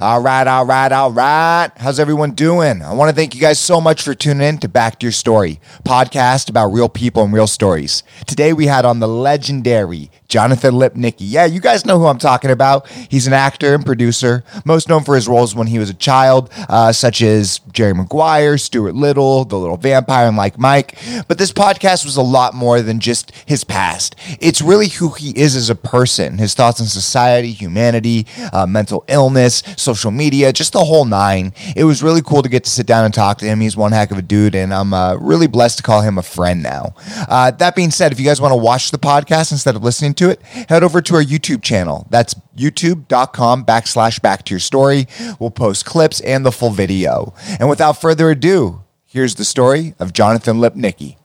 All 0.00 0.20
right, 0.20 0.44
all 0.46 0.66
right, 0.66 0.90
all 0.90 1.12
right. 1.12 1.70
How's 1.76 2.00
everyone 2.00 2.32
doing? 2.32 2.82
I 2.82 2.92
want 2.94 3.10
to 3.10 3.14
thank 3.14 3.32
you 3.32 3.40
guys 3.40 3.60
so 3.60 3.80
much 3.80 4.02
for 4.02 4.12
tuning 4.12 4.46
in 4.46 4.58
to 4.58 4.68
Back 4.68 4.98
to 4.98 5.06
Your 5.06 5.12
Story, 5.12 5.60
podcast 5.84 6.50
about 6.50 6.72
real 6.72 6.88
people 6.88 7.22
and 7.22 7.32
real 7.32 7.46
stories. 7.46 8.02
Today 8.26 8.52
we 8.52 8.66
had 8.66 8.84
on 8.84 8.98
the 8.98 9.06
legendary 9.06 10.10
Jonathan 10.28 10.74
Lipnicki. 10.74 11.18
Yeah, 11.20 11.44
you 11.44 11.60
guys 11.60 11.84
know 11.84 11.98
who 11.98 12.06
I'm 12.06 12.18
talking 12.18 12.50
about. 12.50 12.88
He's 12.88 13.26
an 13.26 13.32
actor 13.32 13.74
and 13.74 13.84
producer, 13.84 14.44
most 14.64 14.88
known 14.88 15.04
for 15.04 15.14
his 15.14 15.28
roles 15.28 15.54
when 15.54 15.66
he 15.66 15.78
was 15.78 15.90
a 15.90 15.94
child, 15.94 16.50
uh, 16.68 16.92
such 16.92 17.22
as 17.22 17.60
Jerry 17.72 17.94
Maguire, 17.94 18.58
Stuart 18.58 18.94
Little, 18.94 19.44
The 19.44 19.58
Little 19.58 19.76
Vampire, 19.76 20.26
and 20.26 20.36
Like 20.36 20.58
Mike. 20.58 20.98
But 21.28 21.38
this 21.38 21.52
podcast 21.52 22.04
was 22.04 22.16
a 22.16 22.22
lot 22.22 22.54
more 22.54 22.80
than 22.82 23.00
just 23.00 23.32
his 23.46 23.64
past. 23.64 24.16
It's 24.40 24.60
really 24.60 24.88
who 24.88 25.10
he 25.10 25.30
is 25.38 25.54
as 25.56 25.70
a 25.70 25.74
person, 25.74 26.38
his 26.38 26.54
thoughts 26.54 26.80
on 26.80 26.86
society, 26.86 27.52
humanity, 27.52 28.26
uh, 28.52 28.66
mental 28.66 29.04
illness, 29.08 29.62
social 29.76 30.10
media, 30.10 30.52
just 30.52 30.72
the 30.72 30.84
whole 30.84 31.04
nine. 31.04 31.52
It 31.76 31.84
was 31.84 32.02
really 32.02 32.22
cool 32.22 32.42
to 32.42 32.48
get 32.48 32.64
to 32.64 32.70
sit 32.70 32.86
down 32.86 33.04
and 33.04 33.14
talk 33.14 33.38
to 33.38 33.44
him. 33.44 33.60
He's 33.60 33.76
one 33.76 33.92
heck 33.92 34.10
of 34.10 34.18
a 34.18 34.22
dude, 34.22 34.54
and 34.54 34.72
I'm 34.72 34.92
uh, 34.92 35.14
really 35.16 35.46
blessed 35.46 35.78
to 35.78 35.82
call 35.82 36.00
him 36.00 36.18
a 36.18 36.22
friend 36.22 36.62
now. 36.62 36.94
Uh, 37.28 37.50
that 37.52 37.76
being 37.76 37.90
said, 37.90 38.12
if 38.12 38.18
you 38.18 38.24
guys 38.24 38.40
want 38.40 38.52
to 38.52 38.56
watch 38.56 38.90
the 38.90 38.98
podcast 38.98 39.52
instead 39.52 39.76
of 39.76 39.82
listening 39.84 40.14
to 40.14 40.23
it, 40.30 40.42
head 40.42 40.82
over 40.82 41.00
to 41.02 41.14
our 41.14 41.22
YouTube 41.22 41.62
channel. 41.62 42.06
That's 42.10 42.34
youtube.com 42.56 43.64
backslash 43.64 44.20
back 44.22 44.44
to 44.44 44.54
your 44.54 44.60
story. 44.60 45.06
We'll 45.38 45.50
post 45.50 45.84
clips 45.84 46.20
and 46.20 46.44
the 46.44 46.52
full 46.52 46.70
video. 46.70 47.34
And 47.58 47.68
without 47.68 48.00
further 48.00 48.30
ado, 48.30 48.82
here's 49.06 49.34
the 49.36 49.44
story 49.44 49.94
of 49.98 50.12
Jonathan 50.12 50.58
Lipnicki. 50.58 51.16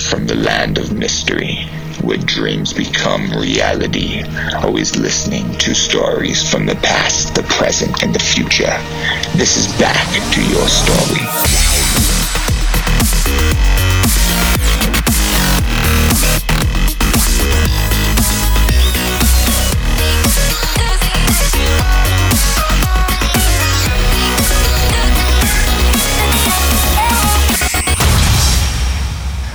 From 0.00 0.26
the 0.26 0.34
land 0.34 0.78
of 0.78 0.92
mystery, 0.92 1.68
where 2.02 2.18
dreams 2.18 2.72
become 2.72 3.30
reality, 3.32 4.22
always 4.54 4.96
listening 4.96 5.52
to 5.58 5.74
stories 5.74 6.48
from 6.50 6.66
the 6.66 6.76
past, 6.76 7.34
the 7.34 7.42
present, 7.44 8.02
and 8.02 8.14
the 8.14 8.18
future. 8.18 8.76
This 9.36 9.56
is 9.56 9.66
Back 9.78 10.08
to 10.32 10.42
Your 10.50 10.66
Story. 10.68 11.89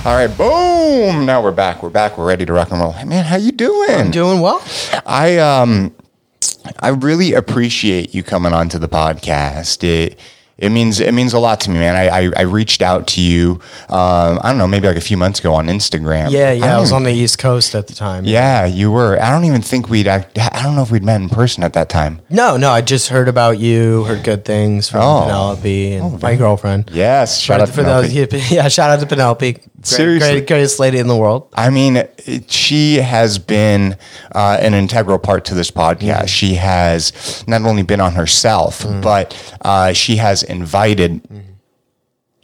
All 0.06 0.14
right, 0.14 0.28
boom. 0.38 1.26
Now 1.26 1.42
we're 1.42 1.50
back. 1.50 1.82
We're 1.82 1.90
back. 1.90 2.16
We're 2.16 2.28
ready 2.28 2.46
to 2.46 2.52
rock 2.52 2.70
and 2.70 2.80
roll. 2.80 2.92
Hey, 2.92 3.04
man, 3.04 3.24
how 3.24 3.34
you 3.34 3.50
doing? 3.50 3.90
I'm 3.90 4.12
doing 4.12 4.40
well. 4.40 4.64
I 5.04 5.38
um 5.38 5.92
I 6.78 6.90
really 6.90 7.32
appreciate 7.34 8.14
you 8.14 8.22
coming 8.22 8.52
onto 8.52 8.78
the 8.78 8.88
podcast. 8.88 9.82
It 9.82 10.20
it 10.58 10.70
means 10.70 11.00
it 11.00 11.12
means 11.12 11.32
a 11.34 11.38
lot 11.38 11.60
to 11.60 11.70
me, 11.70 11.76
man. 11.78 11.94
I 11.96 12.08
I, 12.08 12.30
I 12.38 12.42
reached 12.42 12.80
out 12.82 13.06
to 13.08 13.20
you. 13.20 13.60
Um, 13.88 14.38
I 14.42 14.48
don't 14.48 14.58
know, 14.58 14.66
maybe 14.66 14.86
like 14.86 14.96
a 14.96 15.00
few 15.02 15.16
months 15.16 15.38
ago 15.40 15.54
on 15.54 15.66
Instagram. 15.66 16.30
Yeah, 16.30 16.52
yeah. 16.52 16.64
I, 16.64 16.68
don't 16.68 16.80
was 16.80 16.90
even- 16.90 16.96
on 16.96 17.02
the 17.04 17.12
East 17.12 17.38
Coast 17.38 17.74
at 17.74 17.86
the 17.88 17.94
time. 17.94 18.24
Yeah, 18.24 18.64
you 18.64 18.90
were. 18.90 19.20
I 19.20 19.30
don't 19.30 19.44
even 19.44 19.60
think 19.62 19.88
we'd. 19.88 20.06
act- 20.08 20.38
I 20.38 20.62
don't 20.62 20.74
know 20.74 20.82
if 20.82 20.90
we'd 20.90 21.04
met 21.04 21.20
in 21.20 21.28
person 21.28 21.62
at 21.62 21.72
that 21.74 21.88
time. 21.88 22.20
No, 22.30 22.56
no. 22.56 22.70
I 22.70 22.80
just 22.80 23.08
heard 23.08 23.28
about 23.28 23.58
you. 23.58 24.04
Heard 24.04 24.24
good 24.24 24.44
things 24.44 24.88
from 24.88 25.00
Oh. 25.02 25.22
Penelope 25.22 25.92
and 25.94 26.22
my 26.22 26.36
girlfriend. 26.36 26.90
Yes, 26.92 27.38
shout 27.40 27.56
Shout 27.56 27.60
out 27.60 27.66
to 27.68 27.72
for 27.74 27.82
those. 27.82 28.50
Yeah, 28.50 28.68
shout 28.68 28.90
out 28.90 29.00
to 29.00 29.06
Penelope. 29.06 29.52
Great, 29.52 29.86
Seriously. 29.86 30.32
great, 30.40 30.46
greatest 30.48 30.80
lady 30.80 30.98
in 30.98 31.06
the 31.06 31.16
world. 31.16 31.48
I 31.54 31.70
mean, 31.70 31.96
it, 31.96 32.50
she 32.50 32.96
has 32.96 33.38
been 33.38 33.96
uh, 34.34 34.56
an 34.60 34.74
integral 34.74 35.18
part 35.18 35.44
to 35.46 35.54
this 35.54 35.70
podcast. 35.70 36.00
Mm-hmm. 36.00 36.26
She 36.26 36.54
has 36.54 37.44
not 37.46 37.62
only 37.62 37.82
been 37.84 38.00
on 38.00 38.14
herself, 38.14 38.84
but 39.02 39.36
uh, 39.62 39.92
she 39.92 40.16
has 40.16 40.42
invited 40.48 41.22
Mm-hmm. 41.24 41.52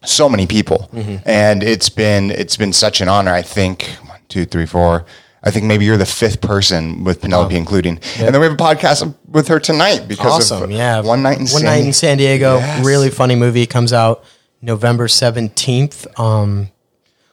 so 0.05 0.29
many 0.29 0.47
people, 0.47 0.91
and 1.25 1.63
it's 1.63 1.89
been 1.89 2.31
it's 2.31 2.57
been 2.57 2.73
such 2.73 3.01
an 3.01 3.09
honor. 3.09 3.33
I 3.33 3.43
think 3.43 3.85
one, 4.07 4.19
two, 4.29 4.45
three, 4.45 4.67
four. 4.67 5.05
I 5.45 5.51
think 5.51 5.65
maybe 5.67 5.85
you're 5.85 5.97
the 5.97 6.07
fifth 6.07 6.41
person 6.41 7.03
with 7.05 7.21
Penelope, 7.21 7.55
including, 7.57 7.99
and 8.19 8.33
then 8.35 8.41
we 8.41 8.47
have 8.47 8.53
a 8.55 8.57
podcast 8.57 9.15
with 9.29 9.49
her 9.49 9.59
tonight 9.61 10.07
because 10.09 10.51
Awesome. 10.53 10.63
of 10.65 10.71
Yeah. 10.71 11.01
one 11.01 11.23
night 11.23 11.39
in 11.39 11.43
One 11.47 11.63
San- 11.63 11.65
night 11.65 11.85
in 11.85 11.93
San 11.93 12.19
Diego. 12.19 12.59
Yes. 12.59 12.85
Really 12.85 13.11
funny 13.11 13.35
movie. 13.37 13.67
Comes 13.67 13.93
out 13.93 14.25
November 14.61 15.09
seventeenth. 15.09 16.07
Um, 16.19 16.69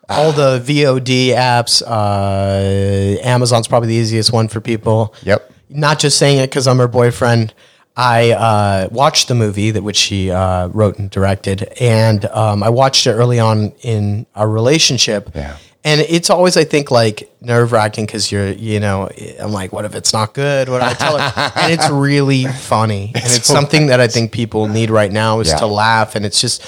all 0.07 0.31
the 0.31 0.59
VOD 0.59 1.29
apps. 1.35 1.83
Uh, 1.85 3.19
Amazon's 3.21 3.67
probably 3.67 3.89
the 3.89 3.95
easiest 3.95 4.31
one 4.31 4.47
for 4.47 4.59
people. 4.61 5.13
Yep. 5.23 5.51
not 5.71 5.99
just 5.99 6.17
saying 6.17 6.39
it 6.39 6.49
because 6.49 6.67
I'm 6.67 6.77
her 6.79 6.87
boyfriend. 6.87 7.53
I 7.99 8.31
uh, 8.31 8.87
watched 8.91 9.27
the 9.27 9.35
movie 9.35 9.71
that 9.71 9.83
which 9.83 9.97
she 9.97 10.31
uh, 10.31 10.67
wrote 10.69 10.99
and 10.99 11.09
directed, 11.11 11.63
and 11.81 12.23
um, 12.27 12.63
I 12.63 12.69
watched 12.69 13.05
it 13.07 13.11
early 13.11 13.39
on 13.39 13.73
in 13.81 14.25
our 14.35 14.47
relationship. 14.49 15.29
Yeah. 15.35 15.57
And 15.83 15.99
it's 16.01 16.29
always, 16.29 16.55
I 16.55 16.63
think, 16.63 16.91
like 16.91 17.29
nerve 17.41 17.73
wracking 17.73 18.05
because 18.05 18.31
you're, 18.31 18.51
you 18.51 18.79
know, 18.79 19.09
I'm 19.41 19.51
like, 19.51 19.73
what 19.73 19.83
if 19.83 19.95
it's 19.95 20.13
not 20.13 20.33
good? 20.33 20.69
What 20.69 20.79
do 20.79 20.85
I 20.85 20.93
tell 20.93 21.17
her? 21.17 21.51
and 21.57 21.73
it's 21.73 21.89
really 21.89 22.45
funny, 22.45 23.11
and 23.15 23.23
it's 23.25 23.47
something 23.47 23.87
that 23.87 23.99
I 23.99 24.07
think 24.07 24.31
people 24.31 24.67
need 24.67 24.89
right 24.89 25.11
now 25.11 25.41
is 25.41 25.49
Yeah. 25.49 25.57
to 25.57 25.67
laugh, 25.67 26.15
and 26.15 26.25
it's 26.25 26.39
just, 26.39 26.63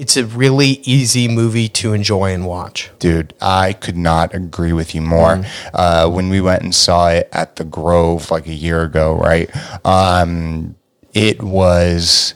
it's 0.00 0.16
a 0.16 0.24
really 0.24 0.80
easy 0.84 1.28
movie 1.28 1.68
to 1.68 1.92
enjoy 1.92 2.32
and 2.32 2.46
watch. 2.46 2.90
Dude, 2.98 3.34
I 3.38 3.74
could 3.74 3.98
not 3.98 4.34
agree 4.34 4.72
with 4.72 4.94
you 4.94 5.02
more. 5.02 5.36
Mm-hmm. 5.36 5.76
Uh, 5.76 6.08
when 6.08 6.30
we 6.30 6.40
went 6.40 6.62
and 6.62 6.74
saw 6.74 7.10
it 7.10 7.28
at 7.32 7.56
the 7.56 7.64
Grove 7.64 8.30
like 8.30 8.46
a 8.46 8.54
year 8.54 8.82
ago, 8.82 9.14
right? 9.14 9.50
Um, 9.84 10.74
it 11.12 11.42
was 11.42 12.32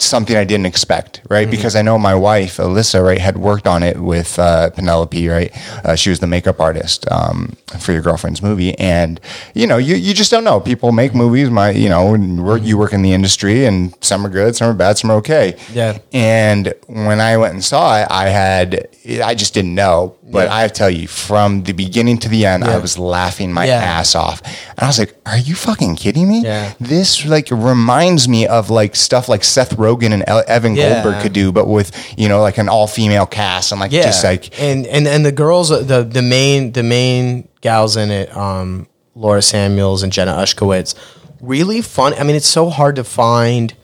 something 0.00 0.36
I 0.36 0.44
didn't 0.44 0.66
expect, 0.66 1.20
right? 1.28 1.42
Mm-hmm. 1.42 1.50
Because 1.50 1.74
I 1.76 1.82
know 1.82 1.98
my 1.98 2.14
wife, 2.14 2.56
Alyssa, 2.58 3.02
right, 3.04 3.18
had 3.20 3.36
worked 3.38 3.66
on 3.66 3.82
it 3.82 3.98
with 3.98 4.38
uh, 4.38 4.70
Penelope, 4.70 5.28
right? 5.28 5.50
Uh, 5.84 5.94
she 5.96 6.10
was 6.10 6.20
the 6.20 6.26
makeup 6.26 6.60
artist 6.60 7.10
um, 7.10 7.56
for 7.78 7.92
your 7.92 8.02
girlfriend's 8.02 8.42
movie, 8.42 8.78
and 8.78 9.20
you 9.54 9.66
know, 9.66 9.76
you, 9.76 9.96
you 9.96 10.14
just 10.14 10.30
don't 10.30 10.44
know. 10.44 10.60
People 10.60 10.92
make 10.92 11.14
movies. 11.14 11.50
My, 11.50 11.70
you 11.70 11.88
know, 11.88 12.12
work, 12.42 12.62
you 12.62 12.78
work 12.78 12.92
in 12.92 13.02
the 13.02 13.12
industry, 13.12 13.64
and 13.64 13.94
some 14.00 14.24
are 14.24 14.30
good, 14.30 14.54
some 14.56 14.70
are 14.70 14.74
bad, 14.74 14.98
some 14.98 15.10
are 15.10 15.16
okay. 15.18 15.56
Yeah. 15.72 15.98
And 16.12 16.74
when 16.86 17.20
I 17.20 17.36
went 17.36 17.54
and 17.54 17.64
saw 17.64 18.00
it, 18.02 18.06
I 18.10 18.28
had, 18.28 18.88
I 19.22 19.34
just 19.34 19.54
didn't 19.54 19.74
know. 19.74 20.14
But 20.30 20.48
Yeah. 20.48 20.56
I 20.58 20.68
tell 20.68 20.90
you, 20.90 21.08
from 21.08 21.62
the 21.62 21.72
beginning 21.72 22.18
to 22.18 22.28
the 22.28 22.44
end, 22.44 22.62
I 22.62 22.76
was 22.78 22.98
laughing 22.98 23.50
my 23.50 23.64
Yeah. 23.66 23.76
ass 23.82 24.14
off. 24.14 24.42
And 24.42 24.80
I 24.80 24.86
was 24.86 24.98
like, 24.98 25.14
are 25.24 25.38
you 25.38 25.54
fucking 25.54 25.96
kidding 25.96 26.28
me? 26.28 26.42
Yeah. 26.42 26.74
This 26.78 27.24
like 27.24 27.48
reminds 27.50 28.28
me 28.28 28.46
of 28.46 28.68
like 28.68 28.94
stuff 28.94 29.26
like 29.30 29.42
Seth 29.42 29.74
Rogen 29.76 29.87
and 30.12 30.24
El- 30.26 30.44
Evan 30.46 30.74
Yeah. 30.76 31.02
Goldberg 31.02 31.22
could 31.22 31.32
do, 31.32 31.52
but 31.52 31.66
with, 31.68 31.92
you 32.18 32.28
know, 32.28 32.40
like 32.40 32.58
an 32.58 32.68
all 32.68 32.86
female 32.86 33.26
cast 33.26 33.72
and 33.72 33.80
like 33.80 33.92
yeah. 33.92 34.02
just 34.04 34.22
like, 34.24 34.60
and 34.60 34.86
and 34.86 35.06
and 35.08 35.24
the 35.24 35.32
girls, 35.32 35.68
the 35.70 36.02
the 36.04 36.22
main 36.22 36.72
the 36.72 36.82
main 36.82 37.48
gals 37.60 37.96
in 37.96 38.10
it, 38.10 38.34
um, 38.36 38.86
Laura 39.14 39.42
Samuels 39.42 40.02
and 40.02 40.12
Jenna 40.12 40.32
Ushkowitz, 40.32 40.94
really 41.40 41.80
fun. 41.82 42.14
I 42.14 42.22
mean, 42.24 42.36
it's 42.36 42.46
so 42.48 42.68
hard 42.70 42.96
to 42.96 43.04
find 43.04 43.74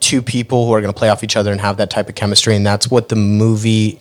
two 0.00 0.20
people 0.22 0.66
who 0.66 0.72
are 0.72 0.80
going 0.80 0.92
to 0.92 0.98
play 0.98 1.08
off 1.08 1.24
each 1.24 1.36
other 1.36 1.50
and 1.52 1.60
have 1.60 1.76
that 1.78 1.90
type 1.90 2.08
of 2.08 2.14
chemistry, 2.14 2.54
and 2.56 2.66
that's 2.66 2.90
what 2.90 3.08
the 3.08 3.16
movie 3.16 4.00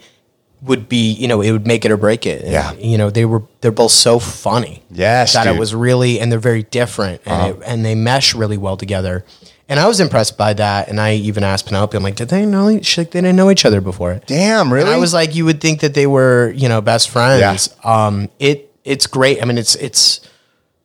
would 0.61 0.87
be. 0.89 1.11
You 1.11 1.27
know, 1.27 1.41
it 1.41 1.51
would 1.51 1.67
make 1.67 1.83
it 1.85 1.91
or 1.91 1.97
break 1.97 2.25
it. 2.25 2.41
And, 2.43 2.51
Yeah. 2.51 2.73
you 2.73 2.97
know, 2.97 3.09
they 3.09 3.25
were 3.25 3.43
they're 3.61 3.71
both 3.71 3.91
so 3.91 4.19
funny. 4.19 4.83
Yes, 4.91 5.33
that 5.33 5.43
dude. 5.43 5.47
Uh-huh. 5.51 5.55
it 5.57 5.59
was 5.59 5.73
really, 5.75 6.19
and 6.19 6.31
they're 6.31 6.39
very 6.39 6.63
different, 6.63 7.21
and 7.25 7.55
it, 7.55 7.61
and 7.65 7.85
they 7.85 7.95
mesh 7.95 8.33
really 8.35 8.57
well 8.57 8.77
together. 8.77 9.25
And 9.73 9.79
I 9.79 9.87
was 9.87 9.99
impressed 9.99 10.37
by 10.37 10.53
that. 10.53 10.87
And 10.87 11.01
I 11.01 11.15
even 11.15 11.43
asked 11.43 11.65
Penelope, 11.65 11.97
I'm 11.97 12.03
like, 12.03 12.15
did 12.15 12.29
they 12.29 12.45
know? 12.45 12.69
each- 12.69 12.95
They 12.95 13.05
didn't 13.05 13.35
know 13.35 13.49
each 13.49 13.65
other 13.65 13.81
before. 13.81 14.21
damn, 14.27 14.71
really? 14.71 14.85
And 14.85 14.93
I 14.93 14.99
was 14.99 15.15
like, 15.15 15.33
you 15.33 15.45
would 15.45 15.59
think 15.61 15.79
that 15.79 15.95
they 15.95 16.05
were, 16.05 16.53
you 16.55 16.69
know, 16.69 16.79
best 16.79 17.09
friends. 17.09 17.69
Um, 17.83 18.29
it 18.37 18.69
it's 18.83 19.07
great. 19.07 19.41
I 19.41 19.45
mean, 19.45 19.57
it's 19.57 19.73
it's 19.73 20.21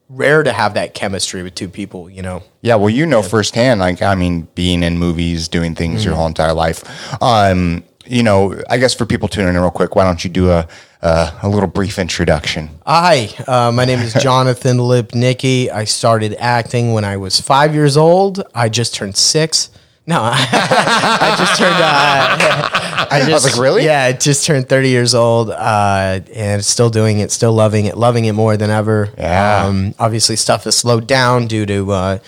rare 0.09 0.43
to 0.43 0.53
have 0.55 0.73
that 0.73 0.95
chemistry 0.95 1.43
with 1.43 1.55
two 1.55 1.69
people. 1.69 2.09
You 2.09 2.23
know, 2.23 2.43
Yeah, 2.63 2.77
well, 2.77 2.89
you 2.89 3.05
know 3.05 3.21
firsthand, 3.23 3.79
like 3.81 4.01
I 4.01 4.15
mean, 4.15 4.49
being 4.55 4.83
in 4.83 4.97
movies, 4.97 5.49
doing 5.49 5.75
things 5.75 6.03
your 6.03 6.15
whole 6.15 6.27
entire 6.27 6.55
life. 6.55 6.83
Um, 7.23 7.85
you 8.07 8.23
know, 8.23 8.59
I 8.71 8.79
guess 8.79 8.95
for 8.95 9.05
people 9.05 9.29
tuning 9.29 9.55
in 9.55 9.61
real 9.61 9.71
quick, 9.71 9.97
why 9.97 10.05
don't 10.05 10.25
you 10.25 10.31
do 10.31 10.51
a 10.51 10.67
uh, 11.03 11.39
a 11.43 11.49
little 11.49 11.69
brief 11.69 11.99
introduction? 11.99 12.71
Hi, 12.87 13.29
uh, 13.47 13.73
my 13.73 13.85
name 13.85 14.01
is 14.01 14.15
Jonathan 14.21 14.79
Lipnicki. 14.79 15.71
I 15.71 15.85
started 15.85 16.35
acting 16.39 16.93
when 16.93 17.05
I 17.05 17.17
was 17.17 17.41
five 17.41 17.75
years 17.75 17.97
old. 17.97 18.43
I 18.55 18.69
just 18.69 18.95
turned 18.95 19.17
six. 19.17 19.71
No, 20.07 20.21
I 20.25 21.35
just 21.39 21.59
turned. 21.59 21.75
Uh, 21.75 22.69
I 23.11 23.25
just 23.29 23.45
like, 23.45 23.57
really? 23.63 23.85
Yeah, 23.85 24.05
I 24.05 24.13
just 24.13 24.45
turned 24.47 24.69
thirty 24.69 24.89
years 24.89 25.15
old, 25.15 25.51
uh, 25.51 26.21
and 26.35 26.65
still 26.65 26.89
doing 26.91 27.19
it, 27.21 27.31
still 27.31 27.53
loving 27.53 27.85
it, 27.85 27.97
loving 27.97 28.25
it 28.25 28.33
more 28.33 28.57
than 28.57 28.71
ever. 28.71 29.11
Yeah. 29.19 29.65
Um, 29.67 29.95
obviously, 29.99 30.37
stuff 30.37 30.65
has 30.65 30.77
slowed 30.77 31.07
down 31.07 31.47
due 31.47 31.67
to 31.67 31.91
uh, 31.93 32.19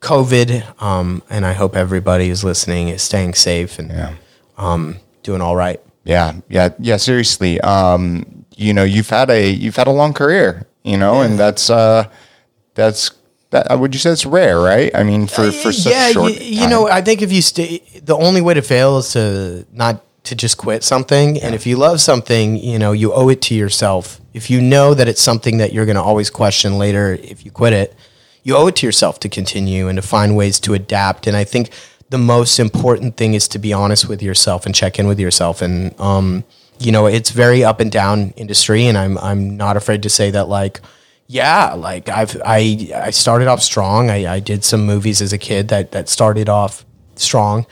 COVID, 0.00 0.82
um, 0.82 1.22
and 1.30 1.46
I 1.46 1.54
hope 1.54 1.74
everybody 1.76 2.28
who's 2.28 2.44
listening 2.44 2.88
is 2.88 3.02
staying 3.02 3.34
safe 3.34 3.78
and 3.78 3.88
Yeah. 3.90 4.14
um, 4.58 4.98
doing 5.22 5.40
all 5.40 5.56
right. 5.56 5.80
Yeah, 6.04 6.34
yeah, 6.48 6.70
yeah. 6.78 6.96
Seriously, 6.96 7.60
um, 7.60 8.44
you 8.56 8.72
know 8.72 8.84
you've 8.84 9.10
had 9.10 9.30
a 9.30 9.50
you've 9.50 9.76
had 9.76 9.86
a 9.86 9.92
long 9.92 10.12
career, 10.12 10.66
you 10.82 10.96
know, 10.96 11.20
and 11.20 11.38
that's 11.38 11.70
uh 11.70 12.08
that's 12.74 13.12
that 13.50 13.78
would 13.78 13.94
you 13.94 13.98
say 13.98 14.10
it's 14.10 14.24
rare, 14.24 14.60
right? 14.60 14.94
I 14.94 15.02
mean, 15.02 15.26
for 15.26 15.50
for 15.50 15.72
such 15.72 15.92
yeah, 15.92 16.12
short 16.12 16.32
you, 16.32 16.62
you 16.62 16.68
know, 16.68 16.88
I 16.88 17.02
think 17.02 17.20
if 17.20 17.32
you 17.32 17.42
stay, 17.42 17.82
the 18.02 18.16
only 18.16 18.40
way 18.40 18.54
to 18.54 18.62
fail 18.62 18.98
is 18.98 19.12
to 19.12 19.66
not 19.72 20.04
to 20.24 20.34
just 20.34 20.58
quit 20.58 20.84
something. 20.84 21.40
And 21.40 21.54
if 21.54 21.66
you 21.66 21.76
love 21.76 22.00
something, 22.00 22.56
you 22.56 22.78
know, 22.78 22.92
you 22.92 23.12
owe 23.12 23.28
it 23.28 23.42
to 23.42 23.54
yourself. 23.54 24.20
If 24.32 24.50
you 24.50 24.60
know 24.60 24.94
that 24.94 25.08
it's 25.08 25.20
something 25.20 25.58
that 25.58 25.72
you're 25.72 25.86
going 25.86 25.96
to 25.96 26.02
always 26.02 26.30
question 26.30 26.78
later, 26.78 27.18
if 27.22 27.44
you 27.44 27.50
quit 27.50 27.72
it, 27.72 27.96
you 28.42 28.56
owe 28.56 28.68
it 28.68 28.76
to 28.76 28.86
yourself 28.86 29.18
to 29.20 29.28
continue 29.28 29.88
and 29.88 29.96
to 29.96 30.02
find 30.02 30.36
ways 30.36 30.60
to 30.60 30.74
adapt. 30.74 31.26
And 31.26 31.36
I 31.36 31.44
think 31.44 31.70
the 32.10 32.18
most 32.18 32.58
important 32.58 33.16
thing 33.16 33.34
is 33.34 33.48
to 33.48 33.58
be 33.58 33.72
honest 33.72 34.08
with 34.08 34.22
yourself 34.22 34.66
and 34.66 34.74
check 34.74 34.98
in 34.98 35.06
with 35.06 35.18
yourself. 35.18 35.62
And 35.62 35.98
um, 35.98 36.44
you 36.78 36.92
know, 36.92 37.06
it's 37.06 37.30
very 37.30 37.64
up 37.64 37.80
and 37.80 37.90
down 37.90 38.30
industry, 38.36 38.86
and 38.86 38.98
I'm 38.98 39.16
I'm 39.18 39.56
not 39.56 39.76
afraid 39.76 40.02
to 40.02 40.10
say 40.10 40.30
that 40.32 40.48
like 40.48 40.80
yeah, 41.26 41.74
like 41.74 42.08
I've 42.08 42.40
I 42.44 42.90
I 42.94 43.10
started 43.10 43.48
off 43.48 43.62
strong. 43.62 44.10
I, 44.10 44.34
I 44.34 44.40
did 44.40 44.64
some 44.64 44.84
movies 44.84 45.22
as 45.22 45.32
a 45.32 45.38
kid 45.38 45.68
that 45.68 45.92
that 45.92 46.08
started 46.08 46.48
off 46.48 46.84
strong. 47.14 47.66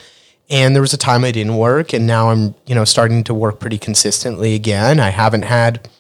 And 0.51 0.75
there 0.75 0.81
was 0.81 0.95
a 0.95 0.99
time 0.99 1.25
I 1.25 1.33
didn't 1.33 1.57
work 1.57 1.93
and 1.93 2.07
now 2.07 2.31
I'm, 2.31 2.55
you 2.67 2.75
know, 2.75 2.85
starting 2.85 3.23
to 3.25 3.35
work 3.35 3.61
pretty 3.61 3.77
consistently 3.77 4.55
again. 4.55 4.99
I 4.99 5.11
haven't 5.11 5.43
had 5.43 5.91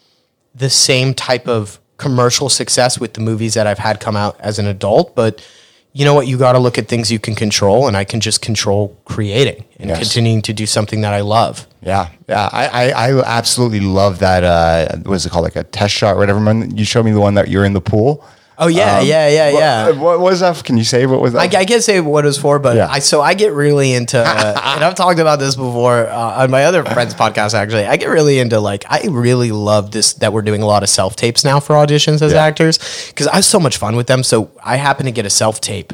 the 0.55 0.70
same 0.70 1.12
type 1.12 1.46
of 1.46 1.79
commercial 1.99 2.49
success 2.49 2.99
with 2.99 3.12
the 3.12 3.20
movies 3.20 3.55
that 3.55 3.67
I've 3.67 3.79
had 3.79 4.00
come 4.00 4.17
out 4.17 4.40
as 4.40 4.58
an 4.58 4.67
adult, 4.67 5.14
but 5.14 5.46
you 5.93 6.05
know 6.05 6.14
what? 6.14 6.26
You 6.26 6.38
got 6.38 6.52
to 6.52 6.58
look 6.58 6.79
at 6.79 6.87
things 6.88 7.11
you 7.11 7.19
can 7.19 7.35
control, 7.35 7.88
and 7.88 7.96
I 7.96 8.05
can 8.05 8.20
just 8.20 8.40
control 8.43 8.96
creating 9.05 9.64
and 9.79 9.88
Yes. 9.90 9.99
continuing 9.99 10.43
to 10.43 10.52
do 10.52 10.67
something 10.67 11.00
that 11.00 11.12
I 11.14 11.20
love. 11.20 11.67
Yeah, 11.82 12.08
yeah, 12.29 12.49
I, 12.52 12.90
I, 12.90 13.08
I 13.11 13.20
absolutely 13.38 13.81
love 13.81 14.19
that. 14.19 14.44
Uh, 14.44 14.99
what 15.05 15.14
is 15.14 15.26
it 15.26 15.31
called? 15.31 15.44
Like 15.44 15.56
a 15.56 15.64
test 15.64 15.94
shot, 15.94 16.14
or 16.17 16.19
whatever. 16.19 16.64
You 16.75 16.85
showed 16.85 17.05
me 17.05 17.12
the 17.12 17.20
one 17.20 17.35
that 17.35 17.49
you're 17.49 17.64
in 17.64 17.73
the 17.73 17.81
pool. 17.81 18.25
Oh 18.61 18.67
yeah, 18.67 19.01
yeah, 19.01 19.29
yeah, 19.29 19.51
yeah. 19.51 19.87
What, 19.91 19.97
what 19.99 20.21
was 20.21 20.41
that? 20.41 20.65
Can 20.65 20.77
you 20.77 20.83
say 20.85 21.07
what 21.07 21.21
was 21.21 21.33
that? 21.33 21.55
I, 21.55 21.61
I 21.61 21.65
can't 21.65 21.83
say 21.83 22.01
what 22.01 22.25
it 22.25 22.27
was 22.29 22.39
for, 22.39 22.59
but 22.59 22.77
Yeah. 22.77 22.89
I 22.91 22.99
so 22.99 23.21
I 23.21 23.35
get 23.35 23.53
really 23.53 23.93
into, 23.93 24.19
uh, 24.19 24.61
and 24.75 24.85
I've 24.85 24.97
talked 24.97 25.21
about 25.21 25.39
this 25.39 25.55
before 25.55 26.09
uh, 26.09 26.43
on 26.43 26.51
my 26.51 26.65
other 26.65 26.85
friends' 26.85 27.15
podcast. 27.15 27.55
Actually, 27.55 27.87
I 27.87 27.97
get 27.97 28.09
really 28.09 28.41
into 28.41 28.59
like 28.59 28.85
I 28.91 29.03
really 29.09 29.53
love 29.53 29.93
this 29.93 30.15
that 30.15 30.33
we're 30.33 30.43
doing 30.43 30.61
a 30.63 30.67
lot 30.67 30.83
of 30.83 30.89
self 30.89 31.15
tapes 31.15 31.45
now 31.45 31.61
for 31.61 31.75
auditions 31.77 32.21
as 32.21 32.33
Yeah. 32.33 32.43
actors 32.45 32.79
because 33.09 33.29
I 33.29 33.37
have 33.37 33.45
so 33.45 33.61
much 33.61 33.77
fun 33.77 33.95
with 33.95 34.09
them. 34.09 34.25
So 34.25 34.51
I 34.65 34.75
happen 34.77 35.07
to 35.07 35.13
get 35.13 35.25
a 35.25 35.31
self 35.31 35.61
tape 35.61 35.93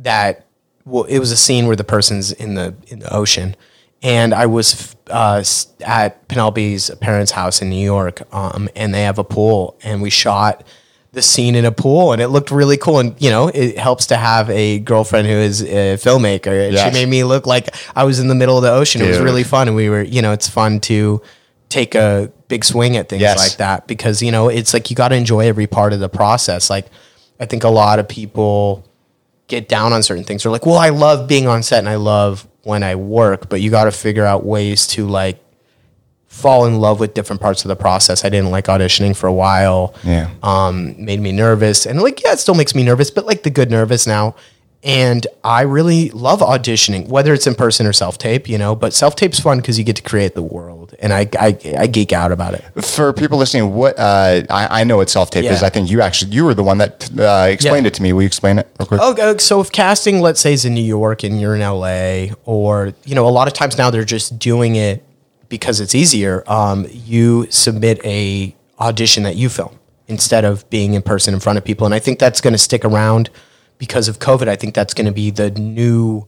that 0.00 0.46
well, 0.84 1.04
it 1.04 1.20
was 1.20 1.30
a 1.30 1.36
scene 1.36 1.66
where 1.68 1.76
the 1.76 1.84
person's 1.84 2.32
in 2.32 2.54
the 2.56 2.74
in 2.88 2.98
the 2.98 3.14
ocean, 3.14 3.54
and 4.02 4.34
I 4.34 4.46
was 4.46 4.96
uh, 5.08 5.44
at 5.86 6.26
Penelope's 6.26 6.90
parents' 7.00 7.30
house 7.30 7.62
in 7.62 7.70
New 7.70 7.84
York, 7.84 8.22
um, 8.34 8.68
and 8.74 8.92
they 8.92 9.02
have 9.02 9.18
a 9.18 9.24
pool, 9.24 9.76
and 9.84 10.02
we 10.02 10.10
shot 10.10 10.64
the 11.12 11.22
scene 11.22 11.54
in 11.56 11.64
a 11.64 11.72
pool, 11.72 12.12
and 12.12 12.22
it 12.22 12.28
looked 12.28 12.50
really 12.50 12.76
cool. 12.76 12.98
And 13.00 13.20
you 13.20 13.30
know, 13.30 13.48
it 13.48 13.76
helps 13.78 14.06
to 14.06 14.16
have 14.16 14.48
a 14.50 14.78
girlfriend 14.78 15.26
who 15.26 15.34
is 15.34 15.62
a 15.62 15.96
filmmaker. 15.96 16.72
Yes. 16.72 16.86
She 16.86 16.92
made 17.00 17.08
me 17.08 17.24
look 17.24 17.46
like 17.46 17.68
I 17.96 18.04
was 18.04 18.20
in 18.20 18.28
the 18.28 18.34
middle 18.34 18.56
of 18.56 18.62
the 18.62 18.70
ocean. 18.72 19.02
It 19.02 19.08
was 19.08 19.18
really 19.18 19.42
fun, 19.44 19.66
and 19.68 19.76
we 19.76 19.88
were, 19.88 20.02
you 20.02 20.22
know, 20.22 20.32
it's 20.32 20.48
fun 20.48 20.80
to 20.80 21.20
take 21.68 21.94
a 21.94 22.32
big 22.48 22.64
swing 22.64 22.96
at 22.96 23.08
things 23.08 23.22
Yes. 23.22 23.38
like 23.38 23.58
that 23.58 23.86
because 23.86 24.20
you 24.22 24.32
know 24.32 24.48
it's 24.48 24.74
like 24.74 24.90
you 24.90 24.96
got 24.96 25.08
to 25.08 25.14
enjoy 25.14 25.46
every 25.46 25.68
part 25.68 25.92
of 25.92 26.00
the 26.00 26.08
process. 26.08 26.68
Like 26.68 26.86
I 27.38 27.46
think 27.46 27.62
a 27.64 27.68
lot 27.68 27.98
of 28.00 28.08
people 28.08 28.84
get 29.46 29.68
down 29.68 29.92
on 29.92 30.02
certain 30.02 30.24
things. 30.24 30.42
They're 30.42 30.52
like, 30.52 30.66
well, 30.66 30.78
I 30.78 30.88
love 30.90 31.28
being 31.28 31.46
on 31.48 31.62
set 31.62 31.78
and 31.80 31.88
I 31.88 31.94
love 31.96 32.46
when 32.62 32.82
I 32.82 32.94
work, 32.96 33.48
but 33.48 33.60
you 33.60 33.70
got 33.70 33.84
to 33.84 33.92
figure 33.92 34.24
out 34.24 34.44
ways 34.44 34.86
to 34.88 35.06
like 35.06 35.40
fall 36.30 36.64
in 36.64 36.78
love 36.78 37.00
with 37.00 37.12
different 37.12 37.42
parts 37.42 37.64
of 37.64 37.68
the 37.68 37.76
process. 37.76 38.24
I 38.24 38.28
didn't 38.28 38.50
like 38.52 38.66
auditioning 38.66 39.16
for 39.16 39.26
a 39.26 39.32
while. 39.32 39.94
Yeah. 40.04 40.30
Um, 40.44 40.94
made 41.04 41.20
me 41.20 41.32
nervous. 41.32 41.86
And 41.86 42.00
like, 42.00 42.22
yeah, 42.22 42.32
it 42.32 42.38
still 42.38 42.54
makes 42.54 42.72
me 42.74 42.84
nervous, 42.84 43.10
but 43.10 43.26
like 43.26 43.42
the 43.42 43.50
good 43.50 43.70
nervous 43.70 44.06
now. 44.06 44.36
And 44.82 45.26
I 45.44 45.62
really 45.62 46.08
love 46.10 46.38
auditioning, 46.40 47.08
whether 47.08 47.34
it's 47.34 47.46
in 47.46 47.54
person 47.54 47.84
or 47.86 47.92
self 47.92 48.16
tape, 48.16 48.48
you 48.48 48.56
know, 48.56 48.74
but 48.74 48.94
self 48.94 49.14
tape's 49.16 49.38
fun 49.38 49.58
because 49.58 49.76
you 49.78 49.84
get 49.84 49.96
to 49.96 50.02
create 50.02 50.34
the 50.34 50.42
world. 50.42 50.94
And 51.00 51.12
I, 51.12 51.28
I, 51.38 51.58
I 51.76 51.86
geek 51.86 52.12
out 52.14 52.32
about 52.32 52.54
it. 52.54 52.64
For 52.84 53.12
people 53.12 53.36
listening, 53.36 53.74
what 53.74 53.98
uh, 53.98 54.42
I, 54.48 54.80
I 54.80 54.84
know 54.84 54.96
what 54.98 55.10
self 55.10 55.30
tape 55.30 55.44
is. 55.44 55.62
I 55.62 55.68
think 55.68 55.90
you 55.90 56.00
actually 56.00 56.30
you 56.30 56.46
were 56.46 56.54
the 56.54 56.62
one 56.62 56.78
that 56.78 57.10
uh, 57.18 57.48
explained 57.50 57.84
Yeah. 57.84 57.88
it 57.88 57.94
to 57.94 58.02
me. 58.02 58.14
Will 58.14 58.22
you 58.22 58.26
explain 58.26 58.58
it 58.58 58.68
real 58.78 58.86
quick? 58.86 59.00
Oh, 59.02 59.36
so 59.36 59.60
if 59.60 59.70
casting, 59.70 60.20
let's 60.20 60.40
say, 60.40 60.54
is 60.54 60.64
in 60.64 60.72
New 60.74 60.80
York 60.80 61.24
and 61.24 61.38
you're 61.38 61.54
in 61.56 61.60
LA, 61.60 62.34
or 62.46 62.94
you 63.04 63.14
know, 63.14 63.28
a 63.28 63.34
lot 63.34 63.48
of 63.48 63.52
times 63.52 63.76
now 63.76 63.90
they're 63.90 64.04
just 64.04 64.38
doing 64.38 64.76
it 64.76 65.04
because 65.50 65.80
it's 65.80 65.94
easier. 65.94 66.42
Um, 66.46 66.86
you 66.90 67.46
submit 67.50 68.02
a 68.02 68.56
audition 68.78 69.24
that 69.24 69.36
you 69.36 69.50
film 69.50 69.78
instead 70.06 70.46
of 70.46 70.68
being 70.70 70.94
in 70.94 71.02
person 71.02 71.34
in 71.34 71.40
front 71.40 71.58
of 71.58 71.64
people, 71.64 71.84
and 71.84 71.94
I 71.94 71.98
think 71.98 72.18
that's 72.18 72.40
going 72.40 72.54
to 72.54 72.58
stick 72.58 72.86
around 72.86 73.28
because 73.76 74.08
of 74.08 74.18
COVID. 74.18 74.48
I 74.48 74.56
think 74.56 74.74
that's 74.74 74.94
going 74.94 75.06
to 75.06 75.12
be 75.12 75.30
the 75.30 75.50
new 75.50 76.26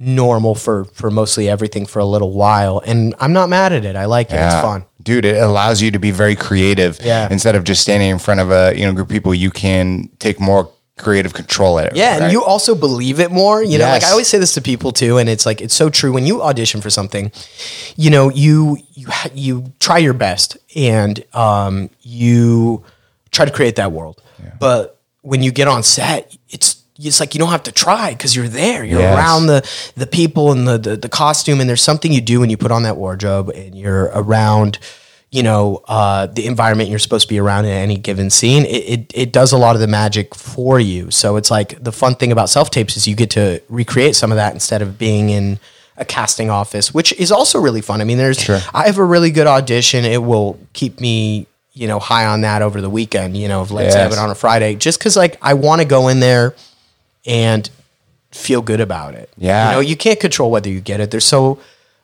normal 0.00 0.54
for 0.54 0.84
for 0.86 1.10
mostly 1.10 1.48
everything 1.48 1.86
for 1.86 2.00
a 2.00 2.04
little 2.04 2.32
while, 2.32 2.82
and 2.84 3.14
I'm 3.20 3.32
not 3.32 3.48
mad 3.48 3.72
at 3.72 3.84
it. 3.84 3.94
I 3.94 4.06
like 4.06 4.30
it. 4.30 4.34
Yeah. 4.34 4.58
It's 4.58 4.64
fun. 4.66 4.84
Dude, 5.00 5.24
it 5.24 5.40
allows 5.40 5.80
you 5.80 5.92
to 5.92 5.98
be 5.98 6.10
very 6.10 6.34
creative. 6.34 6.98
Yeah. 7.02 7.28
Instead 7.30 7.54
of 7.54 7.64
just 7.64 7.82
standing 7.82 8.10
in 8.10 8.18
front 8.18 8.40
of 8.40 8.50
a 8.50 8.74
you 8.76 8.84
know 8.84 8.92
group 8.92 9.06
of 9.06 9.12
people, 9.12 9.34
you 9.34 9.50
can 9.50 10.08
take 10.18 10.40
more 10.40 10.72
creative 10.98 11.32
control 11.34 11.78
at 11.78 11.86
it. 11.86 11.96
Yeah, 11.96 12.12
right? 12.12 12.22
and 12.22 12.32
you 12.32 12.42
also 12.44 12.74
believe 12.74 13.20
it 13.20 13.30
more. 13.30 13.62
You 13.62 13.78
know, 13.78 13.86
like 13.86 14.04
I 14.04 14.10
always 14.10 14.28
say 14.28 14.38
this 14.38 14.54
to 14.54 14.60
people 14.60 14.92
too, 14.92 15.18
and 15.18 15.28
it's 15.28 15.46
like 15.46 15.60
it's 15.60 15.74
so 15.74 15.88
true. 15.90 16.12
When 16.12 16.26
you 16.26 16.42
audition 16.42 16.80
for 16.80 16.90
something, 16.90 17.32
you 17.96 18.10
know, 18.10 18.30
you 18.30 18.78
you 18.94 19.08
you 19.34 19.72
try 19.80 19.98
your 19.98 20.14
best, 20.14 20.56
and 20.76 21.24
um, 21.34 21.90
you 22.02 22.84
try 23.30 23.44
to 23.44 23.50
create 23.52 23.76
that 23.76 23.92
world. 23.92 24.20
But 24.58 24.98
when 25.22 25.42
you 25.42 25.50
get 25.52 25.68
on 25.68 25.82
set, 25.82 26.36
it's 26.50 26.82
it's 27.00 27.20
like 27.20 27.34
you 27.34 27.38
don't 27.38 27.50
have 27.50 27.62
to 27.64 27.72
try 27.72 28.10
because 28.12 28.34
you're 28.34 28.48
there. 28.48 28.84
You're 28.84 29.00
Yes. 29.00 29.16
around 29.16 29.46
the 29.46 29.62
the 29.96 30.06
people 30.06 30.50
and 30.52 30.66
the, 30.66 30.78
the 30.78 30.96
the 30.96 31.08
costume, 31.08 31.60
and 31.60 31.68
there's 31.68 31.82
something 31.82 32.12
you 32.12 32.20
do 32.20 32.40
when 32.40 32.50
you 32.50 32.56
put 32.56 32.70
on 32.72 32.82
that 32.82 32.96
wardrobe, 32.96 33.50
and 33.50 33.76
you're 33.76 34.10
around. 34.14 34.78
You 35.30 35.42
know 35.42 35.82
uh, 35.86 36.26
the 36.26 36.46
environment 36.46 36.88
you're 36.88 36.98
supposed 36.98 37.28
to 37.28 37.34
be 37.34 37.38
around 37.38 37.66
in 37.66 37.72
any 37.72 37.98
given 37.98 38.30
scene. 38.30 38.64
It, 38.64 38.68
it 38.68 39.12
it 39.14 39.32
does 39.32 39.52
a 39.52 39.58
lot 39.58 39.74
of 39.76 39.80
the 39.80 39.86
magic 39.86 40.34
for 40.34 40.80
you. 40.80 41.10
So 41.10 41.36
it's 41.36 41.50
like 41.50 41.82
the 41.84 41.92
fun 41.92 42.14
thing 42.14 42.32
about 42.32 42.48
self 42.48 42.70
tapes 42.70 42.96
is 42.96 43.06
you 43.06 43.14
get 43.14 43.30
to 43.32 43.60
recreate 43.68 44.16
some 44.16 44.32
of 44.32 44.36
that 44.36 44.54
instead 44.54 44.80
of 44.80 44.96
being 44.98 45.28
in 45.28 45.58
a 45.98 46.04
casting 46.06 46.48
office, 46.48 46.94
which 46.94 47.12
is 47.14 47.30
also 47.30 47.58
really 47.60 47.82
fun. 47.82 48.00
I 48.00 48.04
mean, 48.04 48.16
there's 48.16 48.40
Sure. 48.40 48.60
I 48.72 48.86
have 48.86 48.96
a 48.98 49.04
really 49.04 49.30
good 49.30 49.46
audition. 49.46 50.04
It 50.06 50.22
will 50.22 50.58
keep 50.72 50.98
me, 51.00 51.46
you 51.74 51.88
know, 51.88 51.98
high 51.98 52.24
on 52.24 52.40
that 52.42 52.62
over 52.62 52.80
the 52.80 52.88
weekend. 52.88 53.36
You 53.36 53.48
know, 53.48 53.62
if 53.62 53.70
let's 53.70 53.94
have 53.96 54.10
Yes. 54.12 54.18
it 54.18 54.22
on 54.22 54.30
a 54.30 54.34
Friday, 54.34 54.76
just 54.76 54.98
because 54.98 55.14
like 55.16 55.36
I 55.42 55.52
want 55.54 55.82
to 55.82 55.86
go 55.86 56.08
in 56.08 56.20
there 56.20 56.54
and 57.26 57.68
feel 58.30 58.62
good 58.62 58.80
about 58.80 59.14
it. 59.14 59.28
Yeah. 59.36 59.66
you 59.68 59.74
know, 59.74 59.80
you 59.80 59.96
can't 59.96 60.20
control 60.20 60.50
whether 60.50 60.70
you 60.70 60.80
get 60.80 61.00
it. 61.00 61.10
There's 61.10 61.26
so 61.26 61.58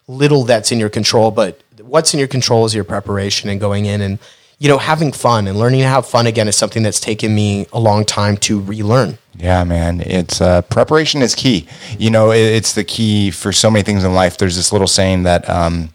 little 0.09 0.43
that's 0.45 0.71
in 0.73 0.79
your 0.79 0.91
control, 0.91 1.31
but 1.31 1.59
what's 1.81 2.13
in 2.15 2.19
your 2.19 2.29
control 2.29 2.65
is 2.65 2.75
your 2.75 2.85
preparation 2.85 3.49
and 3.51 3.61
going 3.61 3.87
in 3.87 4.01
and 4.01 4.19
you 4.59 4.69
know 4.69 4.79
having 4.79 5.13
fun 5.13 5.47
and 5.47 5.59
learning 5.59 5.81
to 5.81 5.87
have 5.87 6.07
fun 6.07 6.27
again 6.27 6.49
is 6.49 6.57
something 6.57 6.83
that's 6.83 7.01
taken 7.01 7.35
me 7.35 7.67
a 7.73 7.81
long 7.81 8.05
time 8.05 8.37
to 8.39 8.61
relearn. 8.61 9.19
Yeah, 9.37 9.65
man. 9.65 10.01
It's 10.01 10.41
uh, 10.41 10.63
preparation 10.63 11.23
is 11.23 11.35
key. 11.35 11.67
You 11.99 12.11
know, 12.11 12.31
it, 12.31 12.39
it's 12.39 12.75
the 12.75 12.85
key 12.85 13.31
for 13.31 13.53
so 13.53 13.71
many 13.71 13.83
things 13.83 14.05
in 14.05 14.15
life. 14.15 14.39
There's 14.39 14.57
this 14.57 14.73
little 14.73 14.87
saying 14.87 15.25
that 15.25 15.49
um, 15.51 15.91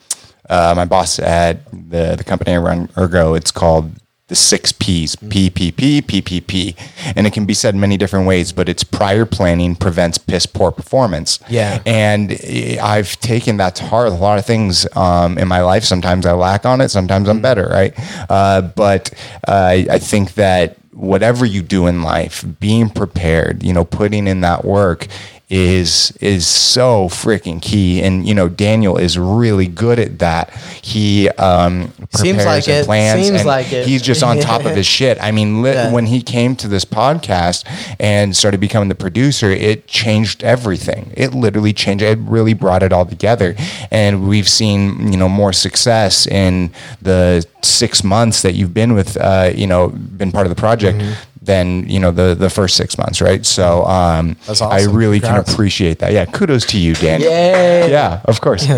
uh, 0.49 0.73
my 0.75 0.85
boss 0.85 1.19
at 1.19 1.65
the 1.71 2.15
the 2.17 2.23
company 2.23 2.53
I 2.53 2.57
run, 2.57 2.89
Ergo, 2.97 3.33
it's 3.33 3.51
called 3.51 3.91
the 4.29 4.35
six 4.35 4.71
P's: 4.71 5.15
P 5.15 5.49
P 5.49 5.71
P 5.71 6.01
P 6.01 6.21
P 6.21 6.39
P, 6.39 6.75
and 7.15 7.27
it 7.27 7.33
can 7.33 7.45
be 7.45 7.53
said 7.53 7.75
many 7.75 7.97
different 7.97 8.25
ways. 8.25 8.51
But 8.53 8.69
it's 8.69 8.83
prior 8.83 9.25
planning 9.25 9.75
prevents 9.75 10.17
piss 10.17 10.45
poor 10.45 10.71
performance. 10.71 11.39
Yeah. 11.49 11.81
and 11.85 12.31
eh, 12.31 12.77
I've 12.81 13.19
taken 13.19 13.57
that 13.57 13.75
to 13.75 13.83
heart. 13.85 14.07
A 14.07 14.11
lot 14.11 14.39
of 14.39 14.45
things 14.45 14.87
um, 14.95 15.37
in 15.37 15.47
my 15.47 15.61
life. 15.61 15.83
Sometimes 15.83 16.25
I 16.25 16.33
lack 16.33 16.65
on 16.65 16.79
it. 16.79 16.89
Sometimes 16.89 17.27
I'm 17.27 17.41
better. 17.41 17.67
Right, 17.67 17.93
uh, 18.29 18.61
but 18.61 19.13
uh, 19.47 19.51
I 19.51 19.87
I 19.91 19.99
think 19.99 20.35
that 20.35 20.77
whatever 20.93 21.45
you 21.45 21.61
do 21.61 21.87
in 21.87 22.01
life, 22.01 22.45
being 22.59 22.89
prepared, 22.89 23.63
you 23.63 23.73
know, 23.73 23.85
putting 23.85 24.27
in 24.27 24.41
that 24.41 24.65
work 24.65 25.07
is 25.49 26.11
is 26.21 26.45
so 26.45 27.09
freaking 27.09 27.59
key. 27.61 28.01
And 28.01 28.27
you 28.27 28.33
know, 28.35 28.47
Daniel 28.47 28.97
is 28.97 29.17
really 29.17 29.67
good 29.67 29.97
at 29.99 30.19
that. 30.19 30.53
He 30.81 31.27
um, 31.29 31.91
Seems 32.13 32.37
prepares 32.37 32.45
like 32.45 32.67
and 32.67 32.77
it. 32.77 32.85
plans. 32.85 33.25
Seems 33.25 33.39
and 33.39 33.47
like 33.47 33.73
it. 33.73 33.87
He's 33.87 34.01
just 34.01 34.21
on 34.23 34.39
top 34.39 34.65
of 34.65 34.75
his 34.75 34.85
shit. 34.97 35.17
I 35.21 35.31
mean, 35.31 35.61
li- 35.61 35.71
Yeah. 35.73 35.91
when 35.91 36.05
he 36.05 36.21
came 36.21 36.55
to 36.57 36.67
this 36.67 36.85
podcast 36.85 37.65
and 37.99 38.35
started 38.35 38.59
becoming 38.59 38.89
the 38.89 38.95
producer, 38.95 39.49
it 39.49 39.87
changed 39.87 40.43
everything. 40.43 41.11
It 41.15 41.33
literally 41.33 41.73
changed. 41.73 42.03
It 42.03 42.19
really 42.19 42.53
brought 42.53 42.83
it 42.83 42.93
all 42.93 43.05
together, 43.05 43.55
and 43.91 44.27
we've 44.27 44.47
seen 44.49 45.11
you 45.11 45.17
know 45.17 45.29
more 45.29 45.53
success 45.53 46.27
in 46.27 46.71
the 47.01 47.45
six 47.61 48.03
months 48.03 48.41
that 48.43 48.53
you've 48.53 48.73
been 48.73 48.93
with 48.93 49.17
uh, 49.17 49.51
you 49.55 49.67
know 49.67 49.89
been 49.89 50.31
part 50.31 50.45
of 50.45 50.49
the 50.49 50.59
project. 50.59 50.99
Mm-hmm. 50.99 51.13
Than 51.49 51.89
you 51.89 51.99
know 51.99 52.11
the 52.11 52.35
the 52.35 52.49
first 52.49 52.75
six 52.77 52.95
months, 53.01 53.21
right? 53.21 53.43
So 53.43 53.83
um, 53.85 54.35
That's 54.45 54.61
I 54.61 54.83
really 54.83 55.19
Congrats. 55.19 55.45
can 55.47 55.53
appreciate 55.55 55.97
that. 55.97 56.13
Yeah, 56.13 56.25
kudos 56.25 56.63
to 56.67 56.77
you, 56.77 56.93
Daniel. 56.93 57.31
Yay. 57.31 57.89
Yeah, 57.89 58.21
of 58.25 58.39
course. 58.39 58.69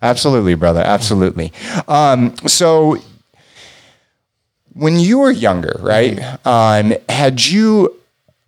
Absolutely, 0.00 0.54
brother. 0.54 0.80
Absolutely. 0.80 1.52
Um, 1.88 2.34
so 2.46 2.96
when 4.72 4.98
you 4.98 5.18
were 5.18 5.30
younger, 5.30 5.76
right? 5.80 6.16
Um, 6.46 6.94
had 7.10 7.44
you 7.44 7.92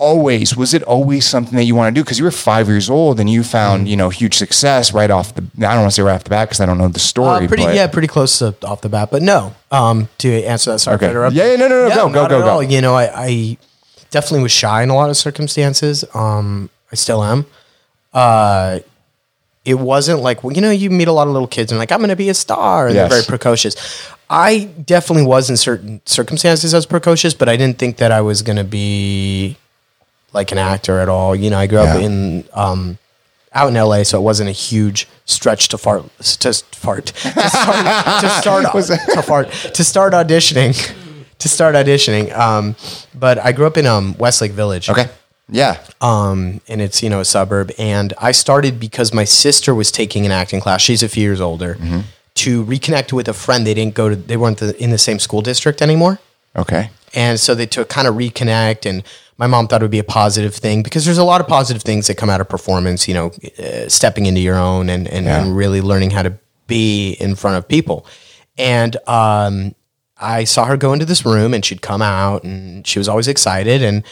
always 0.00 0.56
was 0.56 0.74
it 0.74 0.82
always 0.84 1.26
something 1.26 1.56
that 1.56 1.64
you 1.64 1.74
want 1.74 1.92
to 1.92 1.98
do 1.98 2.04
because 2.04 2.18
you 2.20 2.24
were 2.24 2.30
five 2.30 2.68
years 2.68 2.88
old 2.88 3.18
and 3.18 3.28
you 3.28 3.42
found 3.42 3.86
Mm. 3.86 3.90
you 3.90 3.96
know 3.96 4.08
huge 4.10 4.34
success 4.36 4.92
right 4.92 5.10
off 5.10 5.34
the 5.34 5.42
I 5.58 5.72
don't 5.74 5.80
want 5.80 5.90
to 5.90 5.94
say 5.96 6.02
right 6.02 6.14
off 6.14 6.22
the 6.22 6.30
bat 6.30 6.48
because 6.48 6.60
I 6.60 6.66
don't 6.66 6.78
know 6.78 6.86
the 6.86 7.00
story. 7.00 7.46
Uh, 7.46 7.48
pretty, 7.48 7.64
but- 7.64 7.74
yeah, 7.74 7.88
pretty 7.88 8.06
close 8.08 8.38
to, 8.38 8.54
off 8.64 8.80
the 8.80 8.88
bat, 8.88 9.08
but 9.10 9.22
no. 9.22 9.54
Um, 9.72 10.08
to 10.18 10.44
answer 10.44 10.70
that, 10.72 10.78
sorry 10.78 10.94
Okay. 10.96 11.12
to. 11.12 11.30
Yeah, 11.32 11.50
yeah, 11.50 11.56
no, 11.56 11.68
no, 11.68 11.88
no, 11.88 11.94
go, 11.94 12.08
go, 12.08 12.12
not 12.22 12.28
go, 12.30 12.38
at 12.38 12.44
go. 12.44 12.60
You 12.60 12.80
know, 12.80 12.94
I, 12.94 13.10
I 13.26 13.56
definitely 14.10 14.44
was 14.44 14.52
shy 14.52 14.82
in 14.84 14.90
a 14.90 14.94
lot 14.94 15.10
of 15.10 15.16
circumstances. 15.16 16.04
Um, 16.14 16.70
I 16.92 16.94
still 16.94 17.22
am. 17.24 17.46
Uh, 18.14 18.78
it 19.64 19.74
wasn't 19.74 20.20
like 20.20 20.42
well, 20.44 20.54
you 20.54 20.62
know, 20.62 20.70
you 20.70 20.90
meet 20.90 21.08
a 21.08 21.12
lot 21.12 21.26
of 21.26 21.32
little 21.32 21.48
kids 21.48 21.72
and 21.72 21.78
like 21.78 21.90
I'm 21.92 21.98
going 21.98 22.08
to 22.10 22.16
be 22.16 22.28
a 22.28 22.34
star, 22.34 22.86
and 22.86 22.94
Yes. 22.94 23.10
they're 23.10 23.18
very 23.20 23.26
precocious. 23.26 23.74
I 24.30 24.70
definitely 24.84 25.26
was 25.26 25.50
in 25.50 25.56
certain 25.56 26.00
circumstances 26.06 26.72
as 26.72 26.86
precocious, 26.86 27.34
but 27.34 27.48
I 27.48 27.56
didn't 27.56 27.78
think 27.78 27.96
that 27.96 28.12
I 28.12 28.20
was 28.20 28.42
going 28.42 28.56
to 28.58 28.64
be 28.64 29.56
like 30.32 30.52
an 30.52 30.58
actor 30.58 30.98
at 31.00 31.08
all. 31.08 31.34
You 31.34 31.50
know, 31.50 31.58
I 31.58 31.66
grew 31.66 31.78
up 31.78 31.98
Yeah. 31.98 32.06
in 32.06 32.44
um, 32.54 32.98
out 33.52 33.68
in 33.68 33.74
LA, 33.74 34.02
so 34.02 34.18
it 34.18 34.22
wasn't 34.22 34.48
a 34.48 34.52
huge 34.52 35.08
stretch 35.24 35.68
to 35.68 35.78
fart 35.78 36.02
to 36.20 36.52
fart 36.76 37.06
to 37.06 37.48
start 37.50 37.86
to 38.20 38.30
start, 38.30 38.64
to 39.14 39.22
fart 39.22 39.50
to 39.74 39.84
start 39.84 40.12
auditioning 40.12 40.74
to 41.38 41.48
start 41.48 41.74
auditioning. 41.74 42.36
Um, 42.36 42.76
but 43.14 43.38
I 43.38 43.52
grew 43.52 43.66
up 43.66 43.76
in 43.76 43.86
um, 43.86 44.16
Westlake 44.18 44.52
Village. 44.52 44.88
Okay. 44.90 45.06
Yeah. 45.50 45.78
Um, 46.00 46.60
and 46.68 46.82
it's 46.82 47.02
you 47.02 47.08
know 47.08 47.20
a 47.20 47.24
suburb, 47.24 47.70
and 47.78 48.12
I 48.18 48.32
started 48.32 48.78
because 48.78 49.14
my 49.14 49.24
sister 49.24 49.74
was 49.74 49.90
taking 49.90 50.26
an 50.26 50.32
acting 50.32 50.60
class. 50.60 50.82
She's 50.82 51.02
a 51.02 51.08
few 51.08 51.22
years 51.22 51.40
older. 51.40 51.74
Mm-hmm. 51.76 52.00
To 52.34 52.64
reconnect 52.64 53.12
with 53.12 53.28
a 53.28 53.32
friend, 53.32 53.66
they 53.66 53.74
didn't 53.74 53.94
go 53.94 54.08
to. 54.10 54.14
They 54.16 54.36
weren't 54.36 54.58
the, 54.58 54.76
in 54.80 54.90
the 54.90 54.98
same 54.98 55.18
school 55.18 55.40
district 55.40 55.80
anymore. 55.80 56.18
Okay. 56.54 56.90
And 57.14 57.38
so 57.40 57.54
they 57.54 57.66
took 57.66 57.88
kind 57.88 58.06
of 58.08 58.14
reconnect, 58.14 58.84
and 58.88 59.02
my 59.38 59.46
mom 59.46 59.68
thought 59.68 59.80
it 59.80 59.84
would 59.84 59.90
be 59.90 59.98
a 59.98 60.04
positive 60.04 60.54
thing 60.54 60.82
because 60.82 61.04
there's 61.04 61.18
a 61.18 61.24
lot 61.24 61.40
of 61.40 61.46
positive 61.46 61.82
things 61.82 62.06
that 62.08 62.16
come 62.16 62.28
out 62.30 62.40
of 62.40 62.48
performance. 62.48 63.08
You 63.08 63.14
know, 63.14 63.32
uh, 63.58 63.88
stepping 63.88 64.26
into 64.26 64.40
your 64.40 64.56
own 64.56 64.88
and 64.88 65.06
and, 65.08 65.26
Yeah. 65.26 65.40
and 65.42 65.56
really 65.56 65.80
learning 65.80 66.10
how 66.10 66.22
to 66.22 66.34
be 66.66 67.12
in 67.12 67.34
front 67.34 67.56
of 67.56 67.66
people. 67.68 68.04
And 68.58 68.96
um, 69.08 69.74
I 70.18 70.44
saw 70.44 70.64
her 70.66 70.76
go 70.76 70.92
into 70.92 71.04
this 71.04 71.24
room, 71.24 71.54
and 71.54 71.64
she'd 71.64 71.80
come 71.82 72.02
out, 72.02 72.42
and 72.44 72.86
she 72.86 72.98
was 72.98 73.08
always 73.08 73.28
excited. 73.28 73.82
And 73.82 74.02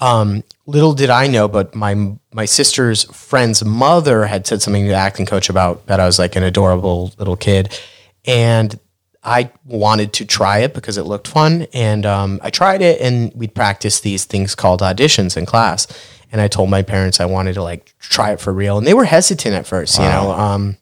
um, 0.00 0.44
little 0.66 0.94
did 0.94 1.10
I 1.10 1.26
know, 1.26 1.48
but 1.48 1.74
my 1.74 2.12
my 2.32 2.44
sister's 2.44 3.04
friend's 3.12 3.64
mother 3.64 4.26
had 4.26 4.46
said 4.46 4.62
something 4.62 4.84
to 4.84 4.88
the 4.90 4.94
acting 4.94 5.26
coach 5.26 5.50
about 5.50 5.86
that 5.86 5.98
I 5.98 6.06
was 6.06 6.18
like 6.18 6.36
an 6.36 6.44
adorable 6.44 7.12
little 7.18 7.36
kid, 7.36 7.76
and 8.24 8.78
I 9.28 9.52
wanted 9.64 10.12
to 10.14 10.24
try 10.24 10.58
it 10.58 10.74
because 10.74 10.98
it 10.98 11.04
looked 11.04 11.28
fun, 11.28 11.66
and 11.72 12.04
um, 12.06 12.40
I 12.42 12.50
tried 12.50 12.82
it, 12.82 13.00
and 13.00 13.32
we'd 13.34 13.54
practice 13.54 14.00
these 14.00 14.24
things 14.24 14.54
called 14.54 14.80
auditions 14.80 15.36
in 15.36 15.46
class, 15.46 15.86
and 16.32 16.40
I 16.40 16.48
told 16.48 16.70
my 16.70 16.82
parents 16.82 17.20
I 17.20 17.26
wanted 17.26 17.54
to 17.54 17.62
like 17.62 17.94
try 17.98 18.32
it 18.32 18.40
for 18.40 18.52
real, 18.52 18.78
and 18.78 18.86
they 18.86 18.94
were 18.94 19.04
hesitant 19.04 19.54
at 19.54 19.66
first, 19.66 19.98
you 19.98 20.04
know. 20.04 20.30
Um, 20.32 20.76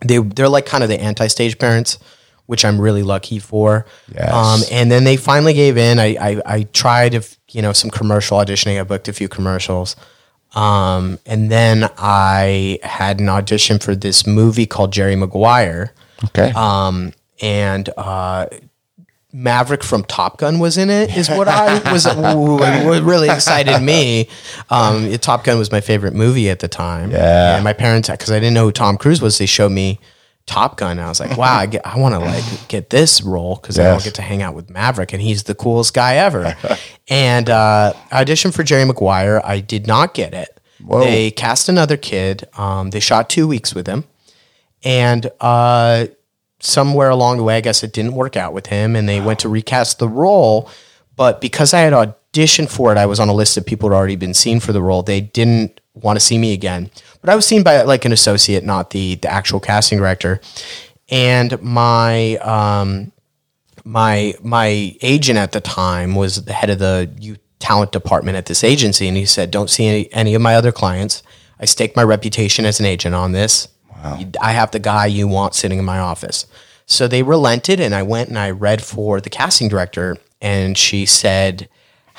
they 0.00 0.18
they're 0.18 0.48
like 0.48 0.66
kind 0.66 0.82
of 0.82 0.88
the 0.88 1.00
anti-stage 1.00 1.58
parents, 1.58 1.98
which 2.46 2.64
I'm 2.64 2.80
really 2.80 3.02
lucky 3.02 3.38
for. 3.38 3.86
Yes. 4.14 4.32
Um, 4.32 4.60
and 4.70 4.90
then 4.90 5.04
they 5.04 5.16
finally 5.16 5.54
gave 5.54 5.76
in. 5.76 5.98
I 5.98 6.16
I, 6.20 6.42
I 6.46 6.62
tried 6.72 7.14
if 7.14 7.36
you 7.50 7.62
know 7.62 7.72
some 7.72 7.90
commercial 7.90 8.38
auditioning. 8.38 8.80
I 8.80 8.84
booked 8.84 9.08
a 9.08 9.12
few 9.12 9.28
commercials. 9.28 9.96
Um, 10.54 11.18
and 11.26 11.50
then 11.50 11.90
I 11.98 12.78
had 12.82 13.20
an 13.20 13.28
audition 13.28 13.78
for 13.78 13.94
this 13.94 14.26
movie 14.26 14.66
called 14.66 14.92
Jerry 14.92 15.14
Maguire. 15.14 15.92
Okay. 16.24 16.52
Um, 16.56 17.12
and 17.40 17.88
uh, 17.96 18.46
Maverick 19.32 19.84
from 19.84 20.04
Top 20.04 20.38
Gun 20.38 20.58
was 20.58 20.78
in 20.78 20.88
it. 20.90 21.16
Is 21.16 21.28
what 21.28 21.48
I 21.48 21.92
was 21.92 22.06
what 22.06 23.02
really 23.02 23.28
excited 23.28 23.80
me. 23.82 24.28
Um, 24.70 25.10
Top 25.18 25.44
Gun 25.44 25.58
was 25.58 25.70
my 25.70 25.80
favorite 25.80 26.14
movie 26.14 26.48
at 26.50 26.60
the 26.60 26.68
time. 26.68 27.10
Yeah. 27.10 27.56
and 27.56 27.64
my 27.64 27.72
parents 27.74 28.08
because 28.08 28.30
I 28.30 28.38
didn't 28.40 28.54
know 28.54 28.64
who 28.66 28.72
Tom 28.72 28.96
Cruise 28.96 29.20
was. 29.20 29.36
They 29.38 29.46
showed 29.46 29.72
me 29.72 30.00
Top 30.46 30.78
Gun. 30.78 30.92
And 30.92 31.00
I 31.02 31.08
was 31.10 31.20
like, 31.20 31.36
wow, 31.36 31.56
I, 31.58 31.66
get- 31.66 31.86
I 31.86 31.98
want 31.98 32.14
to 32.14 32.20
like 32.20 32.68
get 32.68 32.88
this 32.90 33.22
role 33.22 33.56
because 33.56 33.78
I 33.78 33.82
Yes. 33.82 33.92
don't 34.02 34.04
get 34.04 34.14
to 34.14 34.22
hang 34.22 34.40
out 34.40 34.54
with 34.54 34.70
Maverick, 34.70 35.12
and 35.12 35.20
he's 35.20 35.42
the 35.44 35.54
coolest 35.54 35.92
guy 35.92 36.16
ever. 36.16 36.56
and 37.08 37.50
uh, 37.50 37.92
I 38.10 38.24
auditioned 38.24 38.54
for 38.54 38.62
Jerry 38.62 38.86
Maguire. 38.86 39.42
I 39.44 39.60
did 39.60 39.86
not 39.86 40.14
get 40.14 40.32
it. 40.32 40.58
They 40.88 41.32
cast 41.32 41.68
another 41.68 41.96
kid. 41.98 42.48
Um, 42.56 42.90
they 42.90 43.00
shot 43.00 43.28
two 43.28 43.46
weeks 43.48 43.74
with 43.74 43.86
him, 43.88 44.04
and 44.84 45.28
uh, 45.40 46.06
somewhere 46.60 47.10
along 47.10 47.36
the 47.36 47.42
way, 47.42 47.56
I 47.56 47.60
guess 47.60 47.82
it 47.82 47.92
didn't 47.92 48.14
work 48.14 48.36
out 48.36 48.52
with 48.52 48.66
him, 48.66 48.96
and 48.96 49.08
they 49.08 49.20
went 49.20 49.38
to 49.40 49.48
recast 49.48 49.98
the 49.98 50.08
role. 50.08 50.70
But 51.16 51.40
because 51.40 51.74
I 51.74 51.80
had 51.80 51.92
auditioned 51.92 52.70
for 52.70 52.92
it, 52.92 52.98
I 52.98 53.06
was 53.06 53.20
on 53.20 53.28
a 53.28 53.34
list 53.34 53.56
of 53.56 53.66
people 53.66 53.88
who 53.88 53.94
had 53.94 53.98
already 53.98 54.16
been 54.16 54.34
seen 54.34 54.60
for 54.60 54.72
the 54.72 54.82
role. 54.82 55.02
They 55.02 55.20
didn't 55.20 55.80
want 55.94 56.18
to 56.18 56.24
see 56.24 56.38
me 56.38 56.52
again, 56.52 56.90
but 57.20 57.30
I 57.30 57.34
was 57.34 57.46
seen 57.46 57.62
by 57.62 57.82
like 57.82 58.04
an 58.04 58.12
associate, 58.12 58.64
not 58.64 58.90
the 58.90 59.16
the 59.16 59.30
actual 59.30 59.60
casting 59.60 59.98
director. 59.98 60.40
And 61.10 61.60
my 61.62 62.36
um, 62.36 63.12
my 63.84 64.34
my 64.42 64.96
agent 65.00 65.38
at 65.38 65.52
the 65.52 65.60
time 65.60 66.14
was 66.14 66.44
the 66.44 66.52
head 66.52 66.70
of 66.70 66.78
the 66.78 67.10
youth 67.18 67.40
talent 67.58 67.90
department 67.90 68.36
at 68.36 68.46
this 68.46 68.62
agency, 68.62 69.08
and 69.08 69.16
he 69.16 69.24
said, 69.24 69.50
"Don't 69.50 69.70
see 69.70 69.86
any, 69.86 70.12
any 70.12 70.34
of 70.34 70.42
my 70.42 70.54
other 70.54 70.72
clients. 70.72 71.22
I 71.58 71.64
stake 71.64 71.96
my 71.96 72.04
reputation 72.04 72.64
as 72.64 72.78
an 72.78 72.86
agent 72.86 73.14
on 73.14 73.32
this. 73.32 73.68
I 74.40 74.52
have 74.52 74.70
the 74.70 74.78
guy 74.78 75.06
you 75.06 75.28
want 75.28 75.54
sitting 75.54 75.78
in 75.78 75.84
my 75.84 75.98
office." 75.98 76.46
So 76.86 77.06
they 77.06 77.22
relented, 77.22 77.80
and 77.80 77.94
I 77.94 78.02
went 78.02 78.28
and 78.30 78.38
I 78.38 78.50
read 78.50 78.82
for 78.82 79.20
the 79.20 79.30
casting 79.30 79.68
director, 79.68 80.16
and 80.40 80.76
she 80.76 81.06
said. 81.06 81.68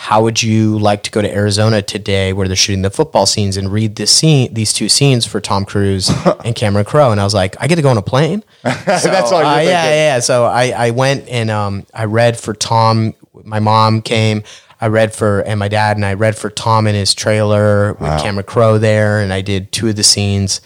How 0.01 0.23
would 0.23 0.41
you 0.41 0.79
like 0.79 1.03
to 1.03 1.11
go 1.11 1.21
to 1.21 1.29
Arizona 1.29 1.81
today, 1.81 2.31
where 2.31 2.47
they're 2.47 2.55
shooting 2.55 2.83
the 2.83 2.89
football 2.89 3.25
scenes, 3.25 3.57
and 3.57 3.69
read 3.69 3.97
this 3.97 4.09
scene, 4.09 4.53
these 4.53 4.71
two 4.71 4.87
scenes 4.87 5.25
for 5.25 5.41
Tom 5.41 5.65
Cruise 5.65 6.09
and 6.45 6.55
Cameron 6.55 6.85
Crowe? 6.85 7.11
And 7.11 7.19
I 7.19 7.25
was 7.25 7.33
like, 7.33 7.57
I 7.59 7.67
get 7.67 7.75
to 7.75 7.81
go 7.81 7.89
on 7.89 7.97
a 7.97 8.01
plane. 8.01 8.41
That's 8.63 9.05
all 9.05 9.43
Uh, 9.45 9.59
yeah, 9.59 9.89
yeah. 9.89 10.19
So 10.21 10.45
I, 10.45 10.69
I 10.69 10.91
went 10.91 11.27
and 11.27 11.51
um, 11.51 11.85
I 11.93 12.05
read 12.05 12.37
for 12.39 12.53
Tom. 12.53 13.13
My 13.43 13.59
mom 13.59 14.01
came. 14.01 14.43
I 14.79 14.87
read 14.87 15.13
for 15.13 15.41
and 15.41 15.59
my 15.59 15.67
dad 15.67 15.97
and 15.97 16.05
I 16.05 16.13
read 16.13 16.37
for 16.37 16.49
Tom 16.49 16.87
in 16.87 16.95
his 16.95 17.13
trailer 17.13 17.91
with 17.95 18.21
Cameron 18.21 18.45
Crowe 18.45 18.77
there, 18.77 19.19
and 19.19 19.33
I 19.33 19.41
did 19.41 19.69
two 19.73 19.89
of 19.89 19.97
the 19.97 20.03
scenes, 20.03 20.61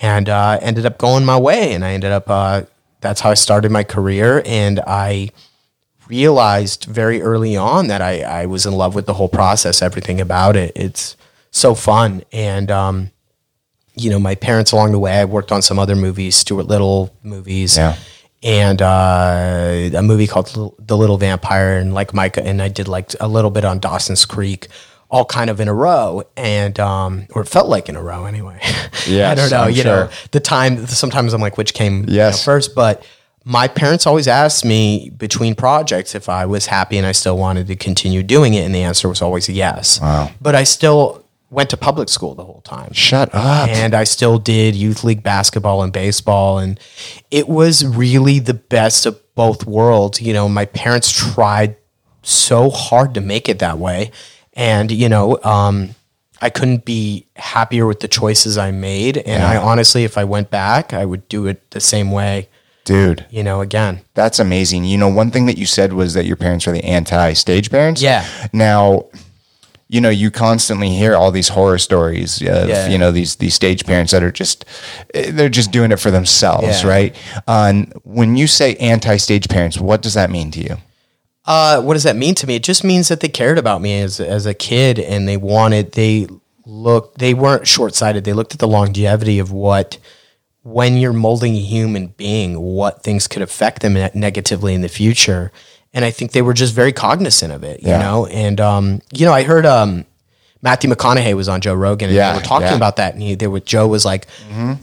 and 0.00 0.28
uh, 0.28 0.58
ended 0.62 0.86
up 0.86 0.98
going 0.98 1.24
my 1.24 1.38
way, 1.38 1.72
and 1.72 1.84
I 1.84 1.92
ended 1.92 2.12
up. 2.12 2.28
Uh, 2.28 2.62
that's 3.00 3.20
how 3.20 3.30
I 3.30 3.34
started 3.34 3.70
my 3.70 3.84
career, 3.84 4.42
and 4.44 4.80
I 4.86 5.30
realized 6.08 6.84
very 6.84 7.20
early 7.22 7.56
on 7.56 7.88
that 7.88 8.00
I, 8.00 8.20
I 8.22 8.46
was 8.46 8.64
in 8.66 8.72
love 8.72 8.94
with 8.94 9.06
the 9.06 9.14
whole 9.14 9.28
process, 9.28 9.82
everything 9.82 10.20
about 10.20 10.56
it. 10.56 10.72
It's 10.76 11.16
so 11.50 11.74
fun, 11.74 12.22
and 12.32 12.70
um, 12.70 13.10
you 13.94 14.10
know, 14.10 14.18
my 14.18 14.34
parents 14.34 14.72
along 14.72 14.92
the 14.92 14.98
way. 14.98 15.18
I 15.20 15.24
worked 15.24 15.52
on 15.52 15.62
some 15.62 15.78
other 15.78 15.96
movies, 15.96 16.36
Stuart 16.36 16.66
Little 16.66 17.14
movies, 17.22 17.76
Yeah. 17.76 17.96
and 18.42 18.80
uh, 18.82 19.90
a 19.98 20.02
movie 20.02 20.26
called 20.26 20.74
The 20.78 20.96
Little 20.96 21.18
Vampire, 21.18 21.78
and 21.78 21.94
like 21.94 22.12
Mike, 22.14 22.36
and 22.36 22.60
I 22.62 22.68
did 22.68 22.88
like 22.88 23.12
a 23.20 23.28
little 23.28 23.50
bit 23.50 23.64
on 23.64 23.78
Dawson's 23.78 24.24
Creek, 24.26 24.68
all 25.08 25.24
kind 25.24 25.50
of 25.50 25.60
in 25.60 25.68
a 25.68 25.74
row, 25.74 26.22
and 26.36 26.78
um, 26.80 27.26
or 27.32 27.42
it 27.42 27.48
felt 27.48 27.68
like 27.68 27.88
in 27.88 27.96
a 27.96 28.02
row 28.02 28.26
anyway. 28.26 28.60
yeah 29.06 29.30
I 29.32 29.34
don't 29.34 29.50
know. 29.50 29.62
I'm 29.62 29.72
you 29.72 29.84
know, 29.84 30.10
the 30.32 30.40
time. 30.40 30.86
Sometimes 30.86 31.32
I'm 31.32 31.40
like, 31.40 31.56
which 31.56 31.74
came 31.74 32.08
you 32.08 32.16
know, 32.16 32.32
first, 32.32 32.74
but. 32.74 33.04
My 33.48 33.68
parents 33.68 34.08
always 34.08 34.26
asked 34.26 34.64
me 34.64 35.10
between 35.16 35.54
projects 35.54 36.16
if 36.16 36.28
I 36.28 36.46
was 36.46 36.66
happy 36.66 36.98
and 36.98 37.06
I 37.06 37.12
still 37.12 37.38
wanted 37.38 37.68
to 37.68 37.76
continue 37.76 38.24
doing 38.24 38.54
it, 38.54 38.62
and 38.62 38.74
the 38.74 38.82
answer 38.82 39.08
was 39.08 39.22
always 39.22 39.48
yes. 39.48 40.00
Wow. 40.00 40.32
But 40.40 40.56
I 40.56 40.64
still 40.64 41.24
went 41.50 41.70
to 41.70 41.76
public 41.76 42.08
school 42.08 42.34
the 42.34 42.44
whole 42.44 42.60
time 42.62 42.92
Shut 42.92 43.30
up. 43.32 43.68
and 43.68 43.94
I 43.94 44.04
still 44.04 44.38
did 44.38 44.74
youth 44.74 45.04
league 45.04 45.22
basketball 45.22 45.82
and 45.82 45.92
baseball, 45.92 46.58
and 46.58 46.80
it 47.30 47.48
was 47.48 47.86
really 47.86 48.40
the 48.40 48.54
best 48.54 49.06
of 49.06 49.20
both 49.34 49.64
worlds. 49.64 50.20
You 50.20 50.32
know, 50.32 50.48
my 50.48 50.64
parents 50.64 51.12
tried 51.12 51.76
so 52.22 52.70
hard 52.70 53.14
to 53.14 53.20
make 53.20 53.48
it 53.48 53.60
that 53.60 53.78
way, 53.78 54.10
and 54.56 54.90
you 54.90 55.08
know, 55.08 55.38
um, 55.44 55.90
I 56.42 56.50
couldn't 56.50 56.84
be 56.84 57.26
happier 57.36 57.86
with 57.86 58.00
the 58.00 58.08
choices 58.08 58.58
I 58.58 58.70
made. 58.70 59.16
And 59.18 59.42
I 59.42 59.56
honestly, 59.56 60.04
if 60.04 60.18
I 60.18 60.24
went 60.24 60.50
back, 60.50 60.92
I 60.92 61.04
would 61.04 61.28
do 61.28 61.46
it 61.46 61.70
the 61.70 61.80
same 61.80 62.10
way. 62.10 62.48
Dude, 62.84 63.26
You 63.30 63.42
know, 63.42 63.62
again, 63.62 64.02
that's 64.14 64.38
amazing. 64.38 64.84
You 64.84 64.96
know, 64.96 65.08
one 65.08 65.30
thing 65.32 65.46
that 65.46 65.58
you 65.58 65.66
said 65.66 65.92
was 65.92 66.14
that 66.14 66.24
your 66.24 66.36
parents 66.36 66.66
were 66.66 66.72
the 66.72 66.84
anti 66.84 67.32
stage 67.32 67.68
parents. 67.70 68.00
Yeah. 68.00 68.24
Now, 68.52 69.06
you 69.88 70.00
know, 70.00 70.08
you 70.10 70.30
constantly 70.30 70.90
hear 70.90 71.16
all 71.16 71.30
these 71.32 71.48
horror 71.48 71.78
stories 71.78 72.40
of, 72.42 72.68
Yeah. 72.68 72.86
you 72.88 72.96
know, 72.98 73.10
these 73.10 73.36
these 73.36 73.54
stage 73.54 73.84
parents 73.86 74.12
that 74.12 74.22
are 74.22 74.30
just 74.30 74.64
eh, 75.14 75.30
they're 75.32 75.48
just 75.48 75.72
doing 75.72 75.90
it 75.90 75.98
for 75.98 76.10
themselves, 76.12 76.82
Yeah. 76.82 76.88
right? 76.88 77.16
And 77.48 77.92
when 78.04 78.36
you 78.36 78.46
say 78.46 78.76
anti 78.76 79.16
stage 79.16 79.48
parents, 79.48 79.78
what 79.80 80.00
does 80.02 80.14
that 80.14 80.30
mean 80.30 80.50
to 80.52 80.60
you? 80.60 80.76
Uh, 81.46 81.80
what 81.80 81.94
does 81.94 82.02
that 82.02 82.16
mean 82.16 82.34
to 82.36 82.46
me? 82.46 82.56
It 82.56 82.64
just 82.64 82.82
means 82.82 83.08
that 83.08 83.20
they 83.20 83.28
cared 83.28 83.58
about 83.58 83.80
me 83.80 84.00
as 84.00 84.18
as 84.20 84.46
a 84.46 84.54
kid, 84.54 84.98
and 84.98 85.28
they 85.28 85.36
wanted 85.36 85.92
they 85.92 86.26
looked 86.64 87.18
they 87.18 87.34
weren't 87.34 87.66
short 87.68 87.94
sighted. 87.94 88.24
They 88.24 88.32
looked 88.32 88.52
at 88.52 88.58
the 88.58 88.66
longevity 88.68 89.38
of 89.38 89.52
what 89.52 89.98
when 90.64 90.96
you're 90.96 91.12
molding 91.12 91.54
a 91.54 91.60
human 91.60 92.08
being, 92.08 92.58
what 92.60 93.04
things 93.04 93.28
could 93.28 93.42
affect 93.42 93.82
them 93.82 93.92
negatively 94.14 94.74
in 94.74 94.80
the 94.80 94.88
future, 94.88 95.52
and 95.94 96.04
I 96.04 96.10
think 96.10 96.32
they 96.32 96.42
were 96.42 96.54
just 96.54 96.74
very 96.74 96.92
cognizant 96.92 97.52
of 97.52 97.62
it, 97.62 97.82
you 97.82 97.90
Yeah. 97.90 97.98
know. 97.98 98.26
And 98.26 98.60
um, 98.60 99.00
you 99.12 99.24
know, 99.24 99.32
I 99.32 99.44
heard 99.44 99.64
um, 99.64 100.04
Matthew 100.62 100.90
McConaughey 100.90 101.34
was 101.34 101.48
on 101.48 101.60
Joe 101.60 101.74
Rogan, 101.74 102.08
and 102.08 102.16
Yeah, 102.16 102.32
they 102.32 102.38
were 102.38 102.44
talking 102.44 102.62
yeah. 102.62 102.68
Mm-hmm. 102.72 102.76
about 102.78 102.96
that, 102.96 103.14
and 103.14 103.22
he, 103.22 103.36
they 103.36 103.46
were 103.46 103.60
Joe 103.60 103.86
was 103.86 104.04
like, 104.04 104.26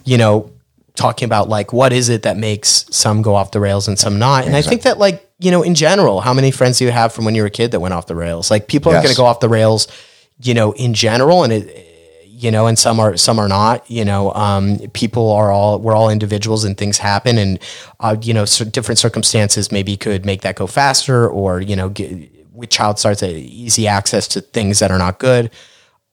you 0.06 0.18
know, 0.18 0.50
talking 0.96 1.26
about 1.26 1.50
like 1.50 1.74
what 1.74 1.92
is 1.92 2.08
it 2.08 2.22
that 2.22 2.38
makes 2.38 2.86
some 2.90 3.22
go 3.22 3.36
off 3.36 3.52
the 3.52 3.60
rails 3.60 3.90
and 3.90 4.00
some 4.00 4.18
not, 4.18 4.46
and 4.46 4.56
I 4.56 4.62
think 4.62 4.84
that 4.84 4.98
like 5.00 5.28
you 5.44 5.52
know, 5.52 5.62
in 5.64 5.76
general, 5.76 6.22
how 6.22 6.34
many 6.34 6.52
friends 6.52 6.78
do 6.80 6.86
you 6.86 6.92
have 6.92 7.12
from 7.14 7.26
when 7.26 7.36
you 7.36 7.42
were 7.44 7.48
a 7.48 7.52
kid 7.52 7.72
that 7.72 7.80
went 7.80 7.94
off 7.94 8.06
the 8.08 8.16
rails? 8.16 8.50
Like 8.50 8.68
people 8.68 8.92
are 8.92 8.96
Yes. 8.96 9.04
going 9.04 9.16
to 9.16 9.18
go 9.20 9.26
off 9.26 9.40
the 9.40 9.50
rails, 9.50 9.88
you 10.42 10.54
know, 10.54 10.72
in 10.74 10.94
general, 10.94 11.44
and 11.44 11.52
it 11.54 11.90
you 12.36 12.52
know, 12.52 12.68
and 12.68 12.78
some 12.78 13.00
are 13.00 13.16
some 13.16 13.40
are 13.40 13.48
not. 13.48 13.90
You 13.90 14.04
know, 14.04 14.34
um, 14.34 14.78
people 14.94 15.32
are 15.32 15.50
all 15.52 15.80
we're 15.80 15.96
all 15.96 16.10
individuals, 16.10 16.64
and 16.66 16.78
things 16.78 16.98
happen, 16.98 17.38
and 17.38 17.60
uh, 18.02 18.16
you 18.22 18.34
know, 18.34 18.46
different 18.72 19.00
circumstances 19.00 19.72
maybe 19.72 19.96
could 19.96 20.26
make 20.26 20.42
that 20.42 20.56
go 20.56 20.68
faster, 20.68 21.30
or 21.30 21.62
you 21.62 21.76
know, 21.76 21.90
get, 21.90 22.10
with 22.54 22.70
child 22.70 23.00
starts 23.00 23.24
at 23.24 23.30
easy 23.32 23.88
access 23.88 24.28
to 24.30 24.42
things 24.42 24.80
that 24.80 24.92
are 24.92 24.98
not 24.98 25.20
good. 25.20 25.52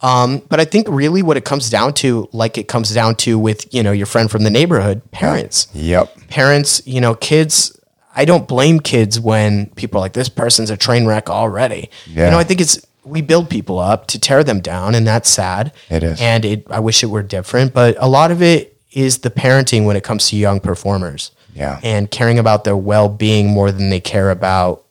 Um, 0.02 0.40
but 0.48 0.60
I 0.60 0.64
think 0.64 0.86
really 0.88 1.22
what 1.22 1.36
it 1.36 1.44
comes 1.44 1.68
down 1.68 1.92
to, 1.94 2.28
like 2.32 2.56
it 2.56 2.68
comes 2.68 2.94
down 2.94 3.16
to 3.16 3.38
with 3.38 3.72
you 3.74 3.82
know 3.82 3.92
your 3.92 4.06
friend 4.06 4.30
from 4.30 4.44
the 4.44 4.50
neighborhood, 4.50 5.02
parents 5.10 5.66
Yep. 5.74 6.28
parents, 6.28 6.80
you 6.86 7.00
know, 7.00 7.14
kids. 7.16 7.76
I 8.14 8.24
don't 8.24 8.48
blame 8.48 8.80
kids 8.80 9.20
when 9.20 9.66
people 9.76 9.98
are 9.98 10.02
like, 10.02 10.14
"This 10.14 10.28
person's 10.28 10.70
a 10.70 10.76
train 10.76 11.06
wreck 11.06 11.30
already." 11.30 11.90
Yeah. 12.06 12.26
You 12.26 12.30
know, 12.32 12.38
I 12.38 12.44
think 12.44 12.60
it's 12.60 12.84
we 13.04 13.22
build 13.22 13.48
people 13.48 13.78
up 13.78 14.06
to 14.08 14.18
tear 14.18 14.44
them 14.44 14.60
down, 14.60 14.94
and 14.94 15.06
that's 15.06 15.30
sad. 15.30 15.72
It 15.88 16.02
is. 16.02 16.20
and 16.20 16.44
it. 16.44 16.66
I 16.70 16.80
wish 16.80 17.02
it 17.02 17.06
were 17.06 17.22
different, 17.22 17.72
but 17.72 17.96
a 17.98 18.08
lot 18.08 18.30
of 18.30 18.42
it 18.42 18.76
is 18.92 19.18
the 19.18 19.30
parenting 19.30 19.84
when 19.86 19.96
it 19.96 20.02
comes 20.02 20.28
to 20.30 20.36
young 20.36 20.60
performers. 20.60 21.30
Yeah. 21.52 21.80
and 21.82 22.08
caring 22.08 22.38
about 22.38 22.62
their 22.62 22.76
well-being 22.76 23.48
more 23.50 23.72
than 23.72 23.90
they 23.90 23.98
care 23.98 24.30
about 24.30 24.84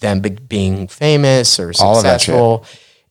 them 0.00 0.20
be- 0.20 0.30
being 0.30 0.88
famous 0.88 1.60
or 1.60 1.72
All 1.78 1.98
of 1.98 2.02
that 2.04 2.22
shit. 2.22 2.34
successful. 2.34 2.64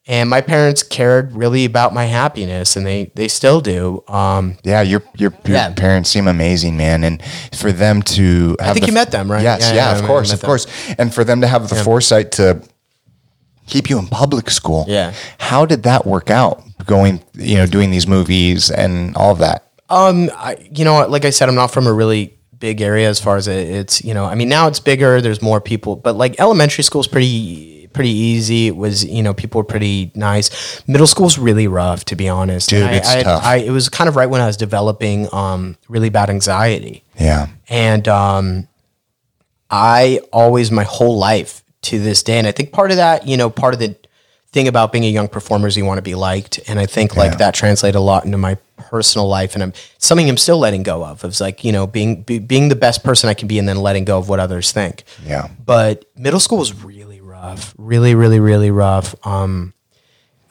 And 0.06 0.30
my 0.30 0.42
parents 0.42 0.84
cared 0.84 1.32
really 1.34 1.64
about 1.64 1.94
my 1.94 2.06
happiness, 2.06 2.76
and 2.76 2.86
they 2.86 3.12
they 3.16 3.30
still 3.30 3.62
do. 3.62 4.04
Um, 4.10 4.58
Yeah, 4.64 4.82
your 4.82 5.02
your, 5.16 5.32
your 5.46 5.56
Yeah. 5.58 5.70
parents 5.74 6.10
seem 6.10 6.28
amazing, 6.28 6.76
man, 6.76 7.06
and 7.06 7.22
for 7.56 7.72
them 7.72 8.02
to 8.02 8.58
have 8.60 8.72
I 8.72 8.74
think 8.74 8.82
the- 8.86 8.88
you 8.92 8.94
met 8.94 9.12
them, 9.12 9.32
right? 9.32 9.42
Yes, 9.42 9.62
Yeah, 9.62 9.68
yeah, 9.70 9.92
yeah, 9.94 10.00
of 10.00 10.06
course, 10.06 10.34
of 10.34 10.42
them. 10.42 10.48
course, 10.48 10.68
and 10.98 11.14
for 11.14 11.24
them 11.24 11.40
to 11.40 11.48
have 11.48 11.70
the 11.70 11.76
foresight 11.76 12.34
to 12.34 12.62
keep 13.66 13.90
you 13.90 13.98
in 13.98 14.08
public 14.08 14.50
school. 14.50 14.86
Yeah. 14.90 15.14
how 15.40 15.66
did 15.66 15.84
that 15.84 16.06
work 16.06 16.30
out? 16.30 16.62
Going, 16.86 17.22
you 17.36 17.56
know, 17.56 17.66
doing 17.66 17.92
these 17.92 18.06
movies 18.08 18.70
and 18.70 19.16
all 19.16 19.32
of 19.32 19.38
that. 19.40 19.64
Um, 19.90 20.30
I, 20.36 20.58
you 20.70 20.84
know, 20.84 21.08
like 21.08 21.24
I 21.24 21.30
said, 21.30 21.48
I'm 21.48 21.56
not 21.56 21.72
from 21.72 21.88
a 21.88 21.94
really 21.94 22.34
big 22.60 22.82
area 22.82 23.08
as 23.10 23.22
far 23.22 23.38
as 23.38 23.48
it, 23.48 23.70
it's, 23.70 24.04
you 24.04 24.14
know, 24.14 24.26
I 24.26 24.36
mean, 24.36 24.50
now 24.50 24.68
it's 24.68 24.82
bigger, 24.82 25.22
there's 25.22 25.42
more 25.42 25.62
people, 25.62 25.96
but 25.96 26.18
like 26.18 26.36
elementary 26.42 26.84
school 26.84 27.00
is 27.00 27.08
pretty, 27.08 27.83
pretty 27.94 28.10
easy. 28.12 28.68
It 28.68 28.76
was, 28.76 29.06
you 29.06 29.22
know, 29.24 29.34
people 29.34 29.60
were 29.60 29.66
pretty 29.66 30.12
nice. 30.16 30.82
Middle 30.88 31.08
school's 31.08 31.38
really 31.38 31.68
rough, 31.68 32.06
to 32.06 32.16
be 32.16 32.28
honest. 32.28 32.70
Dude, 32.70 32.84
I, 32.84 32.94
it's 32.96 33.10
I, 33.10 33.24
tough. 33.24 33.44
I, 33.44 33.56
it 33.58 33.70
was 33.72 33.90
kind 33.90 34.08
of 34.08 34.16
right 34.16 34.30
when 34.30 34.42
I 34.42 34.48
was 34.48 34.58
developing, 34.58 35.34
um, 35.34 35.78
really 35.88 36.10
bad 36.10 36.30
anxiety. 36.30 37.04
Yeah, 37.20 37.48
And, 37.70 38.08
um, 38.08 38.68
I 39.70 40.20
always, 40.32 40.72
my 40.72 40.84
whole 40.84 41.18
life 41.18 41.64
to 41.84 42.00
this 42.00 42.22
day, 42.24 42.38
and 42.38 42.48
I 42.48 42.52
think 42.52 42.72
part 42.72 42.92
of 42.92 42.98
that, 42.98 43.28
you 43.28 43.38
know, 43.38 43.50
part 43.50 43.74
of 43.74 43.80
the 43.80 43.96
thing 44.52 44.68
about 44.68 44.92
being 44.92 45.04
a 45.04 45.10
young 45.10 45.28
performer 45.28 45.68
is 45.68 45.76
you 45.76 45.84
want 45.86 45.98
to 45.98 46.04
be 46.04 46.14
liked. 46.14 46.60
And 46.68 46.80
I 46.80 46.86
think 46.86 47.16
like 47.16 47.32
Yeah. 47.32 47.38
that 47.38 47.56
translated 47.56 47.96
a 47.96 48.00
lot 48.00 48.24
into 48.24 48.38
my 48.38 48.56
personal 48.78 49.28
life. 49.28 49.56
And 49.56 49.64
I'm 49.64 49.74
something 49.98 50.30
I'm 50.30 50.38
still 50.38 50.60
letting 50.60 50.84
go 50.84 51.04
of. 51.04 51.24
It's 51.24 51.42
like, 51.42 51.64
you 51.64 51.72
know, 51.72 51.88
being, 51.88 52.22
be, 52.22 52.38
being 52.38 52.70
the 52.70 52.76
best 52.76 53.04
person 53.04 53.30
I 53.30 53.34
can 53.34 53.48
be 53.48 53.58
and 53.58 53.68
then 53.68 53.78
letting 53.78 54.06
go 54.06 54.20
of 54.20 54.30
what 54.30 54.40
others 54.40 54.72
think. 54.72 55.06
yeah, 55.26 55.48
But 55.66 56.06
middle 56.16 56.40
school 56.40 56.60
was 56.60 56.84
really 56.84 57.20
rough, 57.44 57.76
really, 57.78 58.16
really, 58.16 58.40
really 58.40 58.72
rough. 58.72 59.16
Um, 59.26 59.74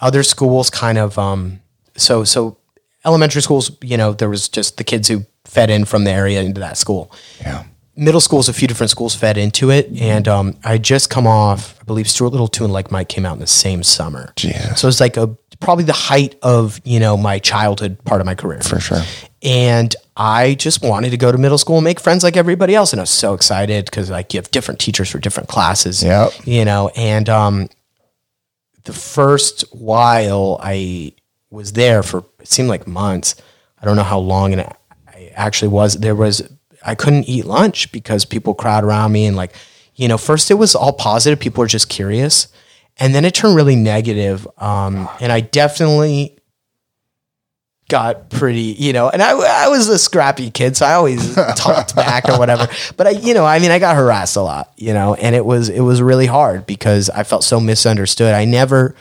other 0.01 0.23
schools 0.23 0.71
kind 0.71 0.99
of, 0.99 1.19
um, 1.19 1.61
so, 1.97 2.25
so 2.25 2.59
elementary 3.05 3.43
schools, 3.43 3.71
you 3.83 3.97
know, 3.97 4.13
there 4.13 4.29
was 4.29 4.49
just 4.49 4.77
the 4.77 4.85
kids 4.85 5.09
who 5.09 5.25
fed 5.45 5.71
in 5.71 5.85
from 5.85 6.05
the 6.05 6.11
area 6.11 6.41
into 6.43 6.61
that 6.61 6.77
school 6.77 7.13
yeah. 7.41 7.65
middle 7.97 8.21
schools, 8.21 8.49
a 8.49 8.53
few 8.53 8.69
different 8.69 8.91
schools 8.91 9.15
fed 9.15 9.37
into 9.37 9.71
it, 9.71 9.89
and 10.01 10.29
um, 10.29 10.57
I 10.65 10.79
just 10.79 11.11
come 11.11 11.27
off. 11.27 11.79
I 11.81 11.85
believe 11.85 12.09
Stuart 12.09 12.31
Little 12.31 12.49
and 12.65 12.73
Like 12.73 12.91
Mike 12.91 13.09
came 13.09 13.27
out 13.27 13.35
in 13.35 13.41
the 13.41 13.47
same 13.47 13.83
summer. 13.83 14.33
Jesus. 14.37 14.81
So 14.81 14.89
it's 14.89 15.01
like 15.01 15.17
a 15.17 15.37
probably 15.63 15.85
the 15.85 15.93
height 15.93 16.37
of 16.43 16.81
you 16.85 17.01
know 17.01 17.17
my 17.17 17.39
childhood 17.39 18.03
part 18.05 18.21
of 18.21 18.27
my 18.27 18.35
career 18.35 18.61
For 18.61 18.81
sure. 18.81 19.03
And 19.43 19.95
I 20.17 20.55
just 20.55 20.83
wanted 20.83 21.11
to 21.11 21.17
go 21.17 21.33
to 21.33 21.39
middle 21.39 21.59
school 21.59 21.79
and 21.79 21.85
make 21.85 21.99
friends 21.99 22.23
like 22.23 22.37
everybody 22.37 22.75
else, 22.75 22.93
and 22.93 23.01
I 23.01 23.03
was 23.03 23.11
so 23.11 23.35
excited 23.35 23.87
because 23.87 24.11
like 24.11 24.35
you 24.35 24.39
have 24.39 24.51
different 24.51 24.81
teachers 24.81 25.11
for 25.11 25.19
different 25.19 25.49
classes. 25.49 26.03
Yep. 26.03 26.33
You 26.45 26.65
know, 26.65 26.91
and 26.95 27.29
um, 27.29 27.69
the 28.85 28.93
first 28.93 29.65
while 29.73 30.61
I 30.63 31.15
was 31.51 31.73
there 31.73 32.03
for 32.03 32.25
it 32.41 32.49
seemed 32.49 32.69
like 32.69 32.87
months. 32.87 33.37
I 33.81 33.85
don't 33.85 33.97
know 33.97 34.05
how 34.05 34.19
long, 34.19 34.53
and 34.53 34.61
I 35.09 35.33
actually 35.35 35.69
was. 35.69 35.95
There 35.95 36.15
was 36.15 36.43
I 36.85 36.95
couldn't 36.95 37.29
eat 37.29 37.45
lunch 37.45 37.93
because 37.93 38.25
people 38.25 38.55
crowd 38.55 38.85
around 38.85 39.13
me 39.13 39.27
and 39.27 39.37
like, 39.37 39.55
you 39.95 40.09
know, 40.09 40.19
first 40.19 40.51
it 40.51 40.55
was 40.55 40.75
all 40.75 40.93
positive. 40.93 41.39
People 41.39 41.61
were 41.61 41.69
just 41.69 41.89
curious, 41.89 42.49
and 42.99 43.15
then 43.15 43.25
it 43.25 43.35
turned 43.35 43.57
really 43.57 43.77
negative. 43.77 44.47
Um, 44.59 45.09
and 45.21 45.33
I 45.33 45.41
definitely 45.41 46.39
got 47.89 48.31
pretty, 48.31 48.75
you 48.79 48.93
know, 48.93 49.09
and 49.11 49.23
I, 49.23 49.33
I 49.33 49.69
was 49.69 49.89
a 49.89 49.99
scrappy 49.99 50.51
kid, 50.51 50.77
so 50.77 50.87
I 50.87 50.95
always 50.95 51.35
talked 51.57 51.95
back 51.95 52.29
or 52.29 52.39
whatever. 52.39 52.69
But 52.97 53.07
I, 53.07 53.11
you 53.11 53.35
know, 53.35 53.45
I 53.45 53.59
mean, 53.59 53.71
I 53.71 53.79
got 53.79 53.97
harassed 53.97 54.37
a 54.37 54.41
lot, 54.41 54.73
you 54.77 54.95
know, 54.95 55.15
and 55.15 55.35
it 55.35 55.45
was, 55.45 55.69
it 55.69 55.81
was 55.81 56.01
really 56.01 56.27
hard 56.27 56.67
because 56.67 57.11
I 57.11 57.23
felt 57.25 57.45
so 57.45 57.61
misunderstood. 57.61 58.35
I 58.35 58.45
never, 58.45 58.95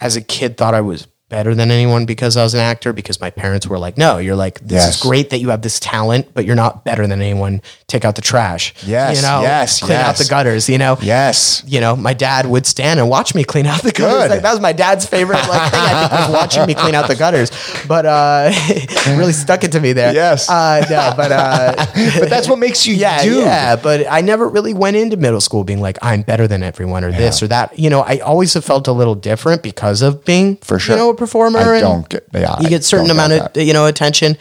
as 0.00 0.16
a 0.16 0.22
kid, 0.22 0.56
thought 0.56 0.74
I 0.74 0.80
was 0.80 1.06
better 1.30 1.54
than 1.54 1.70
anyone 1.70 2.04
because 2.04 2.36
I 2.36 2.42
was 2.42 2.52
an 2.52 2.60
actor 2.60 2.92
because 2.92 3.20
my 3.20 3.30
parents 3.30 3.66
were 3.66 3.78
like, 3.78 3.96
no, 3.96 4.18
you're 4.18 4.36
like, 4.36 4.60
this 4.60 4.82
Yes. 4.84 4.96
is 4.96 5.00
great 5.02 5.30
that 5.30 5.38
you 5.38 5.48
have 5.48 5.62
this 5.62 5.80
talent, 5.80 6.28
but 6.34 6.44
you're 6.44 6.56
not 6.56 6.84
better 6.84 7.06
than 7.06 7.22
anyone. 7.22 7.62
Take 7.86 8.04
out 8.04 8.16
the 8.16 8.20
trash. 8.22 8.74
Yes, 8.84 9.16
You 9.16 9.22
know, 9.22 9.40
yes, 9.40 9.80
clean 9.80 9.96
out 9.96 10.16
the 10.16 10.24
gutters, 10.26 10.68
you 10.68 10.76
know? 10.76 10.98
Yes. 11.00 11.62
you 11.66 11.80
know, 11.80 11.96
my 11.96 12.12
dad 12.12 12.46
would 12.46 12.66
stand 12.66 13.00
and 13.00 13.08
watch 13.08 13.34
me 13.34 13.44
clean 13.44 13.64
out 13.66 13.82
the 13.82 13.92
gutters. 13.92 14.28
Like, 14.30 14.42
that 14.42 14.50
was 14.52 14.60
my 14.60 14.72
dad's 14.72 15.06
favorite 15.06 15.36
like, 15.48 15.70
thing. 15.72 15.80
I 15.80 16.08
think 16.08 16.20
was 16.20 16.30
watching 16.40 16.66
me 16.66 16.74
clean 16.74 16.94
out 16.94 17.08
the 17.08 17.16
gutters. 17.16 17.50
But 17.88 18.04
uh, 18.06 18.52
really 19.16 19.32
stuck 19.32 19.64
it 19.64 19.72
to 19.72 19.80
me 19.80 19.92
there. 19.94 20.12
Yes. 20.12 20.48
Uh, 20.50 20.84
no, 20.90 21.14
but 21.16 21.32
uh, 21.32 21.86
But 22.20 22.28
that's 22.28 22.48
what 22.48 22.58
makes 22.58 22.86
you 22.86 22.94
yeah, 22.94 23.22
do. 23.22 23.38
yeah. 23.38 23.76
But 23.76 24.06
I 24.10 24.20
never 24.20 24.48
really 24.48 24.74
went 24.74 24.96
into 24.96 25.16
middle 25.16 25.40
school 25.40 25.64
being 25.64 25.80
like 25.80 25.96
I'm 26.02 26.22
better 26.22 26.46
than 26.48 26.62
everyone 26.62 27.04
or 27.04 27.12
this 27.12 27.42
or 27.42 27.48
that. 27.48 27.78
You 27.78 27.88
know, 27.90 28.00
I 28.00 28.18
always 28.18 28.54
have 28.54 28.64
felt 28.64 28.88
a 28.88 28.92
little 28.92 29.14
different 29.14 29.62
because 29.62 30.02
of 30.02 30.24
being 30.24 30.56
For 30.56 30.78
sure. 30.78 30.96
you 30.96 31.02
know, 31.02 31.12
performer. 31.20 31.60
I 31.60 31.76
and 31.76 31.80
don't 31.82 32.08
get- 32.08 32.26
yeah, 32.34 32.58
you 32.60 32.68
get 32.68 32.82
certain 32.82 33.10
amount 33.10 33.32
of 33.34 33.56
you 33.56 33.72
know 33.72 33.86
attention, 33.86 34.36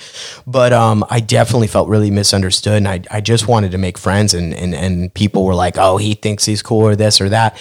but 0.47 0.73
um, 0.73 1.05
I 1.11 1.19
definitely 1.19 1.67
felt 1.67 1.87
really 1.89 2.09
misunderstood, 2.09 2.77
and 2.77 2.87
I 2.87 3.01
I 3.11 3.21
just 3.21 3.47
wanted 3.47 3.71
to 3.73 3.77
make 3.77 3.99
friends, 3.99 4.33
and 4.33 4.53
and 4.55 4.73
and 4.73 5.13
people 5.13 5.45
were 5.45 5.53
like, 5.53 5.77
oh, 5.77 5.97
he 5.97 6.15
thinks 6.15 6.45
he's 6.45 6.63
cool 6.63 6.81
or 6.87 6.95
this 6.95 7.21
or 7.21 7.29
that, 7.29 7.55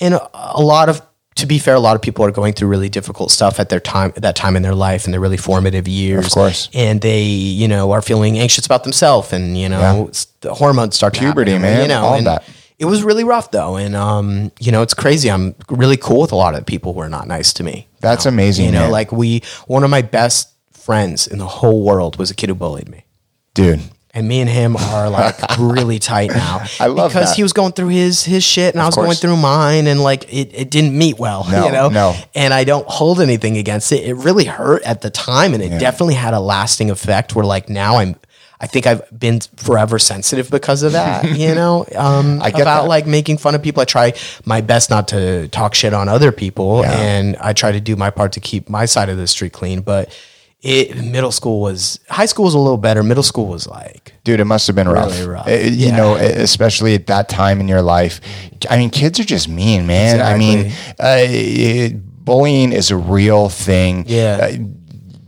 and 0.00 0.14
a, 0.14 0.28
a 0.58 0.60
lot 0.62 0.90
of. 0.90 1.00
To 1.38 1.46
be 1.46 1.58
fair, 1.58 1.74
a 1.74 1.80
lot 1.80 1.96
of 1.96 2.00
people 2.02 2.24
are 2.24 2.30
going 2.30 2.52
through 2.52 2.68
really 2.68 2.88
difficult 2.88 3.32
stuff 3.32 3.58
at 3.58 3.68
their 3.68 3.80
time, 3.80 4.12
at 4.14 4.22
that 4.22 4.36
time 4.36 4.54
in 4.54 4.62
their 4.62 4.72
life, 4.88 5.04
and 5.04 5.12
their 5.12 5.20
really 5.20 5.36
formative 5.36 5.88
years. 5.88 6.26
Of 6.26 6.32
course. 6.32 6.68
and 6.72 7.00
they, 7.00 7.22
you 7.24 7.66
know, 7.66 7.90
are 7.90 8.02
feeling 8.02 8.38
anxious 8.38 8.64
about 8.66 8.84
themselves, 8.84 9.32
and 9.32 9.58
you 9.58 9.68
know, 9.68 9.80
Yeah. 9.80 10.12
the 10.42 10.54
hormones 10.54 10.94
start 10.94 11.12
to 11.14 11.18
Puberty, 11.20 11.50
happen, 11.50 11.62
man, 11.62 11.82
You 11.82 11.88
know, 11.88 12.04
all 12.04 12.14
and 12.14 12.26
that. 12.28 12.44
it 12.78 12.84
was 12.84 13.02
really 13.02 13.24
rough 13.24 13.50
though, 13.50 13.74
and 13.74 13.96
um, 13.96 14.52
you 14.60 14.70
know, 14.70 14.82
it's 14.82 14.94
crazy. 14.94 15.28
I'm 15.28 15.56
really 15.68 15.96
cool 15.96 16.20
with 16.20 16.30
a 16.30 16.36
lot 16.36 16.54
of 16.54 16.64
people 16.66 16.92
who 16.94 17.00
are 17.00 17.08
not 17.08 17.26
nice 17.26 17.52
to 17.54 17.64
me. 17.64 17.88
That's 18.04 18.26
amazing, 18.26 18.66
You 18.66 18.72
know, 18.72 18.80
man. 18.82 18.90
like 18.90 19.10
we, 19.12 19.42
one 19.66 19.82
of 19.84 19.90
my 19.90 20.02
best 20.02 20.50
friends 20.72 21.26
in 21.26 21.38
the 21.38 21.46
whole 21.46 21.82
world 21.84 22.16
was 22.18 22.30
a 22.30 22.34
kid 22.34 22.48
who 22.50 22.54
bullied 22.54 22.88
me. 22.88 23.04
dude. 23.54 23.80
And 24.16 24.28
me 24.28 24.40
and 24.40 24.48
him 24.48 24.76
are 24.76 25.10
like 25.10 25.34
really 25.58 25.98
tight 25.98 26.30
now. 26.30 26.62
I 26.78 26.86
love 26.86 27.10
because 27.10 27.30
that. 27.30 27.36
he 27.36 27.42
was 27.42 27.52
going 27.52 27.72
through 27.72 27.88
his 27.88 28.22
his 28.22 28.44
shit 28.44 28.72
and 28.72 28.80
I 28.80 28.86
was 28.86 28.94
going 28.94 29.10
through 29.16 29.36
mine 29.38 29.88
and 29.88 30.00
like 30.04 30.32
it, 30.32 30.50
it 30.54 30.70
didn't 30.70 30.96
meet 30.96 31.18
well. 31.18 31.44
No, 31.50 31.66
you 31.66 31.72
know? 31.72 31.88
no. 31.88 32.14
And 32.32 32.54
I 32.54 32.62
don't 32.62 32.86
hold 32.86 33.20
anything 33.20 33.56
against 33.56 33.90
it. 33.90 34.04
It 34.06 34.14
really 34.14 34.44
hurt 34.44 34.84
at 34.84 35.00
the 35.00 35.10
time 35.10 35.52
and 35.52 35.60
it 35.60 35.80
definitely 35.80 36.14
had 36.14 36.32
a 36.32 36.38
lasting 36.38 36.92
effect 36.92 37.34
where 37.34 37.44
like 37.44 37.68
now 37.68 37.96
I'm 37.96 38.14
I 38.60 38.66
think 38.66 38.86
I've 38.86 39.02
been 39.18 39.40
forever 39.56 39.98
sensitive 39.98 40.50
because 40.50 40.82
of 40.82 40.92
that, 40.92 41.24
you 41.36 41.54
know, 41.54 41.84
um, 41.96 42.40
I 42.40 42.50
get 42.50 42.62
about 42.62 42.82
that. 42.82 42.88
like 42.88 43.06
making 43.06 43.38
fun 43.38 43.54
of 43.54 43.62
people. 43.62 43.80
I 43.82 43.84
try 43.84 44.12
my 44.44 44.60
best 44.60 44.90
not 44.90 45.08
to 45.08 45.48
talk 45.48 45.74
shit 45.74 45.92
on 45.92 46.08
other 46.08 46.32
people, 46.32 46.80
Yeah. 46.82 46.92
and 46.98 47.36
I 47.36 47.52
try 47.52 47.72
to 47.72 47.80
do 47.80 47.96
my 47.96 48.10
part 48.10 48.32
to 48.32 48.40
keep 48.40 48.68
my 48.68 48.84
side 48.86 49.08
of 49.08 49.16
the 49.16 49.26
street 49.26 49.52
clean. 49.52 49.80
But 49.82 50.08
it 50.62 50.96
middle 50.96 51.32
school 51.32 51.60
was 51.60 52.00
high 52.08 52.24
school 52.24 52.46
was 52.46 52.54
a 52.54 52.58
little 52.58 52.78
better. 52.78 53.02
Middle 53.02 53.22
school 53.22 53.46
was 53.48 53.66
like 53.66 54.14
Dude, 54.24 54.40
it 54.40 54.46
must 54.46 54.66
have 54.68 54.74
been 54.76 54.88
rough. 54.88 55.10
Really 55.10 55.28
rough. 55.28 55.46
Uh, 55.46 55.50
You 55.50 55.88
Yeah. 55.88 55.96
know, 55.96 56.14
especially 56.14 56.94
at 56.94 57.06
that 57.08 57.28
time 57.28 57.60
in 57.60 57.68
your 57.68 57.82
life. 57.82 58.20
I 58.70 58.78
mean, 58.78 58.88
kids 58.88 59.20
are 59.20 59.24
just 59.24 59.46
mean, 59.48 59.86
man. 59.86 60.22
I 60.22 60.38
mean, 60.38 60.72
uh, 60.98 61.98
bullying 62.24 62.72
is 62.72 62.90
a 62.90 62.96
real 62.96 63.50
thing. 63.50 64.04
Yeah. 64.08 64.38
Uh, 64.40 64.56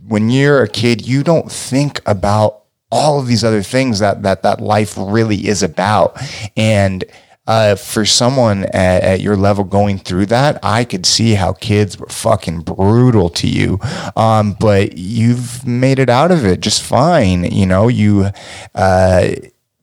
when 0.07 0.29
you're 0.31 0.63
a 0.63 0.67
kid, 0.67 1.05
you 1.07 1.21
don't 1.21 1.51
think 1.51 2.01
about 2.07 2.63
all 2.91 3.19
of 3.19 3.27
these 3.27 3.43
other 3.43 3.63
things 3.63 3.99
that 3.99 4.23
that 4.23 4.43
that 4.43 4.61
life 4.61 4.95
really 4.97 5.47
is 5.47 5.63
about. 5.63 6.17
And 6.55 7.03
uh, 7.47 7.75
for 7.75 8.05
someone 8.05 8.65
at, 8.65 9.03
at 9.03 9.21
your 9.21 9.37
level 9.37 9.63
going 9.63 9.97
through 9.97 10.25
that, 10.27 10.59
I 10.61 10.83
could 10.83 11.05
see 11.05 11.33
how 11.33 11.53
kids 11.53 11.97
were 11.97 12.09
fucking 12.09 12.61
brutal 12.61 13.29
to 13.29 13.47
you. 13.47 13.79
Um, 14.17 14.55
but 14.59 14.97
you've 14.97 15.65
made 15.65 15.97
it 15.97 16.09
out 16.09 16.31
of 16.31 16.45
it 16.45 16.59
just 16.59 16.83
fine. 16.83 17.45
You 17.45 17.65
know, 17.65 17.87
you, 17.87 18.31
uh, 18.75 19.29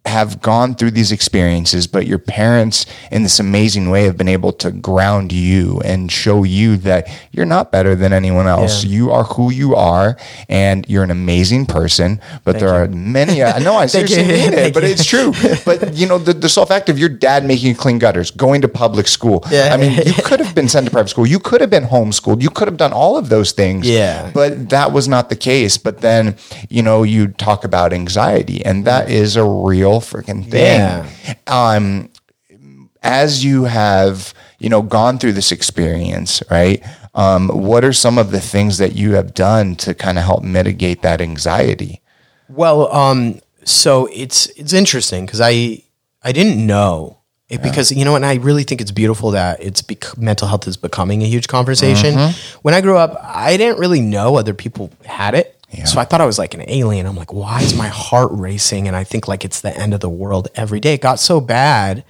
have 0.06 0.42
gone 0.42 0.74
through 0.74 0.90
these 0.90 1.10
experiences, 1.10 1.86
but 1.86 2.06
your 2.06 2.18
parents, 2.18 2.84
in 3.10 3.22
this 3.22 3.40
amazing 3.40 3.88
way, 3.88 4.04
have 4.04 4.18
been 4.18 4.28
able 4.28 4.52
to 4.52 4.70
ground 4.70 5.32
you 5.32 5.80
and 5.80 6.12
show 6.12 6.44
you 6.44 6.76
that 6.76 7.08
you're 7.32 7.46
not 7.46 7.72
better 7.72 7.94
than 7.94 8.12
anyone 8.12 8.46
else. 8.46 8.84
Yeah. 8.84 8.90
You 8.90 9.10
are 9.12 9.24
who 9.24 9.50
you 9.50 9.74
are, 9.74 10.18
and 10.48 10.86
you're 10.88 11.04
an 11.04 11.10
amazing 11.10 11.64
person. 11.64 12.20
But 12.44 12.58
there 12.58 12.68
are 12.68 12.86
many. 12.88 13.42
I 13.42 13.58
know 13.60 13.76
I 13.76 13.86
seriously 13.94 14.24
mean 14.24 14.30
it, 14.52 14.54
Thank 14.54 14.74
but 14.74 14.82
you. 14.82 14.90
it's 14.90 15.04
true. 15.04 15.32
But 15.64 15.94
you 15.94 16.06
know, 16.06 16.18
the, 16.18 16.34
the 16.34 16.48
sole 16.48 16.66
fact 16.66 16.88
of 16.90 16.98
your 16.98 17.08
dad 17.08 17.44
making 17.46 17.74
clean 17.76 17.98
gutters, 17.98 18.30
going 18.30 18.60
to 18.62 18.68
public 18.68 19.08
school. 19.08 19.42
Yeah. 19.50 19.70
I 19.72 19.78
mean, 19.78 19.92
you 20.04 20.12
could 20.12 20.40
have 20.40 20.54
been 20.54 20.68
sent 20.68 20.84
to 20.86 20.92
private 20.92 21.08
school. 21.08 21.26
You 21.26 21.38
could 21.38 21.62
have 21.62 21.70
been 21.70 21.84
homeschooled. 21.84 22.42
You 22.42 22.50
could 22.50 22.68
have 22.68 22.76
done 22.76 22.92
all 22.92 23.16
of 23.16 23.30
those 23.30 23.52
things. 23.52 23.88
Yeah. 23.88 24.30
But 24.34 24.68
that 24.68 24.92
was 24.92 25.08
not 25.08 25.30
the 25.30 25.36
case. 25.36 25.78
But 25.78 26.02
then, 26.02 26.36
you 26.68 26.82
know, 26.82 27.02
you 27.02 27.28
talk 27.28 27.64
about 27.64 27.92
anxiety, 27.94 28.64
and 28.64 28.84
that 28.84 29.08
mm. 29.08 29.12
is 29.12 29.36
a 29.36 29.44
real 29.44 29.93
freaking 30.00 30.48
thing. 30.48 30.52
Yeah. 30.52 31.08
Um, 31.46 32.10
as 33.02 33.44
you 33.44 33.64
have, 33.64 34.32
you 34.58 34.68
know, 34.68 34.82
gone 34.82 35.18
through 35.18 35.32
this 35.32 35.52
experience, 35.52 36.42
right? 36.50 36.82
Um, 37.14 37.48
what 37.48 37.84
are 37.84 37.92
some 37.92 38.18
of 38.18 38.30
the 38.30 38.40
things 38.40 38.78
that 38.78 38.94
you 38.94 39.12
have 39.12 39.34
done 39.34 39.76
to 39.76 39.94
kind 39.94 40.18
of 40.18 40.24
help 40.24 40.42
mitigate 40.42 41.02
that 41.02 41.20
anxiety? 41.20 42.00
Well, 42.48 42.92
um, 42.92 43.40
so 43.64 44.08
it's 44.12 44.46
it's 44.48 44.72
interesting 44.72 45.26
because 45.26 45.40
I 45.40 45.82
I 46.22 46.32
didn't 46.32 46.64
know 46.66 47.18
it 47.48 47.62
because 47.62 47.92
you 47.92 48.04
know, 48.04 48.16
and 48.16 48.24
I 48.24 48.36
really 48.36 48.64
think 48.64 48.80
it's 48.80 48.90
beautiful 48.90 49.30
that 49.32 49.62
it's 49.62 49.82
bec- 49.82 50.16
mental 50.16 50.48
health 50.48 50.66
is 50.66 50.76
becoming 50.76 51.22
a 51.22 51.26
huge 51.26 51.46
conversation. 51.46 52.14
Mm-hmm. 52.14 52.58
When 52.62 52.74
I 52.74 52.80
grew 52.80 52.96
up, 52.96 53.16
I 53.22 53.56
didn't 53.56 53.78
really 53.78 54.00
know 54.00 54.36
other 54.36 54.54
people 54.54 54.90
had 55.04 55.34
it, 55.34 55.53
so 55.84 56.00
I 56.00 56.04
thought 56.04 56.20
I 56.20 56.26
was 56.26 56.38
like 56.38 56.54
an 56.54 56.64
alien. 56.68 57.06
I'm 57.06 57.16
like, 57.16 57.32
why 57.32 57.62
is 57.62 57.76
my 57.76 57.88
heart 57.88 58.30
racing? 58.32 58.86
And 58.86 58.96
I 58.96 59.04
think 59.04 59.28
like 59.28 59.44
it's 59.44 59.60
the 59.60 59.76
end 59.76 59.94
of 59.94 60.00
the 60.00 60.08
world 60.08 60.48
every 60.54 60.80
day. 60.80 60.94
It 60.94 61.00
got 61.00 61.18
so 61.18 61.40
bad 61.40 62.04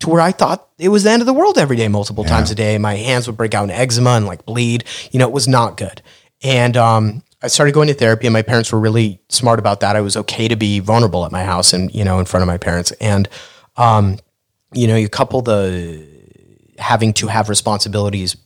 to 0.00 0.08
where 0.10 0.20
I 0.20 0.30
thought 0.30 0.68
it 0.78 0.90
was 0.90 1.04
the 1.04 1.10
end 1.10 1.22
of 1.22 1.26
the 1.26 1.32
world 1.32 1.58
every 1.58 1.76
day, 1.76 1.88
multiple 1.88 2.24
times 2.24 2.50
a 2.50 2.54
day. 2.54 2.78
My 2.78 2.94
hands 2.94 3.26
would 3.26 3.36
break 3.36 3.54
out 3.54 3.64
in 3.64 3.70
eczema 3.70 4.10
and 4.10 4.26
like 4.26 4.46
bleed. 4.46 4.84
You 5.10 5.18
know, 5.18 5.26
it 5.26 5.32
was 5.32 5.48
not 5.48 5.76
good. 5.76 6.02
And 6.42 6.76
um, 6.76 7.22
I 7.42 7.48
started 7.48 7.72
going 7.72 7.88
to 7.88 7.94
therapy, 7.94 8.26
and 8.26 8.32
my 8.32 8.42
parents 8.42 8.72
were 8.72 8.78
really 8.78 9.20
smart 9.28 9.58
about 9.58 9.80
that. 9.80 9.96
I 9.96 10.00
was 10.00 10.16
okay 10.16 10.46
to 10.48 10.56
be 10.56 10.78
vulnerable 10.78 11.24
at 11.24 11.32
my 11.32 11.44
house 11.44 11.72
and 11.72 11.92
you 11.92 12.04
know 12.04 12.18
in 12.20 12.26
front 12.26 12.42
of 12.42 12.46
my 12.46 12.58
parents. 12.58 12.92
And 13.00 13.28
um, 13.76 14.18
you 14.72 14.86
know, 14.86 14.96
you 14.96 15.08
couple 15.08 15.42
the 15.42 16.06
having 16.78 17.12
to 17.14 17.26
have 17.26 17.48
responsibilities 17.48 18.36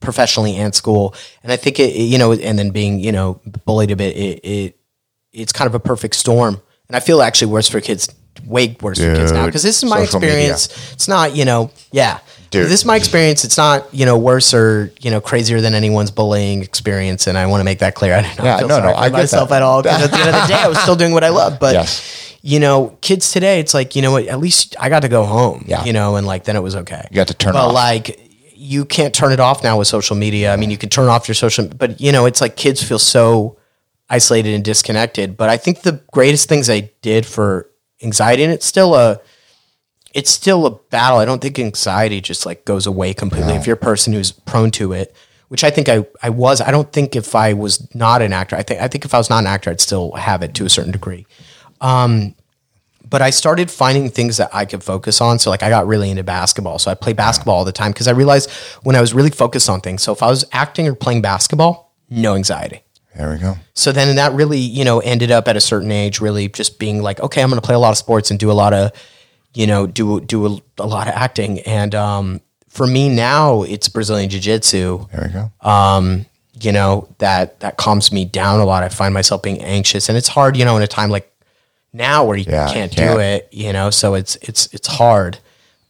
professionally 0.00 0.56
and 0.56 0.74
school, 0.74 1.14
and 1.42 1.52
I 1.52 1.56
think 1.56 1.78
it, 1.78 1.94
it- 1.94 2.02
you 2.02 2.18
know, 2.18 2.32
and 2.32 2.58
then 2.58 2.70
being 2.70 2.98
you 3.00 3.12
know 3.12 3.40
bullied 3.64 3.90
a 3.90 3.96
bit. 3.96 4.16
It, 4.16 4.40
it 4.44 4.76
it's 5.32 5.52
kind 5.52 5.66
of 5.68 5.74
a 5.74 5.80
perfect 5.80 6.16
storm, 6.16 6.60
and 6.88 6.96
I 6.96 7.00
feel 7.00 7.22
actually 7.22 7.52
worse 7.52 7.68
for 7.68 7.80
kids, 7.80 8.08
way 8.44 8.76
worse 8.80 8.98
for 8.98 9.14
kids 9.14 9.30
now 9.32 9.46
because 9.46 9.62
this 9.62 9.82
is 9.82 9.88
my 9.88 10.04
social 10.04 10.20
media. 10.20 10.34
experience. 10.50 10.92
It's 10.92 11.08
not 11.08 11.36
you 11.36 11.44
know, 11.44 11.70
yeah. 11.92 12.18
Dude. 12.50 12.66
This 12.66 12.80
is 12.80 12.84
my 12.84 12.96
experience. 12.96 13.44
It's 13.44 13.56
not, 13.56 13.94
you 13.94 14.04
know, 14.04 14.18
worse 14.18 14.52
or, 14.52 14.92
you 15.00 15.12
know, 15.12 15.20
crazier 15.20 15.60
than 15.60 15.72
anyone's 15.72 16.10
bullying 16.10 16.62
experience. 16.64 17.28
And 17.28 17.38
I 17.38 17.46
want 17.46 17.60
to 17.60 17.64
make 17.64 17.78
that 17.78 17.94
clear. 17.94 18.12
I 18.12 18.22
don't 18.22 18.38
know. 18.38 18.44
Yeah, 18.44 18.58
feel 18.58 18.66
no, 18.66 18.80
no, 18.80 18.92
I 18.92 19.08
get 19.08 19.12
myself 19.12 19.50
that. 19.50 19.58
at 19.58 19.62
all. 19.62 19.82
Because 19.84 20.02
at 20.02 20.10
the 20.10 20.16
end 20.16 20.28
of 20.30 20.34
the 20.34 20.46
day, 20.48 20.54
I 20.60 20.66
was 20.66 20.78
still 20.80 20.96
doing 20.96 21.12
what 21.12 21.22
I 21.22 21.28
love. 21.28 21.60
But, 21.60 21.74
Yes. 21.74 22.36
you 22.42 22.58
know, 22.58 22.98
kids 23.02 23.30
today, 23.30 23.60
it's 23.60 23.72
like, 23.72 23.94
you 23.94 24.02
know 24.02 24.10
what, 24.10 24.26
at 24.26 24.40
least 24.40 24.74
I 24.80 24.88
got 24.88 25.02
to 25.02 25.08
go 25.08 25.24
home. 25.26 25.64
Yeah. 25.68 25.84
You 25.84 25.92
know, 25.92 26.16
and 26.16 26.26
like 26.26 26.42
then 26.42 26.56
it 26.56 26.60
was 26.60 26.74
okay. 26.74 27.06
You 27.12 27.14
got 27.14 27.28
to 27.28 27.34
turn 27.34 27.52
but 27.52 27.68
off. 27.68 27.72
like 27.72 28.18
you 28.60 28.84
can't 28.84 29.14
turn 29.14 29.32
it 29.32 29.40
off 29.40 29.62
now 29.62 29.78
with 29.78 29.88
social 29.88 30.14
media. 30.14 30.52
I 30.52 30.56
mean, 30.56 30.70
you 30.70 30.76
can 30.76 30.90
turn 30.90 31.08
off 31.08 31.26
your 31.26 31.34
social, 31.34 31.66
but 31.66 31.98
you 31.98 32.12
know, 32.12 32.26
it's 32.26 32.42
like 32.42 32.56
kids 32.56 32.82
feel 32.82 32.98
so 32.98 33.56
isolated 34.10 34.52
and 34.54 34.62
disconnected. 34.62 35.38
But 35.38 35.48
I 35.48 35.56
think 35.56 35.80
the 35.80 36.02
greatest 36.12 36.46
things 36.50 36.68
I 36.68 36.90
did 37.00 37.24
for 37.24 37.70
anxiety, 38.02 38.44
and 38.44 38.52
it's 38.52 38.66
still 38.66 38.94
a, 38.94 39.18
it's 40.12 40.30
still 40.30 40.66
a 40.66 40.72
battle. 40.72 41.18
I 41.18 41.24
don't 41.24 41.40
think 41.40 41.58
anxiety 41.58 42.20
just 42.20 42.44
like 42.44 42.66
goes 42.66 42.86
away 42.86 43.14
completely. 43.14 43.54
If 43.54 43.66
you're 43.66 43.76
a 43.76 43.78
person 43.78 44.12
who's 44.12 44.30
prone 44.30 44.70
to 44.72 44.92
it, 44.92 45.16
which 45.48 45.64
I 45.64 45.70
think 45.70 45.88
I, 45.88 46.04
I 46.22 46.28
was, 46.28 46.60
I 46.60 46.70
don't 46.70 46.92
think 46.92 47.16
if 47.16 47.34
I 47.34 47.54
was 47.54 47.92
not 47.94 48.20
an 48.20 48.34
actor, 48.34 48.56
I 48.56 48.62
think, 48.62 48.82
I 48.82 48.88
think 48.88 49.06
if 49.06 49.14
I 49.14 49.18
was 49.18 49.30
not 49.30 49.38
an 49.38 49.46
actor, 49.46 49.70
I'd 49.70 49.80
still 49.80 50.12
have 50.12 50.42
it 50.42 50.52
to 50.54 50.66
a 50.66 50.68
certain 50.68 50.92
degree 50.92 51.26
um, 51.80 52.34
but 53.10 53.20
I 53.20 53.30
started 53.30 53.70
finding 53.70 54.08
things 54.08 54.36
that 54.36 54.50
I 54.52 54.64
could 54.64 54.82
focus 54.82 55.20
on. 55.20 55.38
So 55.38 55.50
like 55.50 55.62
I 55.62 55.68
got 55.68 55.86
really 55.86 56.10
into 56.10 56.22
basketball. 56.22 56.78
So 56.78 56.90
I 56.90 56.94
play 56.94 57.12
basketball 57.12 57.56
all 57.56 57.64
the 57.64 57.72
time 57.72 57.90
because 57.90 58.08
I 58.08 58.12
realized 58.12 58.50
when 58.82 58.96
I 58.96 59.00
was 59.00 59.12
really 59.12 59.30
focused 59.30 59.68
on 59.68 59.80
things. 59.80 60.02
So 60.02 60.12
if 60.12 60.22
I 60.22 60.28
was 60.28 60.44
acting 60.52 60.86
or 60.86 60.94
playing 60.94 61.20
basketball, 61.20 61.92
no 62.08 62.36
anxiety. 62.36 62.82
There 63.16 63.30
we 63.32 63.38
go. 63.38 63.56
So 63.74 63.90
then 63.90 64.14
that 64.16 64.32
really, 64.32 64.60
you 64.60 64.84
know, 64.84 65.00
ended 65.00 65.32
up 65.32 65.48
at 65.48 65.56
a 65.56 65.60
certain 65.60 65.90
age 65.90 66.20
really 66.20 66.48
just 66.48 66.78
being 66.78 67.02
like, 67.02 67.18
okay, 67.20 67.42
I'm 67.42 67.50
going 67.50 67.60
to 67.60 67.66
play 67.66 67.74
a 67.74 67.78
lot 67.78 67.90
of 67.90 67.98
sports 67.98 68.30
and 68.30 68.38
do 68.38 68.50
a 68.50 68.54
lot 68.54 68.72
of, 68.72 68.92
you 69.52 69.66
know, 69.66 69.88
do 69.88 70.20
do 70.20 70.46
a, 70.46 70.58
a 70.78 70.86
lot 70.86 71.08
of 71.08 71.14
acting. 71.14 71.58
And 71.60 71.94
um, 71.96 72.40
for 72.68 72.86
me 72.86 73.08
now, 73.08 73.62
it's 73.64 73.88
Brazilian 73.88 74.30
Jiu 74.30 74.40
Jitsu 74.40 75.06
There 75.12 75.24
we 75.26 75.32
go. 75.32 75.52
Uh, 75.60 76.24
you 76.62 76.72
know 76.72 77.08
that 77.18 77.58
that 77.60 77.76
calms 77.76 78.12
me 78.12 78.24
down 78.24 78.60
a 78.60 78.64
lot 78.64 78.82
i 78.82 78.88
find 78.88 79.14
myself 79.14 79.42
being 79.42 79.62
anxious 79.62 80.08
and 80.08 80.18
it's 80.18 80.28
hard 80.28 80.56
you 80.56 80.64
know 80.64 80.76
in 80.76 80.82
a 80.82 80.86
time 80.86 81.10
like 81.10 81.29
now 81.92 82.24
where 82.24 82.36
you 82.36 82.44
Yeah, 82.48 82.72
can't, 82.72 82.92
can't. 82.92 83.14
do 83.14 83.20
it 83.20 83.48
you 83.52 83.72
know 83.72 83.90
so 83.90 84.14
it's 84.14 84.36
it's 84.36 84.72
it's 84.72 84.86
hard 84.86 85.38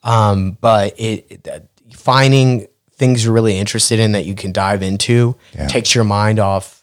um 0.03 0.57
but 0.61 0.99
it, 0.99 1.27
it 1.47 1.69
finding 1.95 2.67
things 2.93 3.25
you're 3.25 3.33
really 3.35 3.59
interested 3.59 3.99
in 3.99 4.13
that 4.13 4.25
you 4.25 4.35
can 4.35 4.53
dive 4.53 4.83
into 4.83 5.37
Yeah. 5.55 5.67
takes 5.69 5.95
your 5.95 6.05
mind 6.05 6.39
off 6.39 6.83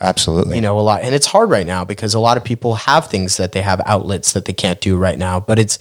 Absolutely. 0.00 0.54
you 0.56 0.60
know 0.60 0.78
a 0.78 0.82
lot 0.82 1.02
and 1.02 1.14
it's 1.14 1.26
hard 1.26 1.50
right 1.50 1.66
now 1.66 1.84
because 1.84 2.14
a 2.14 2.20
lot 2.20 2.36
of 2.36 2.44
people 2.44 2.74
have 2.76 3.08
things 3.08 3.36
that 3.36 3.52
they 3.52 3.62
have 3.62 3.80
outlets 3.84 4.32
that 4.32 4.44
they 4.44 4.52
can't 4.52 4.80
do 4.80 4.96
right 4.96 5.18
now 5.18 5.40
but 5.40 5.58
it's 5.58 5.78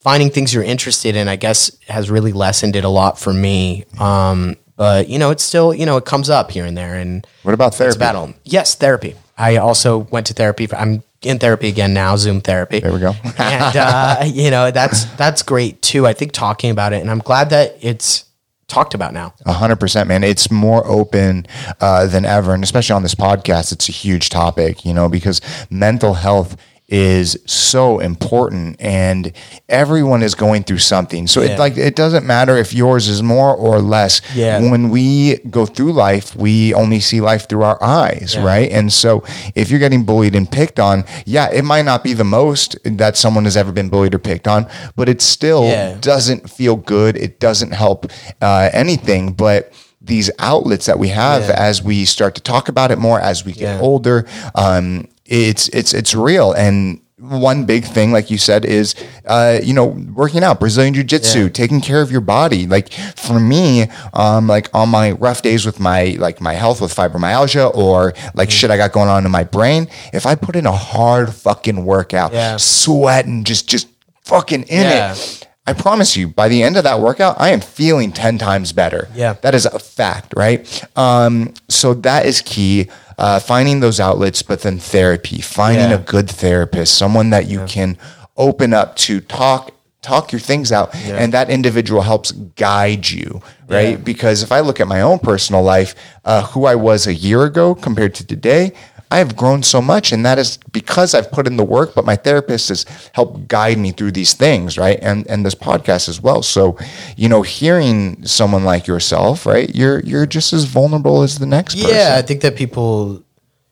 finding 0.00 0.28
things 0.30 0.52
you're 0.52 0.62
interested 0.62 1.16
in 1.16 1.28
i 1.28 1.36
guess 1.36 1.70
has 1.88 2.10
really 2.10 2.32
lessened 2.32 2.76
it 2.76 2.84
a 2.84 2.88
lot 2.90 3.18
for 3.18 3.32
me 3.32 3.84
um 3.98 4.54
but 4.76 5.08
you 5.08 5.18
know 5.18 5.30
it's 5.30 5.42
still 5.42 5.72
you 5.72 5.86
know 5.86 5.96
it 5.96 6.04
comes 6.04 6.28
up 6.28 6.50
here 6.50 6.66
and 6.66 6.76
there 6.76 6.94
and 6.96 7.26
what 7.42 7.54
about 7.54 7.68
it's 7.68 7.78
therapy? 7.78 7.96
a 7.96 7.98
battle 7.98 8.34
yes 8.44 8.74
therapy 8.74 9.14
i 9.38 9.56
also 9.56 9.98
went 9.98 10.26
to 10.26 10.34
therapy 10.34 10.66
for, 10.66 10.76
i'm 10.76 11.02
in 11.26 11.38
therapy 11.38 11.68
again 11.68 11.92
now 11.94 12.16
zoom 12.16 12.40
therapy 12.40 12.80
There 12.80 12.92
we 12.92 13.00
go. 13.00 13.12
and 13.38 13.76
uh, 13.76 14.22
you 14.26 14.50
know 14.50 14.70
that's 14.70 15.04
that's 15.16 15.42
great 15.42 15.80
too 15.82 16.06
i 16.06 16.12
think 16.12 16.32
talking 16.32 16.70
about 16.70 16.92
it 16.92 17.00
and 17.00 17.10
i'm 17.10 17.18
glad 17.20 17.50
that 17.50 17.76
it's 17.80 18.24
talked 18.66 18.94
about 18.94 19.12
now 19.12 19.34
A 19.46 19.52
hundred 19.52 19.76
percent, 19.78 20.08
man. 20.08 20.24
It's 20.24 20.50
more 20.50 20.84
open 20.86 21.46
uh, 21.80 22.06
than 22.06 22.24
ever, 22.24 22.54
and 22.54 22.64
especially 22.64 22.94
on 22.94 23.02
this 23.02 23.14
podcast, 23.14 23.72
it's 23.72 23.88
a 23.90 23.92
huge 23.92 24.30
topic. 24.30 24.84
You 24.86 24.94
know, 24.94 25.06
because 25.08 25.40
mental 25.70 26.14
health 26.14 26.56
is 26.88 27.36
so 27.46 27.98
important, 27.98 28.76
and 28.78 29.32
everyone 29.70 30.22
is 30.22 30.34
going 30.34 30.62
through 30.62 30.78
something. 30.78 31.26
So 31.26 31.40
Yeah. 31.40 31.52
it 31.52 31.58
like 31.58 31.76
it 31.78 31.96
doesn't 31.96 32.26
matter 32.26 32.58
if 32.58 32.74
yours 32.74 33.08
is 33.08 33.22
more 33.22 33.54
or 33.54 33.80
less. 33.80 34.20
Yeah. 34.34 34.60
When 34.60 34.90
we 34.90 35.38
go 35.50 35.64
through 35.64 35.92
life, 35.94 36.36
we 36.36 36.74
only 36.74 37.00
see 37.00 37.20
life 37.22 37.48
through 37.48 37.62
our 37.64 37.82
eyes, 37.82 38.34
Yeah. 38.34 38.44
right? 38.44 38.70
And 38.70 38.92
so 38.92 39.22
if 39.54 39.70
you're 39.70 39.80
getting 39.80 40.04
bullied 40.04 40.34
and 40.34 40.48
picked 40.50 40.78
on, 40.78 41.04
yeah, 41.24 41.48
it 41.50 41.64
might 41.64 41.86
not 41.86 42.04
be 42.04 42.12
the 42.12 42.24
most 42.24 42.76
that 42.84 43.16
someone 43.16 43.44
has 43.44 43.56
ever 43.56 43.72
been 43.72 43.88
bullied 43.88 44.14
or 44.14 44.18
picked 44.18 44.46
on, 44.46 44.66
but 44.94 45.08
it 45.08 45.22
still 45.22 45.64
Yeah. 45.64 45.94
doesn't 46.00 46.50
feel 46.50 46.76
good. 46.76 47.16
It 47.16 47.40
doesn't 47.40 47.72
help 47.72 48.10
uh, 48.42 48.68
anything. 48.74 49.32
But 49.32 49.72
these 50.02 50.30
outlets 50.38 50.84
that 50.84 50.98
we 50.98 51.08
have 51.08 51.44
Yeah. 51.48 51.54
as 51.58 51.82
we 51.82 52.04
start 52.04 52.34
to 52.34 52.42
talk 52.42 52.68
about 52.68 52.90
it 52.90 52.98
more 52.98 53.18
as 53.18 53.42
we 53.46 53.52
get 53.52 53.76
Yeah. 53.76 53.80
older, 53.80 54.26
um, 54.54 55.08
it's 55.26 55.68
it's 55.68 55.92
it's 55.94 56.14
real. 56.14 56.52
And 56.52 57.00
one 57.16 57.64
big 57.64 57.84
thing, 57.84 58.12
like 58.12 58.30
you 58.30 58.36
said, 58.38 58.64
is 58.64 58.94
uh, 59.26 59.58
you 59.62 59.72
know 59.72 59.86
working 60.14 60.42
out, 60.44 60.60
Brazilian 60.60 60.92
Jiu 60.94 61.04
Jitsu, 61.04 61.44
Yeah. 61.44 61.48
taking 61.48 61.80
care 61.80 62.02
of 62.02 62.10
your 62.10 62.20
body. 62.20 62.66
Like 62.66 62.92
for 63.16 63.38
me, 63.40 63.88
um, 64.12 64.46
like 64.48 64.68
on 64.74 64.88
my 64.90 65.12
rough 65.12 65.40
days 65.40 65.64
with 65.64 65.80
my 65.80 66.16
like 66.18 66.40
my 66.40 66.54
health 66.54 66.80
with 66.80 66.94
fibromyalgia 66.94 67.74
or 67.74 68.12
like 68.34 68.50
shit 68.50 68.70
I 68.70 68.76
got 68.76 68.92
going 68.92 69.08
on 69.08 69.24
in 69.24 69.30
my 69.30 69.44
brain, 69.44 69.88
if 70.12 70.26
I 70.26 70.34
put 70.34 70.56
in 70.56 70.66
a 70.66 70.72
hard 70.72 71.32
fucking 71.34 71.84
workout, 71.84 72.32
Yeah. 72.32 72.56
sweating, 72.58 73.44
just 73.44 73.68
just 73.68 73.88
fucking 74.24 74.64
in 74.64 74.82
Yeah. 74.82 75.12
it. 75.12 75.48
I 75.66 75.72
promise 75.72 76.14
you, 76.16 76.28
by 76.28 76.48
the 76.48 76.62
end 76.62 76.76
of 76.76 76.84
that 76.84 77.00
workout, 77.00 77.36
I 77.40 77.48
am 77.50 77.60
feeling 77.60 78.12
10 78.12 78.36
times 78.36 78.72
better. 78.72 79.08
Yeah. 79.14 79.34
That 79.40 79.54
is 79.54 79.64
a 79.64 79.78
fact, 79.78 80.34
right? 80.36 80.60
Um, 80.96 81.54
so 81.68 81.94
that 81.94 82.26
is 82.26 82.42
key. 82.42 82.90
Uh, 83.16 83.38
finding 83.38 83.80
those 83.80 84.00
outlets, 84.00 84.42
but 84.42 84.60
then 84.62 84.78
therapy, 84.78 85.40
finding 85.40 85.90
Yeah. 85.90 85.96
a 85.96 85.98
good 85.98 86.28
therapist, 86.28 86.98
someone 86.98 87.30
that 87.30 87.46
you 87.46 87.64
can 87.66 87.96
open 88.36 88.74
up 88.74 88.96
to 88.96 89.20
talk 89.20 89.70
talk 90.02 90.32
your 90.32 90.40
things 90.40 90.70
out 90.70 90.94
and 90.94 91.32
that 91.32 91.48
individual 91.48 92.02
helps 92.02 92.30
guide 92.32 93.08
you 93.08 93.40
right 93.70 93.90
Yeah. 93.92 93.96
because 93.96 94.42
if 94.42 94.52
i 94.52 94.60
look 94.60 94.78
at 94.78 94.86
my 94.86 95.00
own 95.00 95.18
personal 95.18 95.62
life 95.62 95.94
uh, 96.26 96.42
who 96.48 96.66
i 96.66 96.74
was 96.74 97.06
a 97.06 97.14
year 97.14 97.44
ago 97.44 97.74
compared 97.74 98.14
to 98.16 98.26
today 98.26 98.72
I 99.14 99.18
have 99.18 99.36
grown 99.36 99.62
so 99.62 99.80
much. 99.80 100.12
And 100.12 100.26
that 100.26 100.38
is 100.38 100.58
because 100.72 101.14
I've 101.14 101.30
put 101.30 101.46
in 101.46 101.56
the 101.56 101.64
work, 101.64 101.94
but 101.94 102.04
my 102.04 102.16
therapist 102.16 102.68
has 102.70 102.84
helped 103.12 103.46
guide 103.46 103.78
me 103.78 103.92
through 103.92 104.10
these 104.12 104.34
things, 104.34 104.76
right? 104.76 104.98
And 105.00 105.24
and 105.30 105.46
this 105.46 105.54
podcast 105.54 106.08
as 106.08 106.20
well. 106.20 106.42
So, 106.42 106.76
you 107.16 107.28
know, 107.28 107.42
hearing 107.42 108.26
someone 108.26 108.64
like 108.64 108.88
yourself, 108.88 109.46
right? 109.46 109.72
You're 109.74 110.00
you're 110.00 110.26
just 110.26 110.52
as 110.52 110.64
vulnerable 110.64 111.22
as 111.22 111.38
the 111.38 111.46
next 111.46 111.74
person. 111.76 111.90
Yeah, 111.90 112.16
I 112.18 112.22
think 112.22 112.40
that 112.42 112.56
people 112.56 113.22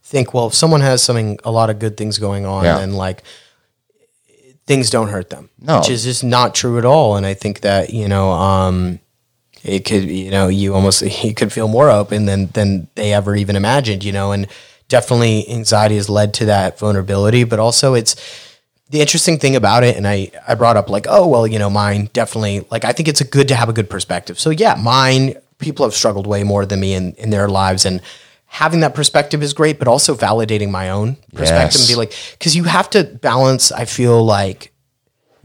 think, 0.05 0.33
well, 0.35 0.47
if 0.47 0.55
someone 0.55 0.81
has 0.83 1.03
something, 1.03 1.39
a 1.45 1.51
lot 1.51 1.71
of 1.71 1.79
good 1.81 1.97
things 1.97 2.19
going 2.19 2.45
on, 2.47 2.65
Yeah. 2.65 2.79
then 2.79 2.93
like 2.93 3.23
things 4.67 4.91
don't 4.91 5.09
hurt 5.09 5.31
them. 5.31 5.51
No. 5.59 5.79
which 5.79 5.91
is 5.91 6.05
just 6.05 6.23
not 6.23 6.55
true 6.55 6.79
at 6.79 6.85
all. 6.85 7.17
And 7.17 7.27
I 7.27 7.35
think 7.35 7.61
that 7.63 7.91
you 7.91 8.07
know, 8.07 8.31
um, 8.31 9.01
it 9.65 9.85
could, 9.85 10.05
you 10.05 10.31
know, 10.31 10.49
you 10.49 10.75
almost 10.75 11.03
you 11.25 11.35
could 11.35 11.53
feel 11.53 11.67
more 11.69 11.91
open 11.91 12.27
than 12.27 12.47
than 12.55 12.89
they 12.95 13.13
ever 13.13 13.35
even 13.35 13.57
imagined. 13.57 14.05
You 14.05 14.13
know, 14.13 14.33
and 14.33 14.47
definitely 14.93 15.49
anxiety 15.49 15.97
has 15.97 16.11
led 16.11 16.35
to 16.35 16.45
that 16.45 16.79
vulnerability, 16.79 17.45
but 17.45 17.59
also 17.59 17.95
it's 17.95 18.15
the 18.91 19.01
interesting 19.01 19.39
thing 19.39 19.57
about 19.57 19.85
it, 19.85 19.97
and 19.97 20.07
I, 20.07 20.31
I 20.47 20.55
brought 20.55 20.77
up 20.77 20.91
like, 20.91 21.07
oh, 21.09 21.27
well, 21.27 21.47
you 21.47 21.59
know, 21.59 21.71
mine 21.71 22.11
definitely, 22.13 22.67
like, 22.71 22.85
I 22.85 22.93
think 22.93 23.09
it's 23.09 23.23
a 23.23 23.25
good 23.25 23.49
to 23.49 23.55
have 23.55 23.71
a 23.71 23.73
good 23.73 23.89
perspective. 23.89 24.39
So, 24.39 24.51
yeah, 24.51 24.75
mine, 24.75 25.37
people 25.57 25.87
have 25.87 25.95
struggled 25.95 26.27
way 26.27 26.45
more 26.45 26.67
than 26.67 26.81
me 26.81 26.93
in, 26.93 27.15
in 27.15 27.31
their 27.31 27.49
lives. 27.49 27.87
And 27.87 28.03
having 28.45 28.81
that 28.81 28.95
perspective 28.95 29.43
is 29.43 29.55
great, 29.55 29.79
but 29.79 29.89
also 29.89 30.15
validating 30.15 30.71
my 30.71 30.91
own 30.91 31.17
perspective 31.33 31.81
and 31.81 31.89
be 31.89 31.95
like, 31.95 32.13
because 32.33 32.55
you 32.55 32.65
have 32.65 32.91
to 32.91 33.05
balance, 33.05 33.73
I 33.73 33.87
feel 33.87 34.23
like, 34.23 34.75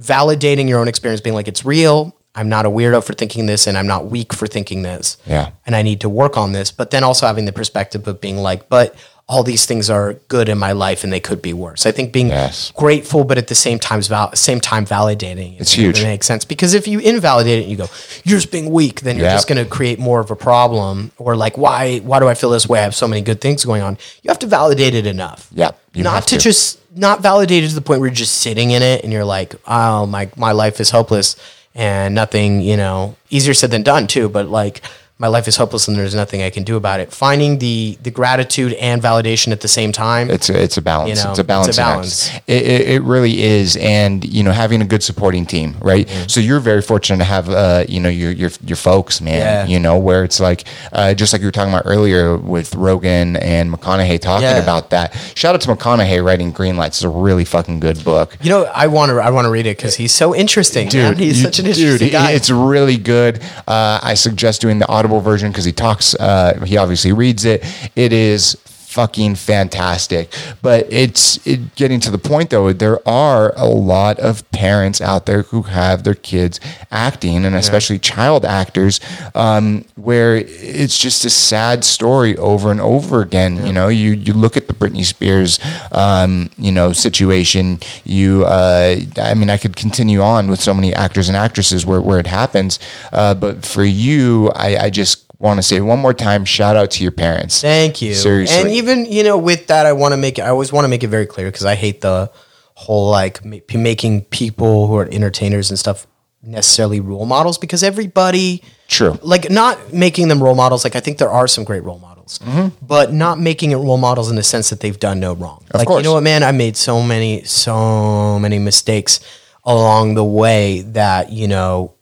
validating 0.01 0.67
your 0.67 0.81
own 0.81 0.89
experience, 0.89 1.21
being 1.21 1.35
like, 1.35 1.47
it's 1.47 1.63
real. 1.63 2.17
I'm 2.35 2.49
not 2.49 2.65
a 2.65 2.69
weirdo 2.69 3.01
for 3.01 3.13
thinking 3.13 3.45
this, 3.45 3.65
and 3.65 3.77
I'm 3.77 3.87
not 3.87 4.11
weak 4.11 4.33
for 4.33 4.45
thinking 4.45 4.81
this. 4.81 5.15
Yeah. 5.25 5.51
And 5.65 5.73
I 5.73 5.83
need 5.83 6.01
to 6.01 6.09
work 6.09 6.35
on 6.35 6.51
this. 6.51 6.69
But 6.69 6.91
then 6.91 7.05
also 7.05 7.25
having 7.25 7.45
the 7.45 7.53
perspective 7.53 8.05
of 8.09 8.19
being 8.19 8.37
like, 8.37 8.67
but 8.67 8.93
all 9.29 9.43
these 9.43 9.65
things 9.65 9.89
are 9.89 10.13
good 10.29 10.47
in 10.47 10.57
my 10.57 10.71
life 10.71 11.03
and 11.03 11.11
they 11.11 11.19
could 11.19 11.41
be 11.41 11.51
worse. 11.51 11.85
I 11.85 11.91
think 11.91 12.13
being 12.13 12.29
Yes. 12.29 12.71
grateful, 12.77 13.25
but 13.25 13.37
at 13.37 13.47
the 13.47 13.55
same 13.55 13.77
time, 13.77 14.01
val- 14.01 14.33
same 14.35 14.61
time 14.61 14.85
validating. 14.85 15.55
it 15.55 15.61
It's 15.61 15.73
huge. 15.73 15.99
It 15.99 16.05
makes 16.05 16.25
sense 16.25 16.45
because 16.45 16.73
if 16.73 16.87
you 16.87 16.99
invalidate 16.99 17.59
it, 17.59 17.63
and 17.63 17.71
you 17.71 17.75
go, 17.75 17.89
"You're 18.23 18.37
just 18.39 18.51
being 18.51 18.71
weak," 18.71 19.01
then 19.01 19.17
you're 19.17 19.25
Yeah. 19.25 19.33
just 19.33 19.47
going 19.47 19.61
to 19.61 19.69
create 19.69 19.99
more 19.99 20.21
of 20.21 20.31
a 20.31 20.35
problem. 20.37 21.11
Or 21.17 21.35
like, 21.35 21.57
why? 21.57 21.97
Why 21.99 22.19
do 22.19 22.29
I 22.29 22.35
feel 22.35 22.51
this 22.51 22.69
way? 22.69 22.79
I 22.79 22.83
have 22.83 22.95
so 22.95 23.05
many 23.07 23.21
good 23.21 23.41
things 23.41 23.65
going 23.65 23.81
on. 23.81 23.97
You 24.23 24.29
have 24.29 24.39
to 24.39 24.47
validate 24.47 24.95
it 24.95 25.05
enough. 25.05 25.47
Yeah, 25.53 25.71
not 25.93 26.23
to, 26.27 26.37
to. 26.37 26.41
just 26.41 26.77
not 26.95 27.21
validate 27.21 27.65
it 27.65 27.69
to 27.69 27.75
the 27.75 27.81
point 27.81 27.99
where 27.99 28.07
you're 28.07 28.15
just 28.15 28.35
sitting 28.35 28.71
in 28.71 28.81
it 28.81 29.03
and 29.03 29.11
you're 29.11 29.25
like, 29.25 29.55
"Oh 29.67 30.05
my, 30.05 30.29
my 30.37 30.53
life 30.53 30.79
is 30.79 30.91
hopeless." 30.91 31.35
And 31.75 32.15
nothing, 32.15 32.61
you 32.61 32.77
know, 32.77 33.17
easier 33.29 33.53
said 33.53 33.71
than 33.71 33.83
done 33.83 34.07
too. 34.07 34.29
But 34.29 34.49
like, 34.49 34.81
my 35.19 35.27
life 35.27 35.47
is 35.47 35.55
hopeless 35.57 35.87
and 35.87 35.97
there's 35.97 36.13
nothing 36.13 36.43
I 36.43 36.49
can 36.51 36.63
do 36.63 36.75
about 36.75 36.99
it. 36.99 37.11
Finding 37.11 37.57
the 37.57 37.97
the 38.03 38.11
gratitude 38.11 38.73
and 38.73 39.01
validation 39.01 39.51
at 39.51 39.61
the 39.61 39.67
same 39.67 39.91
time. 39.91 40.29
It's 40.29 40.49
a, 40.49 40.61
it's 40.61 40.77
a 40.77 40.81
balance. 40.81 41.17
You 41.17 41.23
know, 41.25 41.31
it's 41.31 41.39
a 41.39 41.43
balance. 41.43 41.67
it's 41.69 41.77
a 41.77 41.81
balance. 41.81 42.35
It, 42.45 42.61
it, 42.61 42.89
it 42.89 43.01
really 43.01 43.41
is, 43.41 43.75
and 43.77 44.23
you 44.23 44.43
know, 44.43 44.51
having 44.51 44.81
a 44.81 44.85
good 44.85 45.01
supporting 45.01 45.45
team, 45.47 45.75
right? 45.81 46.07
So 46.27 46.39
you're 46.39 46.59
very 46.59 46.81
fortunate 46.83 47.17
to 47.17 47.23
have, 47.23 47.49
uh, 47.49 47.85
you 47.89 47.99
know, 47.99 48.09
your 48.09 48.31
your 48.31 48.51
your 48.65 48.75
folks, 48.77 49.19
man. 49.19 49.37
Yeah. 49.39 49.65
You 49.65 49.79
know, 49.79 49.97
where 49.97 50.23
it's 50.23 50.39
like, 50.39 50.65
uh, 50.91 51.13
just 51.15 51.33
like 51.33 51.41
you 51.41 51.47
were 51.47 51.51
talking 51.51 51.73
about 51.73 51.83
earlier 51.85 52.37
with 52.37 52.75
Rogan 52.75 53.37
and 53.37 53.73
McConaughey 53.73 54.19
talking 54.19 54.43
Yeah. 54.43 54.57
about 54.61 54.91
that. 54.91 55.15
Shout 55.35 55.55
out 55.55 55.61
to 55.61 55.69
McConaughey 55.75 56.23
writing 56.23 56.51
Green 56.51 56.77
Lights. 56.77 56.97
It's 56.99 57.03
a 57.03 57.09
really 57.09 57.43
fucking 57.45 57.79
good 57.79 58.03
book. 58.03 58.37
You 58.41 58.49
know, 58.51 58.65
I 58.65 58.85
want 58.87 59.09
to 59.09 59.19
I 59.19 59.31
want 59.31 59.45
to 59.45 59.49
read 59.51 59.65
it 59.65 59.77
because 59.77 59.95
he's 59.95 60.13
so 60.13 60.35
interesting. 60.35 60.89
man. 60.93 61.15
he's 61.15 61.37
you- 61.39 61.43
such 61.45 61.57
an 61.59 61.65
interesting 61.65 61.97
dude, 62.07 62.11
guy. 62.11 62.31
It's 62.33 62.49
really 62.51 62.97
good. 62.97 63.41
Uh, 63.67 63.99
I 64.03 64.13
suggest 64.13 64.61
doing 64.61 64.77
the 64.79 64.85
Version 65.21 65.51
because 65.51 65.65
he 65.65 65.71
talks. 65.71 66.13
Uh, 66.15 66.63
he 66.65 66.77
obviously 66.77 67.11
reads 67.11 67.45
it. 67.45 67.63
It 67.95 68.13
is 68.13 68.55
fucking 68.97 69.35
fantastic. 69.35 70.33
But 70.63 70.91
it's 70.91 71.45
it, 71.45 71.75
getting 71.75 71.99
to 71.99 72.09
the 72.09 72.17
point 72.17 72.49
though. 72.49 72.73
There 72.73 73.07
are 73.07 73.53
a 73.55 73.67
lot 73.67 74.17
of 74.19 74.49
parents 74.49 74.99
out 75.01 75.27
there 75.27 75.43
who 75.43 75.61
have 75.61 76.03
their 76.03 76.15
kids 76.15 76.59
acting, 76.89 77.45
and 77.45 77.55
especially 77.55 77.99
child 77.99 78.43
actors, 78.43 78.99
um, 79.35 79.85
where 79.93 80.37
it's 80.37 80.97
just 80.97 81.23
a 81.25 81.29
sad 81.29 81.85
story 81.85 82.35
over 82.37 82.71
and 82.71 82.81
over 82.81 83.21
again. 83.21 83.67
You 83.67 83.71
know, 83.71 83.87
you 83.87 84.13
you 84.13 84.33
look 84.33 84.57
at 84.57 84.67
the 84.67 84.73
Britney 84.73 85.05
Spears, 85.05 85.59
um, 85.91 86.49
you 86.57 86.71
know, 86.71 86.91
situation. 86.91 87.79
You, 88.03 88.45
uh, 88.45 88.95
I 89.21 89.35
mean, 89.35 89.51
I 89.51 89.57
could 89.57 89.75
continue 89.75 90.21
on 90.21 90.49
with 90.49 90.59
so 90.59 90.73
many 90.73 90.91
actors 90.91 91.29
and 91.29 91.37
actresses 91.37 91.85
where 91.85 92.01
where 92.01 92.17
it 92.17 92.27
happens. 92.27 92.79
Uh, 93.13 93.35
but 93.35 93.63
for 93.63 93.83
you, 93.83 94.49
I, 94.55 94.85
I 94.85 94.89
just 94.89 95.26
want 95.39 95.57
to 95.57 95.63
say 95.63 95.79
one 95.81 95.99
more 95.99 96.13
time, 96.13 96.45
shout 96.45 96.75
out 96.75 96.91
to 96.91 97.03
your 97.03 97.11
parents. 97.11 97.61
Thank 97.61 98.01
you. 98.01 98.13
Seriously. 98.13 98.59
And 98.59 98.69
even 98.69 99.05
you 99.05 99.23
know, 99.23 99.37
with 99.37 99.67
that, 99.67 99.85
I 99.85 99.93
want 99.93 100.13
to 100.13 100.17
make 100.17 100.39
it. 100.39 100.41
I 100.41 100.49
always 100.49 100.71
want 100.71 100.85
to 100.85 100.89
make 100.89 101.03
it 101.03 101.09
very 101.09 101.25
clear 101.25 101.47
because 101.47 101.65
I 101.65 101.75
hate 101.75 102.01
the 102.01 102.31
whole 102.75 103.09
like 103.09 103.43
ma- 103.43 103.57
making 103.73 104.25
people 104.25 104.87
who 104.87 104.95
are 104.97 105.07
entertainers 105.11 105.71
and 105.71 105.79
stuff 105.79 106.05
necessarily 106.43 106.99
role 106.99 107.25
models 107.25 107.57
because 107.57 107.81
everybody 107.81 108.63
True. 108.87 109.17
like 109.23 109.49
not 109.49 109.91
making 109.91 110.27
them 110.27 110.41
role 110.41 110.53
models 110.53 110.83
like 110.83 110.95
i 110.95 110.99
think 110.99 111.17
there 111.17 111.29
are 111.29 111.47
some 111.47 111.63
great 111.63 111.83
role 111.83 111.97
models 111.97 112.37
mm-hmm. 112.37 112.67
but 112.85 113.11
not 113.11 113.39
making 113.39 113.71
it 113.71 113.77
role 113.77 113.97
models 113.97 114.29
in 114.29 114.35
the 114.35 114.43
sense 114.43 114.69
that 114.69 114.79
they've 114.79 114.99
done 114.99 115.19
no 115.19 115.33
wrong 115.33 115.65
like 115.73 115.87
course. 115.87 116.03
you 116.03 116.03
know 116.03 116.13
what 116.13 116.23
man 116.23 116.43
i 116.43 116.51
made 116.51 116.77
so 116.77 117.01
many 117.01 117.43
so 117.43 118.37
many 118.39 118.59
mistakes 118.59 119.19
along 119.65 120.13
the 120.13 120.23
way 120.23 120.81
that 120.81 121.31
you 121.31 121.47
know 121.47 121.93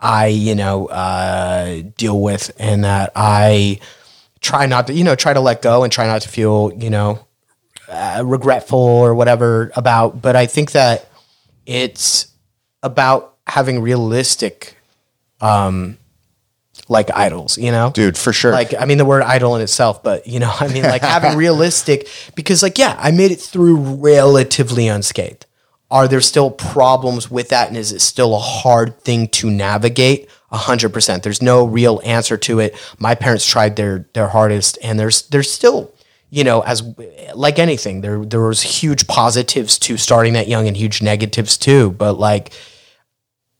i 0.00 0.26
you 0.26 0.54
know 0.54 0.86
uh 0.86 1.82
deal 1.96 2.20
with 2.20 2.50
and 2.58 2.84
that 2.84 3.12
i 3.14 3.78
try 4.40 4.66
not 4.66 4.86
to 4.86 4.92
you 4.92 5.04
know 5.04 5.14
try 5.14 5.32
to 5.32 5.40
let 5.40 5.62
go 5.62 5.84
and 5.84 5.92
try 5.92 6.06
not 6.06 6.22
to 6.22 6.28
feel 6.28 6.72
you 6.76 6.90
know 6.90 7.18
uh, 7.88 8.22
regretful 8.24 8.78
or 8.78 9.14
whatever 9.14 9.70
about 9.76 10.20
but 10.22 10.36
i 10.36 10.46
think 10.46 10.72
that 10.72 11.08
it's 11.66 12.28
about 12.82 13.36
having 13.46 13.82
realistic 13.82 14.76
um 15.40 15.98
like 16.88 17.10
idols 17.14 17.56
you 17.58 17.70
know 17.70 17.90
Dude, 17.92 18.18
for 18.18 18.32
sure. 18.32 18.52
like 18.52 18.74
i 18.78 18.84
mean 18.84 18.98
the 18.98 19.04
word 19.04 19.22
idol 19.22 19.54
in 19.56 19.62
itself 19.62 20.02
but 20.02 20.26
you 20.26 20.40
know 20.40 20.52
i 20.60 20.68
mean 20.68 20.82
like 20.82 21.02
having 21.16 21.36
realistic 21.36 22.08
because 22.34 22.62
like 22.62 22.78
yeah 22.78 22.96
i 22.98 23.10
made 23.10 23.30
it 23.30 23.40
through 23.40 23.76
relatively 23.76 24.88
unscathed 24.88 25.46
are 25.90 26.06
there 26.06 26.20
still 26.20 26.50
problems 26.50 27.30
with 27.30 27.48
that 27.48 27.68
and 27.68 27.76
is 27.76 27.92
it 27.92 28.00
still 28.00 28.34
a 28.34 28.38
hard 28.38 29.00
thing 29.00 29.28
to 29.28 29.50
navigate? 29.50 30.28
100% 30.52 31.22
there's 31.22 31.42
no 31.42 31.64
real 31.64 32.00
answer 32.04 32.36
to 32.36 32.58
it. 32.58 32.76
My 32.98 33.14
parents 33.14 33.46
tried 33.46 33.76
their 33.76 34.06
their 34.14 34.28
hardest 34.28 34.78
and 34.82 34.98
there's 34.98 35.22
there's 35.28 35.50
still 35.50 35.92
you 36.28 36.44
know 36.44 36.60
as 36.62 36.82
like 37.34 37.58
anything 37.58 38.00
there 38.00 38.24
there 38.24 38.40
was 38.40 38.62
huge 38.62 39.06
positives 39.06 39.78
to 39.80 39.96
starting 39.96 40.32
that 40.32 40.48
young 40.48 40.66
and 40.66 40.76
huge 40.76 41.02
negatives 41.02 41.56
too. 41.56 41.92
But 41.92 42.14
like 42.14 42.52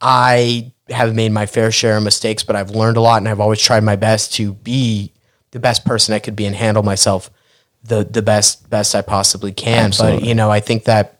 I 0.00 0.72
have 0.88 1.14
made 1.14 1.30
my 1.30 1.46
fair 1.46 1.70
share 1.70 1.96
of 1.96 2.02
mistakes, 2.02 2.42
but 2.42 2.56
I've 2.56 2.70
learned 2.70 2.96
a 2.96 3.00
lot 3.00 3.18
and 3.18 3.28
I've 3.28 3.40
always 3.40 3.60
tried 3.60 3.84
my 3.84 3.96
best 3.96 4.34
to 4.34 4.54
be 4.54 5.12
the 5.52 5.60
best 5.60 5.84
person 5.84 6.14
I 6.14 6.18
could 6.18 6.36
be 6.36 6.46
and 6.46 6.56
handle 6.56 6.82
myself 6.82 7.30
the 7.84 8.04
the 8.04 8.22
best 8.22 8.68
best 8.68 8.94
I 8.94 9.02
possibly 9.02 9.52
can. 9.52 9.92
But 9.96 10.22
you 10.22 10.34
know, 10.34 10.50
I 10.50 10.60
think 10.60 10.84
that 10.84 11.19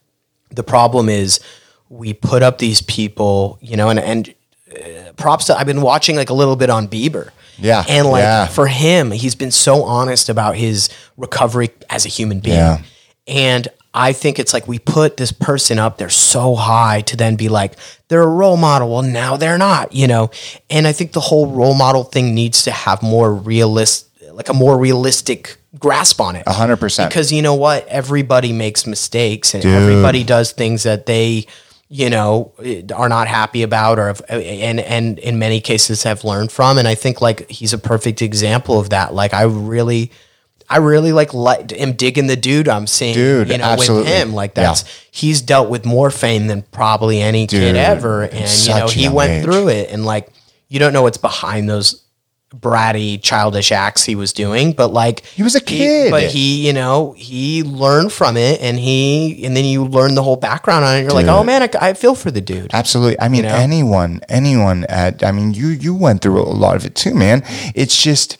the 0.50 0.62
problem 0.62 1.08
is 1.08 1.40
we 1.88 2.12
put 2.12 2.42
up 2.42 2.58
these 2.58 2.82
people, 2.82 3.58
you 3.60 3.76
know, 3.76 3.88
and 3.88 3.98
and 3.98 4.34
uh, 4.72 5.12
props 5.16 5.46
to 5.46 5.56
I've 5.56 5.66
been 5.66 5.82
watching 5.82 6.16
like 6.16 6.30
a 6.30 6.34
little 6.34 6.56
bit 6.56 6.70
on 6.70 6.88
Bieber. 6.88 7.30
Yeah, 7.58 7.84
And 7.88 8.08
like 8.08 8.22
yeah. 8.22 8.46
for 8.46 8.66
him, 8.66 9.10
he's 9.10 9.34
been 9.34 9.50
so 9.50 9.82
honest 9.82 10.30
about 10.30 10.56
his 10.56 10.88
recovery 11.18 11.70
as 11.90 12.06
a 12.06 12.08
human 12.08 12.40
being. 12.40 12.56
Yeah. 12.56 12.82
And 13.26 13.68
I 13.92 14.12
think 14.12 14.38
it's 14.38 14.52
like 14.52 14.66
we 14.66 14.78
put 14.78 15.16
this 15.16 15.32
person 15.32 15.78
up 15.78 15.98
there 15.98 16.08
so 16.08 16.54
high 16.54 17.02
to 17.02 17.16
then 17.16 17.36
be 17.36 17.48
like, 17.48 17.74
they're 18.08 18.22
a 18.22 18.26
role 18.26 18.56
model. 18.56 18.90
Well, 18.90 19.02
now 19.02 19.36
they're 19.36 19.58
not, 19.58 19.92
you 19.92 20.06
know? 20.06 20.30
And 20.70 20.86
I 20.86 20.92
think 20.92 21.12
the 21.12 21.20
whole 21.20 21.48
role 21.48 21.74
model 21.74 22.04
thing 22.04 22.34
needs 22.34 22.62
to 22.64 22.70
have 22.70 23.02
more 23.02 23.34
realistic, 23.34 24.32
like 24.32 24.48
a 24.48 24.54
more 24.54 24.78
realistic 24.78 25.59
grasp 25.78 26.20
on 26.20 26.36
it. 26.36 26.42
A 26.46 26.52
hundred 26.52 26.76
percent. 26.78 27.10
Because 27.10 27.32
you 27.32 27.42
know 27.42 27.54
what? 27.54 27.86
Everybody 27.88 28.52
makes 28.52 28.86
mistakes 28.86 29.54
and 29.54 29.64
everybody 29.64 30.24
does 30.24 30.52
things 30.52 30.82
that 30.84 31.06
they, 31.06 31.46
you 31.88 32.10
know, 32.10 32.52
are 32.94 33.08
not 33.08 33.28
happy 33.28 33.62
about 33.62 33.98
or 33.98 34.08
have, 34.08 34.22
and 34.28 34.80
and 34.80 35.18
in 35.18 35.38
many 35.38 35.60
cases 35.60 36.02
have 36.04 36.24
learned 36.24 36.50
from. 36.52 36.78
And 36.78 36.86
I 36.88 36.94
think 36.94 37.20
like 37.20 37.48
he's 37.50 37.72
a 37.72 37.78
perfect 37.78 38.22
example 38.22 38.78
of 38.80 38.90
that. 38.90 39.14
Like 39.14 39.34
I 39.34 39.42
really. 39.42 40.10
I 40.72 40.76
really 40.76 41.10
like 41.10 41.34
li- 41.34 41.64
am 41.78 41.94
digging 41.94 42.28
the 42.28 42.36
dude 42.36 42.68
I'm 42.68 42.86
seeing, 42.86 43.14
Dude, 43.14 43.48
you 43.48 43.58
know, 43.58 43.64
absolutely. 43.64 44.08
with 44.12 44.20
him. 44.22 44.34
Like 44.34 44.52
Yeah. 44.56 44.62
that's 44.68 44.84
he's 45.10 45.40
dealt 45.42 45.68
with 45.68 45.84
more 45.84 46.12
fame 46.12 46.46
than 46.46 46.62
probably 46.62 47.20
any 47.20 47.48
Dude, 47.48 47.60
kid 47.60 47.74
ever, 47.74 48.22
and 48.22 48.48
you 48.48 48.68
know 48.76 48.86
he 48.86 49.08
went 49.08 49.32
age. 49.32 49.42
through 49.42 49.66
it, 49.70 49.90
and 49.90 50.04
like 50.06 50.28
you 50.68 50.78
don't 50.78 50.92
know 50.92 51.02
what's 51.02 51.16
behind 51.18 51.68
those 51.68 52.00
bratty, 52.56 53.22
childish 53.22 53.70
acts 53.70 54.04
he 54.04 54.14
was 54.14 54.32
doing, 54.32 54.72
but 54.72 54.92
like 54.92 55.24
He 55.26 55.42
was 55.42 55.54
a 55.54 55.60
kid. 55.60 56.10
but 56.10 56.24
he, 56.24 56.66
you 56.66 56.72
know, 56.72 57.12
he 57.12 57.62
learned 57.62 58.12
from 58.12 58.36
it, 58.36 58.60
and 58.60 58.78
he, 58.78 59.44
and 59.44 59.56
then 59.56 59.64
you 59.64 59.84
learn 59.84 60.14
the 60.16 60.22
whole 60.22 60.36
background 60.36 60.84
on 60.84 60.94
it. 60.94 60.98
And 60.98 61.04
you're 61.04 61.14
like, 61.14 61.26
oh 61.26 61.44
man, 61.44 61.62
I, 61.62 61.70
I 61.80 61.94
feel 61.94 62.14
for 62.14 62.30
the 62.30 62.40
dude. 62.40 62.72
Absolutely. 62.74 63.20
I 63.20 63.28
mean, 63.28 63.42
know? 63.42 63.54
anyone, 63.54 64.20
anyone 64.28 64.84
at, 64.88 65.22
I 65.22 65.30
mean, 65.32 65.54
you, 65.54 65.68
you 65.68 65.94
went 65.94 66.22
through 66.22 66.40
a 66.40 66.44
lot 66.44 66.76
of 66.76 66.84
it 66.84 66.94
too, 66.94 67.14
man. 67.14 67.42
It's 67.74 68.02
just, 68.02 68.38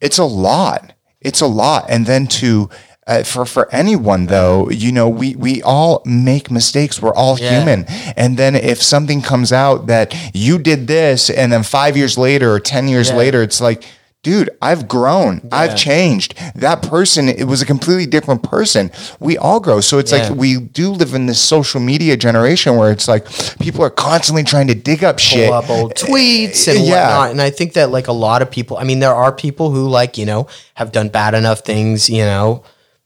it's 0.00 0.18
a 0.18 0.24
lot. 0.24 0.92
it's 1.20 1.40
a 1.40 1.46
lot. 1.46 1.86
And 1.88 2.06
then 2.06 2.26
to 2.26 2.68
uh, 3.06 3.22
for 3.22 3.44
for 3.44 3.68
anyone 3.74 4.26
though, 4.26 4.68
you 4.70 4.90
know, 4.92 5.08
we 5.08 5.34
we 5.36 5.62
all 5.62 6.02
make 6.06 6.50
mistakes. 6.50 7.00
We're 7.02 7.14
all 7.14 7.38
Yeah. 7.38 7.58
human. 7.58 7.84
And 8.16 8.36
then 8.36 8.54
if 8.56 8.82
something 8.82 9.20
comes 9.22 9.52
out 9.52 9.86
that 9.88 10.14
you 10.32 10.58
did 10.58 10.86
this, 10.86 11.28
and 11.30 11.52
then 11.52 11.62
five 11.62 11.96
years 11.96 12.16
later 12.16 12.52
or 12.52 12.60
ten 12.60 12.88
years 12.88 13.10
Yeah. 13.10 13.16
later, 13.16 13.42
it's 13.42 13.60
like. 13.60 13.84
Dude, 14.24 14.48
I've 14.62 14.88
grown. 14.88 15.46
I've 15.52 15.76
changed. 15.76 16.32
That 16.54 16.80
person, 16.80 17.28
it 17.28 17.44
was 17.44 17.60
a 17.60 17.66
completely 17.66 18.06
different 18.06 18.42
person. 18.42 18.90
We 19.20 19.36
all 19.36 19.60
grow. 19.60 19.82
So 19.82 19.98
it's 19.98 20.12
Yeah. 20.12 20.28
like 20.28 20.38
we 20.38 20.56
do 20.56 20.92
live 20.92 21.12
in 21.12 21.26
this 21.26 21.38
social 21.38 21.78
media 21.78 22.16
generation 22.16 22.76
where 22.78 22.90
it's 22.90 23.06
like 23.06 23.26
people 23.58 23.84
are 23.84 23.90
constantly 23.90 24.42
trying 24.42 24.66
to 24.68 24.74
dig 24.74 25.04
up 25.04 25.18
shit. 25.18 25.50
pull 25.50 25.58
up 25.58 25.68
old 25.68 25.94
tweets 25.94 26.66
and 26.74 26.86
Yeah. 26.86 26.92
whatnot. 27.18 27.30
And 27.32 27.42
I 27.42 27.50
think 27.50 27.74
that 27.74 27.90
like 27.90 28.08
a 28.08 28.14
lot 28.14 28.40
of 28.40 28.50
people, 28.50 28.78
I 28.78 28.84
mean, 28.84 29.00
there 29.00 29.14
are 29.14 29.30
people 29.30 29.70
who 29.72 29.86
like, 29.90 30.16
you 30.16 30.24
know, 30.24 30.46
have 30.72 30.90
done 30.90 31.10
bad 31.10 31.34
enough 31.34 31.60
things, 31.60 32.08
you 32.08 32.24
know, 32.24 32.62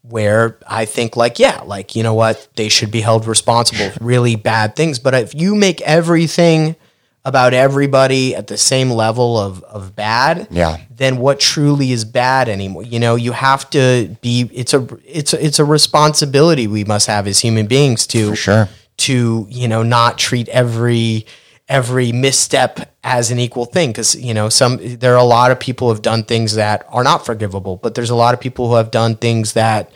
where 0.09 0.59
I 0.67 0.85
think 0.85 1.17
like, 1.17 1.39
yeah, 1.39 1.61
like, 1.65 1.95
you 1.97 2.03
know 2.03 2.15
what, 2.15 2.49
they 2.57 2.69
should 2.69 2.91
be 2.91 3.01
held 3.01 3.27
responsible 3.27 3.91
for 3.91 4.05
really 4.05 4.37
bad 4.37 4.75
things. 4.77 4.99
But 4.99 5.15
if 5.15 5.35
you 5.35 5.55
make 5.55 5.81
everything 5.83 6.77
about 7.25 7.53
everybody 7.53 8.35
at 8.35 8.47
the 8.47 8.57
same 8.57 8.91
level 8.91 9.39
of, 9.39 9.63
of 9.65 9.95
bad, 9.95 10.49
Yeah. 10.51 10.79
then 10.91 11.19
what 11.19 11.41
truly 11.41 11.93
is 11.93 12.05
bad 12.07 12.49
anymore? 12.49 12.85
You 12.85 12.99
know, 12.99 13.17
you 13.17 13.33
have 13.33 13.69
to 13.71 14.17
be, 14.23 14.49
it's 14.55 14.73
a, 14.73 14.87
it's 15.05 15.35
a, 15.35 15.45
it's 15.45 15.59
a 15.59 15.65
responsibility 15.65 16.67
we 16.67 16.85
must 16.85 17.07
have 17.07 17.27
as 17.27 17.41
human 17.41 17.67
beings 17.67 18.07
to, 18.09 18.35
sure. 18.35 18.69
to 18.99 19.47
you 19.51 19.69
know 19.69 19.83
not 19.83 20.17
treat 20.19 20.49
every 20.49 21.27
every 21.69 22.13
misstep 22.13 22.98
as 23.09 23.31
an 23.31 23.39
equal 23.39 23.65
thing 23.65 23.91
because 23.91 24.15
you 24.21 24.35
know 24.35 24.49
some 24.49 24.79
there 24.99 25.15
are 25.15 25.25
a 25.25 25.25
lot 25.25 25.51
of 25.51 25.59
people 25.59 25.89
who 25.89 25.95
have 25.95 26.03
done 26.03 26.23
things 26.23 26.55
that 26.55 26.85
are 26.91 27.03
not 27.03 27.25
forgivable 27.25 27.77
but 27.77 27.95
there's 27.95 28.11
a 28.11 28.15
lot 28.15 28.35
of 28.35 28.41
people 28.41 28.69
who 28.69 28.75
have 28.75 28.91
done 28.91 29.17
things 29.17 29.55
that 29.55 29.91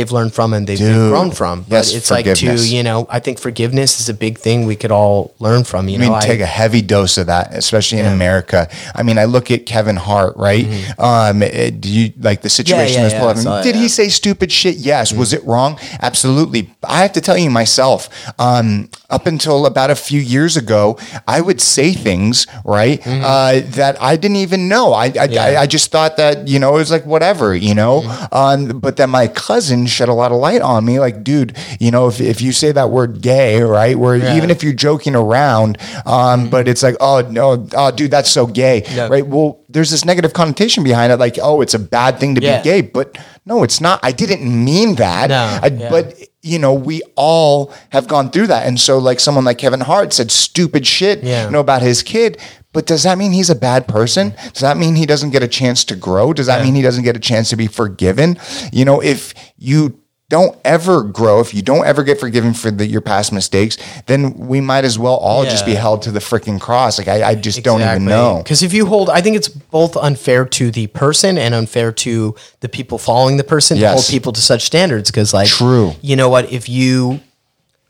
they've 0.00 0.12
learned 0.18 0.32
from 0.32 0.52
and 0.56 0.66
they've, 0.66 0.78
grown 1.12 1.30
from 1.30 1.62
but 1.68 1.76
Yes, 1.84 1.94
it's 1.94 2.10
like 2.10 2.24
to 2.40 2.54
you 2.76 2.82
know 2.82 3.06
i 3.10 3.18
think 3.20 3.38
forgiveness 3.38 4.00
is 4.00 4.08
a 4.08 4.14
big 4.14 4.38
thing 4.38 4.64
we 4.66 4.76
could 4.82 4.90
all 4.90 5.34
learn 5.38 5.62
from 5.64 5.88
you 5.88 5.96
I 5.96 5.98
mean, 5.98 6.12
know 6.12 6.20
take 6.20 6.40
a 6.40 6.46
heavy 6.60 6.82
dose 6.82 7.18
of 7.18 7.26
that, 7.26 7.52
especially 7.54 7.98
in 7.98 8.06
America. 8.06 8.68
I 8.94 9.02
mean, 9.02 9.18
I 9.18 9.26
look 9.34 9.50
at 9.50 9.66
Kevin 9.66 9.96
Hart, 9.96 10.34
right? 10.36 10.64
Um, 10.98 11.42
eh, 11.42 11.70
do 11.84 11.88
you 11.88 12.12
like 12.28 12.40
the 12.46 12.48
situation 12.48 13.02
Mm-hmm. 13.02 13.10
yeah, 13.10 13.12
yeah, 13.12 13.20
pulled 13.20 13.36
I 13.36 13.38
up? 13.40 13.44
saw 13.46 13.60
it, 13.60 13.64
Did 13.68 13.74
he 13.76 13.88
say 13.88 14.08
stupid 14.08 14.50
shit? 14.52 14.76
Yes. 14.76 15.12
Was 15.12 15.32
it 15.32 15.42
wrong? 15.44 15.78
Absolutely. 16.00 16.70
I 16.82 17.02
have 17.02 17.12
to 17.18 17.20
tell 17.20 17.36
you 17.38 17.50
myself. 17.50 18.08
Um, 18.38 18.88
up 19.10 19.26
until 19.26 19.66
about 19.66 19.90
a 19.90 19.96
few 19.96 20.20
years 20.20 20.56
ago, 20.56 20.98
I 21.26 21.40
would 21.40 21.60
say 21.60 21.92
things 21.92 22.46
right 22.64 23.00
uh, 23.06 23.60
that 23.78 23.94
I 24.00 24.16
didn't 24.16 24.36
even 24.46 24.68
know. 24.68 24.92
I 24.92 25.04
I, 25.06 25.10
Mm-hmm. 25.10 25.32
Yeah. 25.34 25.44
I 25.60 25.62
I 25.62 25.66
just 25.76 25.90
thought 25.94 26.16
that 26.22 26.48
you 26.52 26.58
know 26.62 26.70
it 26.76 26.80
was 26.84 26.90
like 26.96 27.06
whatever, 27.06 27.48
you 27.54 27.74
know. 27.74 27.94
Mm-hmm. 28.02 28.34
Um, 28.34 28.78
but 28.80 28.96
then 28.98 29.10
my 29.10 29.26
cousin 29.28 29.86
shed 29.90 30.08
a 30.08 30.14
lot 30.14 30.32
of 30.32 30.38
light 30.38 30.62
on 30.62 30.84
me, 30.84 30.98
like, 30.98 31.22
dude, 31.22 31.56
you 31.78 31.90
know, 31.90 32.08
if, 32.08 32.20
if 32.20 32.40
you 32.40 32.52
say 32.52 32.72
that 32.72 32.90
word 32.90 33.20
gay, 33.20 33.60
right, 33.62 33.98
where 33.98 34.16
Yeah. 34.16 34.24
Mm-hmm. 34.28 34.36
even 34.38 34.50
if 34.50 34.62
you're 34.62 34.72
joking 34.72 35.14
around, 35.14 35.76
um, 36.06 36.48
but 36.50 36.68
it's 36.68 36.82
like, 36.82 36.96
oh 37.00 37.20
no, 37.30 37.66
oh 37.74 37.90
dude, 37.90 38.10
that's 38.10 38.30
so 38.30 38.46
gay, 38.46 38.84
Yeah. 38.90 39.08
right? 39.08 39.26
Well, 39.26 39.60
there's 39.68 39.90
this 39.90 40.04
negative 40.04 40.32
connotation 40.32 40.82
behind 40.84 41.12
it, 41.12 41.18
like, 41.18 41.38
oh, 41.42 41.60
it's 41.60 41.74
a 41.74 41.78
bad 41.78 42.18
thing 42.18 42.34
to 42.36 42.40
Yeah. 42.40 42.58
be 42.58 42.64
gay, 42.64 42.80
but 42.80 43.18
no, 43.46 43.62
it's 43.62 43.80
not. 43.80 44.00
I 44.02 44.12
didn't 44.12 44.42
mean 44.64 44.94
that. 44.96 45.28
No, 45.30 45.58
I, 45.62 45.66
yeah. 45.66 45.90
But 45.90 46.14
you 46.42 46.58
know, 46.58 46.72
we 46.72 47.02
all 47.16 47.70
have 47.90 48.08
gone 48.08 48.30
through 48.30 48.46
that, 48.46 48.66
and 48.66 48.80
so 48.80 48.96
like 48.98 49.20
someone 49.20 49.44
like 49.44 49.58
Kevin 49.58 49.80
Hart 49.80 50.12
said 50.14 50.30
stupid 50.30 50.86
shit, 50.86 51.22
Yeah. 51.22 51.44
you 51.44 51.50
know, 51.50 51.60
about 51.60 51.82
his 51.82 52.02
kid. 52.02 52.38
But 52.72 52.86
does 52.86 53.02
that 53.02 53.18
mean 53.18 53.32
he's 53.32 53.50
a 53.50 53.54
bad 53.56 53.88
person? 53.88 54.34
Does 54.52 54.60
that 54.62 54.76
mean 54.76 54.94
he 54.94 55.04
doesn't 55.06 55.30
get 55.30 55.42
a 55.42 55.48
chance 55.48 55.84
to 55.86 55.96
grow? 55.96 56.32
Does 56.32 56.46
that 56.46 56.58
Yeah. 56.58 56.64
mean 56.66 56.74
he 56.76 56.82
doesn't 56.82 57.02
get 57.04 57.16
a 57.16 57.20
chance 57.20 57.50
to 57.50 57.56
be 57.56 57.66
forgiven? 57.66 58.38
You 58.72 58.84
know, 58.84 59.00
if 59.02 59.34
you 59.58 59.96
don't 60.28 60.56
ever 60.64 61.02
grow, 61.02 61.40
if 61.40 61.52
you 61.52 61.60
don't 61.60 61.84
ever 61.84 62.04
get 62.04 62.20
forgiven 62.20 62.54
for 62.54 62.70
the, 62.70 62.86
your 62.86 63.00
past 63.00 63.32
mistakes, 63.32 63.76
then 64.06 64.32
we 64.34 64.60
might 64.60 64.84
as 64.84 64.96
well 64.96 65.14
all 65.16 65.42
just 65.42 65.66
be 65.66 65.74
held 65.74 66.02
to 66.02 66.12
the 66.12 66.20
freaking 66.20 66.60
cross. 66.60 66.98
Like 66.98 67.08
I, 67.08 67.30
I 67.30 67.34
just 67.34 67.64
don't 67.64 67.80
even 67.80 68.04
know. 68.04 68.36
Because 68.40 68.62
if 68.62 68.72
you 68.72 68.86
hold, 68.86 69.10
I 69.10 69.20
think 69.20 69.34
it's 69.36 69.48
both 69.48 69.96
unfair 69.96 70.44
to 70.44 70.70
the 70.70 70.86
person 70.86 71.36
and 71.36 71.52
unfair 71.52 71.90
to 71.90 72.36
the 72.60 72.68
people 72.68 72.96
following 72.98 73.38
the 73.38 73.42
person 73.42 73.78
to 73.78 73.80
Yes. 73.80 73.92
hold 73.94 74.06
people 74.06 74.32
to 74.32 74.40
such 74.40 74.62
standards. 74.62 75.10
Because, 75.10 75.34
like, 75.34 75.48
True. 75.48 75.96
you 76.02 76.14
know 76.14 76.28
what? 76.28 76.52
If 76.52 76.68
you 76.68 77.18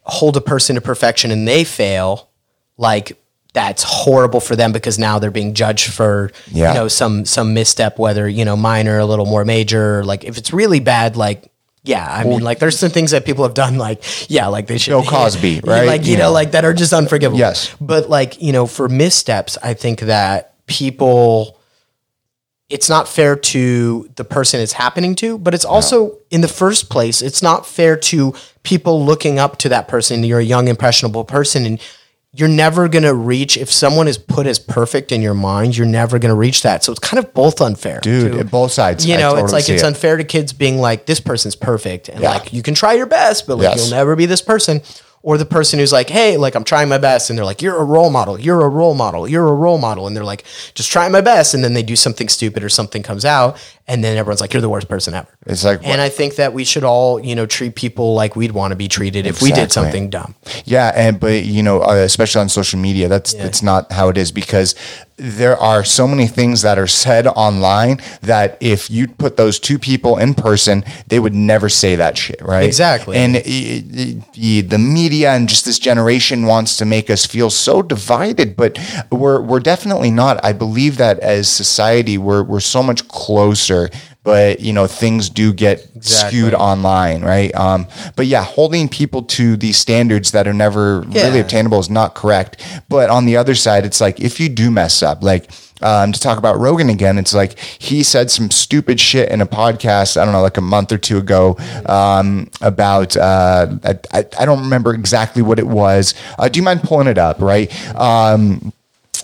hold 0.05 0.35
a 0.39 0.41
person 0.41 0.77
to 0.77 0.81
perfection 0.81 1.31
and 1.31 1.47
they 1.47 1.65
fail, 1.65 2.31
like, 2.79 3.19
that's 3.53 3.83
horrible 3.83 4.41
for 4.41 4.55
them 4.57 4.73
because 4.73 4.99
now 4.99 5.19
they're 5.19 5.31
being 5.31 5.55
judged 5.55 5.93
for 5.93 6.31
Yeah. 6.51 6.69
you 6.73 6.79
know 6.79 6.89
some 6.89 7.25
some 7.25 7.53
misstep 7.55 7.99
whether 7.99 8.29
you 8.29 8.45
know 8.45 8.57
minor 8.57 8.99
a 8.99 9.05
little 9.07 9.27
more 9.27 9.45
major 9.45 10.05
like 10.05 10.25
if 10.25 10.39
it's 10.39 10.53
really 10.53 10.79
bad 10.81 11.17
like 11.17 11.51
yeah 11.83 12.07
i 12.09 12.25
mean 12.25 12.43
like 12.43 12.59
there's 12.61 12.79
some 12.79 12.91
things 12.91 13.11
that 13.11 13.25
people 13.25 13.43
have 13.45 13.55
done 13.55 13.77
like 13.79 14.03
yeah 14.31 14.47
like 14.49 14.67
they 14.67 14.79
should 14.79 14.91
Bill 14.91 15.03
Cosby, 15.03 15.61
right? 15.65 15.87
like 15.87 16.05
you 16.07 16.17
know 16.17 16.25
know. 16.25 16.33
like 16.33 16.53
that 16.53 16.65
are 16.65 16.75
just 16.75 16.93
unforgivable 16.93 17.39
Yes. 17.39 17.75
but 17.81 18.09
like 18.09 18.41
you 18.41 18.53
know 18.53 18.67
for 18.67 18.89
missteps 18.89 19.57
i 19.63 19.75
think 19.75 20.01
that 20.01 20.55
people 20.67 21.57
it's 22.69 22.89
not 22.89 23.09
fair 23.09 23.35
to 23.35 24.09
the 24.15 24.25
person 24.25 24.61
it's 24.61 24.75
happening 24.75 25.15
to 25.17 25.39
but 25.39 25.55
it's 25.55 25.65
also 25.65 26.19
in 26.31 26.41
the 26.41 26.49
first 26.49 26.89
place 26.91 27.21
it's 27.23 27.43
not 27.43 27.67
fair 27.67 27.97
to 27.97 28.33
people 28.63 29.05
looking 29.05 29.39
up 29.39 29.57
to 29.59 29.69
that 29.71 29.89
person 29.89 30.23
you're 30.23 30.39
a 30.39 30.45
young 30.45 30.69
impressionable 30.69 31.25
person 31.25 31.67
and 31.67 31.81
you're 32.33 32.49
never 32.49 32.89
going 32.89 33.03
to 33.03 33.13
reach 33.15 33.57
if 33.57 33.71
someone 33.73 34.07
is 34.07 34.17
put 34.17 34.47
as 34.47 34.57
perfect 34.59 35.11
in 35.11 35.21
your 35.21 35.35
mind 35.35 35.77
you're 35.77 35.85
never 35.87 36.17
going 36.21 36.29
to 36.31 36.35
reach 36.37 36.63
that 36.63 36.85
so 36.85 36.93
it's 36.93 37.01
kind 37.01 37.19
of 37.23 37.35
both 37.35 37.61
unfair 37.61 37.99
Dude, 38.01 38.33
to- 38.33 38.45
both 38.45 38.71
sides. 38.71 39.05
you 39.05 39.17
know, 39.17 39.35
it's 39.37 39.53
like 39.53 39.69
it's 39.69 39.83
it. 39.83 39.87
unfair 39.87 40.17
to 40.17 40.23
kids 40.25 40.53
being 40.53 40.79
like, 40.79 41.07
this 41.07 41.19
person's 41.19 41.57
perfect. 41.57 42.09
And 42.09 42.21
Yeah. 42.21 42.31
like, 42.35 42.53
you 42.53 42.63
can 42.63 42.75
try 42.75 42.93
your 42.93 43.07
best, 43.07 43.47
but 43.49 43.57
like, 43.57 43.65
Yes. 43.65 43.79
you'll 43.79 43.97
never 43.99 44.15
be 44.15 44.27
this 44.27 44.43
person. 44.43 44.81
Or 45.23 45.37
the 45.37 45.45
person 45.45 45.79
who's 45.79 45.93
like, 45.93 46.09
hey, 46.09 46.39
like, 46.39 46.55
I'm 46.55 46.65
trying 46.65 46.89
my 46.89 46.97
best. 46.97 47.29
And 47.29 47.39
they're 47.39 47.45
like, 47.45 47.61
you're 47.61 47.77
a 47.77 47.85
role 47.85 48.09
model. 48.09 48.41
You're 48.41 48.63
a 48.63 48.69
role 48.69 48.95
model. 48.95 49.29
You're 49.29 49.49
a 49.49 49.55
role 49.55 49.77
model. 49.77 50.07
And 50.07 50.17
they're 50.17 50.25
like, 50.25 50.45
just 50.75 50.91
trying 50.91 51.13
my 51.13 51.21
best. 51.21 51.53
And 51.53 51.63
then 51.63 51.75
they 51.75 51.83
do 51.83 51.95
something 51.95 52.29
stupid 52.29 52.65
or 52.65 52.71
something 52.71 53.03
comes 53.03 53.27
out. 53.27 53.61
And 53.87 54.03
then 54.03 54.17
everyone's 54.17 54.41
like, 54.41 54.55
you're 54.55 54.63
the 54.63 54.69
worst 54.71 54.89
person 54.89 55.13
ever. 55.15 55.29
It's 55.47 55.65
like, 55.65 55.85
and 55.85 56.01
I 56.01 56.09
think 56.09 56.37
that 56.37 56.55
we 56.55 56.65
should 56.65 56.85
all, 56.85 57.21
you 57.21 57.35
know, 57.35 57.45
treat 57.45 57.75
people 57.75 58.15
like 58.15 58.37
we'd 58.37 58.53
want 58.53 58.71
to 58.71 58.77
be 58.77 58.89
treated 58.89 59.27
if 59.27 59.43
we 59.43 59.51
did 59.53 59.73
something 59.73 60.09
dumb. 60.09 60.37
Yeah, 60.65 60.93
and 60.95 61.19
but 61.19 61.45
you 61.45 61.63
know, 61.63 61.83
uh, 61.83 61.95
especially 61.95 62.41
on 62.41 62.49
social 62.49 62.79
media, 62.79 63.09
that's 63.09 63.35
that's 63.35 63.63
not 63.63 63.91
how 63.91 64.09
it 64.09 64.17
is 64.17 64.31
because 64.31 64.77
there 65.21 65.57
are 65.57 65.85
so 65.85 66.07
many 66.09 66.27
things 66.27 66.63
that 66.63 66.79
are 66.79 66.87
said 66.87 67.27
online 67.27 68.01
that 68.23 68.57
if 68.61 68.91
you 68.91 69.07
put 69.07 69.37
those 69.37 69.59
two 69.59 69.79
people 69.79 70.17
in 70.17 70.33
person, 70.35 70.83
they 71.09 71.19
would 71.19 71.35
never 71.35 71.69
say 71.69 71.95
that 71.97 72.17
shit, 72.17 72.41
right? 72.41 72.65
Exactly. 72.65 73.17
And 73.17 73.37
i- 73.37 73.41
i- 73.47 74.17
i- 74.41 74.61
the 74.63 74.79
media 74.79 75.33
and 75.33 75.49
just 75.49 75.65
this 75.67 75.79
generation 75.79 76.47
wants 76.47 76.77
to 76.79 76.85
make 76.85 77.11
us 77.11 77.27
feel 77.27 77.51
so 77.51 77.83
divided, 77.83 78.57
but 78.57 78.79
we're 79.11 79.41
we're 79.43 79.61
definitely 79.61 80.11
not. 80.11 80.43
I 80.45 80.53
believe 80.53 80.97
that 80.97 81.19
as 81.21 81.49
society, 81.49 82.17
we're 82.17 82.43
we're 82.43 82.61
so 82.61 82.83
much 82.83 83.07
closer. 83.09 83.91
But 84.23 84.61
you 84.61 84.73
know 84.75 84.87
things 84.87 85.31
do 85.31 85.53
get 85.53 85.87
Exactly. 85.97 86.39
skewed 86.41 86.55
online, 86.55 87.23
right? 87.23 87.55
Um, 87.55 87.87
but 88.17 88.27
yeah, 88.27 88.45
holding 88.45 88.89
people 88.89 89.23
to 89.23 89.57
these 89.57 89.79
standards 89.79 90.33
that 90.33 90.47
are 90.47 90.53
never 90.53 91.01
really 91.01 91.39
Yeah. 91.39 91.45
obtainable 91.45 91.79
is 91.81 91.89
not 91.89 92.15
correct. 92.15 92.61
But 92.91 93.09
on 93.09 93.25
the 93.25 93.37
other 93.39 93.55
side, 93.55 93.87
it's 93.87 94.01
like 94.01 94.21
if 94.21 94.39
you 94.39 94.49
do 94.51 94.71
mess 94.71 95.03
up, 95.03 95.23
like 95.23 95.51
um, 95.83 96.13
to 96.13 96.21
talk 96.21 96.37
about 96.37 96.59
Rogan 96.61 96.91
again, 96.91 97.17
it's 97.17 97.33
like 97.33 97.59
he 97.79 98.03
said 98.03 98.31
some 98.31 98.51
stupid 98.51 99.01
shit 99.01 99.31
in 99.31 99.41
a 99.41 99.47
podcast. 99.47 100.21
I 100.21 100.25
don't 100.27 100.35
know, 100.35 100.43
like 100.43 100.59
a 100.59 100.61
month 100.61 100.93
or 100.93 100.99
two 100.99 101.17
ago, 101.17 101.57
um, 101.87 102.51
about 102.61 103.17
uh, 103.17 103.69
I, 103.85 103.99
I, 104.13 104.25
I 104.41 104.45
don't 104.45 104.61
remember 104.61 104.93
exactly 104.93 105.41
what 105.41 105.59
it 105.59 105.67
was. 105.67 106.13
Uh, 106.39 106.51
do 106.51 106.59
you 106.59 106.63
mind 106.63 106.83
pulling 106.83 107.07
it 107.07 107.17
up? 107.17 107.41
Right. 107.41 107.71
Um, 107.97 108.75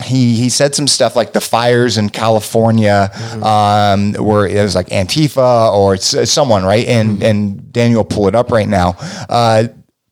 he 0.04 0.34
he 0.36 0.48
said 0.48 0.74
some 0.74 0.86
stuff 0.88 1.16
like 1.16 1.32
the 1.32 1.40
fires 1.40 1.96
in 1.98 2.10
California 2.10 3.10
um, 3.42 4.12
where 4.14 4.46
it 4.46 4.60
was 4.62 4.74
like 4.74 4.88
Antifa 4.88 5.72
or 5.72 5.94
s- 5.94 6.30
someone 6.30 6.64
right 6.64 6.86
and 6.86 7.22
and 7.22 7.72
Daniel 7.72 8.04
pull 8.04 8.28
it 8.28 8.34
up 8.34 8.50
right 8.50 8.68
now. 8.68 8.96
Uh, 9.28 9.68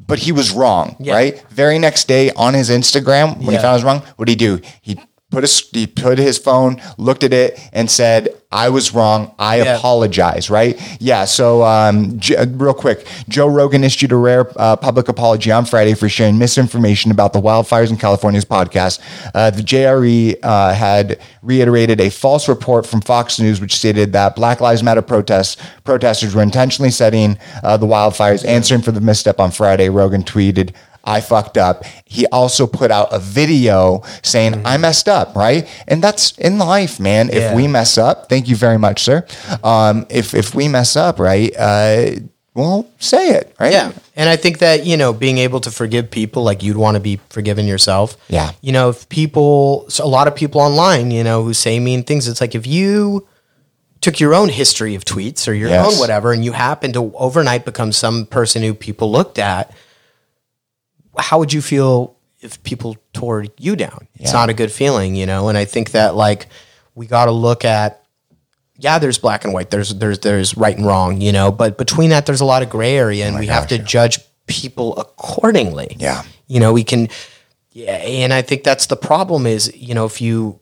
but 0.07 0.19
he 0.19 0.33
was 0.33 0.51
wrong, 0.53 0.97
Yeah. 1.01 1.15
right? 1.15 1.45
Very 1.51 1.79
next 1.79 2.09
day 2.09 2.31
on 2.33 2.53
his 2.55 2.69
Instagram, 2.69 3.39
when 3.39 3.55
he 3.55 3.57
found 3.57 3.69
he 3.81 3.85
was 3.85 3.85
wrong, 3.85 4.01
what 4.17 4.27
did 4.27 4.33
he 4.33 4.37
do? 4.37 4.61
He 4.83 4.99
put 5.35 5.43
his 5.45 5.69
he 5.73 5.87
put 5.87 6.19
his 6.19 6.39
phone, 6.39 6.81
looked 6.99 7.25
at 7.25 7.33
it, 7.33 7.59
and 7.73 7.91
said, 7.91 8.29
"I 8.53 8.69
was 8.69 8.95
wrong. 8.95 9.33
I 9.39 9.57
Yeah. 9.63 9.77
apologize." 9.77 10.49
Right? 10.51 10.81
Yeah. 11.01 11.25
So, 11.27 11.63
um, 11.65 12.19
J- 12.19 12.37
uh, 12.37 12.47
real 12.55 12.75
quick, 12.75 13.07
Joe 13.29 13.47
Rogan 13.49 13.85
issued 13.85 14.13
a 14.13 14.17
rare 14.17 14.49
uh, 14.57 14.77
public 14.77 15.09
apology 15.09 15.51
on 15.51 15.65
Friday 15.67 15.95
for 15.95 16.09
sharing 16.09 16.39
misinformation 16.39 17.11
about 17.11 17.33
the 17.33 17.41
wildfires 17.41 17.91
in 17.91 17.97
California's 17.97 18.45
podcast. 18.45 19.01
Uh, 19.35 19.51
the 19.51 19.63
JRE 19.63 20.37
uh, 20.43 20.73
had 20.73 21.19
reiterated 21.43 22.01
a 22.01 22.11
false 22.11 22.49
report 22.49 22.87
from 22.87 23.01
Fox 23.01 23.39
News, 23.39 23.61
which 23.61 23.75
stated 23.75 24.13
that 24.13 24.35
Black 24.37 24.61
Lives 24.61 24.83
Matter 24.83 25.03
protests 25.03 25.57
protesters 25.85 26.35
were 26.35 26.43
intentionally 26.43 26.91
setting 26.91 27.37
uh, 27.63 27.77
the 27.77 27.87
wildfires. 27.87 28.45
Answering 28.47 28.83
for 28.83 28.93
the 28.93 29.01
misstep 29.01 29.41
on 29.41 29.51
Friday, 29.51 29.89
Rogan 29.89 30.23
tweeted. 30.23 30.71
I 31.05 31.21
fucked 31.21 31.57
up. 31.59 31.85
He 32.05 32.27
also 32.29 32.67
put 32.67 32.91
out 32.91 33.09
a 33.13 33.19
video 33.19 34.03
saying, 34.23 34.63
I 34.65 34.77
messed 34.79 35.09
up, 35.09 35.37
right? 35.37 35.69
And 35.87 36.03
that's 36.03 36.33
in 36.39 36.59
life, 36.59 36.99
man. 36.99 37.31
If 37.31 37.55
we 37.55 37.69
mess 37.69 37.99
up, 37.99 38.29
thank 38.29 38.49
you 38.49 38.57
very 38.57 38.79
much, 38.79 39.03
sir. 39.03 39.27
Um, 39.63 40.07
if, 40.09 40.35
if 40.35 40.55
we 40.55 40.69
mess 40.69 40.97
up, 40.97 41.19
right, 41.19 41.53
uh, 41.59 42.11
well, 42.55 42.89
say 42.99 43.31
it, 43.31 43.55
right? 43.59 43.73
Yeah. 43.73 43.93
And 44.15 44.29
I 44.29 44.37
think 44.37 44.59
that, 44.59 44.87
you 44.87 44.97
know, 44.97 45.13
being 45.13 45.39
able 45.39 45.61
to 45.61 45.71
forgive 45.73 46.11
people 46.11 46.45
like 46.45 46.63
you'd 46.63 46.77
want 46.77 46.95
to 46.95 47.01
be 47.01 47.19
forgiven 47.29 47.67
yourself. 47.67 48.17
Yeah. 48.29 48.53
You 48.61 48.71
know, 48.73 48.91
if 48.91 49.09
people, 49.09 49.85
so 49.91 50.05
a 50.05 50.07
lot 50.07 50.29
of 50.29 50.37
people 50.37 50.61
online, 50.61 51.11
you 51.11 51.25
know, 51.25 51.43
who 51.43 51.53
say 51.53 51.81
mean 51.81 52.05
things, 52.05 52.29
it's 52.29 52.41
like 52.41 52.55
if 52.55 52.65
you 52.67 53.27
took 54.01 54.21
your 54.21 54.35
own 54.35 54.51
history 54.51 54.95
of 54.95 55.05
tweets 55.05 55.49
or 55.49 55.53
your 55.53 55.69
Yes. 55.71 55.95
own 55.95 55.99
whatever 55.99 56.33
and 56.33 56.45
you 56.45 56.53
happen 56.53 56.93
to 56.93 57.13
overnight 57.17 57.65
become 57.65 57.91
some 57.91 58.25
person 58.27 58.63
who 58.63 58.73
people 58.73 59.11
looked 59.11 59.39
at, 59.39 59.75
how 61.19 61.39
would 61.39 61.53
you 61.53 61.63
feel 61.63 62.17
if 62.41 62.63
people 62.63 62.97
tore 63.13 63.47
you 63.59 63.77
down? 63.77 64.07
It's 64.17 64.33
Yeah. 64.33 64.39
not 64.41 64.49
a 64.51 64.55
good 64.55 64.71
feeling, 64.73 65.15
you 65.15 65.27
know? 65.27 65.49
And 65.49 65.57
I 65.59 65.65
think 65.65 65.93
that 65.93 66.15
like 66.15 66.47
we 66.95 67.07
got 67.07 67.27
to 67.27 67.31
look 67.33 67.65
at 67.65 68.01
yeah, 68.77 68.99
there's 68.99 69.19
black 69.19 69.45
and 69.45 69.55
white. 69.55 69.71
There's 69.71 69.95
there's 69.95 70.19
there's 70.19 70.57
right 70.57 70.77
and 70.77 70.85
wrong, 70.85 71.21
you 71.21 71.31
know. 71.31 71.53
But 71.53 71.79
between 71.79 72.11
that, 72.11 72.27
there's 72.27 72.41
a 72.41 72.45
lot 72.45 72.63
of 72.63 72.71
gray 72.71 72.97
area, 72.97 73.25
and 73.27 73.37
oh 73.37 73.39
we 73.39 73.47
have 73.47 73.69
to 73.69 73.79
judge 73.79 74.19
people 74.47 74.97
accordingly. 74.99 75.97
Yeah. 75.99 76.25
you 76.49 76.59
know, 76.61 76.73
we 76.73 76.83
can. 76.85 77.09
Yeah, 77.71 77.93
and 77.97 78.33
I 78.33 78.43
think 78.43 78.65
that's 78.65 78.87
the 78.87 78.97
problem. 78.97 79.47
Is 79.47 79.73
you 79.77 79.95
know 79.95 80.07
if 80.07 80.21
you 80.21 80.59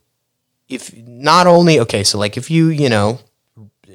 if 0.69 0.95
not 0.97 1.47
only 1.47 1.81
okay, 1.81 2.05
so 2.05 2.19
like 2.19 2.37
if 2.37 2.51
you 2.51 2.69
you 2.69 2.91
know 2.91 3.19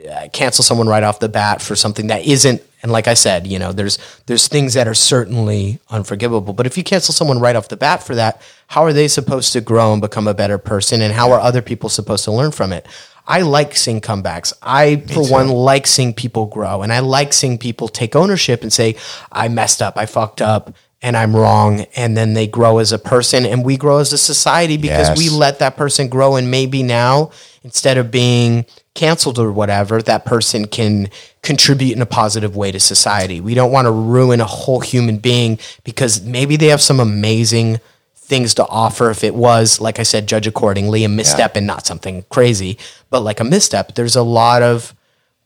uh, 0.07 0.27
cancel 0.29 0.63
someone 0.63 0.87
right 0.87 1.03
off 1.03 1.19
the 1.19 1.29
bat 1.29 1.61
for 1.61 1.75
something 1.75 2.07
that 2.07 2.25
isn't 2.25 2.61
and 2.83 2.91
like 2.91 3.07
I 3.07 3.15
said, 3.15 3.47
you 3.47 3.57
know, 3.57 3.73
there's 3.73 3.97
there's 4.27 4.47
things 4.47 4.75
that 4.75 4.87
are 4.87 4.93
certainly 4.93 5.79
unforgivable, 5.89 6.53
but 6.53 6.67
if 6.67 6.77
you 6.77 6.83
cancel 6.83 7.13
someone 7.13 7.39
right 7.39 7.55
off 7.55 7.69
the 7.69 7.77
bat 7.77 8.03
for 8.03 8.15
that, 8.15 8.41
how 8.67 8.83
are 8.83 8.93
they 8.93 9.07
supposed 9.07 9.51
to 9.53 9.61
grow 9.61 9.93
and 9.93 10.01
become 10.01 10.27
a 10.27 10.33
better 10.33 10.57
person? 10.57 11.01
And 11.01 11.13
how 11.13 11.31
are 11.31 11.39
other 11.39 11.61
people 11.61 11.89
supposed 11.89 12.23
to 12.25 12.31
learn 12.31 12.51
from 12.51 12.71
it? 12.71 12.85
I 13.27 13.41
like 13.41 13.75
seeing 13.75 13.99
comebacks. 13.99 14.53
I 14.61 14.97
for 14.97 15.27
one 15.27 15.49
like 15.49 15.87
seeing 15.87 16.13
people 16.13 16.45
grow 16.45 16.81
and 16.81 16.93
I 16.93 16.99
like 16.99 17.33
seeing 17.33 17.57
people 17.57 17.87
take 17.87 18.15
ownership 18.15 18.61
and 18.61 18.71
say 18.71 18.95
I 19.31 19.47
messed 19.47 19.81
up, 19.81 19.97
I 19.97 20.05
fucked 20.05 20.41
up 20.41 20.73
and 21.01 21.15
I'm 21.15 21.35
wrong 21.35 21.81
and 21.95 22.17
then 22.17 22.33
they 22.33 22.47
grow 22.47 22.79
as 22.79 22.91
a 22.91 22.97
person 22.99 23.45
and 23.45 23.63
we 23.63 23.77
grow 23.77 23.99
as 23.99 24.13
a 24.13 24.17
society 24.17 24.77
because 24.77 25.09
Yes. 25.09 25.17
we 25.17 25.29
let 25.29 25.59
that 25.59 25.77
person 25.77 26.07
grow 26.07 26.35
and 26.35 26.49
maybe 26.49 26.81
now 26.83 27.29
instead 27.63 27.97
of 27.97 28.09
being 28.09 28.65
canceled 28.95 29.37
or 29.37 29.51
whatever 29.51 30.01
that 30.01 30.25
person 30.25 30.65
can 30.65 31.09
contribute 31.43 31.95
in 31.95 32.01
a 32.01 32.05
positive 32.07 32.55
way 32.55 32.71
to 32.71 32.79
society. 32.79 33.39
We 33.39 33.53
don't 33.53 33.71
want 33.71 33.85
to 33.85 33.91
ruin 33.91 34.41
a 34.41 34.45
whole 34.45 34.79
human 34.79 35.17
being 35.19 35.59
because 35.83 36.21
maybe 36.23 36.55
they 36.55 36.67
have 36.67 36.81
some 36.81 36.99
amazing 36.99 37.79
things 38.15 38.55
to 38.55 38.65
offer. 38.67 39.11
If 39.11 39.23
it 39.23 39.35
was 39.35 39.79
like 39.79 39.99
i 39.99 40.03
said 40.03 40.27
judge 40.27 40.47
accordingly 40.47 41.03
a 41.03 41.09
misstep 41.09 41.55
and 41.55 41.65
not 41.67 41.85
something 41.85 42.25
crazy 42.29 42.77
but 43.09 43.21
like 43.21 43.39
a 43.39 43.43
misstep 43.45 43.95
there's 43.95 44.15
a 44.17 44.23
lot 44.23 44.61
of 44.63 44.93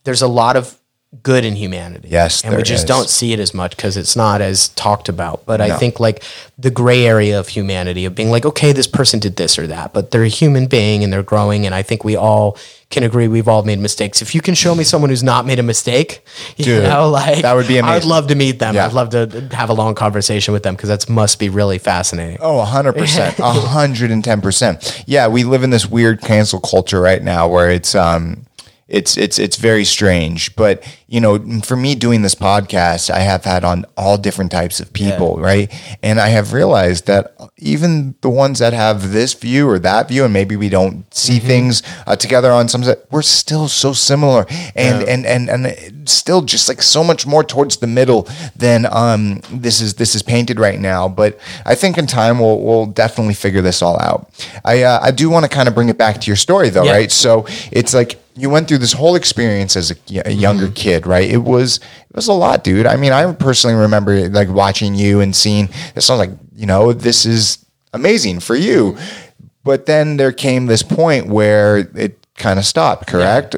there's 0.06 0.22
a 0.24 0.28
lot 0.28 0.56
of 0.56 0.80
good 1.24 1.44
in 1.44 1.56
humanity 1.58 2.08
Yes, 2.10 2.42
and 2.44 2.56
we 2.56 2.64
just 2.64 2.84
is. 2.84 2.88
don't 2.88 3.10
see 3.10 3.34
it 3.34 3.40
as 3.40 3.54
much 3.54 3.76
because 3.76 3.98
it's 3.98 4.16
not 4.16 4.40
as 4.42 4.70
talked 4.70 5.10
about. 5.10 5.46
But 5.46 5.60
I 5.60 5.78
think 5.78 6.00
like 6.00 6.24
the 6.58 6.72
gray 6.72 7.06
area 7.06 7.38
of 7.38 7.50
humanity 7.50 8.06
of 8.06 8.16
being 8.16 8.30
like, 8.32 8.46
okay, 8.46 8.72
this 8.72 8.88
person 8.88 9.20
did 9.20 9.36
this 9.36 9.60
or 9.60 9.68
that, 9.68 9.92
but 9.94 10.12
they're 10.12 10.24
a 10.24 10.30
human 10.30 10.68
being 10.68 11.04
and 11.04 11.12
they're 11.12 11.22
growing. 11.24 11.66
And 11.66 11.76
I 11.76 11.82
think 11.84 12.06
we 12.06 12.16
all 12.16 12.58
can 12.92 13.04
agree 13.04 13.28
we've 13.28 13.48
all 13.48 13.64
made 13.64 13.80
mistakes. 13.80 14.22
If 14.22 14.34
you 14.36 14.42
can 14.42 14.54
show 14.56 14.74
me 14.74 14.84
someone 14.86 15.10
who's 15.10 15.24
not 15.24 15.46
made 15.46 15.60
a 15.60 15.64
mistake, 15.64 16.26
you 16.58 16.66
Dude, 16.66 16.84
know, 16.84 17.10
like 17.10 17.42
that 17.42 17.56
would 17.56 17.68
be 17.68 17.78
amazing. 17.78 18.04
I'd 18.04 18.06
love 18.06 18.28
to 18.28 18.36
meet 18.36 18.60
them. 18.60 18.76
Yeah. 18.76 18.86
I'd 18.86 18.94
love 18.94 19.10
to 19.10 19.50
have 19.52 19.70
a 19.70 19.74
long 19.74 19.96
conversation 19.96 20.54
with 20.54 20.64
them 20.64 20.76
because 20.76 20.90
that 20.90 21.10
must 21.10 21.40
be 21.40 21.50
really 21.50 21.78
fascinating. 21.78 22.38
Oh, 22.40 22.66
100%. 22.66 22.94
110%. 23.36 25.04
Yeah, 25.08 25.28
we 25.28 25.44
live 25.44 25.64
in 25.64 25.70
this 25.70 25.88
weird 25.88 26.22
cancel 26.22 26.60
culture 26.60 27.02
right 27.02 27.22
now 27.22 27.48
where 27.48 27.70
it's 27.70 27.96
um 27.96 28.46
it's 28.92 29.16
it's 29.18 29.40
it's 29.40 29.56
very 29.56 29.86
strange, 29.86 30.54
but 30.58 30.84
you 31.08 31.22
know, 31.22 31.40
for 31.62 31.76
me 31.78 31.96
doing 31.96 32.22
this 32.22 32.36
podcast, 32.36 33.10
I 33.10 33.20
have 33.20 33.46
had 33.46 33.64
on 33.64 33.86
all 33.96 34.18
different 34.18 34.52
types 34.52 34.80
of 34.82 34.92
people, 34.92 35.38
right? 35.40 35.72
And 36.04 36.20
I 36.20 36.28
have 36.30 36.52
realized 36.54 37.08
that 37.08 37.36
even 37.58 38.16
the 38.22 38.30
ones 38.30 38.60
that 38.60 38.74
have 38.74 39.12
this 39.14 39.34
view 39.34 39.70
or 39.70 39.80
that 39.80 40.10
view 40.10 40.26
and 40.26 40.34
maybe 40.34 40.56
we 40.58 40.68
don't 40.70 41.12
see 41.14 41.40
things 41.40 41.84
uh, 42.06 42.16
together 42.18 42.52
on 42.52 42.68
some 42.68 42.84
we're 43.12 43.22
still 43.22 43.68
so 43.70 43.94
similar 43.94 44.46
and 44.76 45.04
and 45.04 45.26
and 45.26 45.50
and 45.50 46.10
still 46.10 46.42
just 46.42 46.68
like 46.68 46.82
so 46.82 47.04
much 47.04 47.26
more 47.26 47.44
towards 47.44 47.78
the 47.78 47.88
middle 47.88 48.28
than 48.56 48.86
um 48.92 49.40
this 49.52 49.80
is 49.82 49.94
this 49.96 50.16
is 50.16 50.22
painted 50.22 50.60
right 50.60 50.80
now, 50.80 51.08
but 51.08 51.40
I 51.66 51.76
think 51.76 51.98
in 51.98 52.08
time 52.08 52.40
we'll 52.40 52.60
we'll 52.60 52.88
definitely 52.88 53.36
figure 53.36 53.62
this 53.62 53.82
all 53.82 53.98
out. 54.02 54.30
I 54.66 54.84
uh, 54.84 55.00
I 55.02 55.12
do 55.12 55.30
want 55.30 55.46
to 55.46 55.50
kind 55.50 55.70
of 55.70 55.76
bring 55.76 55.88
it 55.90 55.98
back 55.98 56.20
to 56.22 56.28
your 56.28 56.36
story 56.36 56.70
though, 56.70 56.84
Yeah. 56.84 56.92
right? 56.92 57.12
So 57.12 57.46
it's 57.72 57.94
like 57.94 58.21
you 58.36 58.50
went 58.50 58.68
through 58.68 58.80
this 58.80 58.94
whole 58.94 59.16
experience 59.16 59.76
as 59.76 59.92
a, 59.92 59.96
a 60.28 60.32
younger 60.32 60.66
Mm-hmm. 60.66 60.74
kid, 60.74 61.08
right? 61.08 61.30
It 61.30 61.44
was 61.44 61.78
it 61.78 62.16
was 62.16 62.28
a 62.28 62.34
lot, 62.34 62.64
dude. 62.64 62.86
I 62.86 62.96
mean, 62.96 63.12
I 63.12 63.32
personally 63.34 63.76
remember 63.76 64.30
like 64.30 64.50
watching 64.50 64.96
you 64.96 65.20
and 65.20 65.36
seeing 65.36 65.70
this. 65.96 66.10
I 66.10 66.14
was 66.14 66.28
like, 66.28 66.38
you 66.56 66.66
know, 66.66 66.94
this 66.94 67.26
is 67.26 67.64
amazing 67.94 68.40
for 68.40 68.56
you. 68.56 68.98
But 69.64 69.86
then 69.86 70.18
there 70.18 70.32
came 70.32 70.66
this 70.66 70.82
point 70.84 71.28
where 71.28 71.78
it 71.96 72.26
kind 72.36 72.58
of 72.58 72.66
stopped. 72.66 73.08
Correct? 73.08 73.56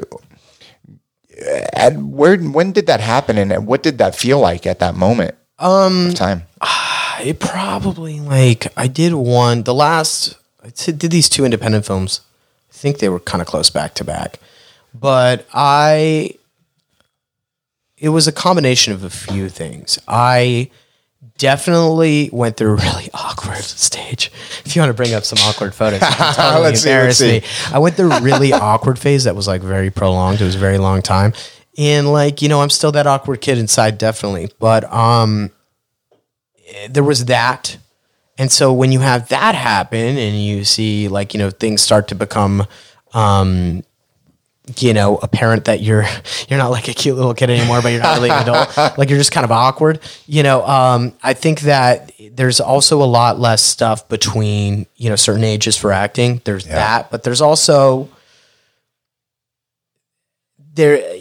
And 1.72 2.12
where 2.12 2.36
when 2.38 2.72
did 2.72 2.86
that 2.86 3.00
happen, 3.00 3.38
and 3.38 3.66
what 3.66 3.82
did 3.82 3.98
that 3.98 4.14
feel 4.14 4.38
like 4.38 4.66
at 4.66 4.78
that 4.78 4.94
moment? 4.94 5.34
Um, 5.58 6.12
time. 6.14 6.42
It 7.22 7.38
probably 7.38 8.18
like 8.18 8.66
I 8.76 8.88
did 8.88 9.14
one 9.14 9.62
the 9.62 9.72
last 9.72 10.34
I 10.64 10.70
did 10.74 11.12
these 11.12 11.28
two 11.28 11.44
independent 11.44 11.86
films. 11.86 12.20
I 12.70 12.72
think 12.74 12.98
they 12.98 13.08
were 13.08 13.20
kind 13.20 13.40
of 13.40 13.46
close 13.46 13.70
back 13.70 13.94
to 13.94 14.04
back, 14.04 14.40
but 14.94 15.46
I 15.52 16.36
it 17.96 18.08
was 18.10 18.26
a 18.28 18.32
combination 18.32 18.92
of 18.92 19.02
a 19.04 19.10
few 19.10 19.48
things. 19.48 19.98
I 20.06 20.70
definitely 21.38 22.28
went 22.32 22.56
through 22.56 22.72
a 22.72 22.76
really 22.76 23.08
awkward 23.14 23.56
stage. 23.62 24.30
If 24.64 24.76
you 24.76 24.82
want 24.82 24.90
to 24.90 24.94
bring 24.94 25.14
up 25.14 25.24
some 25.24 25.38
awkward 25.48 25.74
photos, 25.74 26.00
totally 26.02 26.62
Let's 26.62 26.82
see, 26.82 26.90
let's 26.90 27.18
see. 27.18 27.40
me. 27.40 27.42
I 27.72 27.78
went 27.78 27.96
through 27.96 28.12
a 28.12 28.20
really 28.20 28.52
awkward 28.52 28.98
phase 28.98 29.24
that 29.24 29.34
was 29.34 29.46
like 29.48 29.62
very 29.62 29.90
prolonged. 29.90 30.40
It 30.40 30.44
was 30.44 30.54
a 30.54 30.58
very 30.58 30.78
long 30.78 31.02
time. 31.02 31.32
And 31.76 32.12
like, 32.12 32.40
you 32.42 32.48
know, 32.48 32.60
I'm 32.60 32.70
still 32.70 32.92
that 32.92 33.06
awkward 33.06 33.40
kid 33.40 33.58
inside, 33.58 33.98
definitely. 33.98 34.50
But 34.58 34.84
um 34.92 35.50
there 36.88 37.04
was 37.04 37.26
that. 37.26 37.78
And 38.36 38.50
so 38.50 38.72
when 38.72 38.90
you 38.92 39.00
have 39.00 39.28
that 39.28 39.54
happen 39.54 40.18
and 40.18 40.36
you 40.42 40.64
see 40.64 41.08
like, 41.08 41.34
you 41.34 41.38
know, 41.38 41.50
things 41.50 41.82
start 41.82 42.08
to 42.08 42.14
become 42.14 42.66
um 43.12 43.82
you 44.78 44.94
know, 44.94 45.16
apparent 45.16 45.66
that 45.66 45.80
you're 45.80 46.04
you're 46.48 46.58
not 46.58 46.70
like 46.70 46.88
a 46.88 46.94
cute 46.94 47.16
little 47.16 47.34
kid 47.34 47.50
anymore, 47.50 47.82
but 47.82 47.88
you're 47.88 48.02
not 48.02 48.16
really 48.16 48.30
an 48.30 48.42
adult. 48.42 48.76
Like 48.98 49.08
you're 49.08 49.18
just 49.18 49.32
kind 49.32 49.44
of 49.44 49.52
awkward. 49.52 50.00
You 50.26 50.42
know, 50.42 50.66
um, 50.66 51.12
I 51.22 51.34
think 51.34 51.62
that 51.62 52.12
there's 52.32 52.60
also 52.60 53.02
a 53.02 53.04
lot 53.04 53.38
less 53.38 53.62
stuff 53.62 54.08
between 54.08 54.86
you 54.96 55.10
know 55.10 55.16
certain 55.16 55.44
ages 55.44 55.76
for 55.76 55.92
acting. 55.92 56.40
There's 56.44 56.64
that, 56.66 57.10
but 57.10 57.22
there's 57.24 57.40
also 57.40 58.08
there. 60.74 61.14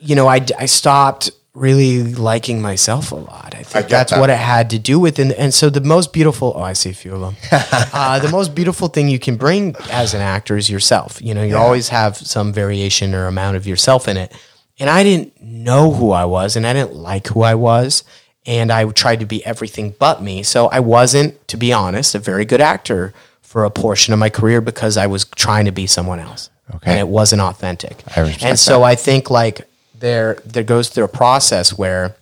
You 0.00 0.14
know, 0.14 0.28
I 0.28 0.44
I 0.58 0.66
stopped 0.66 1.30
really 1.58 2.02
liking 2.02 2.62
myself 2.62 3.12
a 3.12 3.16
lot. 3.16 3.54
I 3.54 3.62
think 3.62 3.86
get 3.86 3.90
that's 3.90 4.12
that. 4.12 4.20
what 4.20 4.30
it 4.30 4.38
had 4.38 4.70
to 4.70 4.78
do 4.78 4.98
with, 4.98 5.18
and, 5.18 5.32
and 5.32 5.52
so 5.52 5.70
the 5.70 5.80
most 5.80 6.12
beautiful. 6.12 6.52
Oh, 6.56 6.62
I 6.62 6.72
see 6.72 6.90
a 6.90 6.94
few 6.94 7.14
of 7.14 7.20
them. 7.20 7.36
uh, 7.92 8.18
the 8.20 8.28
most 8.30 8.54
beautiful 8.54 8.88
thing 8.88 9.08
you 9.08 9.18
can 9.18 9.36
bring 9.36 9.74
as 9.90 10.14
an 10.14 10.20
actor 10.20 10.56
is 10.56 10.70
yourself. 10.70 11.20
You 11.22 11.34
know, 11.34 11.42
you 11.42 11.56
always 11.56 11.88
have 11.88 12.16
some 12.16 12.52
variation 12.52 13.14
or 13.14 13.26
amount 13.26 13.56
of 13.56 13.66
yourself 13.66 14.08
in 14.08 14.16
it. 14.16 14.32
And 14.80 14.88
I 14.88 15.02
didn't 15.02 15.40
know 15.42 15.90
who 15.92 16.12
I 16.12 16.24
was, 16.24 16.54
and 16.56 16.66
I 16.66 16.72
didn't 16.72 16.94
like 16.94 17.26
who 17.28 17.42
I 17.42 17.54
was, 17.54 18.04
and 18.46 18.70
I 18.70 18.84
tried 18.90 19.20
to 19.20 19.26
be 19.26 19.44
everything 19.44 19.94
but 19.98 20.22
me. 20.22 20.42
So 20.44 20.68
I 20.68 20.80
wasn't, 20.80 21.46
to 21.48 21.56
be 21.56 21.72
honest, 21.72 22.14
a 22.14 22.18
very 22.20 22.44
good 22.44 22.60
actor 22.60 23.12
for 23.42 23.64
a 23.64 23.70
portion 23.70 24.12
of 24.12 24.20
my 24.20 24.30
career 24.30 24.60
because 24.60 24.96
I 24.96 25.06
was 25.06 25.24
trying 25.24 25.64
to 25.64 25.72
be 25.72 25.86
someone 25.86 26.20
else, 26.20 26.50
Okay. 26.76 26.92
and 26.92 27.00
it 27.00 27.08
wasn't 27.08 27.42
authentic. 27.42 28.02
I 28.16 28.36
and 28.42 28.58
so 28.58 28.80
that. 28.80 28.84
I 28.84 28.94
think 28.94 29.30
like 29.30 29.67
there 30.00 30.38
there 30.44 30.62
goes 30.64 30.88
through 30.88 31.04
a 31.04 31.08
process 31.08 31.76
where. 31.76 32.14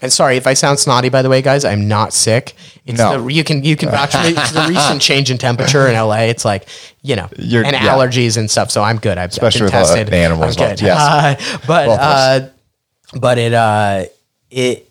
And 0.00 0.12
sorry 0.12 0.36
if 0.36 0.48
I 0.48 0.54
sound 0.54 0.80
snotty, 0.80 1.10
by 1.10 1.22
the 1.22 1.28
way, 1.28 1.42
guys. 1.42 1.64
I'm 1.64 1.86
not 1.86 2.12
sick. 2.12 2.54
It's 2.86 2.98
No. 2.98 3.22
the, 3.22 3.32
you 3.32 3.44
can 3.44 3.62
you 3.62 3.76
can 3.76 3.88
vouch 3.88 4.10
for 4.10 4.18
the 4.30 4.66
recent 4.68 5.00
change 5.00 5.30
in 5.30 5.38
temperature 5.38 5.86
in 5.86 5.94
LA. 5.94 6.22
It's 6.22 6.44
like 6.44 6.66
you 7.02 7.14
know, 7.14 7.28
You're- 7.38 7.64
and 7.64 7.74
yeah. 7.74 7.86
allergies 7.94 8.36
and 8.36 8.50
stuff. 8.50 8.72
So 8.72 8.82
I'm 8.82 8.98
good. 8.98 9.16
I've 9.16 9.30
Especially 9.30 9.60
been 9.60 9.64
with 9.66 9.74
all 9.74 9.84
tested. 9.86 10.08
the 10.08 10.16
animals 10.16 10.56
I'm 10.58 10.70
good. 10.70 10.80
Yes. 10.80 10.98
Uh, 11.00 11.58
but 11.68 11.86
Both 11.86 11.94
of 11.94 12.00
us. 12.00 12.42
uh, 12.42 13.18
but 13.20 13.38
it 13.38 13.54
uh 13.54 14.04
it 14.50 14.88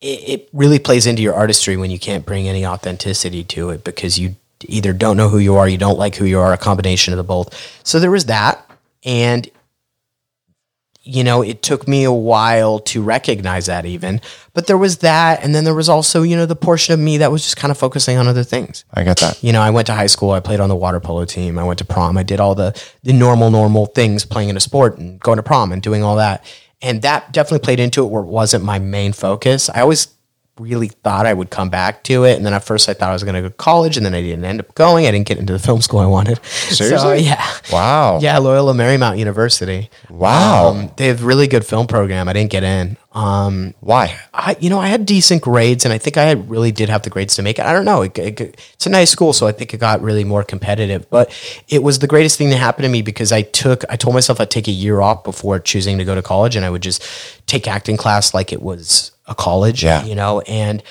it 0.00 0.28
it 0.28 0.48
really 0.52 0.80
plays 0.80 1.06
into 1.06 1.22
your 1.22 1.34
artistry 1.34 1.76
when 1.76 1.92
you 1.92 1.98
can't 2.00 2.26
bring 2.26 2.48
any 2.48 2.66
authenticity 2.66 3.44
to 3.44 3.70
it 3.70 3.84
because 3.84 4.18
you 4.18 4.34
either 4.66 4.92
don't 4.92 5.16
know 5.16 5.28
who 5.28 5.38
you 5.38 5.56
are, 5.56 5.68
you 5.68 5.78
don't 5.78 5.98
like 5.98 6.16
who 6.16 6.24
you 6.24 6.40
are, 6.40 6.52
a 6.52 6.58
combination 6.58 7.12
of 7.12 7.16
the 7.16 7.22
both. 7.24 7.54
So 7.84 8.00
there 8.00 8.10
was 8.10 8.24
that, 8.26 8.68
and 9.04 9.48
you 11.06 11.22
know, 11.22 11.40
it 11.40 11.62
took 11.62 11.86
me 11.86 12.02
a 12.02 12.12
while 12.12 12.80
to 12.80 13.00
recognize 13.00 13.66
that 13.66 13.86
even. 13.86 14.20
But 14.54 14.66
there 14.66 14.76
was 14.76 14.98
that. 14.98 15.42
And 15.44 15.54
then 15.54 15.62
there 15.62 15.74
was 15.74 15.88
also, 15.88 16.22
you 16.22 16.34
know, 16.34 16.46
the 16.46 16.56
portion 16.56 16.94
of 16.94 16.98
me 16.98 17.18
that 17.18 17.30
was 17.30 17.44
just 17.44 17.56
kind 17.56 17.70
of 17.70 17.78
focusing 17.78 18.18
on 18.18 18.26
other 18.26 18.42
things. 18.42 18.84
I 18.92 19.04
get 19.04 19.18
that. 19.18 19.40
You 19.42 19.52
know, 19.52 19.62
I 19.62 19.70
went 19.70 19.86
to 19.86 19.94
high 19.94 20.08
school. 20.08 20.32
I 20.32 20.40
played 20.40 20.58
on 20.58 20.68
the 20.68 20.74
water 20.74 20.98
polo 20.98 21.24
team. 21.24 21.58
I 21.58 21.64
went 21.64 21.78
to 21.78 21.84
prom. 21.84 22.18
I 22.18 22.24
did 22.24 22.40
all 22.40 22.56
the 22.56 22.74
the 23.04 23.12
normal, 23.12 23.52
normal 23.52 23.86
things, 23.86 24.24
playing 24.24 24.48
in 24.48 24.56
a 24.56 24.60
sport 24.60 24.98
and 24.98 25.20
going 25.20 25.36
to 25.36 25.44
prom 25.44 25.70
and 25.70 25.80
doing 25.80 26.02
all 26.02 26.16
that. 26.16 26.44
And 26.82 27.02
that 27.02 27.32
definitely 27.32 27.64
played 27.64 27.78
into 27.80 28.04
it 28.04 28.08
where 28.08 28.22
it 28.22 28.28
wasn't 28.28 28.64
my 28.64 28.80
main 28.80 29.12
focus. 29.12 29.70
I 29.70 29.82
always 29.82 30.08
really 30.58 30.88
thought 30.88 31.26
I 31.26 31.34
would 31.34 31.50
come 31.50 31.68
back 31.68 32.02
to 32.04 32.24
it. 32.24 32.36
And 32.36 32.46
then 32.46 32.54
at 32.54 32.64
first 32.64 32.88
I 32.88 32.94
thought 32.94 33.10
I 33.10 33.12
was 33.12 33.22
going 33.22 33.34
to 33.34 33.42
go 33.42 33.48
to 33.48 33.54
college 33.54 33.96
and 33.96 34.06
then 34.06 34.14
I 34.14 34.22
didn't 34.22 34.44
end 34.44 34.60
up 34.60 34.74
going. 34.74 35.06
I 35.06 35.10
didn't 35.10 35.26
get 35.26 35.38
into 35.38 35.52
the 35.52 35.58
film 35.58 35.82
school 35.82 36.00
I 36.00 36.06
wanted. 36.06 36.40
So, 36.44 36.84
Seriously? 36.84 37.20
yeah. 37.20 37.46
Wow. 37.70 38.18
Yeah, 38.20 38.38
Loyola 38.38 38.72
Marymount 38.72 39.18
University. 39.18 39.90
Wow. 40.08 40.68
Um, 40.68 40.90
they 40.96 41.08
have 41.08 41.24
really 41.24 41.46
good 41.46 41.64
film 41.66 41.86
program. 41.86 42.28
I 42.28 42.32
didn't 42.32 42.50
get 42.50 42.64
in. 42.64 42.96
Um, 43.12 43.74
Why? 43.80 44.18
I, 44.34 44.56
you 44.60 44.68
know, 44.68 44.78
I 44.78 44.88
had 44.88 45.06
decent 45.06 45.40
grades, 45.40 45.86
and 45.86 45.92
I 45.94 45.96
think 45.96 46.18
I 46.18 46.32
really 46.32 46.70
did 46.70 46.90
have 46.90 47.00
the 47.00 47.08
grades 47.08 47.34
to 47.36 47.42
make 47.42 47.58
it. 47.58 47.64
I 47.64 47.72
don't 47.72 47.86
know. 47.86 48.02
It, 48.02 48.18
it, 48.18 48.40
it's 48.74 48.86
a 48.86 48.90
nice 48.90 49.10
school, 49.10 49.32
so 49.32 49.46
I 49.46 49.52
think 49.52 49.72
it 49.72 49.78
got 49.78 50.02
really 50.02 50.22
more 50.22 50.44
competitive. 50.44 51.08
But 51.08 51.32
it 51.66 51.82
was 51.82 52.00
the 52.00 52.06
greatest 52.06 52.36
thing 52.36 52.50
that 52.50 52.58
happened 52.58 52.84
to 52.84 52.90
me 52.90 53.00
because 53.00 53.32
I 53.32 53.40
took, 53.40 53.84
I 53.88 53.96
told 53.96 54.12
myself 54.12 54.38
I'd 54.38 54.50
take 54.50 54.68
a 54.68 54.72
year 54.72 55.00
off 55.00 55.24
before 55.24 55.58
choosing 55.60 55.96
to 55.96 56.04
go 56.04 56.14
to 56.14 56.20
college, 56.20 56.56
and 56.56 56.64
I 56.64 56.68
would 56.68 56.82
just 56.82 57.02
take 57.46 57.66
acting 57.66 57.96
class 57.96 58.34
like 58.34 58.52
it 58.52 58.60
was 58.60 59.12
a 59.26 59.34
college. 59.34 59.82
Yeah. 59.82 60.04
You 60.04 60.14
know, 60.14 60.40
and 60.40 60.82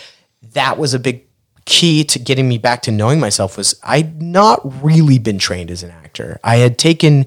that 0.53 0.77
was 0.77 0.93
a 0.93 0.99
big 0.99 1.25
key 1.65 2.03
to 2.03 2.19
getting 2.19 2.47
me 2.47 2.57
back 2.57 2.83
to 2.83 2.91
knowing 2.91 3.19
myself. 3.19 3.57
Was 3.57 3.79
I'd 3.83 4.21
not 4.21 4.61
really 4.83 5.19
been 5.19 5.39
trained 5.39 5.71
as 5.71 5.83
an 5.83 5.91
actor. 5.91 6.39
I 6.43 6.57
had 6.57 6.77
taken 6.77 7.25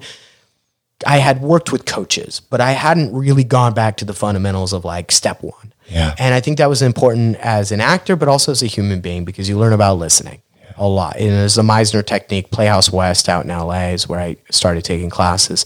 I 1.05 1.17
had 1.17 1.41
worked 1.41 1.71
with 1.71 1.85
coaches, 1.85 2.39
but 2.39 2.59
I 2.59 2.71
hadn't 2.71 3.13
really 3.13 3.43
gone 3.43 3.73
back 3.73 3.97
to 3.97 4.05
the 4.05 4.13
fundamentals 4.13 4.73
of 4.73 4.83
like 4.83 5.11
step 5.11 5.41
one. 5.41 5.73
Yeah. 5.87 6.13
And 6.19 6.33
I 6.33 6.39
think 6.39 6.57
that 6.57 6.69
was 6.69 6.81
important 6.81 7.37
as 7.37 7.71
an 7.71 7.81
actor, 7.81 8.15
but 8.15 8.27
also 8.27 8.51
as 8.51 8.61
a 8.61 8.67
human 8.67 9.01
being 9.01 9.25
because 9.25 9.47
you 9.47 9.57
learn 9.57 9.73
about 9.73 9.97
listening 9.97 10.41
a 10.77 10.87
lot. 10.87 11.17
And 11.17 11.29
there's 11.29 11.55
the 11.55 11.61
Meisner 11.61 12.05
technique, 12.05 12.51
Playhouse 12.51 12.91
West 12.91 13.29
out 13.29 13.45
in 13.45 13.49
LA 13.49 13.89
is 13.89 14.07
where 14.07 14.19
I 14.19 14.37
started 14.51 14.83
taking 14.83 15.09
classes. 15.09 15.65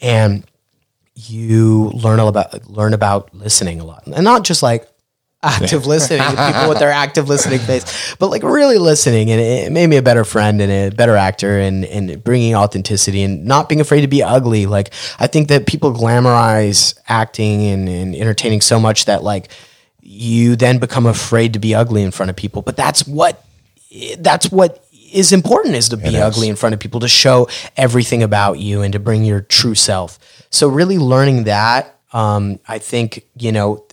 And 0.00 0.44
you 1.18 1.90
learn 1.94 2.20
all 2.20 2.28
about 2.28 2.70
learn 2.70 2.94
about 2.94 3.34
listening 3.34 3.80
a 3.80 3.84
lot. 3.84 4.06
And 4.06 4.24
not 4.24 4.44
just 4.44 4.62
like 4.62 4.88
active 5.42 5.86
listening, 5.86 6.20
people 6.20 6.68
with 6.68 6.78
their 6.78 6.90
active 7.04 7.28
listening 7.28 7.58
face, 7.58 8.14
but 8.18 8.28
like 8.28 8.42
really 8.42 8.78
listening. 8.78 9.30
And 9.30 9.40
it 9.40 9.72
made 9.72 9.88
me 9.88 9.96
a 9.96 10.02
better 10.02 10.24
friend 10.24 10.60
and 10.60 10.70
a 10.70 10.94
better 10.94 11.16
actor 11.16 11.58
and, 11.58 11.84
and 11.84 12.22
bringing 12.22 12.54
authenticity 12.54 13.22
and 13.22 13.44
not 13.44 13.68
being 13.68 13.80
afraid 13.80 14.02
to 14.02 14.08
be 14.08 14.22
ugly. 14.22 14.66
Like, 14.66 14.92
I 15.18 15.26
think 15.26 15.48
that 15.48 15.66
people 15.66 15.92
glamorize 15.92 16.98
acting 17.08 17.66
and, 17.66 17.88
and 17.88 18.14
entertaining 18.14 18.60
so 18.60 18.78
much 18.78 19.06
that 19.06 19.22
like 19.22 19.50
you 20.00 20.56
then 20.56 20.78
become 20.78 21.06
afraid 21.06 21.52
to 21.52 21.58
be 21.58 21.74
ugly 21.74 22.02
in 22.02 22.10
front 22.10 22.30
of 22.30 22.36
people. 22.36 22.62
But 22.62 22.76
that's 22.76 23.06
what, 23.06 23.44
that's 24.18 24.50
what 24.50 24.84
is 25.12 25.32
important 25.32 25.74
is 25.74 25.88
to 25.90 25.96
be 25.96 26.16
ugly 26.16 26.48
in 26.48 26.56
front 26.56 26.74
of 26.74 26.80
people, 26.80 27.00
to 27.00 27.08
show 27.08 27.48
everything 27.76 28.22
about 28.22 28.58
you 28.58 28.82
and 28.82 28.92
to 28.92 28.98
bring 28.98 29.24
your 29.24 29.40
true 29.40 29.74
self. 29.74 30.18
So 30.50 30.68
really 30.68 30.98
learning 30.98 31.44
that, 31.44 31.96
um, 32.12 32.58
I 32.68 32.78
think, 32.78 33.24
you 33.36 33.52
know, 33.52 33.84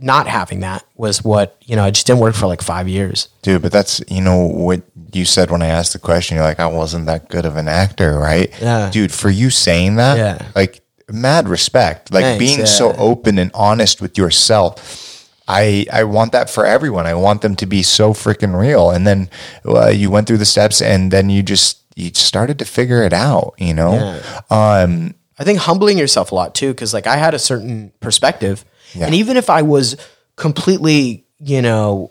not 0.00 0.26
having 0.26 0.60
that 0.60 0.84
was 0.96 1.22
what 1.22 1.56
you 1.64 1.76
know. 1.76 1.84
It 1.86 1.92
just 1.92 2.08
didn't 2.08 2.18
work 2.20 2.34
for 2.34 2.46
like 2.48 2.60
five 2.60 2.88
years. 2.88 3.28
Dude, 3.42 3.62
but 3.62 3.70
that's 3.70 4.00
you 4.08 4.20
know 4.20 4.46
what 4.46 4.82
you 5.12 5.24
said 5.24 5.50
when 5.52 5.62
I 5.62 5.66
asked 5.68 5.92
the 5.92 6.00
question. 6.00 6.34
You're 6.36 6.44
like, 6.44 6.58
I 6.58 6.66
wasn't 6.66 7.06
that 7.06 7.28
good 7.28 7.46
of 7.46 7.54
an 7.56 7.68
actor, 7.68 8.18
right? 8.18 8.52
Yeah. 8.60 8.90
Dude, 8.90 9.12
for 9.12 9.30
you 9.30 9.48
saying 9.50 9.96
that, 9.96 10.16
Yeah. 10.18 10.48
like 10.56 10.80
mad 11.08 11.48
respect. 11.48 12.12
Like 12.12 12.24
Thanks, 12.24 12.38
being 12.40 12.58
yeah. 12.60 12.64
so 12.64 12.92
open 12.96 13.38
and 13.38 13.52
honest 13.54 14.00
with 14.00 14.18
yourself. 14.18 15.11
I 15.60 15.86
I 16.00 16.04
want 16.04 16.32
that 16.32 16.48
for 16.50 16.64
everyone. 16.66 17.06
I 17.06 17.14
want 17.14 17.42
them 17.42 17.54
to 17.56 17.66
be 17.66 17.82
so 17.82 18.12
freaking 18.14 18.58
real. 18.58 18.90
And 18.90 19.06
then 19.06 19.28
uh, 19.66 19.88
you 19.88 20.10
went 20.10 20.26
through 20.26 20.38
the 20.38 20.46
steps, 20.46 20.80
and 20.82 21.10
then 21.12 21.30
you 21.30 21.42
just 21.42 21.78
you 21.96 22.10
started 22.14 22.58
to 22.58 22.64
figure 22.64 23.02
it 23.02 23.12
out. 23.12 23.54
You 23.58 23.74
know, 23.74 24.20
um, 24.50 25.14
I 25.38 25.44
think 25.44 25.58
humbling 25.60 25.98
yourself 25.98 26.32
a 26.32 26.34
lot 26.34 26.54
too, 26.54 26.72
because 26.72 26.94
like 26.94 27.06
I 27.06 27.16
had 27.16 27.34
a 27.34 27.38
certain 27.38 27.92
perspective, 28.00 28.64
Yeah. 28.94 29.06
and 29.06 29.14
even 29.14 29.36
if 29.36 29.48
I 29.50 29.62
was 29.62 29.96
completely, 30.36 31.24
you 31.38 31.62
know, 31.62 32.10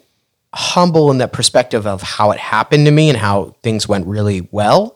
humble 0.53 1.11
in 1.11 1.17
that 1.19 1.31
perspective 1.33 1.85
of 1.87 2.01
how 2.01 2.31
it 2.31 2.39
happened 2.39 2.85
to 2.85 2.91
me 2.91 3.09
and 3.09 3.17
how 3.17 3.55
things 3.63 3.87
went 3.87 4.05
really 4.07 4.47
well, 4.51 4.95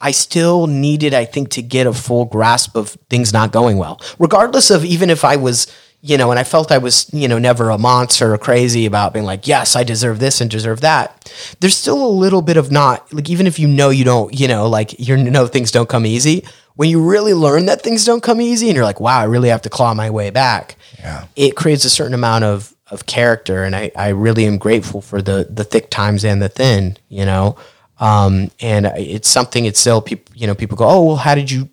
I 0.00 0.10
still 0.12 0.66
needed, 0.66 1.14
I 1.14 1.24
think, 1.26 1.50
to 1.50 1.62
get 1.62 1.86
a 1.86 1.92
full 1.92 2.24
grasp 2.24 2.76
of 2.76 2.96
things 3.10 3.32
not 3.32 3.52
going 3.52 3.76
well, 3.78 4.00
regardless 4.18 4.70
of 4.70 4.84
even 4.84 5.10
if 5.10 5.24
I 5.24 5.36
was. 5.36 5.66
You 6.04 6.18
know, 6.18 6.30
and 6.32 6.38
I 6.40 6.42
felt 6.42 6.72
I 6.72 6.78
was, 6.78 7.08
you 7.12 7.28
know, 7.28 7.38
never 7.38 7.70
a 7.70 7.78
monster 7.78 8.34
or 8.34 8.38
crazy 8.38 8.86
about 8.86 9.12
being 9.12 9.24
like, 9.24 9.46
yes, 9.46 9.76
I 9.76 9.84
deserve 9.84 10.18
this 10.18 10.40
and 10.40 10.50
deserve 10.50 10.80
that. 10.80 11.32
There's 11.60 11.76
still 11.76 12.04
a 12.04 12.08
little 12.10 12.42
bit 12.42 12.56
of 12.56 12.72
not, 12.72 13.12
like, 13.14 13.30
even 13.30 13.46
if 13.46 13.60
you 13.60 13.68
know 13.68 13.90
you 13.90 14.04
don't, 14.04 14.34
you 14.38 14.48
know, 14.48 14.66
like, 14.68 14.98
you 14.98 15.16
know, 15.16 15.46
things 15.46 15.70
don't 15.70 15.88
come 15.88 16.04
easy, 16.04 16.44
when 16.74 16.90
you 16.90 17.00
really 17.08 17.34
learn 17.34 17.66
that 17.66 17.82
things 17.82 18.04
don't 18.04 18.20
come 18.22 18.40
easy 18.40 18.66
and 18.68 18.74
you're 18.74 18.84
like, 18.84 18.98
wow, 18.98 19.20
I 19.20 19.24
really 19.24 19.48
have 19.50 19.62
to 19.62 19.70
claw 19.70 19.94
my 19.94 20.10
way 20.10 20.30
back, 20.30 20.74
Yeah. 20.98 21.26
it 21.36 21.54
creates 21.54 21.84
a 21.84 21.90
certain 21.90 22.14
amount 22.14 22.42
of, 22.44 22.74
of 22.90 23.06
character. 23.06 23.62
And 23.62 23.76
I, 23.76 23.92
I 23.94 24.08
really 24.08 24.44
am 24.44 24.58
grateful 24.58 25.02
for 25.02 25.22
the, 25.22 25.46
the 25.48 25.62
thick 25.62 25.88
times 25.88 26.24
and 26.24 26.42
the 26.42 26.48
thin, 26.48 26.96
you 27.10 27.24
know? 27.24 27.56
Um, 28.00 28.50
and 28.58 28.86
it's 28.96 29.28
something 29.28 29.66
it's 29.66 29.78
still 29.78 30.00
people, 30.02 30.34
you 30.34 30.48
know, 30.48 30.56
people 30.56 30.76
go, 30.76 30.88
oh, 30.88 31.04
well, 31.04 31.16
how 31.16 31.36
did 31.36 31.48
you, 31.48 31.68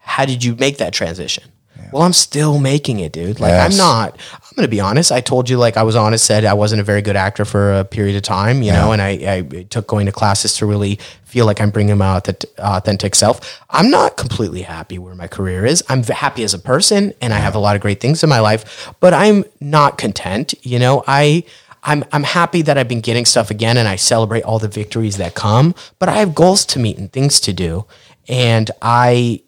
how 0.00 0.24
did 0.24 0.42
you 0.42 0.56
make 0.56 0.78
that 0.78 0.92
transition? 0.92 1.44
Well, 1.92 2.02
I'm 2.02 2.12
still 2.12 2.58
making 2.58 3.00
it, 3.00 3.12
dude. 3.12 3.38
Like 3.40 3.50
Yes. 3.50 3.72
I'm 3.72 3.78
not. 3.78 4.18
I'm 4.32 4.56
gonna 4.56 4.68
be 4.68 4.80
honest. 4.80 5.12
I 5.12 5.20
told 5.20 5.48
you, 5.48 5.56
like 5.58 5.76
I 5.76 5.82
was 5.82 5.96
honest, 5.96 6.24
said 6.24 6.44
I 6.44 6.54
wasn't 6.54 6.80
a 6.80 6.84
very 6.84 7.02
good 7.02 7.16
actor 7.16 7.44
for 7.44 7.72
a 7.72 7.84
period 7.84 8.16
of 8.16 8.22
time, 8.22 8.62
you 8.62 8.72
know, 8.72 8.92
and 8.92 9.00
I, 9.00 9.08
I 9.10 9.62
took 9.70 9.86
going 9.86 10.06
to 10.06 10.12
classes 10.12 10.54
to 10.58 10.66
really 10.66 10.98
feel 11.24 11.46
like 11.46 11.60
I'm 11.60 11.70
bringing 11.70 11.96
my 11.96 12.16
authentic, 12.16 12.50
authentic 12.58 13.14
self. 13.14 13.60
I'm 13.70 13.90
not 13.90 14.16
completely 14.16 14.62
happy 14.62 14.98
where 14.98 15.14
my 15.14 15.26
career 15.26 15.64
is. 15.64 15.82
I'm 15.88 16.02
v- 16.02 16.12
happy 16.12 16.44
as 16.44 16.52
a 16.52 16.58
person, 16.58 17.14
and 17.22 17.32
I 17.32 17.38
have 17.38 17.54
a 17.54 17.58
lot 17.58 17.76
of 17.76 17.82
great 17.82 18.00
things 18.00 18.22
in 18.22 18.28
my 18.28 18.40
life, 18.40 18.92
but 19.00 19.14
I'm 19.14 19.44
not 19.60 19.98
content. 19.98 20.54
You 20.62 20.78
know, 20.78 21.04
I. 21.06 21.44
I'm, 21.84 22.04
I'm 22.12 22.22
happy 22.22 22.62
that 22.62 22.78
I've 22.78 22.86
been 22.86 23.00
getting 23.00 23.24
stuff 23.24 23.50
again 23.50 23.76
and 23.76 23.88
I 23.88 23.96
celebrate 23.96 24.44
all 24.44 24.60
the 24.60 24.68
victories 24.68 25.16
that 25.16 25.34
come, 25.34 25.74
but 25.98 26.08
I 26.08 26.12
have 26.18 26.32
goals 26.32 26.64
to 26.66 26.78
meet 26.78 26.96
and 26.96 27.12
things 27.12 27.40
to 27.40 27.52
do. 27.52 27.86
And 28.28 28.70
I 28.80 29.42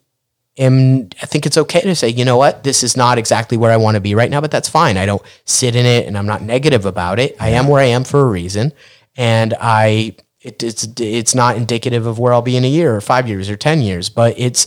am 0.57 1.09
I 1.21 1.27
think 1.27 1.47
it's 1.47 1.59
okay 1.59 1.81
to 1.81 1.95
say, 1.95 2.09
you 2.09 2.25
know 2.25 2.37
what, 2.37 2.63
this 2.65 2.83
is 2.83 2.97
not 2.97 3.19
exactly 3.19 3.57
where 3.57 3.73
I 3.73 3.77
want 3.77 3.97
to 3.97 4.01
be 4.01 4.15
right 4.15 4.31
now, 4.31 4.41
but 4.41 4.51
that's 4.51 4.69
fine. 4.69 4.97
I 4.97 5.07
don't 5.07 5.23
sit 5.45 5.77
in 5.77 5.87
it 5.87 6.07
and 6.07 6.17
I'm 6.17 6.27
not 6.27 6.43
negative 6.43 6.87
about 6.87 7.19
it. 7.19 7.37
I 7.41 7.51
am 7.51 7.69
where 7.69 7.83
I 7.83 7.87
am 7.87 8.05
for 8.05 8.21
a 8.21 8.31
reason. 8.31 8.73
And 9.17 9.55
I 9.61 10.17
it, 10.41 10.63
it's 10.63 10.87
it's 11.01 11.35
not 11.35 11.57
indicative 11.57 12.07
of 12.07 12.19
where 12.19 12.33
I'll 12.33 12.43
be 12.43 12.57
in 12.57 12.65
a 12.65 12.69
year 12.69 12.95
or 12.95 13.01
five 13.01 13.29
years 13.29 13.49
or 13.49 13.57
ten 13.57 13.81
years, 13.81 14.11
but 14.11 14.35
it's 14.39 14.67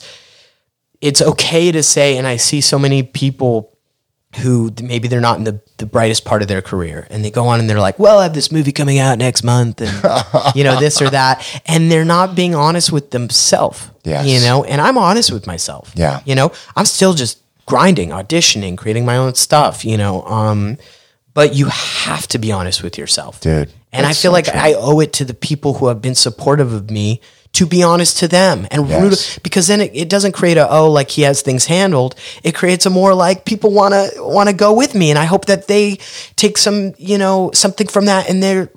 it's 0.99 1.21
okay 1.21 1.71
to 1.71 1.83
say, 1.83 2.17
and 2.17 2.25
I 2.25 2.37
see 2.37 2.61
so 2.61 2.79
many 2.79 3.03
people 3.03 3.76
who 4.37 4.71
maybe 4.81 5.07
they're 5.07 5.19
not 5.21 5.37
in 5.37 5.43
the, 5.43 5.59
the 5.77 5.85
brightest 5.85 6.25
part 6.25 6.41
of 6.41 6.47
their 6.47 6.61
career 6.61 7.07
and 7.09 7.23
they 7.25 7.31
go 7.31 7.47
on 7.47 7.59
and 7.59 7.69
they're 7.69 7.79
like, 7.79 7.97
well, 7.99 8.19
I 8.19 8.23
have 8.23 8.33
this 8.33 8.51
movie 8.51 8.71
coming 8.71 8.99
out 8.99 9.17
next 9.17 9.43
month 9.43 9.81
and, 9.81 9.91
you 10.55 10.63
know, 10.63 10.79
this 10.79 11.01
or 11.01 11.09
that. 11.09 11.45
And 11.65 11.91
they're 11.91 12.05
not 12.05 12.35
being 12.35 12.55
honest 12.55 12.91
with 12.91 13.11
themselves, 13.11 13.89
Yes. 14.03 14.27
you 14.27 14.39
know, 14.39 14.63
and 14.63 14.79
I'm 14.81 14.97
honest 14.97 15.31
with 15.31 15.47
myself. 15.47 15.91
Yeah. 15.95 16.21
You 16.25 16.35
know, 16.35 16.51
I'm 16.75 16.85
still 16.85 17.13
just 17.13 17.39
grinding, 17.65 18.09
auditioning, 18.09 18.77
creating 18.77 19.05
my 19.05 19.17
own 19.17 19.35
stuff, 19.35 19.83
you 19.83 19.97
know, 19.97 20.23
um, 20.23 20.77
but 21.33 21.53
you 21.53 21.67
have 21.67 22.27
to 22.29 22.37
be 22.39 22.51
honest 22.51 22.81
with 22.83 22.97
yourself. 22.97 23.41
Dude, 23.41 23.71
And 23.93 24.05
I 24.05 24.09
feel 24.09 24.15
so 24.15 24.31
like 24.31 24.45
true. 24.45 24.53
I 24.59 24.73
owe 24.77 24.99
it 24.99 25.13
to 25.13 25.25
the 25.25 25.33
people 25.33 25.75
who 25.75 25.87
have 25.87 26.01
been 26.01 26.15
supportive 26.15 26.73
of 26.73 26.89
me 26.89 27.21
to 27.57 27.65
be 27.65 27.81
honest 27.83 28.19
to 28.19 28.27
them 28.27 28.67
and 28.71 28.81
root 28.89 29.11
Yes. 29.17 29.39
because 29.39 29.65
then 29.67 29.81
it, 29.81 29.91
it 29.93 30.09
doesn't 30.09 30.33
create 30.33 30.57
a 30.57 30.65
oh 30.69 30.91
like 30.91 31.09
he 31.09 31.23
has 31.23 31.41
things 31.41 31.65
handled. 31.65 32.13
It 32.43 32.53
creates 32.55 32.85
a 32.85 32.89
more 32.89 33.13
like 33.13 33.45
people 33.45 33.71
want 33.71 33.93
to 33.93 34.11
want 34.21 34.47
to 34.49 34.55
go 34.55 34.71
with 34.73 34.93
me. 34.93 35.09
And 35.09 35.17
i 35.19 35.25
hope 35.25 35.45
that 35.45 35.67
they 35.67 35.97
take 36.35 36.57
some 36.57 36.93
you 36.97 37.17
know 37.17 37.51
something 37.53 37.87
from 37.87 38.05
that 38.05 38.29
and 38.29 38.41
they're 38.43 38.69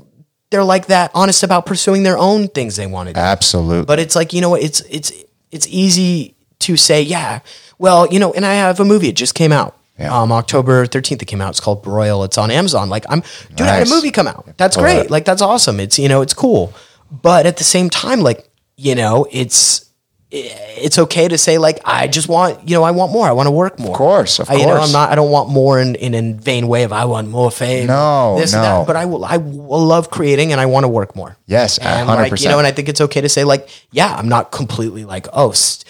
they're 0.51 0.65
like 0.75 0.87
that 0.87 1.11
honest 1.15 1.43
about 1.43 1.65
pursuing 1.67 2.03
their 2.05 2.19
own 2.19 2.49
things 2.49 2.77
they 2.77 2.87
want 2.87 3.09
to 3.09 3.15
do. 3.15 3.21
Absolutely. 3.21 3.85
but 3.85 3.99
it's 3.99 4.17
like 4.17 4.33
you 4.33 4.41
know 4.41 4.51
what? 4.51 4.63
It's 4.63 4.81
it's 4.91 5.13
it's 5.51 5.67
easy 5.69 6.35
to 6.61 6.77
say 6.77 7.03
yeah 7.03 7.41
well 7.79 8.07
you 8.13 8.19
know 8.19 8.33
and 8.33 8.45
i 8.47 8.55
have 8.55 8.81
a 8.81 8.85
movie. 8.85 9.09
It 9.09 9.17
just 9.17 9.35
came 9.35 9.53
out 9.53 9.73
Yeah. 9.99 10.13
um 10.23 10.31
october 10.33 10.87
13th 10.87 11.23
it 11.23 11.27
came 11.27 11.41
out. 11.45 11.51
It's 11.51 11.61
called 11.61 11.83
broil. 11.83 12.25
It's 12.25 12.39
on 12.39 12.51
amazon. 12.51 12.89
Like 12.89 13.05
i'm 13.13 13.23
dude 13.55 13.67
i 13.69 13.77
had 13.77 13.87
a 13.87 13.91
movie 13.91 14.11
come 14.11 14.27
out. 14.29 14.45
That's 14.57 14.77
Love 14.77 14.85
great. 14.85 15.05
it. 15.07 15.11
like 15.11 15.25
that's 15.25 15.43
awesome. 15.43 15.81
It's 15.81 15.99
you 15.99 16.09
know 16.09 16.23
it's 16.23 16.35
cool. 16.35 16.73
But 17.11 17.45
at 17.47 17.57
the 17.57 17.65
same 17.65 17.91
time 17.91 18.21
like 18.21 18.47
you 18.81 18.95
know 18.95 19.27
it's 19.31 19.87
it's 20.33 20.97
okay 20.97 21.27
to 21.27 21.37
say 21.37 21.59
like 21.59 21.81
I 21.85 22.07
just 22.07 22.29
want 22.29 22.69
you 22.69 22.75
know 22.77 22.85
I 22.85 22.93
want 22.93 23.11
more 23.11 23.27
I 23.27 23.33
want 23.33 23.49
to 23.49 23.51
work 23.51 23.79
more 23.81 23.91
of 23.91 23.97
course, 23.97 24.39
of 24.39 24.49
I, 24.49 24.55
you 24.55 24.61
know 24.67 24.77
course. 24.77 24.87
I'm 24.87 24.93
not 24.93 25.11
I 25.11 25.17
don't 25.17 25.31
want 25.33 25.51
more 25.51 25.81
in, 25.81 25.97
in 25.97 26.15
a 26.15 26.33
vain 26.41 26.69
way 26.69 26.85
of 26.85 26.93
I 26.93 27.05
want 27.05 27.29
more 27.29 27.51
fame 27.51 27.89
No, 27.89 28.37
this 28.39 28.55
and 28.55 28.63
no. 28.63 28.69
that 28.79 28.87
but 28.87 28.95
I 28.97 29.05
will 29.07 29.25
I 29.25 29.39
will 29.39 29.85
love 29.85 30.09
creating 30.11 30.53
and 30.53 30.61
I 30.61 30.67
want 30.67 30.85
to 30.85 30.89
work 30.89 31.17
more 31.17 31.37
Yes, 31.47 31.79
and 31.79 32.09
hundred 32.09 32.31
like 32.31 32.41
you 32.41 32.49
know 32.49 32.59
and 32.59 32.67
I 32.67 32.71
think 32.73 32.89
it's 32.89 33.01
okay 33.01 33.21
to 33.21 33.29
say 33.29 33.43
like 33.45 33.69
yeah 33.91 34.15
I'm 34.15 34.29
not 34.29 34.53
completely 34.53 35.05
like 35.05 35.27
oh 35.33 35.51
st- 35.53 35.85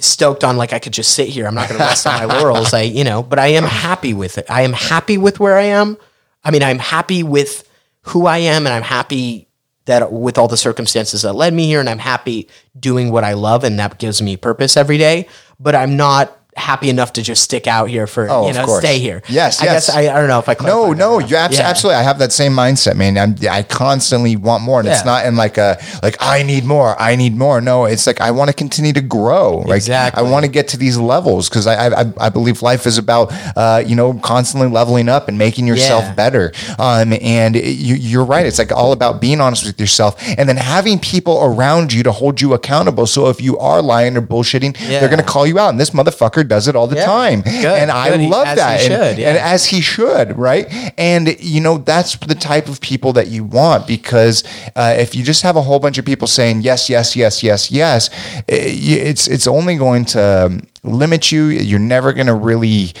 stoked 0.00 0.42
on 0.44 0.56
like 0.56 0.72
I 0.72 0.78
could 0.80 0.92
just 0.92 1.12
sit 1.14 1.28
here. 1.28 1.46
I'm 1.46 1.54
not 1.56 1.68
going 1.68 1.80
to 1.80 1.84
rest 1.84 2.06
on 2.06 2.14
my 2.28 2.34
laurels. 2.38 2.72
I, 2.72 2.82
you 2.82 3.02
know, 3.02 3.20
but 3.20 3.40
I 3.40 3.48
am 3.48 3.64
happy 3.64 4.14
with 4.14 4.38
it. 4.38 4.46
I 4.48 4.62
am 4.62 4.72
happy 4.72 5.18
with 5.18 5.40
where 5.40 5.56
I 5.58 5.64
am. 5.64 5.96
I 6.44 6.52
mean, 6.52 6.62
I'm 6.62 6.78
happy 6.78 7.24
with 7.24 7.68
who 8.02 8.26
I 8.26 8.38
am 8.38 8.64
and 8.66 8.72
I'm 8.72 8.82
happy 8.84 9.47
that 9.88 10.12
with 10.12 10.38
all 10.38 10.48
the 10.48 10.56
circumstances 10.56 11.22
that 11.22 11.34
led 11.34 11.52
me 11.52 11.66
here 11.66 11.80
and 11.80 11.88
I'm 11.90 11.98
happy 11.98 12.48
doing 12.78 13.10
what 13.10 13.24
I 13.24 13.32
love 13.32 13.64
and 13.64 13.78
that 13.78 13.98
gives 13.98 14.22
me 14.22 14.36
purpose 14.36 14.76
every 14.76 14.98
day, 14.98 15.26
but 15.58 15.74
I'm 15.74 15.96
not 15.96 16.37
happy 16.58 16.90
enough 16.90 17.12
to 17.14 17.22
just 17.22 17.42
stick 17.42 17.66
out 17.66 17.88
here 17.88 18.06
for 18.06 18.28
Oh, 18.28 18.46
you 18.48 18.52
know 18.52 18.66
stay 18.78 18.98
here. 18.98 19.22
Yes, 19.28 19.60
I 19.62 19.64
yes. 19.66 19.86
guess 19.86 19.96
I, 19.96 20.00
I 20.14 20.18
don't 20.20 20.28
know 20.28 20.38
if 20.38 20.48
I 20.48 20.56
No, 20.64 20.92
no, 20.92 21.18
you 21.18 21.36
abs- 21.36 21.56
Yeah. 21.58 21.68
absolutely. 21.68 21.98
I 22.00 22.02
have 22.02 22.18
that 22.18 22.32
same 22.32 22.52
mindset, 22.52 22.96
man. 22.96 23.16
I'm, 23.16 23.36
I 23.50 23.62
constantly 23.62 24.36
want 24.36 24.62
more, 24.62 24.80
and 24.80 24.88
it's 24.88 25.04
not 25.04 25.24
in 25.26 25.36
like 25.36 25.56
a 25.58 25.78
like 26.02 26.16
I 26.20 26.42
need 26.42 26.64
more, 26.64 27.00
I 27.00 27.16
need 27.16 27.36
more. 27.36 27.60
No, 27.60 27.84
it's 27.86 28.06
like 28.06 28.20
I 28.20 28.30
want 28.32 28.48
to 28.48 28.54
continue 28.54 28.92
to 28.92 29.00
grow. 29.00 29.58
Like 29.58 29.76
Exactly. 29.76 30.22
I 30.24 30.30
want 30.30 30.44
to 30.44 30.50
get 30.50 30.68
to 30.68 30.76
these 30.76 30.96
levels 30.98 31.48
because 31.48 31.66
I, 31.66 32.00
I 32.02 32.12
I 32.18 32.28
believe 32.28 32.60
life 32.62 32.86
is 32.86 32.98
about 32.98 33.28
uh, 33.56 33.82
you 33.86 33.94
know 33.96 34.14
constantly 34.14 34.68
leveling 34.68 35.08
up 35.08 35.28
and 35.28 35.38
making 35.38 35.66
yourself 35.66 36.04
Yeah. 36.04 36.14
better. 36.14 36.52
Um, 36.78 37.12
and 37.22 37.54
you, 37.56 37.94
you're 37.94 38.24
right. 38.24 38.44
It's 38.46 38.58
like 38.58 38.72
all 38.72 38.92
about 38.92 39.20
being 39.20 39.40
honest 39.40 39.64
with 39.66 39.78
yourself, 39.80 40.16
and 40.38 40.48
then 40.48 40.56
having 40.56 40.98
people 40.98 41.42
around 41.42 41.92
you 41.92 42.02
to 42.02 42.12
hold 42.12 42.40
you 42.40 42.54
accountable. 42.54 43.06
So 43.06 43.28
if 43.28 43.40
you 43.40 43.58
are 43.58 43.80
lying 43.82 44.16
or 44.16 44.22
bullshitting, 44.22 44.76
Yeah. 44.80 45.00
they're 45.00 45.08
going 45.08 45.20
to 45.20 45.24
call 45.24 45.46
you 45.46 45.58
out. 45.58 45.68
And 45.70 45.78
this 45.80 45.90
motherfucker 45.90 46.47
does 46.48 46.66
it 46.68 46.74
all 46.74 46.86
the 46.86 46.96
Yeah. 46.96 47.04
time, 47.06 47.42
Good, 47.42 47.64
and 47.64 47.90
I 47.90 48.10
good. 48.16 48.28
Love 48.28 48.46
as 48.48 48.56
that. 48.56 48.80
And- 48.90 49.18
yeah. 49.18 49.28
and 49.28 49.38
as 49.38 49.66
he 49.66 49.80
should, 49.80 50.36
right? 50.38 50.66
And 50.98 51.36
you 51.40 51.60
know 51.60 51.78
that's 51.78 52.16
the 52.16 52.34
type 52.34 52.68
of 52.68 52.80
people 52.80 53.12
that 53.12 53.28
you 53.28 53.44
want 53.44 53.86
because 53.86 54.42
uh, 54.74 54.94
if 54.98 55.14
you 55.14 55.22
just 55.22 55.42
have 55.42 55.56
a 55.56 55.62
whole 55.62 55.78
bunch 55.78 55.98
of 55.98 56.04
people 56.04 56.26
saying 56.26 56.62
yes, 56.62 56.88
yes, 56.90 57.14
yes, 57.14 57.42
yes, 57.42 57.70
yes, 57.70 58.10
it's 58.48 59.28
it's 59.28 59.46
only 59.46 59.76
going 59.76 60.04
to 60.06 60.46
um, 60.46 60.62
limit 60.82 61.30
you. 61.32 61.44
You're 61.46 61.78
never 61.78 62.12
going 62.12 62.26
to 62.28 62.34
really 62.34 62.92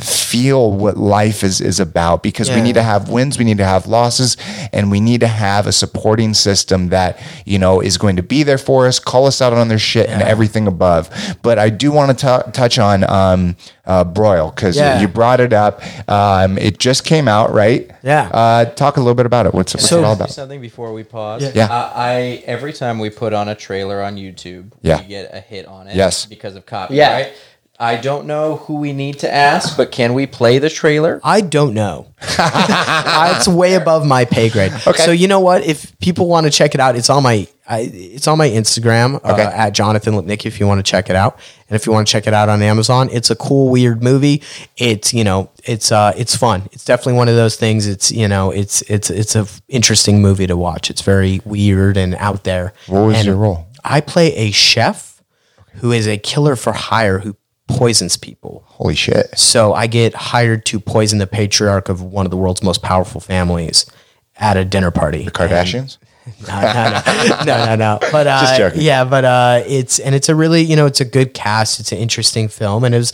feel 0.00 0.72
what 0.72 0.96
life 0.96 1.42
is 1.42 1.60
is 1.60 1.80
about 1.80 2.22
because 2.22 2.48
we 2.50 2.60
need 2.60 2.74
to 2.74 2.82
have 2.82 3.08
wins, 3.08 3.38
we 3.38 3.44
need 3.44 3.58
to 3.58 3.64
have 3.64 3.86
losses, 3.86 4.36
and 4.72 4.90
we 4.90 5.00
need 5.00 5.20
to 5.20 5.26
have 5.26 5.66
a 5.66 5.72
supporting 5.72 6.32
system 6.34 6.88
that 6.90 7.20
you 7.44 7.58
know 7.58 7.80
is 7.80 7.98
going 7.98 8.16
to 8.16 8.22
be 8.22 8.42
there 8.42 8.58
for 8.58 8.86
us, 8.86 8.98
call 8.98 9.26
us 9.26 9.42
out 9.42 9.52
on 9.52 9.68
their 9.68 9.78
shit, 9.78 10.08
and 10.08 10.22
everything 10.22 10.66
above. 10.66 11.10
But 11.42 11.58
I 11.58 11.70
do 11.70 11.90
want 11.92 12.16
to 12.18 12.44
touch 12.52 12.78
on 12.78 13.04
um, 13.10 13.56
uh, 13.84 14.04
Broil 14.04 14.50
because 14.50 14.76
Yeah. 14.76 15.00
you 15.00 15.08
brought 15.08 15.40
it 15.40 15.52
up. 15.52 15.82
Um, 16.08 16.56
it 16.58 16.78
just 16.78 17.04
came 17.04 17.26
out, 17.28 17.52
right? 17.52 17.90
Yeah. 18.02 18.28
Uh, 18.32 18.64
talk 18.66 18.96
a 18.96 19.00
little 19.00 19.14
bit 19.14 19.26
about 19.26 19.46
it. 19.46 19.54
What's, 19.54 19.74
what's 19.74 19.88
So- 19.88 19.98
it 19.98 20.04
all 20.04 20.12
about? 20.14 20.30
something 20.30 20.60
before 20.60 20.92
we 20.92 21.02
pause. 21.02 21.52
Yeah. 21.54 21.64
Uh, 21.66 21.92
I 21.94 22.42
every 22.46 22.72
time 22.72 22.98
we 23.00 23.10
put 23.10 23.32
on 23.32 23.48
a 23.48 23.54
trailer 23.54 24.02
on 24.02 24.16
YouTube, 24.16 24.72
Yeah. 24.82 25.00
we 25.00 25.08
get 25.08 25.30
a 25.34 25.40
hit 25.40 25.66
on 25.66 25.88
it. 25.88 25.96
Yes. 25.96 26.26
because 26.26 26.54
of 26.54 26.64
copyright. 26.64 27.32
I 27.78 27.96
don't 27.96 28.26
know 28.26 28.56
who 28.56 28.76
we 28.76 28.92
need 28.92 29.18
to 29.20 29.32
ask, 29.32 29.76
but 29.76 29.90
can 29.90 30.14
we 30.14 30.26
play 30.26 30.58
the 30.58 30.70
trailer? 30.70 31.20
I 31.24 31.40
don't 31.40 31.74
know. 31.74 32.06
it's 32.22 33.48
way 33.48 33.74
above 33.74 34.06
my 34.06 34.24
pay 34.24 34.50
grade. 34.50 34.72
Okay. 34.86 35.02
So 35.02 35.10
you 35.10 35.26
know 35.26 35.40
what? 35.40 35.64
If 35.64 35.98
people 35.98 36.28
want 36.28 36.44
to 36.46 36.50
check 36.50 36.74
it 36.74 36.80
out, 36.80 36.94
it's 36.96 37.10
on 37.10 37.22
my 37.22 37.48
I, 37.68 37.90
it's 37.92 38.28
on 38.28 38.38
my 38.38 38.48
Instagram 38.48 39.16
Okay. 39.24 39.42
uh, 39.44 39.50
at 39.50 39.70
Jonathan 39.70 40.14
Lipnicki. 40.14 40.46
If 40.46 40.60
you 40.60 40.66
want 40.66 40.84
to 40.84 40.88
check 40.88 41.08
it 41.10 41.16
out, 41.16 41.38
and 41.68 41.74
if 41.74 41.86
you 41.86 41.92
want 41.92 42.06
to 42.06 42.12
check 42.12 42.26
it 42.26 42.34
out 42.34 42.48
on 42.48 42.60
Amazon, 42.62 43.08
it's 43.10 43.30
a 43.30 43.36
cool, 43.36 43.70
weird 43.70 44.02
movie. 44.02 44.42
It's 44.76 45.12
you 45.14 45.24
know, 45.24 45.50
it's 45.64 45.90
uh, 45.90 46.12
it's 46.16 46.36
fun. 46.36 46.68
It's 46.72 46.84
definitely 46.84 47.14
one 47.14 47.28
of 47.28 47.34
those 47.36 47.56
things. 47.56 47.86
It's 47.88 48.12
you 48.12 48.28
know, 48.28 48.50
it's 48.50 48.82
it's 48.82 49.10
it's 49.10 49.34
a 49.34 49.40
f- 49.40 49.62
interesting 49.68 50.20
movie 50.22 50.46
to 50.46 50.56
watch. 50.56 50.90
It's 50.90 51.02
very 51.02 51.40
weird 51.44 51.96
and 51.96 52.14
out 52.16 52.44
there. 52.44 52.74
What 52.86 53.06
was 53.06 53.16
And 53.16 53.26
your 53.26 53.36
role? 53.36 53.66
I 53.84 54.00
play 54.00 54.34
a 54.36 54.50
chef 54.52 55.22
who 55.76 55.90
is 55.90 56.06
a 56.06 56.18
killer 56.18 56.54
for 56.54 56.72
hire 56.72 57.20
who 57.20 57.34
poisons 57.76 58.16
people. 58.16 58.62
Holy 58.66 58.94
shit! 58.94 59.36
So 59.38 59.72
I 59.74 59.86
get 59.86 60.14
hired 60.14 60.64
to 60.66 60.80
poison 60.80 61.18
the 61.18 61.26
patriarch 61.26 61.88
of 61.88 62.02
one 62.02 62.26
of 62.26 62.30
the 62.30 62.36
world's 62.36 62.62
most 62.62 62.82
powerful 62.82 63.20
families 63.20 63.86
at 64.36 64.56
a 64.56 64.64
dinner 64.64 64.90
party. 64.90 65.24
The 65.24 65.30
Kardashians. 65.30 65.98
No, 66.46 66.60
no, 66.60 67.02
no, 67.04 67.44
no, 67.44 67.64
no, 67.66 67.74
no. 67.74 67.98
But 68.12 68.28
uh, 68.28 68.40
Just 68.42 68.56
joking. 68.56 68.80
yeah, 68.82 69.02
but 69.04 69.24
uh, 69.24 69.64
it's 69.66 69.98
and 69.98 70.14
it's 70.14 70.28
a 70.28 70.36
really 70.36 70.62
you 70.62 70.76
know 70.76 70.86
it's 70.86 71.00
a 71.00 71.04
good 71.04 71.34
cast. 71.34 71.80
It's 71.80 71.90
an 71.90 71.98
interesting 71.98 72.46
film, 72.46 72.84
and 72.84 72.94
it 72.94 72.98
was 72.98 73.12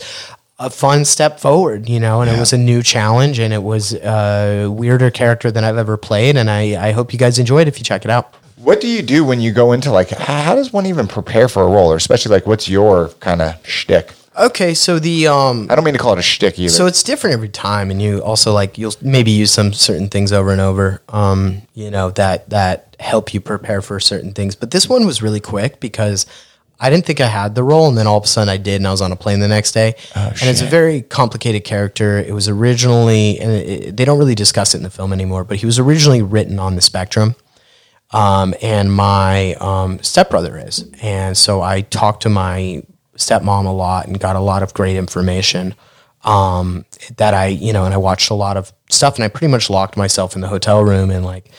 a 0.59 0.69
fun 0.69 1.05
step 1.05 1.39
forward, 1.39 1.89
you 1.89 1.99
know, 1.99 2.21
and 2.21 2.29
it 2.29 2.37
was 2.37 2.53
a 2.53 2.57
new 2.57 2.83
challenge, 2.83 3.39
and 3.39 3.51
it 3.51 3.63
was 3.63 3.95
a 3.95 4.67
weirder 4.69 5.09
character 5.09 5.49
than 5.49 5.63
I've 5.63 5.77
ever 5.77 5.97
played, 5.97 6.37
and 6.37 6.51
I 6.51 6.89
I 6.89 6.91
hope 6.91 7.11
you 7.11 7.17
guys 7.17 7.39
enjoy 7.39 7.61
it 7.61 7.67
if 7.67 7.79
you 7.79 7.83
check 7.83 8.05
it 8.05 8.11
out. 8.11 8.35
What 8.57 8.79
do 8.79 8.87
you 8.87 9.01
do 9.01 9.25
when 9.25 9.41
you 9.41 9.53
go 9.53 9.71
into 9.71 9.91
like? 9.91 10.09
How 10.11 10.53
does 10.53 10.71
one 10.71 10.85
even 10.85 11.07
prepare 11.07 11.47
for 11.47 11.63
a 11.63 11.67
role, 11.67 11.91
or 11.91 11.95
especially 11.95 12.33
like, 12.33 12.45
what's 12.45 12.69
your 12.69 13.07
kind 13.21 13.41
of 13.41 13.55
shtick? 13.65 14.11
Okay, 14.39 14.73
so 14.73 14.99
the 14.99 15.27
um, 15.27 15.67
I 15.69 15.75
don't 15.75 15.83
mean 15.83 15.95
to 15.95 15.99
call 15.99 16.13
it 16.13 16.19
a 16.19 16.23
shtick 16.23 16.57
either. 16.57 16.69
So 16.69 16.85
it's 16.85 17.03
different 17.03 17.33
every 17.33 17.49
time, 17.49 17.91
and 17.91 18.01
you 18.01 18.23
also 18.23 18.53
like 18.53 18.77
you'll 18.77 18.93
maybe 19.01 19.31
use 19.31 19.51
some 19.51 19.73
certain 19.73 20.07
things 20.07 20.31
over 20.31 20.51
and 20.51 20.61
over, 20.61 21.01
um, 21.09 21.63
you 21.73 21.91
know 21.91 22.11
that 22.11 22.49
that 22.49 22.95
help 22.99 23.33
you 23.33 23.41
prepare 23.41 23.81
for 23.81 23.99
certain 23.99 24.31
things. 24.31 24.55
But 24.55 24.71
this 24.71 24.87
one 24.87 25.05
was 25.05 25.21
really 25.21 25.41
quick 25.41 25.81
because 25.81 26.25
I 26.79 26.89
didn't 26.89 27.05
think 27.05 27.19
I 27.19 27.27
had 27.27 27.53
the 27.53 27.63
role, 27.63 27.89
and 27.89 27.97
then 27.97 28.07
all 28.07 28.17
of 28.17 28.23
a 28.23 28.27
sudden 28.27 28.47
I 28.47 28.55
did, 28.55 28.75
and 28.75 28.87
I 28.87 28.91
was 28.91 29.01
on 29.01 29.11
a 29.11 29.17
plane 29.17 29.41
the 29.41 29.49
next 29.49 29.73
day. 29.73 29.95
and 30.15 30.49
it's 30.49 30.61
a 30.61 30.65
very 30.65 31.01
complicated 31.01 31.65
character. 31.65 32.17
It 32.17 32.33
was 32.33 32.47
originally, 32.47 33.39
and 33.39 33.51
it, 33.51 33.97
they 33.97 34.05
don't 34.05 34.17
really 34.17 34.35
discuss 34.35 34.73
it 34.73 34.77
in 34.77 34.83
the 34.83 34.89
film 34.89 35.11
anymore, 35.11 35.43
but 35.43 35.57
he 35.57 35.65
was 35.65 35.79
originally 35.79 36.21
written 36.21 36.59
on 36.59 36.75
the 36.75 36.81
spectrum 36.81 37.35
um, 38.11 38.53
and 38.61 38.93
my 38.93 39.55
um, 39.55 40.01
stepbrother 40.01 40.57
is. 40.57 40.89
And 41.01 41.37
so 41.37 41.61
I 41.61 41.81
talked 41.81 42.23
to 42.23 42.29
my 42.29 42.83
stepmom 43.19 43.65
a 43.65 43.69
lot 43.69 44.07
and 44.07 44.19
got 44.19 44.35
a 44.35 44.39
lot 44.39 44.63
of 44.63 44.73
great 44.73 44.95
information 44.95 45.75
um, 46.23 46.85
that 47.17 47.33
I, 47.33 47.47
you 47.47 47.71
know, 47.71 47.85
and 47.85 47.93
I 47.93 47.97
watched 47.97 48.29
a 48.29 48.33
lot 48.33 48.57
of 48.57 48.73
stuff 48.89 49.15
and 49.15 49.23
I 49.23 49.27
pretty 49.27 49.51
much 49.51 49.69
locked 49.69 49.95
myself 49.95 50.35
in 50.35 50.41
the 50.41 50.47
hotel 50.47 50.83
room 50.83 51.11
and 51.11 51.23
like 51.25 51.51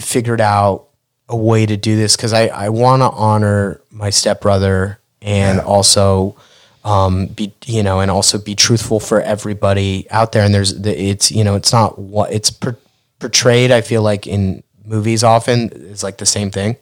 figured 0.00 0.40
out 0.40 0.88
a 1.28 1.36
way 1.36 1.66
to 1.66 1.76
do 1.76 1.96
this 1.96 2.16
because 2.16 2.32
I, 2.32 2.46
I 2.46 2.68
want 2.68 3.00
to 3.00 3.10
honor 3.10 3.80
my 3.90 4.10
stepbrother 4.10 4.98
and 5.22 5.60
also 5.60 6.36
um, 6.84 7.26
be 7.26 7.52
you 7.64 7.82
know 7.82 8.00
and 8.00 8.10
also 8.10 8.38
be 8.38 8.54
truthful 8.54 9.00
for 9.00 9.20
everybody 9.22 10.06
out 10.10 10.32
there. 10.32 10.44
And 10.44 10.54
there's 10.54 10.82
the, 10.82 10.98
it's 10.98 11.32
you 11.32 11.42
know 11.42 11.54
it's 11.54 11.72
not 11.72 11.98
what 11.98 12.32
it's 12.32 12.50
per, 12.50 12.76
portrayed 13.18 13.70
I 13.70 13.80
feel 13.80 14.02
like 14.02 14.26
in 14.26 14.62
movies 14.84 15.24
often 15.24 15.70
is 15.70 16.02
like 16.02 16.18
the 16.18 16.26
same 16.26 16.50
thing 16.50 16.76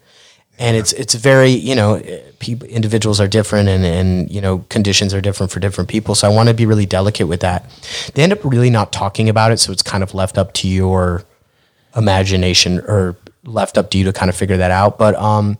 and 0.59 0.77
it's 0.77 0.93
it's 0.93 1.15
very 1.15 1.51
you 1.51 1.75
know 1.75 2.03
people 2.39 2.69
individuals 2.69 3.21
are 3.21 3.29
different 3.29 3.69
and 3.69 3.85
and 3.85 4.31
you 4.31 4.41
know 4.41 4.59
conditions 4.69 5.15
are 5.15 5.21
different 5.21 5.51
for 5.51 5.61
different 5.61 5.89
people 5.89 6.15
so 6.15 6.31
I 6.31 6.35
want 6.35 6.49
to 6.49 6.55
be 6.55 6.67
really 6.67 6.87
delicate 6.87 7.27
with 7.27 7.41
that 7.41 7.71
they 8.15 8.23
end 8.23 8.33
up 8.33 8.45
really 8.45 8.71
not 8.71 8.93
talking 8.93 9.29
about 9.29 9.53
it 9.53 9.59
so 9.59 9.73
it's 9.73 9.83
kind 9.83 10.03
of 10.03 10.15
left 10.15 10.37
up 10.39 10.53
to 10.55 10.69
your 10.69 11.25
imagination 11.97 12.81
or 12.81 13.17
left 13.45 13.77
up 13.79 13.91
to 13.91 13.99
you 13.99 14.05
to 14.05 14.13
kind 14.13 14.29
of 14.29 14.37
figure 14.37 14.57
that 14.57 14.71
out. 14.71 14.99
But 14.99 15.15
um, 15.17 15.59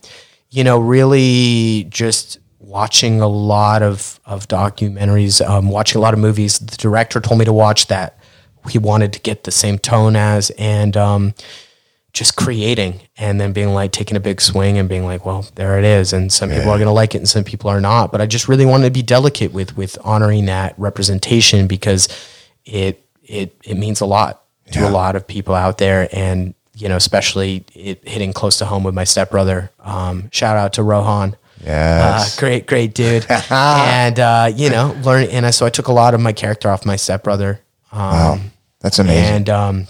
you 0.51 0.65
know, 0.65 0.79
really 0.79 1.87
just 1.91 2.39
watching 2.59 3.21
a 3.21 3.29
lot 3.29 3.83
of 3.83 4.21
of 4.25 4.49
documentaries, 4.49 5.47
um, 5.47 5.71
watching 5.71 5.99
a 5.99 6.03
lot 6.03 6.15
of 6.15 6.21
movies. 6.21 6.59
The 6.59 6.77
director 6.77 7.21
told 7.21 7.39
me 7.39 7.45
to 7.45 7.53
watch 7.53 7.87
that 7.89 8.19
he 8.69 8.79
wanted 8.79 9.13
to 9.13 9.21
get 9.21 9.43
the 9.43 9.51
same 9.51 9.77
tone 9.77 10.15
as 10.15 10.51
and 10.51 10.97
um 10.97 11.35
just 12.13 12.37
creating 12.37 13.01
and 13.17 13.41
then 13.41 13.53
being 13.53 13.73
like 13.73 13.91
taking 13.91 14.17
a 14.17 14.21
big 14.21 14.41
swing 14.41 14.77
and 14.77 14.89
being 14.89 15.05
like, 15.05 15.25
well, 15.25 15.47
there 15.55 15.79
it 15.79 15.85
is. 15.85 16.13
And 16.13 16.31
some 16.31 16.51
people 16.51 16.69
are 16.71 16.77
going 16.77 16.87
to 16.87 16.91
like 16.93 17.15
it 17.15 17.19
and 17.19 17.29
some 17.29 17.43
people 17.43 17.71
are 17.71 17.81
not. 17.81 18.13
But 18.13 18.21
I 18.21 18.27
just 18.27 18.49
really 18.49 18.67
wanted 18.67 18.85
to 18.85 18.91
be 18.91 19.03
delicate 19.03 19.53
with 19.53 19.77
with 19.77 19.97
honoring 20.05 20.47
that 20.47 20.75
representation 20.79 21.67
because 21.67 22.09
it 22.65 23.05
it 23.23 23.57
it 23.65 23.77
means 23.77 24.01
a 24.01 24.07
lot 24.07 24.43
to 24.73 24.87
a 24.87 24.91
lot 24.91 25.17
of 25.17 25.27
people 25.27 25.55
out 25.55 25.79
there. 25.79 26.09
And 26.13 26.55
you 26.75 26.89
know 26.89 26.97
especially 26.97 27.65
it 27.75 28.07
hitting 28.07 28.33
close 28.33 28.59
to 28.59 28.67
home 28.67 28.85
with 28.85 28.95
my 28.95 29.05
stepbrother. 29.05 29.71
Um, 29.81 30.31
shout 30.33 30.57
out 30.57 30.75
to 30.75 30.83
rohan. 30.83 31.37
Yeah, 31.65 32.19
uh, 32.21 32.29
great 32.39 32.67
great 32.67 32.95
dude. 32.95 33.27
And 33.51 34.19
uh, 34.19 34.51
you 34.55 34.71
know 34.71 34.97
learn 35.05 35.29
and 35.29 35.47
I, 35.47 35.51
so 35.51 35.65
i 35.65 35.71
took 35.71 35.89
a 35.89 35.93
lot 35.93 36.15
of 36.15 36.21
my 36.21 36.33
character 36.33 36.69
off 36.69 36.85
my 36.85 36.97
stepbrother. 36.97 37.61
Um, 37.93 38.01
wow, 38.01 38.39
that's 38.81 38.99
amazing. 38.99 39.35
and 39.35 39.51
um, 39.51 39.87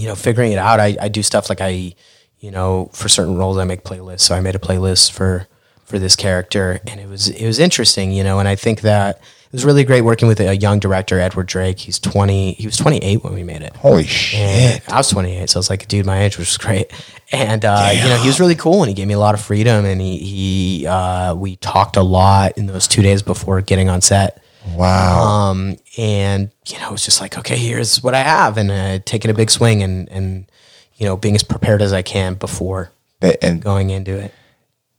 you 0.00 0.06
know 0.06 0.14
figuring 0.14 0.52
it 0.52 0.58
out 0.58 0.80
I, 0.80 0.96
I 1.00 1.08
do 1.08 1.22
stuff 1.22 1.48
like 1.48 1.60
i 1.60 1.94
you 2.40 2.50
know 2.50 2.90
for 2.92 3.08
certain 3.08 3.36
roles 3.36 3.58
i 3.58 3.64
make 3.64 3.84
playlists 3.84 4.20
so 4.22 4.34
i 4.34 4.40
made 4.40 4.54
a 4.54 4.58
playlist 4.58 5.12
for 5.12 5.46
for 5.84 5.98
this 5.98 6.16
character 6.16 6.80
and 6.86 6.98
it 7.00 7.08
was 7.08 7.28
it 7.28 7.46
was 7.46 7.58
interesting 7.58 8.10
you 8.12 8.24
know 8.24 8.38
and 8.38 8.48
i 8.48 8.54
think 8.56 8.80
that 8.80 9.16
it 9.18 9.52
was 9.52 9.64
really 9.64 9.82
great 9.84 10.02
working 10.02 10.28
with 10.28 10.38
a 10.40 10.56
young 10.56 10.78
director 10.78 11.18
edward 11.20 11.46
drake 11.46 11.80
he's 11.80 11.98
20 11.98 12.52
he 12.52 12.66
was 12.66 12.76
28 12.76 13.24
when 13.24 13.34
we 13.34 13.42
made 13.42 13.60
it 13.62 13.74
Holy 13.76 14.04
shit! 14.04 14.40
and 14.40 14.82
I 14.88 14.96
was 14.98 15.10
28, 15.10 15.50
so 15.50 15.58
I 15.58 15.60
was 15.60 15.70
like 15.70 15.82
a 15.82 15.86
dude 15.86 16.06
my 16.06 16.22
age, 16.22 16.38
which 16.38 16.48
was 16.48 16.56
great. 16.58 16.90
And 17.32 17.64
uh, 17.64 17.90
you 17.92 18.08
know, 18.08 18.16
he 18.16 18.26
was 18.28 18.38
really 18.40 18.54
cool, 18.56 18.82
and 18.82 18.88
he 18.88 18.94
gave 18.94 19.06
me 19.08 19.14
a 19.14 19.18
lot 19.18 19.34
of 19.34 19.40
freedom. 19.40 19.84
And 19.84 20.00
he, 20.00 20.18
he 20.18 20.86
uh, 20.86 21.34
we 21.34 21.56
talked 21.56 21.96
a 21.96 22.02
lot 22.02 22.58
in 22.58 22.66
those 22.66 22.86
two 22.88 23.02
days 23.02 23.22
before 23.22 23.60
getting 23.60 23.88
on 23.88 24.00
set. 24.00 24.42
Wow. 24.68 25.22
Um, 25.22 25.76
and 25.96 26.50
you 26.66 26.78
know, 26.78 26.88
it 26.88 26.92
was 26.92 27.04
just 27.04 27.20
like, 27.20 27.38
okay, 27.38 27.56
here's 27.56 28.02
what 28.02 28.14
I 28.14 28.22
have, 28.22 28.58
and 28.58 28.70
uh, 28.70 28.98
taking 29.04 29.30
a 29.30 29.34
big 29.34 29.50
swing, 29.50 29.82
and 29.82 30.08
and 30.10 30.50
you 30.96 31.06
know, 31.06 31.16
being 31.16 31.34
as 31.34 31.42
prepared 31.42 31.82
as 31.82 31.92
I 31.92 32.02
can 32.02 32.34
before 32.34 32.92
and 33.20 33.62
going 33.62 33.90
into 33.90 34.16
it. 34.18 34.34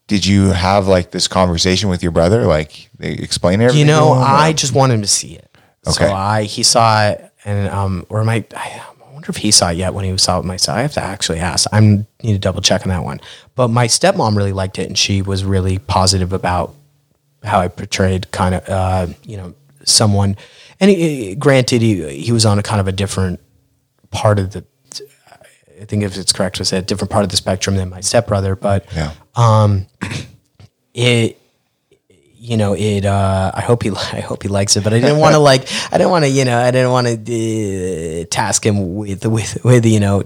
did 0.07 0.26
you 0.26 0.49
have 0.49 0.88
like 0.88 1.12
this 1.12 1.28
conversation 1.28 1.89
with 1.89 2.03
your 2.03 2.12
brother? 2.12 2.45
Like 2.45 2.89
they 2.97 3.12
explain 3.12 3.62
everything. 3.62 3.80
You 3.80 3.86
know, 3.86 4.12
I 4.14 4.53
just 4.53 4.74
wanted 4.74 4.95
him 4.95 5.01
to 5.03 5.07
see 5.07 5.36
it. 5.36 5.47
Okay. 5.88 6.07
So 6.07 6.14
I 6.14 6.43
he 6.43 6.64
saw 6.64 7.09
it, 7.09 7.32
and 7.45 7.70
um, 7.70 8.05
or 8.09 8.24
my 8.24 8.43
I 8.55 8.82
wonder 9.14 9.30
if 9.30 9.38
he 9.38 9.51
saw 9.51 9.70
it 9.70 9.78
yet 9.78 9.93
when 9.93 10.05
he 10.05 10.18
saw 10.18 10.39
it 10.39 10.45
myself. 10.45 10.78
I 10.78 10.82
have 10.82 10.93
to 10.93 11.03
actually 11.03 11.39
ask. 11.39 11.68
I 11.72 11.80
need 11.80 12.05
to 12.24 12.39
double 12.39 12.62
check 12.62 12.82
on 12.82 12.89
that 12.89 13.03
one. 13.03 13.22
But 13.55 13.68
my 13.68 13.88
stepmom 13.88 14.36
really 14.36 14.53
liked 14.53 14.80
it, 14.80 14.88
and 14.88 14.97
she 14.97 15.22
was 15.22 15.43
really 15.43 15.78
positive 15.78 16.34
about 16.34 16.76
how 17.44 17.60
I 17.60 17.68
portrayed 17.68 18.32
kind 18.32 18.56
of 18.56 18.70
uh, 18.70 19.08
you 19.24 19.38
know 19.38 19.54
someone. 19.84 20.38
And 20.80 20.89
he, 20.89 21.36
granted, 21.36 21.82
he 21.82 22.22
he 22.22 22.32
was 22.32 22.46
on 22.46 22.60
a 22.60 22.64
kind 22.64 22.80
of 22.80 22.88
a 22.88 22.92
different 22.92 23.39
part 24.10 24.39
of 24.39 24.52
the. 24.52 24.66
I 25.80 25.86
think 25.86 26.04
if 26.04 26.16
it's 26.16 26.32
correct 26.32 26.58
to 26.58 26.66
say 26.66 26.78
a 26.78 26.82
different 26.82 27.10
part 27.10 27.24
of 27.24 27.32
the 27.32 27.38
spectrum 27.38 27.76
than 27.76 27.89
my 27.89 28.02
stepbrother, 28.02 28.56
but 28.56 28.86
yeah. 28.96 29.14
it 30.94 31.42
you 32.42 32.58
know 32.58 32.74
it 32.74 33.06
uh 33.06 33.52
i 33.54 33.62
hope 33.62 33.84
he 33.84 33.89
i 34.14 34.20
hope 34.20 34.42
he 34.42 34.50
likes 34.50 34.76
it 34.76 34.84
but 34.84 34.94
i 34.94 35.00
didn't 35.00 35.20
want 35.20 35.34
to 35.34 35.39
like 35.52 35.68
i 35.92 35.98
didn't 35.98 36.10
want 36.10 36.26
to 36.26 36.30
you 36.30 36.44
know 36.44 36.60
i 36.60 36.72
didn't 36.72 36.92
want 36.92 37.08
to 37.08 38.22
uh, 38.22 38.26
task 38.32 38.66
him 38.66 38.96
with 38.96 39.26
with 39.26 39.64
with 39.64 39.86
you 39.86 40.00
know 40.00 40.24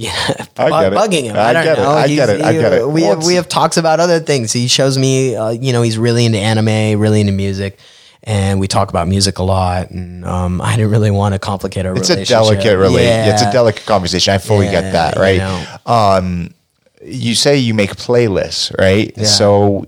yeah, 0.00 0.12
I 0.56 0.68
get 0.84 0.92
it. 0.92 0.96
bugging 0.96 1.24
him. 1.24 1.36
I 1.36 1.40
I, 1.48 1.52
don't 1.52 1.64
get 1.64 1.78
it. 1.78 1.84
I 1.84 2.06
He's- 2.06 2.16
get 2.18 2.28
it. 2.36 2.42
I 2.44 2.52
get 2.52 2.72
it. 2.72 2.88
We 2.88 3.02
have 3.02 3.24
we 3.26 3.34
have 3.34 3.48
talks 3.48 3.76
about 3.76 3.98
other 3.98 4.20
things. 4.20 4.52
He 4.52 4.68
shows 4.68 4.96
me, 4.96 5.34
uh, 5.34 5.50
you 5.50 5.72
know, 5.72 5.82
he's 5.82 5.98
really 5.98 6.24
into 6.24 6.38
anime, 6.38 7.00
really 7.00 7.20
into 7.20 7.32
music, 7.32 7.78
and 8.22 8.60
we 8.60 8.68
talk 8.68 8.90
about 8.90 9.08
music 9.08 9.38
a 9.38 9.42
lot. 9.42 9.90
And 9.90 10.24
um, 10.24 10.60
I 10.60 10.76
didn't 10.76 10.92
really 10.92 11.10
want 11.10 11.32
to 11.34 11.38
complicate 11.40 11.84
our 11.84 11.96
It's 11.96 12.10
a 12.10 12.14
relationship. 12.14 12.28
delicate 12.28 12.78
relation. 12.78 13.28
It's 13.34 13.42
a 13.42 13.50
delicate 13.50 13.86
conversation. 13.86 14.34
I 14.34 14.38
fully 14.38 14.66
get 14.66 14.84
Yeah, 14.84 14.90
that, 14.92 15.16
you 15.16 15.22
right? 15.22 15.38
know. 15.38 15.76
Um, 15.86 16.54
you 17.02 17.34
say 17.34 17.58
you 17.58 17.74
make 17.74 17.90
playlists, 17.96 18.76
right? 18.78 19.12
Yeah. 19.16 19.24
So, 19.24 19.86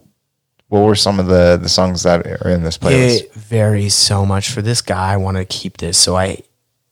what 0.69 0.81
were 0.81 0.95
some 0.97 1.21
of 1.21 1.27
the 1.27 1.59
the 1.61 1.69
songs 1.69 2.03
that 2.03 2.27
are 2.27 2.51
in 2.51 2.63
this 2.65 2.79
playlist? 2.79 3.21
It 3.23 3.35
varies 3.35 3.95
so 3.95 4.27
much 4.27 4.49
for 4.51 4.61
this 4.63 4.83
guy. 4.83 5.13
I 5.13 5.17
want 5.19 5.37
to 5.37 5.45
keep 5.45 5.77
this, 5.79 5.99
so 5.99 6.17
I, 6.17 6.39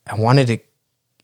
I 0.06 0.14
wanted 0.14 0.46
to. 0.48 0.58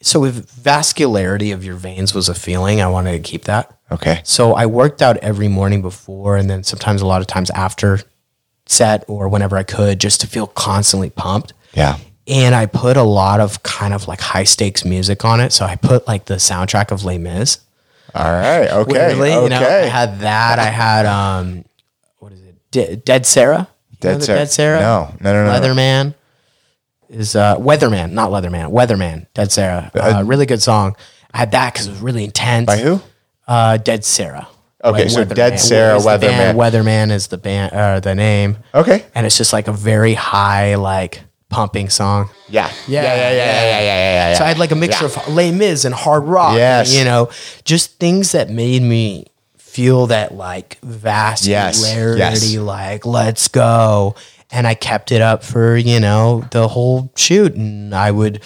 So 0.04 0.26
if 0.26 0.34
vascularity 0.34 1.54
of 1.54 1.64
your 1.64 1.76
veins 1.76 2.12
was 2.14 2.28
a 2.28 2.34
feeling, 2.34 2.82
I 2.82 2.88
wanted 2.88 3.12
to 3.12 3.20
keep 3.20 3.44
that. 3.44 3.74
okay. 3.90 4.20
So 4.22 4.52
I 4.52 4.66
worked 4.66 5.00
out 5.00 5.16
every 5.18 5.48
morning 5.48 5.80
before, 5.80 6.36
and 6.36 6.48
then 6.50 6.62
sometimes 6.62 7.00
a 7.00 7.06
lot 7.06 7.22
of 7.22 7.26
times 7.26 7.48
after 7.50 8.00
set 8.66 9.04
or 9.08 9.28
whenever 9.30 9.56
I 9.56 9.62
could, 9.62 9.98
just 9.98 10.20
to 10.20 10.26
feel 10.26 10.46
constantly 10.46 11.08
pumped. 11.08 11.54
Yeah. 11.72 11.96
And 12.26 12.54
I 12.54 12.66
put 12.66 12.98
a 12.98 13.02
lot 13.02 13.40
of 13.40 13.62
kind 13.62 13.94
of 13.94 14.06
like 14.06 14.20
high 14.20 14.44
stakes 14.44 14.84
music 14.84 15.24
on 15.24 15.40
it. 15.40 15.54
So 15.54 15.64
I 15.64 15.76
put 15.76 16.06
like 16.06 16.26
the 16.26 16.34
soundtrack 16.34 16.90
of 16.90 17.04
Les 17.06 17.16
Mis. 17.16 17.60
All 18.14 18.30
right. 18.30 18.70
Okay. 18.70 18.92
Weirdly, 18.92 19.32
okay. 19.32 19.42
you 19.42 19.48
know, 19.48 19.56
I 19.56 19.86
had 19.86 20.20
that. 20.20 20.58
I 20.58 20.66
had 20.66 21.06
um, 21.06 21.64
what 22.18 22.32
is 22.32 22.42
it? 22.42 22.56
De- 22.70 22.96
Dead 22.96 23.24
Sara. 23.24 23.68
Dead 24.00 24.22
Sara. 24.22 24.38
Dead 24.40 24.50
Sara. 24.50 24.80
No. 24.80 25.14
No, 25.20 25.32
no, 25.32 25.44
no, 25.46 25.52
no. 25.52 25.60
Leatherman 25.60 26.14
is 27.08 27.36
uh, 27.36 27.56
Weatherman, 27.56 28.12
not 28.12 28.30
Leatherman. 28.30 28.70
Weatherman. 28.70 29.26
Dead 29.34 29.52
Sara. 29.52 29.90
Uh, 29.94 30.22
really 30.24 30.46
good 30.46 30.62
song. 30.62 30.96
I 31.32 31.38
had 31.38 31.50
that 31.52 31.72
because 31.72 31.86
it 31.86 31.90
was 31.90 32.00
really 32.00 32.24
intense. 32.24 32.66
By 32.66 32.78
who? 32.78 33.00
Uh, 33.46 33.76
Dead 33.78 34.04
Sara. 34.04 34.48
Okay, 34.82 35.08
so 35.08 35.24
Dead 35.24 35.58
Sara, 35.58 35.98
band. 35.98 36.22
Weatherman. 36.22 36.54
Weatherman 36.56 37.10
is 37.10 37.28
the 37.28 37.38
band, 37.38 37.72
uh, 37.72 38.00
the 38.00 38.14
name, 38.14 38.58
Okay. 38.74 39.04
and 39.14 39.24
it's 39.24 39.38
just 39.38 39.52
like 39.52 39.66
a 39.66 39.72
very 39.72 40.12
high, 40.12 40.74
like 40.74 41.22
pumping 41.48 41.88
song. 41.88 42.28
Yeah. 42.48 42.70
Yeah, 42.86 43.02
Yeah. 43.02 43.14
Yeah. 43.14 43.14
Yeah. 43.14 43.30
Yeah. 43.30 43.62
Yeah. 43.62 43.80
Yeah. 43.80 44.30
yeah, 44.30 44.34
So 44.38 44.44
I 44.44 44.48
had 44.48 44.58
like 44.58 44.72
a 44.72 44.76
mixture 44.76 45.06
of 45.06 45.28
Les 45.28 45.52
Mis 45.52 45.84
and 45.86 45.94
hard 45.94 46.24
rock. 46.24 46.56
Yes. 46.56 46.92
You 46.94 47.04
know, 47.04 47.30
just 47.64 47.98
things 47.98 48.32
that 48.32 48.50
made 48.50 48.82
me 48.82 49.26
feel 49.56 50.08
that 50.08 50.34
like 50.34 50.78
vascularity, 50.82 52.18
yes. 52.18 52.56
like 52.56 53.06
let's 53.06 53.48
go. 53.48 54.14
And 54.54 54.66
I 54.66 54.74
kept 54.74 55.10
it 55.12 55.20
up 55.20 55.42
for, 55.42 55.76
you 55.76 55.98
know, 56.00 56.44
the 56.52 56.68
whole 56.68 57.12
shoot. 57.16 57.54
And 57.54 57.94
I 57.94 58.10
would 58.10 58.42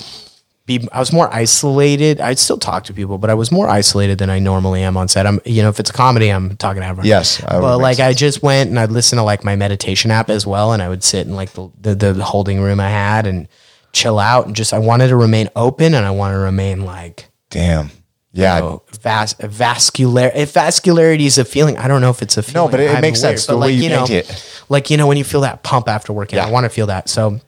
be, 0.64 0.86
I 0.92 0.98
was 1.00 1.12
more 1.12 1.32
isolated. 1.34 2.20
I'd 2.20 2.38
still 2.38 2.58
talk 2.58 2.84
to 2.84 2.94
people, 2.94 3.18
but 3.18 3.30
I 3.30 3.34
was 3.34 3.52
more 3.52 3.68
isolated 3.68 4.18
than 4.18 4.30
I 4.30 4.38
normally 4.38 4.82
am 4.82 4.96
on 4.96 5.08
set. 5.08 5.26
I'm, 5.26 5.40
you 5.44 5.62
know, 5.62 5.68
if 5.68 5.78
it's 5.80 5.90
a 5.90 5.92
comedy, 5.92 6.28
I'm 6.30 6.56
talking 6.56 6.82
to 6.82 6.86
everyone. 6.88 7.06
Yes, 7.06 7.40
But 7.40 7.78
like 7.78 8.00
I 8.00 8.12
just 8.14 8.42
went 8.42 8.70
and 8.70 8.78
I'd 8.78 8.90
listen 8.90 9.16
to 9.18 9.22
like 9.22 9.44
my 9.44 9.54
meditation 9.56 10.10
app 10.10 10.30
as 10.30 10.46
well. 10.46 10.72
And 10.72 10.82
I 10.82 10.88
would 10.88 11.02
sit 11.04 11.26
in 11.26 11.34
like 11.36 11.52
the, 11.52 11.70
the, 11.80 11.94
the 11.94 12.24
holding 12.24 12.60
room 12.60 12.80
I 12.80 12.88
had 12.90 13.26
and 13.26 13.48
chill 13.92 14.18
out 14.18 14.46
and 14.46 14.56
just, 14.56 14.72
I 14.72 14.78
wanted 14.78 15.08
to 15.08 15.16
remain 15.16 15.48
open 15.56 15.94
and 15.94 16.04
I 16.06 16.10
want 16.10 16.32
to 16.34 16.38
remain 16.38 16.84
like, 16.84 17.30
Damn. 17.50 17.90
Yeah. 18.34 18.56
you 18.56 18.62
know, 18.62 18.82
vas- 19.00 19.32
vascular. 19.40 20.30
If 20.34 20.52
vascularity 20.52 21.24
is 21.24 21.38
a 21.38 21.44
feeling, 21.46 21.78
I 21.78 21.88
don't 21.88 22.00
know 22.02 22.10
if 22.10 22.20
it's 22.22 22.36
a 22.36 22.42
feeling. 22.42 22.66
No, 22.66 22.70
but 22.70 22.78
it- 22.80 22.90
it 22.90 23.00
makes 23.00 23.22
weird, 23.22 23.38
sense, 23.38 23.46
but 23.46 23.54
the 23.54 23.58
way 23.60 23.72
you 23.72 23.88
know, 23.88 24.06
paint 24.06 24.10
it. 24.30 24.57
Like 24.68 24.90
you 24.90 24.96
know 24.96 25.06
when 25.06 25.16
you 25.16 25.24
feel 25.24 25.42
that 25.42 25.62
pump 25.62 25.88
after 25.88 26.12
working, 26.12 26.36
Yeah. 26.36 26.46
I 26.46 26.50
want 26.50 26.64
to 26.64 26.70
feel 26.70 26.86
that. 26.86 27.08
So, 27.08 27.40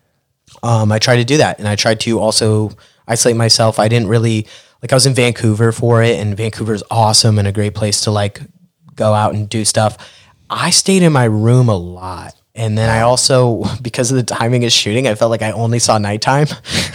um, 0.62 0.90
I 0.92 0.98
tried 0.98 1.16
to 1.16 1.24
do 1.24 1.36
that, 1.38 1.58
and 1.58 1.68
I 1.68 1.76
tried 1.76 2.00
to 2.00 2.18
also 2.18 2.72
isolate 3.06 3.36
myself. 3.36 3.78
I 3.78 3.88
didn't 3.88 4.08
really 4.08 4.46
like. 4.82 4.92
I 4.92 4.96
was 4.96 5.06
in 5.06 5.14
Vancouver 5.14 5.72
for 5.72 6.02
it, 6.02 6.18
and 6.18 6.36
Vancouver's 6.36 6.82
awesome 6.90 7.38
and 7.38 7.46
a 7.46 7.52
great 7.52 7.74
place 7.74 8.02
to 8.02 8.10
like 8.10 8.40
go 8.94 9.12
out 9.14 9.34
and 9.34 9.48
do 9.48 9.64
stuff. 9.64 9.96
I 10.48 10.70
stayed 10.70 11.02
in 11.02 11.12
my 11.12 11.24
room 11.24 11.68
a 11.68 11.76
lot. 11.76 12.34
And 12.60 12.76
then 12.76 12.90
I 12.90 13.00
also, 13.00 13.64
because 13.82 14.10
of 14.10 14.18
the 14.18 14.22
timing 14.22 14.66
of 14.66 14.72
shooting, 14.72 15.08
I 15.08 15.14
felt 15.14 15.30
like 15.30 15.40
I 15.40 15.52
only 15.52 15.78
saw 15.78 15.96
nighttime. 15.96 16.46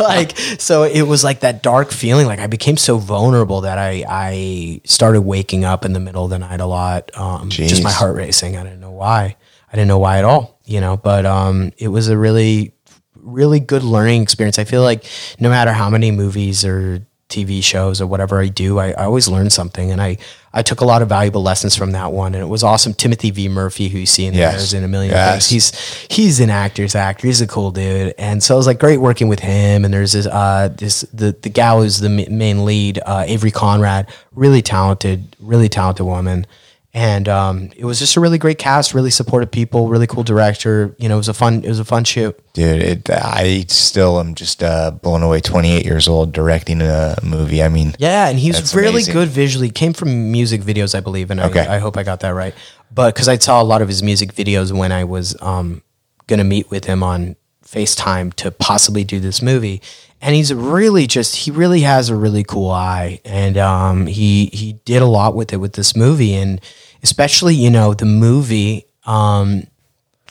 like, 0.00 0.36
so 0.58 0.82
it 0.82 1.02
was 1.02 1.22
like 1.22 1.40
that 1.40 1.62
dark 1.62 1.92
feeling. 1.92 2.26
Like 2.26 2.40
I 2.40 2.48
became 2.48 2.76
so 2.76 2.98
vulnerable 2.98 3.60
that 3.60 3.78
I, 3.78 4.04
I 4.08 4.80
started 4.84 5.22
waking 5.22 5.64
up 5.64 5.84
in 5.84 5.92
the 5.92 6.00
middle 6.00 6.24
of 6.24 6.30
the 6.30 6.40
night 6.40 6.60
a 6.60 6.66
lot. 6.66 7.16
Um, 7.16 7.48
just 7.48 7.84
my 7.84 7.92
heart 7.92 8.16
racing. 8.16 8.56
I 8.56 8.64
didn't 8.64 8.80
know 8.80 8.90
why. 8.90 9.36
I 9.72 9.76
didn't 9.76 9.86
know 9.86 10.00
why 10.00 10.18
at 10.18 10.24
all, 10.24 10.58
you 10.64 10.80
know, 10.80 10.96
but, 10.96 11.24
um, 11.26 11.72
it 11.78 11.88
was 11.88 12.08
a 12.08 12.18
really, 12.18 12.74
really 13.14 13.60
good 13.60 13.84
learning 13.84 14.22
experience. 14.22 14.58
I 14.58 14.64
feel 14.64 14.82
like 14.82 15.04
no 15.38 15.48
matter 15.48 15.72
how 15.72 15.90
many 15.90 16.10
movies 16.10 16.64
or 16.64 17.06
TV 17.32 17.62
shows 17.64 18.00
or 18.00 18.06
whatever 18.06 18.40
I 18.40 18.48
do, 18.48 18.78
I, 18.78 18.90
I 18.92 19.04
always 19.04 19.26
learn 19.26 19.50
something. 19.50 19.90
And 19.90 20.00
I, 20.00 20.18
I 20.52 20.62
took 20.62 20.80
a 20.80 20.84
lot 20.84 21.00
of 21.02 21.08
valuable 21.08 21.42
lessons 21.42 21.74
from 21.74 21.92
that 21.92 22.12
one. 22.12 22.34
And 22.34 22.42
it 22.42 22.46
was 22.46 22.62
awesome. 22.62 22.92
Timothy 22.94 23.30
V. 23.30 23.48
Murphy, 23.48 23.88
who 23.88 23.98
you 23.98 24.06
see 24.06 24.26
in 24.26 24.34
Yes. 24.34 24.52
Bears 24.54 24.74
in 24.74 24.84
a 24.84 24.88
million 24.88 25.12
Yes. 25.12 25.48
things. 25.48 25.72
He's, 25.72 26.06
he's 26.10 26.40
an 26.40 26.50
actor's 26.50 26.94
actor. 26.94 27.26
He's 27.26 27.40
a 27.40 27.46
cool 27.46 27.70
dude. 27.70 28.14
And 28.18 28.42
so 28.42 28.54
it 28.54 28.58
was 28.58 28.66
like 28.66 28.78
great 28.78 28.98
working 28.98 29.28
with 29.28 29.40
him. 29.40 29.84
And 29.84 29.92
there's 29.94 30.12
this, 30.12 30.26
uh, 30.26 30.68
this, 30.76 31.00
the, 31.12 31.32
the 31.40 31.48
gal 31.48 31.82
who's 31.82 31.98
the 31.98 32.10
main 32.10 32.64
lead, 32.64 33.00
uh, 33.04 33.24
Avery 33.26 33.50
Konrad, 33.50 34.08
really 34.34 34.62
talented, 34.62 35.34
really 35.40 35.68
talented 35.68 36.06
woman. 36.06 36.46
And 36.94 37.26
um, 37.26 37.70
it 37.74 37.86
was 37.86 37.98
just 37.98 38.16
a 38.16 38.20
really 38.20 38.36
great 38.36 38.58
cast, 38.58 38.92
really 38.92 39.10
supportive 39.10 39.50
people, 39.50 39.88
really 39.88 40.06
cool 40.06 40.22
director. 40.22 40.94
You 40.98 41.08
know, 41.08 41.14
it 41.14 41.18
was 41.18 41.28
a 41.28 41.34
fun, 41.34 41.64
it 41.64 41.68
was 41.68 41.78
a 41.78 41.86
fun 41.86 42.04
shoot. 42.04 42.38
Dude, 42.52 42.82
it, 42.82 43.10
I 43.10 43.64
still 43.68 44.20
am 44.20 44.34
just 44.34 44.62
uh, 44.62 44.90
blown 44.90 45.22
away. 45.22 45.40
28 45.40 45.86
years 45.86 46.06
old, 46.06 46.32
directing 46.32 46.82
a 46.82 47.16
movie. 47.22 47.62
I 47.62 47.68
mean, 47.68 47.94
Yeah, 47.98 48.28
and 48.28 48.38
he's 48.38 48.74
really 48.74 48.88
amazing. 48.90 49.14
good 49.14 49.28
visually. 49.30 49.70
Came 49.70 49.94
from 49.94 50.30
music 50.30 50.60
videos, 50.60 50.94
I 50.94 51.00
believe, 51.00 51.30
and 51.30 51.40
Okay. 51.40 51.66
I, 51.66 51.76
I 51.76 51.78
hope 51.78 51.96
I 51.96 52.02
got 52.02 52.20
that 52.20 52.34
right. 52.34 52.54
But 52.94 53.14
because 53.14 53.26
I 53.26 53.38
saw 53.38 53.62
a 53.62 53.64
lot 53.64 53.80
of 53.80 53.88
his 53.88 54.02
music 54.02 54.34
videos 54.34 54.70
when 54.70 54.92
I 54.92 55.04
was 55.04 55.34
um, 55.40 55.82
gonna 56.26 56.44
meet 56.44 56.70
with 56.70 56.84
him 56.84 57.02
on 57.02 57.36
FaceTime 57.72 58.34
to 58.34 58.50
possibly 58.50 59.02
do 59.02 59.18
this 59.18 59.40
movie, 59.40 59.80
and 60.20 60.34
he's 60.34 60.52
really 60.52 61.06
just 61.06 61.34
he 61.36 61.50
really 61.50 61.80
has 61.80 62.10
a 62.10 62.16
really 62.16 62.44
cool 62.44 62.70
eye, 62.70 63.20
and 63.24 63.56
um, 63.56 64.06
he 64.06 64.46
he 64.46 64.74
did 64.84 65.02
a 65.02 65.06
lot 65.06 65.34
with 65.34 65.52
it 65.52 65.56
with 65.56 65.72
this 65.72 65.96
movie, 65.96 66.34
and 66.34 66.60
especially 67.02 67.54
you 67.54 67.70
know 67.70 67.94
the 67.94 68.04
movie 68.04 68.84
um, 69.06 69.64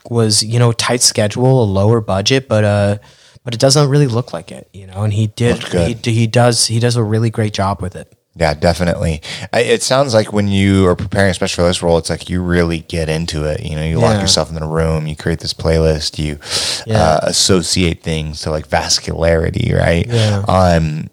was 0.10 0.44
you 0.44 0.60
know 0.60 0.72
tight 0.72 1.02
schedule, 1.02 1.64
a 1.64 1.66
lower 1.66 2.02
budget, 2.02 2.48
but 2.48 2.64
uh. 2.64 2.98
But 3.44 3.56
it 3.56 3.60
doesn't 3.60 3.90
really 3.90 4.06
look 4.06 4.34
like 4.34 4.52
it, 4.52 4.70
you 4.72 4.86
know. 4.86 5.02
And 5.02 5.12
he 5.12 5.26
did 5.26 5.64
he, 5.64 6.12
he 6.12 6.28
does. 6.28 6.68
He 6.68 6.80
does 6.80 6.96
a 6.96 7.02
really 7.02 7.32
great 7.32 7.54
job 7.54 7.82
with 7.82 7.96
it. 7.96 8.14
Yeah, 8.36 8.54
definitely. 8.54 9.22
I, 9.52 9.62
it 9.62 9.84
sounds 9.84 10.14
like 10.14 10.32
when 10.32 10.48
you 10.48 10.88
are 10.88 10.96
preparing, 10.96 11.32
especially 11.32 11.64
for 11.64 11.68
this 11.68 11.84
role, 11.84 11.98
it's 11.98 12.10
like 12.10 12.30
you 12.30 12.42
really 12.42 12.80
get 12.80 13.10
into 13.10 13.44
it. 13.46 13.62
You 13.64 13.76
know, 13.76 13.84
you 13.84 14.00
lock 14.00 14.22
yourself 14.22 14.50
in 14.50 14.56
the 14.56 14.66
room, 14.66 15.06
you 15.08 15.16
create 15.16 15.40
this 15.40 15.54
playlist, 15.54 16.18
you 16.18 16.40
Yeah. 16.86 17.02
uh, 17.04 17.20
associate 17.24 18.02
things 18.04 18.42
to 18.42 18.50
like 18.52 18.68
vascularity, 18.70 19.78
right? 19.78 20.08
Yeah. 20.08 20.44
Um, 20.48 21.10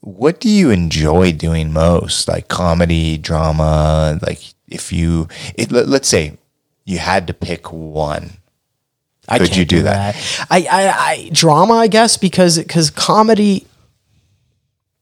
what 0.00 0.38
do 0.40 0.48
you 0.48 0.70
enjoy 0.70 1.32
doing 1.32 1.72
most? 1.72 2.28
Like 2.28 2.48
comedy, 2.48 3.18
drama? 3.18 4.18
Like 4.26 4.40
if 4.68 4.92
you, 4.92 5.28
it, 5.54 5.72
let, 5.72 5.88
let's 5.88 6.08
say 6.08 6.36
you 6.84 6.98
had 6.98 7.26
to 7.26 7.34
pick 7.34 7.72
one. 7.72 8.32
I 9.30 9.38
Could 9.38 9.56
you 9.56 9.66
do 9.66 9.82
that? 9.82 10.14
I, 10.50 10.66
I, 10.70 10.88
I 10.88 11.30
drama, 11.32 11.74
I 11.74 11.86
guess, 11.88 12.16
because 12.16 12.56
because 12.56 12.88
comedy, 12.88 13.66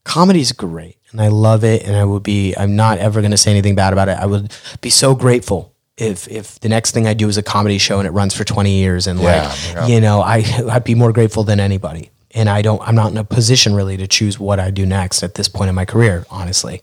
comedy's 0.05 0.51
great, 0.51 0.97
and 1.17 1.25
I 1.25 1.29
love 1.29 1.65
it, 1.65 1.83
and 1.85 1.97
I 1.97 2.05
would 2.05 2.23
be. 2.23 2.55
I'm 2.57 2.77
not 2.77 2.99
ever 2.99 3.21
going 3.21 3.31
to 3.31 3.37
say 3.39 3.51
anything 3.51 3.75
bad 3.75 3.93
about 3.93 4.09
it. 4.09 4.19
I 4.19 4.27
would 4.27 4.53
be 4.81 4.91
so 4.91 5.15
grateful 5.15 5.73
if 5.97 6.29
if 6.29 6.61
the 6.61 6.69
next 6.69 6.91
thing 6.91 7.07
I 7.07 7.15
do 7.15 7.27
is 7.29 7.39
a 7.39 7.43
comedy 7.43 7.79
show 7.79 7.99
and 7.99 8.07
it 8.07 8.11
runs 8.11 8.35
for 8.35 8.45
20 8.45 8.71
years, 8.71 9.07
and 9.07 9.19
Yeah, 9.19 9.49
like 9.49 9.75
yeah. 9.75 9.87
you 9.87 10.01
know, 10.01 10.21
I 10.21 10.45
I'd 10.71 10.85
be 10.85 10.95
more 10.95 11.13
grateful 11.13 11.43
than 11.45 11.59
anybody. 11.61 12.11
And 12.35 12.51
I 12.51 12.61
don't. 12.61 12.83
I'm 12.87 12.95
not 12.95 13.11
in 13.13 13.17
a 13.17 13.25
position 13.25 13.75
really 13.75 13.97
to 13.97 14.07
choose 14.07 14.39
what 14.39 14.61
I 14.61 14.71
do 14.71 14.85
next 14.85 15.23
at 15.23 15.37
this 15.37 15.49
point 15.49 15.71
in 15.71 15.75
my 15.75 15.87
career, 15.87 16.27
honestly. 16.31 16.83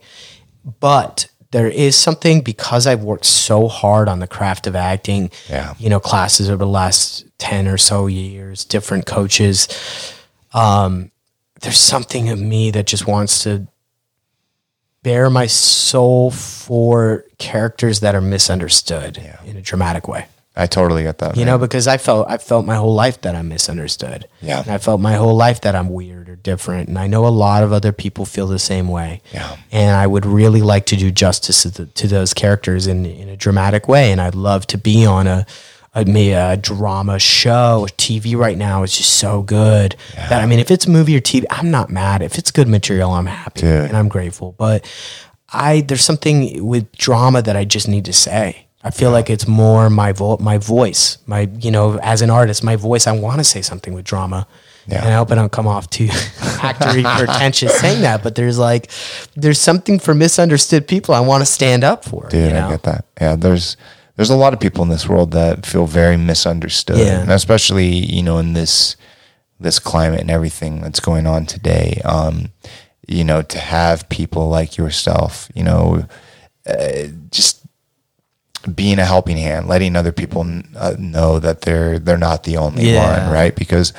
But 0.80 1.28
there 1.52 1.68
is 1.68 1.96
something 1.96 2.42
because 2.42 2.88
I've 2.88 3.04
worked 3.04 3.26
so 3.26 3.68
hard 3.68 4.08
on 4.10 4.18
the 4.20 4.26
craft 4.26 4.66
of 4.66 4.76
acting. 4.76 5.30
Yeah. 5.48 5.76
You 5.78 5.90
know, 5.90 6.00
classes 6.00 6.50
over 6.50 6.66
the 6.66 6.72
last 6.72 7.26
ten 7.38 7.68
or 7.68 7.78
so 7.78 8.08
years, 8.08 8.66
different 8.66 9.06
coaches. 9.06 9.68
Um, 10.54 11.12
there's 11.62 11.80
something 11.80 12.30
of 12.30 12.40
me 12.40 12.72
that 12.72 12.88
just 12.88 13.06
wants 13.08 13.44
to 13.44 13.68
bare 15.04 15.30
my 15.30 15.46
soul 15.46 16.32
for 16.32 17.26
characters 17.38 18.00
that 18.00 18.16
are 18.16 18.22
misunderstood 18.22 19.18
in 19.46 19.58
a 19.58 19.62
dramatic 19.62 20.08
way. 20.08 20.28
I 20.56 20.68
totally 20.68 21.02
get 21.02 21.18
that. 21.18 21.36
You 21.36 21.46
man. 21.46 21.54
know, 21.54 21.58
because 21.58 21.88
I 21.88 21.98
felt 21.98 22.30
I 22.30 22.38
felt 22.38 22.66
my 22.66 22.76
whole 22.76 22.94
life 22.94 23.22
that 23.22 23.34
I'm 23.36 23.50
misunderstood. 23.50 24.28
Yeah. 24.40 24.62
And 24.62 24.70
I 24.70 24.78
felt 24.78 25.02
my 25.02 25.14
whole 25.14 25.36
life 25.36 25.62
that 25.62 25.76
I'm 25.76 25.90
weird 25.90 26.30
or 26.30 26.36
different. 26.36 26.90
And 26.90 27.00
I 27.00 27.08
know 27.08 27.26
a 27.26 27.30
lot 27.30 27.64
of 27.64 27.74
other 27.74 27.92
people 27.92 28.26
feel 28.26 28.46
the 28.46 28.60
same 28.60 28.88
way. 28.88 29.22
Yeah. 29.34 29.58
And 29.72 29.96
I 29.96 30.06
would 30.06 30.28
really 30.28 30.62
like 30.62 30.86
to 30.88 30.96
do 30.96 31.10
justice 31.10 31.64
to, 31.64 31.70
the, 31.70 31.86
to 31.88 32.08
those 32.08 32.36
characters 32.36 32.86
in, 32.86 33.04
in 33.04 33.30
a 33.30 33.36
dramatic 33.36 33.88
way. 33.88 34.12
And 34.12 34.22
I'd 34.22 34.36
love 34.36 34.68
to 34.68 34.78
be 34.78 35.08
on 35.08 35.26
a 35.26 35.48
a, 35.96 36.06
maybe 36.06 36.32
a 36.32 36.58
drama 36.58 37.20
show. 37.20 37.88
TV 37.98 38.36
right 38.36 38.58
now 38.58 38.84
is 38.84 38.98
just 38.98 39.12
so 39.18 39.42
good 39.42 39.96
that 40.16 40.42
I 40.42 40.46
mean, 40.46 40.60
if 40.60 40.72
it's 40.72 40.86
a 40.86 40.90
movie 40.90 41.16
or 41.16 41.22
TV, 41.22 41.46
I'm 41.50 41.72
not 41.72 41.90
mad. 41.90 42.22
If 42.22 42.38
it's 42.38 42.52
good 42.52 42.68
material, 42.68 43.12
I'm 43.12 43.26
happy 43.28 43.62
Dude. 43.62 43.86
and 43.86 43.98
I'm 43.98 44.10
grateful. 44.10 44.56
But 44.58 44.86
I 45.52 45.82
there's 45.82 46.04
something 46.04 46.66
with 46.66 46.92
drama 46.94 47.42
that 47.42 47.56
I 47.56 47.66
just 47.66 47.88
need 47.88 48.06
to 48.06 48.14
say. 48.14 48.68
I 48.86 48.92
feel 48.92 49.12
like 49.12 49.30
it's 49.30 49.48
more 49.48 49.90
my 49.90 50.12
vo- 50.12 50.38
my 50.40 50.58
voice, 50.58 51.18
my 51.26 51.50
you 51.60 51.72
know, 51.72 52.00
as 52.00 52.22
an 52.22 52.30
artist, 52.30 52.64
my 52.64 52.76
voice. 52.76 53.08
I 53.08 53.14
want 53.14 53.38
to 53.38 53.44
say 53.44 53.62
something 53.62 53.94
with 53.94 54.06
drama. 54.06 54.48
Yeah. 54.88 54.98
And 55.00 55.08
I 55.08 55.14
hope 55.14 55.32
I 55.32 55.36
don't 55.36 55.52
come 55.52 55.68
off 55.68 55.90
too 55.90 56.08
actory 56.08 57.04
pretentious 57.18 57.80
saying 57.80 58.02
that, 58.02 58.22
but 58.22 58.36
there's 58.36 58.60
like 58.60 58.92
there's 59.36 59.60
something 59.60 60.00
for 60.00 60.14
misunderstood 60.14 60.88
people 60.88 61.16
I 61.16 61.22
want 61.22 61.42
to 61.42 61.46
stand 61.46 61.86
up 61.86 62.04
for. 62.04 62.28
Dude, 62.28 62.48
you 62.48 62.54
know? 62.54 62.68
I 62.68 62.72
get 62.72 62.84
that. 62.84 63.06
Yeah, 63.22 63.36
there's 63.38 63.78
there's 64.16 64.30
a 64.30 64.36
lot 64.36 64.54
of 64.54 64.60
people 64.60 64.84
in 64.84 64.90
this 64.90 65.08
world 65.10 65.32
that 65.32 65.66
feel 65.66 65.86
very 65.88 66.18
misunderstood, 66.18 66.98
Yeah. 66.98 67.22
and 67.22 67.32
especially 67.32 67.88
you 67.88 68.24
know 68.24 68.38
in 68.38 68.54
this 68.54 68.96
this 69.60 69.80
climate 69.80 70.20
and 70.22 70.30
everything 70.32 70.82
that's 70.82 71.00
going 71.00 71.26
on 71.28 71.46
today. 71.46 72.02
Um, 72.06 72.52
you 73.08 73.24
know, 73.24 73.42
to 73.42 73.58
have 73.60 74.08
people 74.10 74.48
like 74.50 74.78
yourself, 74.78 75.50
you 75.54 75.64
know, 75.64 76.06
uh, 76.66 77.08
just 77.32 77.60
being 78.76 78.98
a 78.98 79.04
helping 79.06 79.36
hand, 79.36 79.68
letting 79.68 79.96
other 79.98 80.14
people 80.14 80.46
uh, 80.78 80.96
know 80.98 81.38
that 81.40 81.62
they're 81.62 82.00
they're 82.00 82.18
not 82.18 82.44
the 82.44 82.56
only 82.58 82.92
Yeah. 82.94 83.26
one, 83.26 83.34
right? 83.34 83.54
Because 83.56 83.92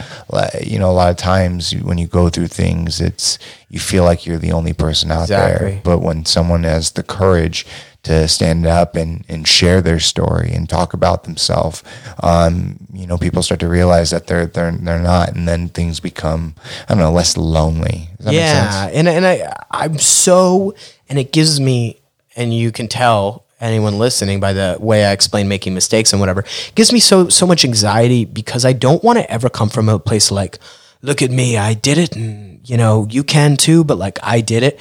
you 0.62 0.78
know, 0.78 0.90
a 0.90 0.92
lot 0.92 1.10
of 1.10 1.16
times 1.18 1.72
when 1.76 1.98
you 1.98 2.06
go 2.06 2.30
through 2.30 2.46
things, 2.48 3.00
it's 3.00 3.38
you 3.68 3.78
feel 3.78 4.04
like 4.04 4.24
you're 4.24 4.38
the 4.38 4.52
only 4.52 4.72
person 4.72 5.10
out 5.10 5.24
Exactly. 5.24 5.70
there. 5.72 5.80
But 5.84 5.98
when 5.98 6.24
someone 6.24 6.64
has 6.64 6.92
the 6.92 7.02
courage 7.02 7.66
to 8.04 8.28
stand 8.28 8.66
up 8.66 8.96
and, 8.96 9.24
and 9.28 9.48
share 9.48 9.80
their 9.82 9.98
story 9.98 10.52
and 10.52 10.68
talk 10.68 10.94
about 10.94 11.24
themselves, 11.24 11.82
um, 12.22 12.76
you 12.92 13.06
know, 13.06 13.18
people 13.18 13.42
start 13.42 13.60
to 13.60 13.68
realize 13.68 14.10
that 14.10 14.26
they're 14.26 14.46
they're 14.46 14.72
they're 14.72 15.00
not, 15.00 15.34
and 15.34 15.48
then 15.48 15.68
things 15.68 16.00
become 16.00 16.54
I 16.88 16.94
don't 16.94 16.98
know 16.98 17.12
less 17.12 17.36
lonely. 17.36 18.08
Does 18.16 18.26
that 18.26 18.30
make 18.30 18.40
yeah, 18.40 18.70
sense? 18.70 18.96
and 18.96 19.08
and 19.08 19.26
I 19.26 19.56
I'm 19.70 19.98
so 19.98 20.74
and 21.08 21.18
it 21.18 21.32
gives 21.32 21.60
me 21.60 22.00
and 22.36 22.54
you 22.54 22.72
can 22.72 22.88
tell 22.88 23.44
anyone 23.60 23.98
listening 23.98 24.40
by 24.40 24.52
the 24.52 24.76
way 24.80 25.04
I 25.04 25.12
explain 25.12 25.48
making 25.48 25.74
mistakes 25.74 26.12
and 26.12 26.20
whatever 26.20 26.40
it 26.40 26.72
gives 26.74 26.92
me 26.92 27.00
so 27.00 27.28
so 27.28 27.46
much 27.46 27.64
anxiety 27.64 28.24
because 28.24 28.64
I 28.64 28.72
don't 28.72 29.02
want 29.02 29.18
to 29.18 29.30
ever 29.30 29.48
come 29.48 29.70
from 29.70 29.88
a 29.88 29.98
place 29.98 30.30
like 30.30 30.58
look 31.00 31.22
at 31.22 31.30
me 31.30 31.56
I 31.56 31.72
did 31.72 31.96
it 31.96 32.14
and 32.14 32.68
you 32.68 32.76
know 32.76 33.06
you 33.08 33.24
can 33.24 33.56
too 33.56 33.84
but 33.84 33.96
like 33.96 34.18
I 34.22 34.40
did 34.40 34.62
it 34.64 34.78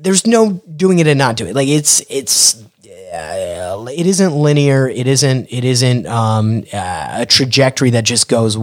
there's 0.00 0.26
no 0.26 0.52
doing 0.76 0.98
it 0.98 1.06
and 1.06 1.18
not 1.18 1.36
doing 1.36 1.50
it 1.50 1.54
like 1.56 1.68
it's 1.68 2.02
it's 2.08 2.64
uh, 3.16 3.86
it 3.90 4.06
isn't 4.06 4.32
linear. 4.32 4.88
It 4.88 5.06
isn't. 5.06 5.46
It 5.50 5.64
isn't 5.64 6.06
um, 6.06 6.64
uh, 6.72 7.18
a 7.20 7.26
trajectory 7.26 7.90
that 7.90 8.04
just 8.04 8.28
goes. 8.28 8.56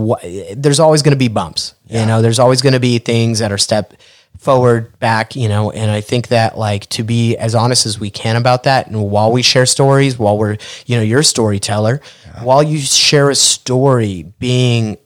There's 0.55 0.79
always 0.79 1.01
going 1.01 1.13
to 1.13 1.17
be 1.17 1.27
bumps. 1.27 1.75
You 1.88 2.05
know, 2.05 2.21
there's 2.21 2.39
always 2.39 2.61
going 2.61 2.73
to 2.73 2.79
be 2.79 2.99
things 2.99 3.39
that 3.39 3.51
are 3.51 3.57
step 3.57 3.93
forward, 4.38 4.97
back. 4.99 5.36
You 5.36 5.47
know, 5.49 5.71
and 5.71 5.89
I 5.89 6.01
think 6.01 6.27
that 6.27 6.57
like 6.57 6.88
to 6.89 7.03
be 7.03 7.38
as 7.38 7.55
honest 7.55 7.86
as 7.86 7.99
we 7.99 8.09
can 8.09 8.36
about 8.36 8.63
that, 8.63 8.88
and 8.88 9.09
while 9.09 9.31
we 9.31 9.41
share 9.41 9.65
stories, 9.65 10.19
while 10.19 10.38
we're 10.38 10.57
you 10.86 10.97
know 10.97 11.03
you're 11.03 11.21
a 11.21 11.25
storyteller, 11.25 12.01
while 12.41 12.61
you 12.63 12.79
share 12.79 13.29
a 13.29 13.36
story, 13.36 14.23
being 14.39 14.97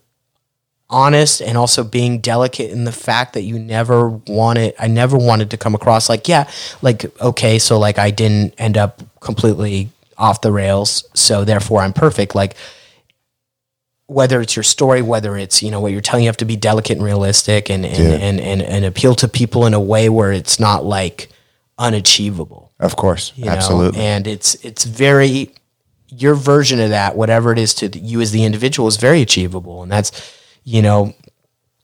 honest 0.89 1.41
and 1.41 1.57
also 1.57 1.83
being 1.83 2.19
delicate 2.21 2.71
in 2.71 2.85
the 2.85 2.91
fact 2.93 3.33
that 3.33 3.41
you 3.41 3.59
never 3.59 4.07
wanted 4.09 4.73
I 4.79 4.88
never 4.88 5.17
wanted 5.17 5.51
to 5.51 5.57
come 5.57 5.75
across 5.75 6.07
like 6.07 6.27
yeah 6.29 6.49
like 6.81 7.05
okay 7.21 7.59
so 7.59 7.77
like 7.77 7.97
I 7.99 8.09
didn't 8.09 8.53
end 8.57 8.77
up 8.77 9.03
completely 9.19 9.89
off 10.17 10.39
the 10.39 10.51
rails 10.51 11.03
so 11.13 11.43
therefore 11.43 11.81
I'm 11.81 11.91
perfect 11.91 12.35
like 12.35 12.55
whether 14.05 14.39
it's 14.39 14.55
your 14.55 14.63
story 14.63 15.01
whether 15.01 15.35
it's 15.35 15.61
you 15.61 15.69
know 15.69 15.81
what 15.81 15.91
you're 15.91 15.99
telling 15.99 16.23
you 16.23 16.29
have 16.29 16.38
to 16.38 16.45
be 16.45 16.55
delicate 16.55 16.95
and 16.97 17.05
realistic 17.05 17.69
and 17.69 17.85
and, 17.85 17.97
Yeah. 17.97 18.25
and, 18.27 18.39
and 18.39 18.61
and 18.61 18.85
appeal 18.85 19.13
to 19.15 19.27
people 19.27 19.65
in 19.65 19.73
a 19.73 19.81
way 19.81 20.07
where 20.07 20.31
it's 20.31 20.57
not 20.59 20.85
like 20.85 21.27
unachievable 21.77 22.71
Of 22.79 22.95
course, 22.95 23.33
you 23.35 23.45
know? 23.45 23.51
absolutely. 23.51 23.99
and 24.01 24.25
it's 24.25 24.55
it's 24.63 24.85
very 24.85 25.51
your 26.09 26.35
version 26.35 26.79
of 26.79 26.91
that 26.91 27.17
whatever 27.17 27.51
it 27.51 27.59
is 27.59 27.73
to 27.75 27.99
you 27.99 28.21
as 28.21 28.31
the 28.31 28.45
individual 28.45 28.88
is 28.88 28.95
very 28.95 29.21
achievable 29.21 29.83
and 29.83 29.91
that's 29.91 30.11
you 30.68 30.82
know 30.82 31.13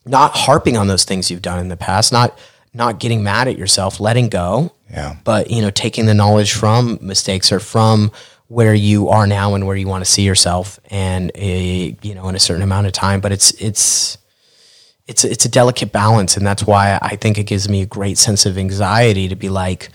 not 0.05 0.35
harping 0.35 0.75
on 0.75 0.87
those 0.87 1.05
things 1.05 1.31
you've 1.31 1.41
done 1.41 1.59
in 1.59 1.69
the 1.69 1.77
past 1.77 2.11
not 2.11 2.37
not 2.73 2.99
getting 2.99 3.23
mad 3.23 3.47
at 3.47 3.57
yourself 3.57 3.99
letting 3.99 4.29
go. 4.29 4.73
Yeah. 4.91 5.15
but 5.23 5.49
you 5.49 5.61
know 5.61 5.71
taking 5.71 6.05
the 6.05 6.13
knowledge 6.13 6.53
from 6.53 6.99
mistakes 7.01 7.51
or 7.51 7.59
from 7.59 8.11
where 8.47 8.73
you 8.75 9.09
are 9.09 9.25
now 9.25 9.55
and 9.55 9.65
where 9.65 9.75
you 9.75 9.87
want 9.87 10.05
to 10.05 10.11
see 10.11 10.23
yourself 10.23 10.79
and 10.91 11.31
a, 11.33 11.95
you 12.01 12.13
know 12.13 12.27
in 12.29 12.35
a 12.35 12.39
certain 12.39 12.61
amount 12.61 12.85
of 12.85 12.93
time. 12.93 13.21
But 13.21 13.31
it's 13.31 13.51
it's 13.53 14.17
it's 15.07 15.23
it's 15.23 15.45
a 15.45 15.49
delicate 15.49 15.91
balance. 15.91 16.37
And 16.37 16.45
that's 16.45 16.63
why 16.63 16.99
I 17.01 17.15
think 17.15 17.37
it 17.37 17.45
gives 17.45 17.67
me 17.67 17.81
a 17.81 17.85
great 17.85 18.17
sense 18.17 18.45
of 18.45 18.57
anxiety 18.57 19.27
to 19.29 19.35
be 19.35 19.49
like 19.49 19.89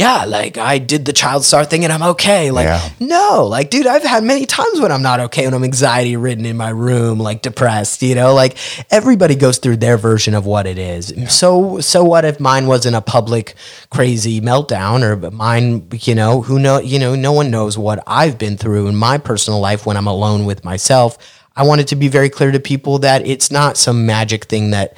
yeah 0.00 0.24
like 0.24 0.56
I 0.58 0.78
did 0.78 1.04
the 1.04 1.12
child 1.12 1.44
star 1.44 1.64
thing 1.64 1.84
and 1.84 1.92
I'm 1.92 2.02
okay. 2.14 2.50
Like 2.50 2.64
Yeah. 2.66 2.88
no 3.00 3.46
like 3.46 3.70
dude 3.70 3.86
I've 3.86 4.02
had 4.14 4.22
many 4.24 4.46
times 4.46 4.80
when 4.80 4.90
I'm 4.92 5.02
not 5.02 5.20
okay 5.26 5.44
when 5.46 5.54
I'm 5.54 5.64
anxiety 5.64 6.16
ridden 6.16 6.46
in 6.46 6.56
my 6.56 6.70
room 6.70 7.18
like 7.18 7.42
depressed 7.42 8.02
you 8.02 8.14
know? 8.14 8.34
Like 8.34 8.56
everybody 8.90 9.34
goes 9.34 9.58
through 9.58 9.78
their 9.78 9.96
version 9.96 10.34
of 10.34 10.46
what 10.46 10.66
it 10.66 10.78
is. 10.78 11.12
So 11.28 11.80
so 11.80 12.04
what 12.04 12.24
if 12.24 12.40
mine 12.40 12.66
wasn't 12.66 12.96
a 12.96 13.00
public 13.16 13.54
crazy 13.90 14.40
meltdown 14.40 15.02
or 15.02 15.30
mine 15.30 15.88
you 16.08 16.14
know 16.14 16.40
who 16.42 16.58
know 16.58 16.78
you 16.92 16.98
know 16.98 17.14
no 17.14 17.32
one 17.32 17.50
knows 17.50 17.76
what 17.76 18.02
I've 18.06 18.38
been 18.38 18.56
through 18.56 18.88
in 18.88 18.96
my 18.96 19.18
personal 19.18 19.60
life 19.60 19.86
when 19.86 19.96
I'm 19.96 20.06
alone 20.06 20.44
with 20.46 20.64
myself. 20.64 21.18
I 21.56 21.62
want 21.64 21.80
it 21.82 21.88
to 21.88 21.96
be 21.96 22.08
very 22.08 22.30
clear 22.30 22.52
to 22.52 22.60
people 22.60 23.00
that 23.00 23.26
it's 23.26 23.50
not 23.50 23.76
some 23.76 24.06
magic 24.06 24.44
thing 24.46 24.70
that 24.70 24.96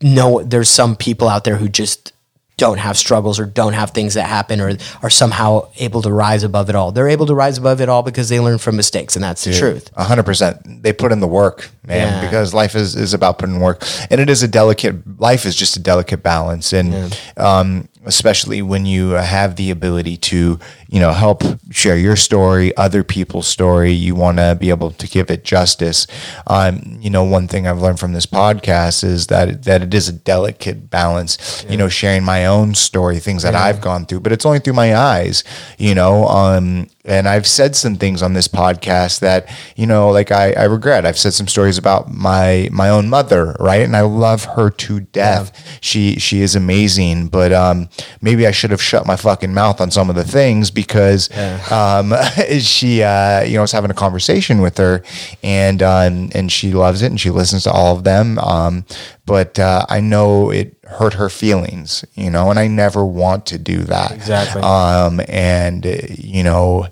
no 0.00 0.42
there's 0.42 0.70
some 0.70 0.96
people 0.96 1.28
out 1.28 1.44
there 1.44 1.56
who 1.56 1.68
just 1.68 2.12
don't 2.58 2.78
have 2.78 2.96
struggles 2.98 3.40
or 3.40 3.46
don't 3.46 3.72
have 3.72 3.90
things 3.90 4.14
that 4.14 4.24
happen 4.28 4.60
or 4.60 4.76
are 5.02 5.10
somehow 5.10 5.68
able 5.78 6.02
to 6.02 6.12
rise 6.12 6.42
above 6.44 6.68
it 6.68 6.74
all. 6.76 6.92
They're 6.92 7.08
able 7.08 7.26
to 7.26 7.34
rise 7.34 7.58
above 7.58 7.80
it 7.80 7.88
all 7.88 8.02
because 8.02 8.28
they 8.28 8.40
learn 8.40 8.58
from 8.58 8.76
mistakes 8.76 9.16
and 9.16 9.24
that's 9.24 9.42
the 9.44 9.52
truth. 9.54 9.90
A 9.96 10.04
hundred 10.04 10.24
percent. 10.24 10.82
They 10.82 10.92
put 10.92 11.12
in 11.12 11.20
the 11.20 11.26
work, 11.26 11.70
man, 11.86 12.08
Yeah. 12.08 12.20
because 12.28 12.52
life 12.54 12.74
is, 12.76 12.94
is 12.94 13.14
about 13.14 13.38
putting 13.38 13.56
in 13.56 13.60
work. 13.60 13.82
And 14.10 14.20
it 14.20 14.28
is 14.30 14.42
a 14.42 14.48
delicate 14.48 15.18
life 15.20 15.46
is 15.46 15.56
just 15.56 15.76
a 15.76 15.80
delicate 15.80 16.22
balance. 16.22 16.72
And 16.72 17.18
um, 17.36 17.88
especially 18.04 18.62
when 18.62 18.84
you 18.84 19.10
have 19.10 19.56
the 19.56 19.70
ability 19.70 20.16
to, 20.16 20.58
you 20.88 21.00
know, 21.00 21.12
help 21.12 21.42
share 21.70 21.96
your 21.96 22.16
story, 22.16 22.76
other 22.76 23.04
people's 23.04 23.46
story, 23.46 23.92
you 23.92 24.14
want 24.14 24.38
to 24.38 24.56
be 24.58 24.70
able 24.70 24.90
to 24.90 25.06
give 25.06 25.30
it 25.30 25.44
justice. 25.44 26.06
Um, 26.46 26.98
you 27.00 27.10
know, 27.10 27.22
one 27.22 27.48
thing 27.48 27.66
I've 27.66 27.80
learned 27.80 28.00
from 28.00 28.12
this 28.12 28.26
podcast 28.26 29.04
is 29.04 29.28
that 29.28 29.64
that 29.64 29.82
it 29.82 29.94
is 29.94 30.08
a 30.08 30.12
delicate 30.12 30.90
balance, 30.90 31.64
you 31.68 31.76
know, 31.76 31.88
sharing 31.88 32.24
my 32.24 32.46
own 32.46 32.74
story, 32.74 33.18
things 33.18 33.42
that 33.44 33.54
I've 33.54 33.80
gone 33.80 34.06
through, 34.06 34.20
but 34.20 34.32
it's 34.32 34.46
only 34.46 34.58
through 34.58 34.74
my 34.74 34.96
eyes, 34.96 35.44
you 35.78 35.94
know, 35.94 36.26
um, 36.26 36.88
and 37.04 37.28
I've 37.28 37.46
said 37.46 37.74
some 37.74 37.96
things 37.96 38.22
on 38.22 38.32
this 38.32 38.46
podcast 38.46 39.20
that 39.20 39.48
you 39.76 39.86
know, 39.86 40.10
like 40.10 40.30
I, 40.30 40.52
I 40.52 40.64
regret. 40.64 41.04
I've 41.04 41.18
said 41.18 41.34
some 41.34 41.48
stories 41.48 41.78
about 41.78 42.12
my 42.12 42.68
my 42.72 42.88
own 42.88 43.08
mother, 43.08 43.56
right? 43.58 43.82
And 43.82 43.96
I 43.96 44.02
love 44.02 44.44
her 44.44 44.70
to 44.70 45.00
death. 45.00 45.78
She 45.80 46.18
she 46.18 46.42
is 46.42 46.54
amazing, 46.54 47.28
but 47.28 47.52
um, 47.52 47.88
maybe 48.20 48.46
I 48.46 48.50
should 48.50 48.70
have 48.70 48.82
shut 48.82 49.06
my 49.06 49.16
fucking 49.16 49.52
mouth 49.54 49.80
on 49.80 49.90
some 49.90 50.08
of 50.10 50.16
the 50.16 50.24
things 50.24 50.70
because 50.70 51.28
um, 51.70 52.14
she 52.60 53.02
uh, 53.02 53.42
you 53.42 53.54
know 53.54 53.60
I 53.60 53.62
was 53.62 53.72
having 53.72 53.90
a 53.90 53.94
conversation 53.94 54.60
with 54.60 54.78
her, 54.78 55.02
and 55.42 55.82
um, 55.82 56.30
and 56.34 56.50
she 56.50 56.72
loves 56.72 57.02
it 57.02 57.06
and 57.06 57.20
she 57.20 57.30
listens 57.30 57.64
to 57.64 57.70
all 57.72 57.96
of 57.96 58.04
them. 58.04 58.38
Um, 58.38 58.84
but 59.26 59.58
uh, 59.58 59.86
I 59.88 60.00
know 60.00 60.50
it 60.50 60.76
hurt 60.84 61.14
her 61.14 61.28
feelings, 61.30 62.04
you 62.14 62.30
know, 62.30 62.50
and 62.50 62.58
I 62.58 62.66
never 62.66 63.04
want 63.04 63.46
to 63.46 63.58
do 63.58 63.78
that 63.84 64.10
Exactly. 64.12 64.60
um, 64.62 65.20
and 65.28 65.84
you 66.18 66.42
know, 66.42 66.88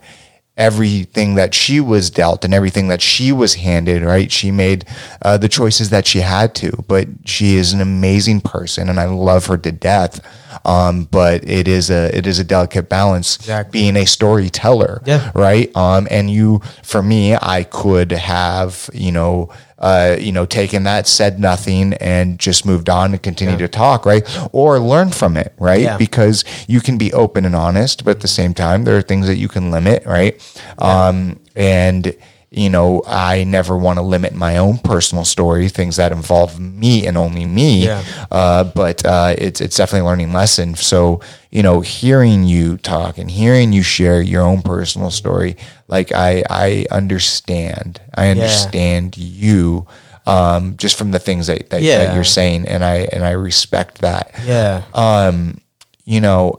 everything 0.61 1.35
that 1.37 1.55
she 1.55 1.81
was 1.81 2.11
dealt 2.11 2.45
and 2.45 2.53
everything 2.55 2.89
that 2.89 3.01
she 3.01 3.33
was 3.33 3.55
handed, 3.55 4.03
right? 4.03 4.31
She 4.31 4.51
made 4.51 4.85
uh, 5.23 5.39
the 5.39 5.49
choices 5.49 5.89
that 5.91 6.07
she 6.07 6.21
had 6.21 6.55
to, 6.57 6.71
but 6.87 7.09
she 7.25 7.57
is 7.57 7.73
an 7.73 7.81
amazing 7.81 8.43
person 8.43 8.89
and 8.91 9.01
I 9.01 9.07
love 9.07 9.47
her 9.47 9.57
to 9.57 9.73
death. 9.73 10.21
Um, 10.67 11.05
but 11.05 11.49
it 11.49 11.67
is 11.69 11.91
a 11.91 12.15
it 12.17 12.27
is 12.27 12.39
a 12.41 12.45
delicate 12.45 12.89
balance 12.89 13.37
Exactly. 13.37 13.81
being 13.81 13.97
a 13.97 14.05
storyteller, 14.05 15.01
Yeah. 15.07 15.31
right? 15.35 15.75
Um, 15.77 16.07
and 16.11 16.29
you, 16.31 16.61
for 16.83 17.03
me, 17.03 17.35
I 17.37 17.63
could 17.65 18.11
have, 18.13 18.91
you 18.93 19.13
know, 19.13 19.49
uh, 19.81 20.17
you 20.19 20.33
know, 20.33 20.47
taken 20.47 20.83
that, 20.85 21.07
said 21.07 21.41
nothing, 21.41 21.95
and 21.95 22.39
just 22.39 22.67
moved 22.67 22.89
on 22.89 23.13
and 23.13 23.23
continued 23.23 23.59
to 23.59 23.69
talk, 23.69 24.05
right? 24.05 24.23
Or 24.53 24.79
learn 24.79 25.11
from 25.11 25.37
it, 25.37 25.55
right? 25.59 25.81
Yeah. 25.81 25.97
Because 25.97 26.45
you 26.69 26.81
can 26.81 26.99
be 26.99 27.13
open 27.13 27.45
and 27.45 27.57
honest, 27.57 28.05
but 28.05 28.17
at 28.17 28.21
the 28.21 28.29
same 28.29 28.55
time, 28.55 28.85
there 28.85 28.97
are 28.97 29.03
things 29.03 29.27
that 29.27 29.37
you 29.37 29.49
can 29.49 29.71
limit, 29.71 30.05
right? 30.05 30.41
Um, 30.79 31.41
and 31.57 32.15
you 32.51 32.69
know, 32.69 33.03
I 33.07 33.45
never 33.45 33.77
want 33.77 33.99
to 33.99 34.03
limit 34.03 34.35
my 34.35 34.57
own 34.57 34.79
personal 34.79 35.25
story, 35.25 35.69
things 35.69 35.97
that 35.97 36.11
involve 36.11 36.59
me 36.59 37.07
and 37.07 37.17
only 37.17 37.47
me. 37.47 37.85
Yeah. 37.85 38.03
Uh, 38.29 38.65
but 38.65 39.07
uh, 39.07 39.37
it's 39.39 39.61
it's 39.61 39.77
definitely 39.77 40.07
a 40.07 40.11
learning 40.11 40.33
lesson. 40.33 40.75
So 40.75 41.21
you 41.51 41.63
know, 41.63 41.81
hearing 41.81 42.45
you 42.45 42.77
talk 42.77 43.19
and 43.19 43.31
hearing 43.31 43.73
you 43.73 43.83
share 43.83 44.21
your 44.21 44.43
own 44.43 44.63
personal 44.63 45.13
story, 45.13 45.57
like 45.87 46.13
I 46.13 46.43
I 46.51 46.87
understand, 46.91 48.01
I 48.15 48.29
understand 48.31 49.17
you. 49.17 49.87
Um, 50.27 50.77
just 50.77 50.99
from 50.99 51.11
the 51.11 51.19
things 51.19 51.47
that, 51.47 51.71
that, 51.71 51.83
that 51.83 52.15
you're 52.15 52.25
saying, 52.25 52.69
and 52.69 52.85
I 52.85 53.09
and 53.13 53.25
I 53.25 53.31
respect 53.33 54.03
that 54.03 54.33
Yeah. 54.45 54.83
Um, 54.93 55.61
you 56.05 56.21
know, 56.21 56.57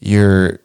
you're 0.00 0.60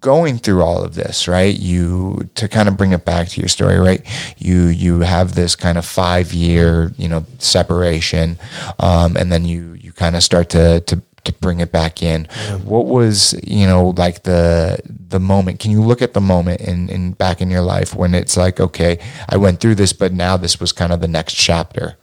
going 0.00 0.38
through 0.38 0.62
all 0.62 0.82
of 0.82 0.94
this, 0.94 1.28
right? 1.28 1.58
You 1.58 2.28
to 2.34 2.48
kind 2.48 2.68
of 2.68 2.76
bring 2.76 2.92
it 2.92 3.04
back 3.04 3.28
to 3.28 3.40
your 3.40 3.48
story, 3.48 3.78
right? 3.78 4.02
You 4.38 4.66
you 4.66 5.00
have 5.00 5.34
this 5.34 5.54
kind 5.54 5.78
of 5.78 5.84
five 5.84 6.32
year, 6.32 6.92
you 6.96 7.08
know, 7.08 7.24
separation, 7.38 8.38
um, 8.78 9.16
and 9.16 9.30
then 9.30 9.44
you 9.44 9.74
you 9.74 9.92
kind 9.92 10.16
of 10.16 10.22
start 10.22 10.50
to 10.50 10.80
to 10.80 11.02
to 11.24 11.32
bring 11.34 11.60
it 11.60 11.70
back 11.70 12.02
in. 12.02 12.24
What 12.64 12.86
was 12.86 13.38
you 13.44 13.66
know 13.66 13.90
like 13.96 14.22
the 14.22 14.80
the 14.86 15.20
moment? 15.20 15.60
Can 15.60 15.70
you 15.70 15.82
look 15.82 16.02
at 16.02 16.14
the 16.14 16.20
moment 16.20 16.60
in 16.62 16.88
in 16.88 17.12
back 17.12 17.40
in 17.40 17.50
your 17.50 17.62
life 17.62 17.94
when 17.94 18.14
it's 18.14 18.36
like, 18.36 18.58
okay, 18.58 18.98
I 19.28 19.36
went 19.36 19.60
through 19.60 19.76
this, 19.76 19.92
but 19.92 20.12
now 20.12 20.36
this 20.36 20.58
was 20.58 20.72
kind 20.72 20.92
of 20.92 21.00
the 21.00 21.08
next 21.08 21.34
chapter. 21.34 21.96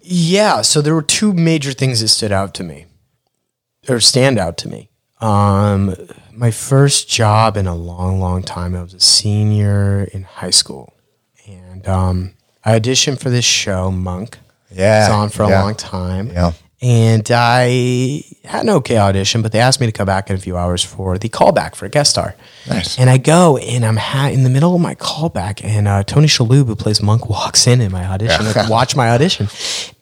Yeah, 0.00 0.62
so 0.62 0.80
there 0.80 0.94
were 0.94 1.02
two 1.02 1.32
major 1.32 1.72
things 1.72 2.00
that 2.00 2.08
stood 2.08 2.30
out 2.30 2.54
to 2.54 2.64
me, 2.64 2.86
or 3.88 3.98
stand 4.00 4.38
out 4.38 4.56
to 4.58 4.68
me. 4.68 4.88
Um, 5.20 5.94
my 6.32 6.50
first 6.50 7.08
job 7.08 7.56
in 7.56 7.66
a 7.66 7.74
long, 7.74 8.20
long 8.20 8.42
time. 8.42 8.74
I 8.74 8.82
was 8.82 8.94
a 8.94 9.00
senior 9.00 10.04
in 10.12 10.24
high 10.24 10.50
school, 10.50 10.92
and 11.46 11.86
um, 11.88 12.34
I 12.64 12.78
auditioned 12.78 13.20
for 13.20 13.30
this 13.30 13.44
show, 13.44 13.90
Monk. 13.90 14.38
Yeah, 14.70 15.04
it's 15.06 15.10
on 15.12 15.28
for 15.30 15.44
a 15.44 15.48
yeah. 15.48 15.62
long 15.62 15.74
time. 15.74 16.28
Yeah. 16.28 16.52
and 16.82 17.26
I 17.30 18.22
had 18.44 18.64
an 18.64 18.70
okay 18.70 18.98
audition, 18.98 19.40
but 19.40 19.52
they 19.52 19.60
asked 19.60 19.80
me 19.80 19.86
to 19.86 19.92
come 19.92 20.04
back 20.04 20.28
in 20.28 20.36
a 20.36 20.38
few 20.38 20.58
hours 20.58 20.84
for 20.84 21.16
the 21.16 21.30
callback 21.30 21.74
for 21.74 21.86
a 21.86 21.88
guest 21.88 22.10
star. 22.10 22.34
Nice. 22.68 22.98
And 22.98 23.08
I 23.08 23.16
go, 23.16 23.56
and 23.56 23.86
I'm 23.86 23.96
ha- 23.96 24.28
in 24.28 24.42
the 24.42 24.50
middle 24.50 24.74
of 24.74 24.80
my 24.82 24.94
callback, 24.96 25.64
and 25.64 25.88
uh, 25.88 26.02
Tony 26.02 26.26
Shalhoub, 26.26 26.66
who 26.66 26.76
plays 26.76 27.00
Monk, 27.02 27.30
walks 27.30 27.66
in 27.66 27.80
in 27.80 27.90
my 27.90 28.04
audition, 28.04 28.44
to 28.44 28.66
watch 28.70 28.94
my 28.94 29.08
audition, 29.10 29.48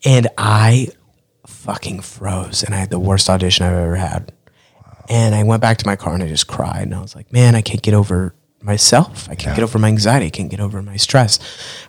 and 0.05 0.27
I 0.37 0.89
fucking 1.47 2.01
froze, 2.01 2.65
and 2.65 2.75
I 2.75 2.79
had 2.79 2.91
the 2.91 2.99
worst 2.99 3.31
audition 3.31 3.65
I've 3.65 3.75
ever 3.75 3.97
had. 3.97 4.33
And 5.09 5.35
I 5.35 5.43
went 5.43 5.61
back 5.61 5.79
to 5.79 5.87
my 5.87 5.97
car 5.97 6.15
and 6.15 6.23
I 6.23 6.29
just 6.29 6.47
cried, 6.47 6.83
and 6.83 6.95
I 6.95 7.01
was 7.01 7.15
like, 7.15 7.33
man, 7.33 7.55
I 7.55 7.61
can't 7.61 7.83
get 7.83 7.95
over 7.95 8.35
myself. 8.63 9.29
I 9.29 9.35
can't 9.35 9.55
get 9.55 9.63
over 9.63 9.79
my 9.79 9.89
anxiety. 9.89 10.27
I 10.27 10.31
can't 10.31 10.51
get 10.51 10.61
over 10.61 10.81
my 10.81 10.97
stress. 10.97 11.39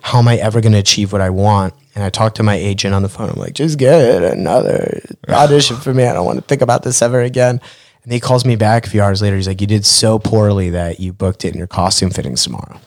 How 0.02 0.18
am 0.18 0.28
I 0.28 0.36
ever 0.36 0.60
going 0.60 0.72
to 0.72 0.78
achieve 0.78 1.10
what 1.12 1.22
I 1.22 1.30
want? 1.30 1.72
And 1.94 2.04
I 2.04 2.10
talked 2.10 2.36
to 2.36 2.42
my 2.42 2.54
agent 2.54 2.94
on 2.94 3.02
the 3.02 3.08
phone. 3.08 3.30
I'm 3.30 3.36
like, 3.36 3.54
just 3.54 3.78
get 3.78 4.22
another 4.22 5.00
audition 5.28 5.76
for 5.76 5.94
me. 5.94 6.04
I 6.04 6.12
don't 6.12 6.26
want 6.26 6.38
to 6.38 6.44
think 6.44 6.60
about 6.60 6.82
this 6.82 7.00
ever 7.00 7.22
again. 7.22 7.60
And 8.02 8.12
he 8.12 8.20
calls 8.20 8.44
me 8.44 8.56
back 8.56 8.86
a 8.86 8.90
few 8.90 9.02
hours 9.02 9.22
later. 9.22 9.36
He's 9.36 9.48
like, 9.48 9.62
you 9.62 9.66
did 9.66 9.86
so 9.86 10.18
poorly 10.18 10.70
that 10.70 11.00
you 11.00 11.14
booked 11.14 11.44
it 11.44 11.52
in 11.52 11.58
your 11.58 11.66
costume 11.66 12.10
fittings 12.10 12.44
tomorrow. 12.44 12.78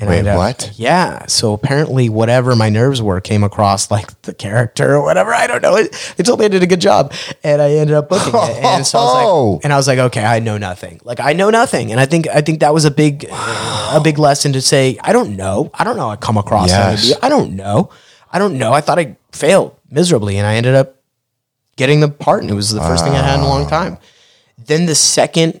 And 0.00 0.08
I 0.08 0.12
Wait, 0.12 0.18
ended 0.20 0.36
what? 0.36 0.72
Yeah. 0.76 1.26
So 1.26 1.52
apparently, 1.52 2.08
whatever 2.08 2.56
my 2.56 2.70
nerves 2.70 3.02
were 3.02 3.20
came 3.20 3.44
across 3.44 3.90
like 3.90 4.22
the 4.22 4.32
character 4.32 4.94
or 4.94 5.02
whatever. 5.02 5.34
I 5.34 5.46
don't 5.46 5.60
know. 5.62 5.76
They 6.16 6.22
told 6.24 6.38
me 6.40 6.46
I 6.46 6.48
did 6.48 6.62
a 6.62 6.66
good 6.66 6.80
job, 6.80 7.12
and 7.44 7.60
I 7.60 7.72
ended 7.72 7.94
up 7.94 8.08
booking 8.08 8.32
it. 8.34 8.64
And 8.64 8.86
so 8.86 8.98
I 8.98 9.02
was 9.02 9.14
Oh. 9.26 9.50
like, 9.52 9.64
and 9.64 9.72
I 9.74 9.76
was 9.76 9.86
like, 9.86 9.98
okay, 9.98 10.24
I 10.24 10.38
know 10.40 10.56
nothing. 10.56 11.00
Like 11.04 11.20
I 11.20 11.34
know 11.34 11.50
nothing, 11.50 11.90
and 11.92 12.00
I 12.00 12.06
think 12.06 12.26
I 12.28 12.40
think 12.40 12.60
that 12.60 12.72
was 12.72 12.86
a 12.86 12.90
big 12.90 13.26
a 13.30 14.00
big 14.02 14.18
lesson 14.18 14.54
to 14.54 14.62
say. 14.62 14.96
I 15.02 15.12
don't 15.12 15.36
know. 15.36 15.70
I 15.74 15.84
don't 15.84 15.98
know. 15.98 16.08
I 16.08 16.16
come 16.16 16.38
across. 16.38 16.70
Yes. 16.70 17.10
it. 17.10 17.18
I 17.22 17.28
don't 17.28 17.54
know. 17.54 17.90
I 18.32 18.38
don't 18.38 18.56
know. 18.56 18.72
I 18.72 18.80
thought 18.80 18.98
I 18.98 19.16
failed 19.32 19.76
miserably, 19.90 20.38
and 20.38 20.46
I 20.46 20.54
ended 20.54 20.74
up 20.76 20.96
getting 21.76 22.00
the 22.00 22.08
part, 22.08 22.40
and 22.40 22.50
it 22.50 22.54
was 22.54 22.70
the 22.70 22.80
first 22.80 23.04
thing 23.04 23.12
I 23.12 23.20
had 23.22 23.34
in 23.38 23.44
a 23.44 23.48
long 23.48 23.68
time. 23.68 23.98
Then 24.56 24.86
the 24.86 24.94
second 24.94 25.60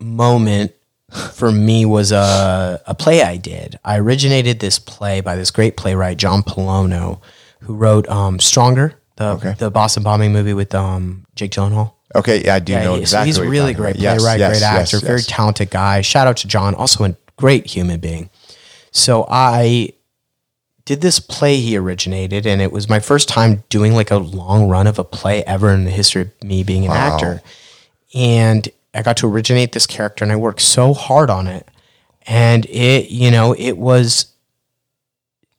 moment 0.00 0.72
for 1.12 1.52
me 1.52 1.84
was 1.84 2.12
a, 2.12 2.80
a 2.86 2.94
play 2.94 3.22
I 3.22 3.36
did. 3.36 3.78
I 3.84 3.98
originated 3.98 4.60
this 4.60 4.78
play 4.78 5.20
by 5.20 5.36
this 5.36 5.50
great 5.50 5.76
playwright, 5.76 6.16
John 6.16 6.42
Pollono, 6.42 7.20
who 7.60 7.74
wrote 7.74 8.08
um, 8.08 8.40
Stronger, 8.40 8.94
the, 9.16 9.54
the 9.58 9.70
Boston 9.70 10.02
bombing 10.02 10.32
movie 10.32 10.54
with 10.54 10.74
um, 10.74 11.26
Jake 11.34 11.52
Gyllenhaal. 11.52 11.92
Okay, 12.14 12.44
yeah, 12.44 12.56
I 12.56 12.58
do 12.58 12.74
know 12.74 12.94
he- 12.94 13.02
exactly. 13.02 13.26
he's 13.26 13.38
a 13.38 13.48
really 13.48 13.74
great 13.74 13.96
about. 13.96 14.02
Yes, 14.02 14.20
playwright, 14.20 14.40
yes, 14.40 14.50
great 14.50 14.60
yes, 14.60 14.94
actor, 14.94 15.06
very 15.06 15.18
yes. 15.18 15.26
talented 15.26 15.70
guy. 15.70 16.00
Shout 16.00 16.26
out 16.26 16.36
to 16.38 16.48
John, 16.48 16.74
also 16.74 17.04
a 17.04 17.14
great 17.36 17.66
human 17.66 18.00
being. 18.00 18.30
So 18.90 19.26
I 19.28 19.92
did 20.84 21.00
this 21.00 21.20
play 21.20 21.56
he 21.56 21.76
originated, 21.76 22.46
and 22.46 22.60
it 22.60 22.72
was 22.72 22.88
my 22.88 23.00
first 23.00 23.28
time 23.28 23.64
doing 23.68 23.94
like 23.94 24.10
a 24.10 24.18
long 24.18 24.68
run 24.68 24.86
of 24.86 24.98
a 24.98 25.04
play 25.04 25.42
ever 25.44 25.70
in 25.70 25.84
the 25.84 25.90
history 25.90 26.22
of 26.22 26.42
me 26.42 26.62
being 26.62 26.84
an 26.84 26.90
actor. 26.90 27.40
And 28.14 28.68
I 28.94 29.02
got 29.02 29.16
to 29.18 29.26
originate 29.26 29.72
this 29.72 29.86
character, 29.86 30.24
and 30.24 30.32
I 30.32 30.36
worked 30.36 30.60
so 30.60 30.92
hard 30.94 31.30
on 31.30 31.46
it. 31.46 31.68
And 32.26 32.66
it, 32.66 33.10
you 33.10 33.30
know, 33.30 33.52
it 33.52 33.76
was 33.78 34.32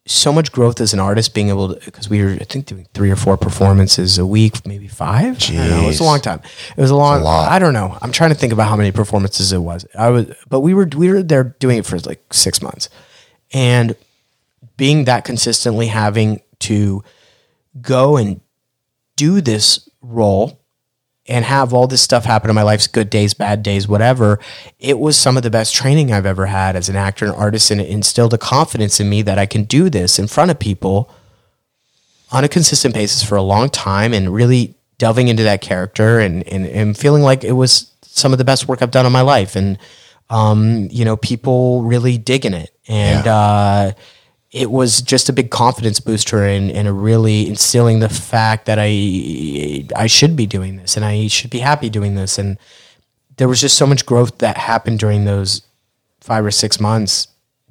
so 0.05 0.33
much 0.33 0.51
growth 0.51 0.81
as 0.81 0.93
an 0.93 0.99
artist 0.99 1.33
being 1.33 1.49
able 1.49 1.73
to 1.73 1.85
because 1.85 2.09
we 2.09 2.21
were 2.23 2.31
I 2.31 2.43
think 2.43 2.65
doing 2.65 2.87
three 2.93 3.09
or 3.09 3.15
four 3.15 3.37
performances 3.37 4.17
a 4.17 4.25
week, 4.25 4.65
maybe 4.65 4.87
five. 4.87 5.37
I 5.43 5.55
don't 5.55 5.69
know. 5.69 5.83
It 5.83 5.87
was 5.87 5.99
a 5.99 6.03
long 6.03 6.19
time. 6.19 6.41
It 6.75 6.81
was 6.81 6.91
a 6.91 6.95
long. 6.95 7.25
I 7.25 7.59
don't 7.59 7.73
know. 7.73 7.97
I'm 8.01 8.11
trying 8.11 8.29
to 8.31 8.35
think 8.35 8.53
about 8.53 8.67
how 8.67 8.75
many 8.75 8.91
performances 8.91 9.51
it 9.53 9.59
was. 9.59 9.85
I 9.97 10.09
was, 10.09 10.33
but 10.49 10.59
we 10.59 10.73
were 10.73 10.87
we 10.95 11.09
were 11.09 11.23
there 11.23 11.43
doing 11.43 11.77
it 11.77 11.85
for 11.85 11.97
like 11.99 12.33
six 12.33 12.61
months, 12.61 12.89
and 13.53 13.95
being 14.77 15.05
that 15.05 15.23
consistently 15.25 15.87
having 15.87 16.41
to 16.59 17.03
go 17.81 18.17
and 18.17 18.41
do 19.15 19.41
this 19.41 19.87
role 20.01 20.59
and 21.27 21.45
have 21.45 21.73
all 21.73 21.87
this 21.87 22.01
stuff 22.01 22.25
happen 22.25 22.49
in 22.49 22.55
my 22.55 22.63
life's 22.63 22.87
good 22.87 23.09
days, 23.09 23.33
bad 23.33 23.63
days, 23.63 23.87
whatever. 23.87 24.39
It 24.79 24.99
was 24.99 25.17
some 25.17 25.37
of 25.37 25.43
the 25.43 25.49
best 25.49 25.73
training 25.73 26.11
I've 26.11 26.25
ever 26.25 26.47
had 26.47 26.75
as 26.75 26.89
an 26.89 26.95
actor 26.95 27.25
and 27.25 27.33
artist, 27.33 27.71
and 27.71 27.79
it 27.79 27.89
instilled 27.89 28.33
a 28.33 28.37
confidence 28.37 28.99
in 28.99 29.09
me 29.09 29.21
that 29.21 29.39
I 29.39 29.45
can 29.45 29.63
do 29.63 29.89
this 29.89 30.19
in 30.19 30.27
front 30.27 30.51
of 30.51 30.59
people 30.59 31.09
on 32.31 32.43
a 32.43 32.49
consistent 32.49 32.93
basis 32.93 33.23
for 33.23 33.35
a 33.35 33.41
long 33.41 33.69
time 33.69 34.13
and 34.13 34.33
really 34.33 34.75
delving 34.97 35.27
into 35.27 35.43
that 35.43 35.61
character 35.61 36.19
and, 36.19 36.47
and, 36.47 36.65
and 36.67 36.97
feeling 36.97 37.23
like 37.23 37.43
it 37.43 37.53
was 37.53 37.91
some 38.01 38.31
of 38.31 38.37
the 38.37 38.43
best 38.43 38.67
work 38.67 38.81
I've 38.81 38.91
done 38.91 39.05
in 39.05 39.11
my 39.11 39.21
life. 39.21 39.55
And, 39.55 39.77
um, 40.29 40.87
you 40.91 41.05
know, 41.05 41.15
people 41.15 41.83
really 41.83 42.17
digging 42.17 42.53
it. 42.53 42.71
And, 42.87 43.27
uh, 43.27 43.93
it 44.53 44.69
was 44.69 45.01
just 45.01 45.27
a 45.29 45.33
big 45.33 45.49
confidence 45.49 45.99
booster 45.99 46.43
and, 46.45 46.71
and 46.71 46.87
a 46.87 46.93
really 46.93 47.47
instilling 47.49 47.99
the 47.99 48.07
fact 48.09 48.67
that 48.67 48.77
I 48.79 49.85
I 49.95 50.07
should 50.07 50.35
be 50.35 50.45
doing 50.45 50.77
this 50.77 50.95
and 50.95 51.03
I 51.03 51.27
should 51.27 51.49
be 51.49 51.59
happy 51.59 51.89
doing 51.89 52.13
this. 52.15 52.37
And 52.37 52.57
there 53.37 53.47
was 53.47 53.59
just 53.59 53.75
so 53.75 53.87
much 53.87 54.05
growth 54.05 54.37
that 54.37 54.57
happened 54.57 54.99
during 54.99 55.25
those 55.25 55.63
five 56.21 56.45
or 56.45 56.51
six 56.51 56.79
months 56.79 57.27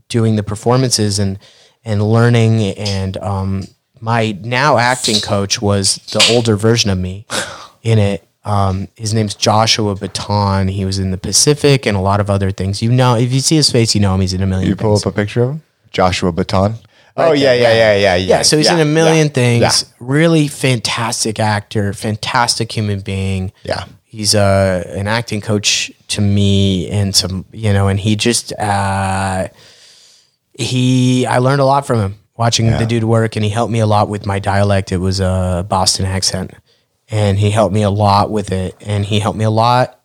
doing 0.09 0.35
the 0.37 0.43
performances 0.43 1.18
and 1.20 1.39
and 1.85 2.03
learning. 2.03 2.61
And 2.76 3.16
um, 3.18 3.64
my 4.01 4.37
now 4.43 4.76
acting 4.78 5.20
coach 5.20 5.62
was 5.62 5.97
the 6.12 6.26
older 6.35 6.57
version 6.57 6.91
of 6.91 6.99
me 6.99 7.26
in 7.83 8.01
it. 8.01 8.26
Um, 8.45 8.89
his 8.97 9.14
name's 9.14 9.37
Joshua 9.37 9.95
Bitton. 9.95 10.68
He 10.68 10.85
was 10.85 10.99
in 10.99 11.12
the 11.12 11.16
Pacific 11.16 11.87
and 11.87 11.97
a 11.97 12.01
lot 12.01 12.18
of 12.18 12.28
other 12.28 12.51
things. 12.51 12.83
You 12.83 12.91
know 12.91 13.14
if 13.16 13.33
you 13.33 13.39
see 13.39 13.55
his 13.55 13.70
face 13.70 13.95
you 13.95 14.01
know 14.01 14.16
him. 14.16 14.20
He's 14.20 14.35
in 14.35 14.43
a 14.43 14.47
million 14.49 14.68
You 14.68 14.74
pull 14.74 14.97
things. 14.97 15.07
up 15.07 15.12
a 15.12 15.16
picture 15.16 15.43
of 15.45 15.51
him, 15.51 15.62
Joshua 15.93 16.32
Bitton. 16.32 16.74
oh 17.16 17.30
Right 17.30 17.38
yeah, 17.38 17.55
there, 17.55 17.62
yeah, 17.62 17.72
yeah, 17.72 17.95
yeah, 17.95 18.16
yeah. 18.16 18.36
Yeah, 18.36 18.43
so 18.43 18.57
he's 18.57 18.70
in 18.70 18.80
a 18.80 18.84
million 18.84 19.28
yeah, 19.28 19.32
things. 19.32 19.61
Yeah. 19.62 19.97
Really 20.01 20.49
fantastic 20.49 21.38
actor, 21.38 21.93
fantastic 21.93 22.72
human 22.72 23.01
being. 23.01 23.53
Yeah. 23.62 23.84
He's 24.05 24.34
a 24.34 24.84
an 24.88 25.09
acting 25.09 25.40
coach 25.40 25.90
to 26.09 26.20
me 26.20 26.90
and 26.90 27.14
some, 27.16 27.47
you 27.53 27.72
know, 27.72 27.88
and 27.88 27.99
he 27.99 28.16
just 28.16 28.53
uh 28.59 29.49
he 30.53 31.24
I 31.26 31.38
learned 31.38 31.61
a 31.61 31.64
lot 31.64 31.86
from 31.86 32.01
him 32.01 32.18
watching 32.36 32.66
the 32.66 32.86
dude 32.86 33.05
work 33.05 33.36
and 33.36 33.45
he 33.45 33.51
helped 33.51 33.72
me 33.72 33.78
a 33.78 33.86
lot 33.86 34.09
with 34.09 34.26
my 34.26 34.38
dialect. 34.38 34.93
It 34.93 34.99
was 34.99 35.20
a 35.20 35.64
Boston 35.68 36.07
accent. 36.07 36.53
And 37.09 37.38
he 37.38 37.51
helped 37.51 37.74
me 37.74 37.82
a 37.82 37.90
lot 37.90 38.30
with 38.30 38.53
it 38.53 38.74
and 38.80 39.05
he 39.05 39.20
helped 39.20 39.38
me 39.38 39.45
a 39.45 39.51
lot 39.51 40.03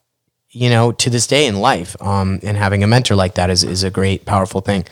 you 0.57 0.69
know, 0.69 0.91
to 0.91 1.09
this 1.09 1.27
day 1.27 1.45
in 1.45 1.59
life. 1.59 1.95
Um, 2.01 2.39
and 2.41 2.57
having 2.57 2.83
a 2.83 2.87
mentor 2.87 3.15
like 3.15 3.35
that 3.35 3.49
is, 3.49 3.63
is 3.63 3.83
a 3.83 3.91
great, 3.91 4.25
powerful 4.25 4.61
thing. 4.61 4.85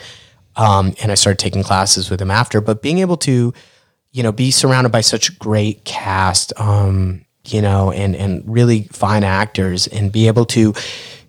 Um, 0.58 0.94
and 1.02 1.12
I 1.12 1.16
started 1.16 1.40
taking 1.40 1.64
classes 1.64 2.10
with 2.10 2.22
him 2.22 2.32
after, 2.32 2.62
but 2.62 2.82
being 2.82 3.00
able 3.00 3.18
to, 3.18 3.54
you 4.12 4.24
know, 4.24 4.32
be 4.32 4.52
surrounded 4.52 4.92
by 4.92 5.02
such 5.02 5.38
great 5.38 5.84
cast, 5.84 6.54
um, 6.60 7.26
you 7.46 7.62
know, 7.62 7.92
and, 7.92 8.16
and 8.16 8.44
really 8.48 8.84
fine 8.92 9.24
actors 9.24 9.88
and 9.88 10.12
be 10.12 10.28
able 10.28 10.46
to 10.46 10.74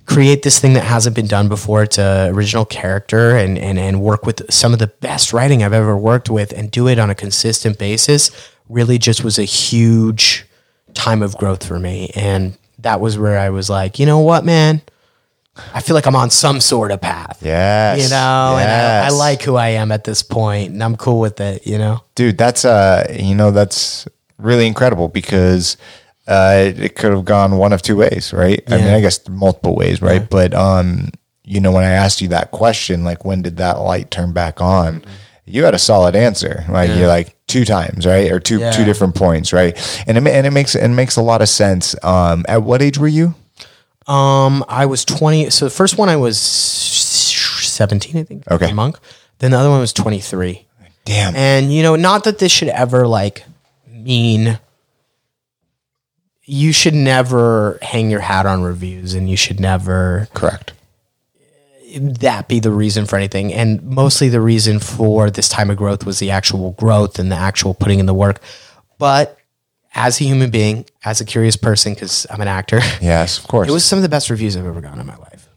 create 0.07 0.45
this 0.45 0.61
thing 0.61 0.75
that 0.75 0.85
hasn't 0.85 1.17
been 1.17 1.27
done 1.27 1.49
before. 1.49 1.83
It's 1.83 1.99
a 1.99 2.29
original 2.29 2.65
character 2.65 3.37
and, 3.37 3.59
and, 3.59 3.79
and 3.79 4.01
work 4.01 4.25
with 4.25 4.51
some 4.53 4.73
of 4.73 4.79
the 4.79 4.87
best 4.87 5.33
writing 5.33 5.63
I've 5.63 5.73
ever 5.73 5.97
worked 5.97 6.31
with 6.31 6.53
and 6.53 6.71
do 6.71 6.87
it 6.89 6.99
on 6.99 7.11
a 7.11 7.15
consistent 7.15 7.79
basis 7.79 8.31
really 8.69 8.99
just 8.99 9.25
was 9.25 9.39
a 9.39 9.45
huge 9.45 10.47
time 10.95 11.23
of 11.23 11.37
growth 11.37 11.65
for 11.67 11.79
me. 11.79 12.11
And 12.15 12.57
that 12.79 13.01
was 13.01 13.19
where 13.19 13.39
I 13.39 13.51
was 13.51 13.69
like, 13.69 13.99
you 13.99 14.07
know 14.07 14.21
what, 14.21 14.45
man? 14.45 14.83
I 15.75 15.81
feel 15.81 15.95
like 15.95 16.07
I'm 16.07 16.17
on 16.17 16.31
some 16.31 16.61
sort 16.61 16.91
of 16.91 17.01
path. 17.01 17.39
Yes. 17.43 18.03
You 18.03 18.11
know, 18.11 18.57
and 18.59 18.71
I, 18.71 19.07
I 19.07 19.09
like 19.11 19.43
who 19.43 19.57
I 19.57 19.69
am 19.71 19.91
at 19.93 20.05
this 20.05 20.23
point 20.23 20.73
and 20.73 20.83
I'm 20.83 20.97
cool 20.97 21.21
with 21.21 21.41
it, 21.41 21.67
you 21.67 21.79
know? 21.79 22.03
dude 22.15 22.39
that's 22.39 22.65
uh 22.65 23.07
you 23.19 23.35
know 23.35 23.51
that's 23.51 24.07
really 24.39 24.67
incredible 24.67 25.09
because 25.09 25.77
uh 26.27 26.73
it 26.77 26.97
could 26.97 27.13
have 27.13 27.25
gone 27.25 27.57
one 27.59 27.73
of 27.73 27.83
two 27.83 27.97
ways 27.97 28.33
right? 28.33 28.63
I 28.69 28.77
mean 28.79 28.89
i 28.95 29.01
guess 29.01 29.27
multiple 29.29 29.75
ways 29.77 30.01
right? 30.03 30.29
But 30.29 30.55
um 30.55 31.11
you 31.45 31.61
know 31.61 31.71
when 31.73 31.85
i 31.85 31.91
asked 31.91 32.21
you 32.21 32.29
that 32.29 32.51
question 32.51 33.05
like 33.05 33.25
when 33.25 33.43
did 33.43 33.57
that 33.59 33.79
light 33.81 34.11
turn 34.11 34.33
back 34.33 34.61
on? 34.61 35.05
You 35.49 35.63
had 35.65 35.75
a 35.75 35.79
solid 35.79 36.17
answer. 36.17 36.65
Like 36.69 36.91
you're 36.91 37.07
like 37.07 37.37
two 37.47 37.65
times 37.65 38.05
right? 38.05 38.33
Or 38.33 38.41
two 38.41 38.59
Yeah. 38.59 38.73
two 38.73 38.85
different 38.85 39.15
points 39.15 39.53
right? 39.53 39.75
And 40.09 40.19
it, 40.19 40.27
and 40.27 40.47
it 40.47 40.51
makes 40.53 40.75
it 40.75 40.89
makes 40.89 41.17
a 41.17 41.23
lot 41.23 41.41
of 41.43 41.49
sense. 41.49 41.95
Um 42.03 42.45
at 42.49 42.63
what 42.63 42.83
age 42.83 42.99
were 42.99 43.07
you 43.09 43.35
Um, 44.07 44.65
I 44.69 44.87
was 44.87 45.05
20. 45.05 45.51
So 45.51 45.67
the 45.67 45.71
first 45.71 45.99
one 45.99 46.09
I 46.09 46.17
was 46.17 46.39
17, 46.39 48.17
I 48.17 48.23
think. 48.23 48.51
Okay. 48.51 48.73
Monk. 48.73 48.99
Then 49.39 49.51
the 49.51 49.59
other 49.59 49.71
one 49.71 49.81
was 49.81 49.93
23. 49.93 50.67
damn 51.05 51.35
And 51.35 51.73
you 51.73 51.83
know, 51.83 51.97
not 51.97 52.25
that 52.25 52.39
this 52.39 52.53
should 52.53 52.69
ever 52.69 53.07
like 53.07 53.45
mean 53.89 54.59
you 56.45 56.73
should 56.73 56.95
never 56.95 57.79
hang 57.83 58.09
your 58.09 58.21
hat 58.21 58.47
on 58.47 58.63
reviews 58.63 59.15
and 59.15 59.29
you 59.29 59.37
should 59.37 59.59
never 59.59 60.29
correct 60.33 60.73
that 61.99 62.49
be 62.49 62.61
the 62.61 62.71
reason 62.71 63.07
for 63.07 63.17
anything. 63.17 63.53
And 63.53 63.83
mostly 63.83 64.29
the 64.29 64.41
reason 64.41 64.79
for 64.79 65.31
this 65.31 65.49
time 65.49 65.71
of 65.71 65.77
growth 65.77 66.05
was 66.05 66.19
the 66.19 66.31
actual 66.31 66.73
growth 66.73 67.19
and 67.19 67.31
the 67.31 67.37
actual 67.37 67.75
putting 67.75 68.01
in 68.01 68.07
the 68.07 68.15
work. 68.15 68.41
But 68.99 69.36
as 69.97 70.21
a 70.21 70.25
human 70.25 70.51
being, 70.51 70.85
as 71.05 71.21
a 71.21 71.25
curious 71.25 71.57
person, 71.57 71.95
because 71.95 72.27
I'm 72.31 72.41
an 72.41 72.49
actor, 72.49 72.79
yes 73.01 73.39
of 73.39 73.49
course 73.49 73.69
it 73.69 73.73
was 73.73 73.85
some 73.85 73.99
of 73.99 74.03
the 74.05 74.09
best 74.09 74.31
reviews 74.31 74.57
I've 74.57 74.67
ever 74.67 74.81
gotten 74.81 75.01
in 75.01 75.07
my 75.07 75.17
life. 75.17 75.49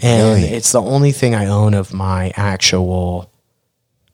And 0.00 0.22
Really? 0.40 0.48
it's 0.54 0.72
the 0.72 0.80
only 0.80 1.12
thing 1.12 1.34
I 1.34 1.46
own 1.46 1.74
of 1.74 1.92
my 1.92 2.32
actual 2.36 3.30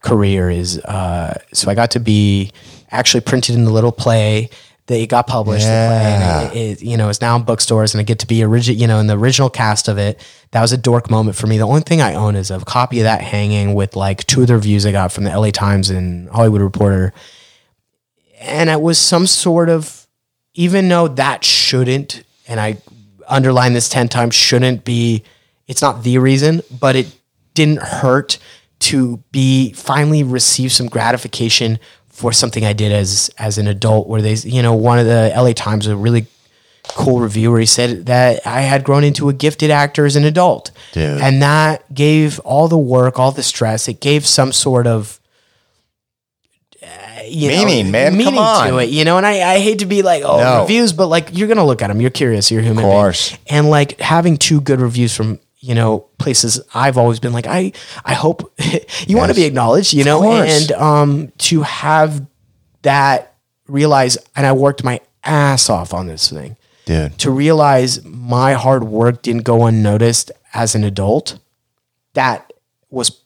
career 0.01 0.51
is 0.51 0.78
uh, 0.78 1.38
so 1.53 1.70
I 1.70 1.74
got 1.74 1.90
to 1.92 2.01
be 2.01 2.53
actually 2.90 3.20
printed 3.20 3.55
in 3.55 3.64
the 3.64 3.70
little 3.70 3.92
play 3.92 4.49
that 4.86 4.99
it 4.99 5.09
got 5.09 5.26
published. 5.26 5.64
The 5.64 5.70
play, 5.70 6.05
and 6.14 6.53
it, 6.53 6.57
it, 6.57 6.82
you 6.82 6.97
know, 6.97 7.09
it's 7.09 7.20
now 7.22 7.36
in 7.36 7.42
bookstores, 7.42 7.95
and 7.95 8.01
I 8.01 8.05
get 8.05 8.18
to 8.20 8.26
be 8.26 8.42
original. 8.42 8.78
You 8.78 8.86
know, 8.86 8.99
in 8.99 9.07
the 9.07 9.16
original 9.18 9.49
cast 9.51 9.88
of 9.88 9.97
it. 9.99 10.20
That 10.51 10.61
was 10.61 10.72
a 10.72 10.76
dork 10.78 11.11
moment 11.11 11.36
for 11.36 11.47
me. 11.47 11.57
The 11.59 11.66
only 11.66 11.80
thing 11.80 12.01
I 12.01 12.14
own 12.14 12.36
is 12.36 12.51
a 12.51 12.61
copy 12.61 13.01
of 13.01 13.05
that 13.05 13.20
hanging 13.22 13.74
with 13.74 13.97
like 13.97 14.24
two 14.26 14.42
of 14.42 14.47
the 14.49 14.55
reviews 14.55 14.84
I 14.86 14.92
got 14.92 15.11
from 15.11 15.24
the 15.24 15.30
L.A. 15.30 15.51
Times 15.53 15.90
and 15.90 16.28
Hollywood 16.30 16.61
Reporter, 16.61 17.12
and 18.41 18.70
it 18.70 18.80
was 18.80 18.99
some 18.99 19.26
sort 19.26 19.68
of 19.68 20.05
even 20.55 20.89
though 20.89 21.09
that 21.09 21.45
shouldn't, 21.45 22.22
and 22.47 22.61
I 22.61 22.78
underline 23.26 23.72
this 23.72 23.89
10 23.89 24.09
times, 24.09 24.35
shouldn't 24.35 24.85
be, 24.85 25.24
it's 25.66 25.82
not 25.82 26.05
the 26.05 26.18
reason, 26.18 26.62
but 26.70 26.95
it 26.95 27.12
didn't 27.55 27.82
hurt 27.82 28.39
to 28.80 29.18
be 29.32 29.72
finally 29.72 30.22
receive 30.22 30.72
some 30.72 30.89
gratification 30.89 31.78
for 32.09 32.32
something 32.32 32.64
I 32.64 32.72
did 32.72 32.93
as 32.93 33.30
as 33.39 33.57
an 33.59 33.66
adult 33.66 34.09
where 34.09 34.20
they 34.20 34.35
you 34.35 34.62
know 34.62 34.74
one 34.74 34.99
of 34.99 35.07
the 35.07 35.32
LA 35.35 35.53
Times 35.53 35.87
a 35.87 35.97
really 35.97 36.26
cool 36.89 37.20
review 37.20 37.51
where 37.51 37.61
he 37.61 37.66
said 37.66 38.07
that 38.07 38.47
I 38.47 38.61
had 38.61 38.85
grown 38.85 39.05
into 39.05 39.28
a 39.28 39.32
gifted 39.32 39.70
actor 39.70 40.05
as 40.05 40.16
an 40.16 40.24
adult. 40.24 40.70
Dude. 40.93 41.20
And 41.20 41.41
that 41.41 41.93
gave 41.95 42.39
all 42.41 42.68
the 42.68 42.78
work, 42.78 43.18
all 43.18 43.32
the 43.32 43.43
stress, 43.43 43.89
it 43.89 44.01
gave 44.01 44.26
some 44.26 44.53
sort 44.53 44.87
of 44.87 45.18
uh, 47.16 47.22
you 47.26 47.50
know, 47.50 47.64
Meaning, 47.64 47.90
man. 47.90 48.12
Come 48.12 48.18
meaning 48.18 48.38
on. 48.38 48.68
to 48.68 48.78
it, 48.78 48.90
you 48.90 49.04
know. 49.04 49.16
And 49.16 49.26
I, 49.26 49.54
I 49.54 49.58
hate 49.60 49.80
to 49.80 49.86
be 49.86 50.02
like, 50.02 50.22
oh, 50.24 50.38
No. 50.38 50.60
reviews, 50.62 50.92
but 50.92 51.06
like 51.06 51.28
you're 51.32 51.48
gonna 51.48 51.64
look 51.64 51.82
at 51.82 51.88
them. 51.88 52.00
You're 52.00 52.10
curious. 52.10 52.50
You're 52.50 52.60
a 52.60 52.64
human. 52.64 52.84
Of 52.84 52.90
course. 52.90 53.36
And 53.48 53.70
like 53.70 54.00
having 54.00 54.36
two 54.36 54.60
good 54.60 54.80
reviews 54.80 55.14
from 55.14 55.38
you 55.60 55.74
know 55.74 56.00
places 56.18 56.60
I've 56.74 56.98
always 56.98 57.20
been 57.20 57.32
like, 57.32 57.46
I 57.46 57.72
I 58.04 58.14
hope 58.14 58.52
you 59.06 59.16
want 59.16 59.30
to 59.30 59.34
be 59.34 59.44
acknowledged, 59.44 59.92
you 59.94 60.04
know, 60.04 60.20
course. 60.20 60.70
and 60.70 60.72
um 60.72 61.32
to 61.38 61.62
have 61.62 62.26
that 62.82 63.34
realize, 63.66 64.18
and 64.36 64.46
I 64.46 64.52
worked 64.52 64.84
my 64.84 65.00
ass 65.24 65.70
off 65.70 65.94
on 65.94 66.06
this 66.06 66.28
thing 66.30 66.56
dude 66.84 67.16
to 67.18 67.30
realize 67.30 68.04
my 68.04 68.52
hard 68.52 68.84
work 68.84 69.22
didn't 69.22 69.42
go 69.44 69.64
unnoticed 69.64 70.30
as 70.52 70.74
an 70.74 70.84
adult 70.84 71.38
that 72.12 72.52
was 72.90 73.24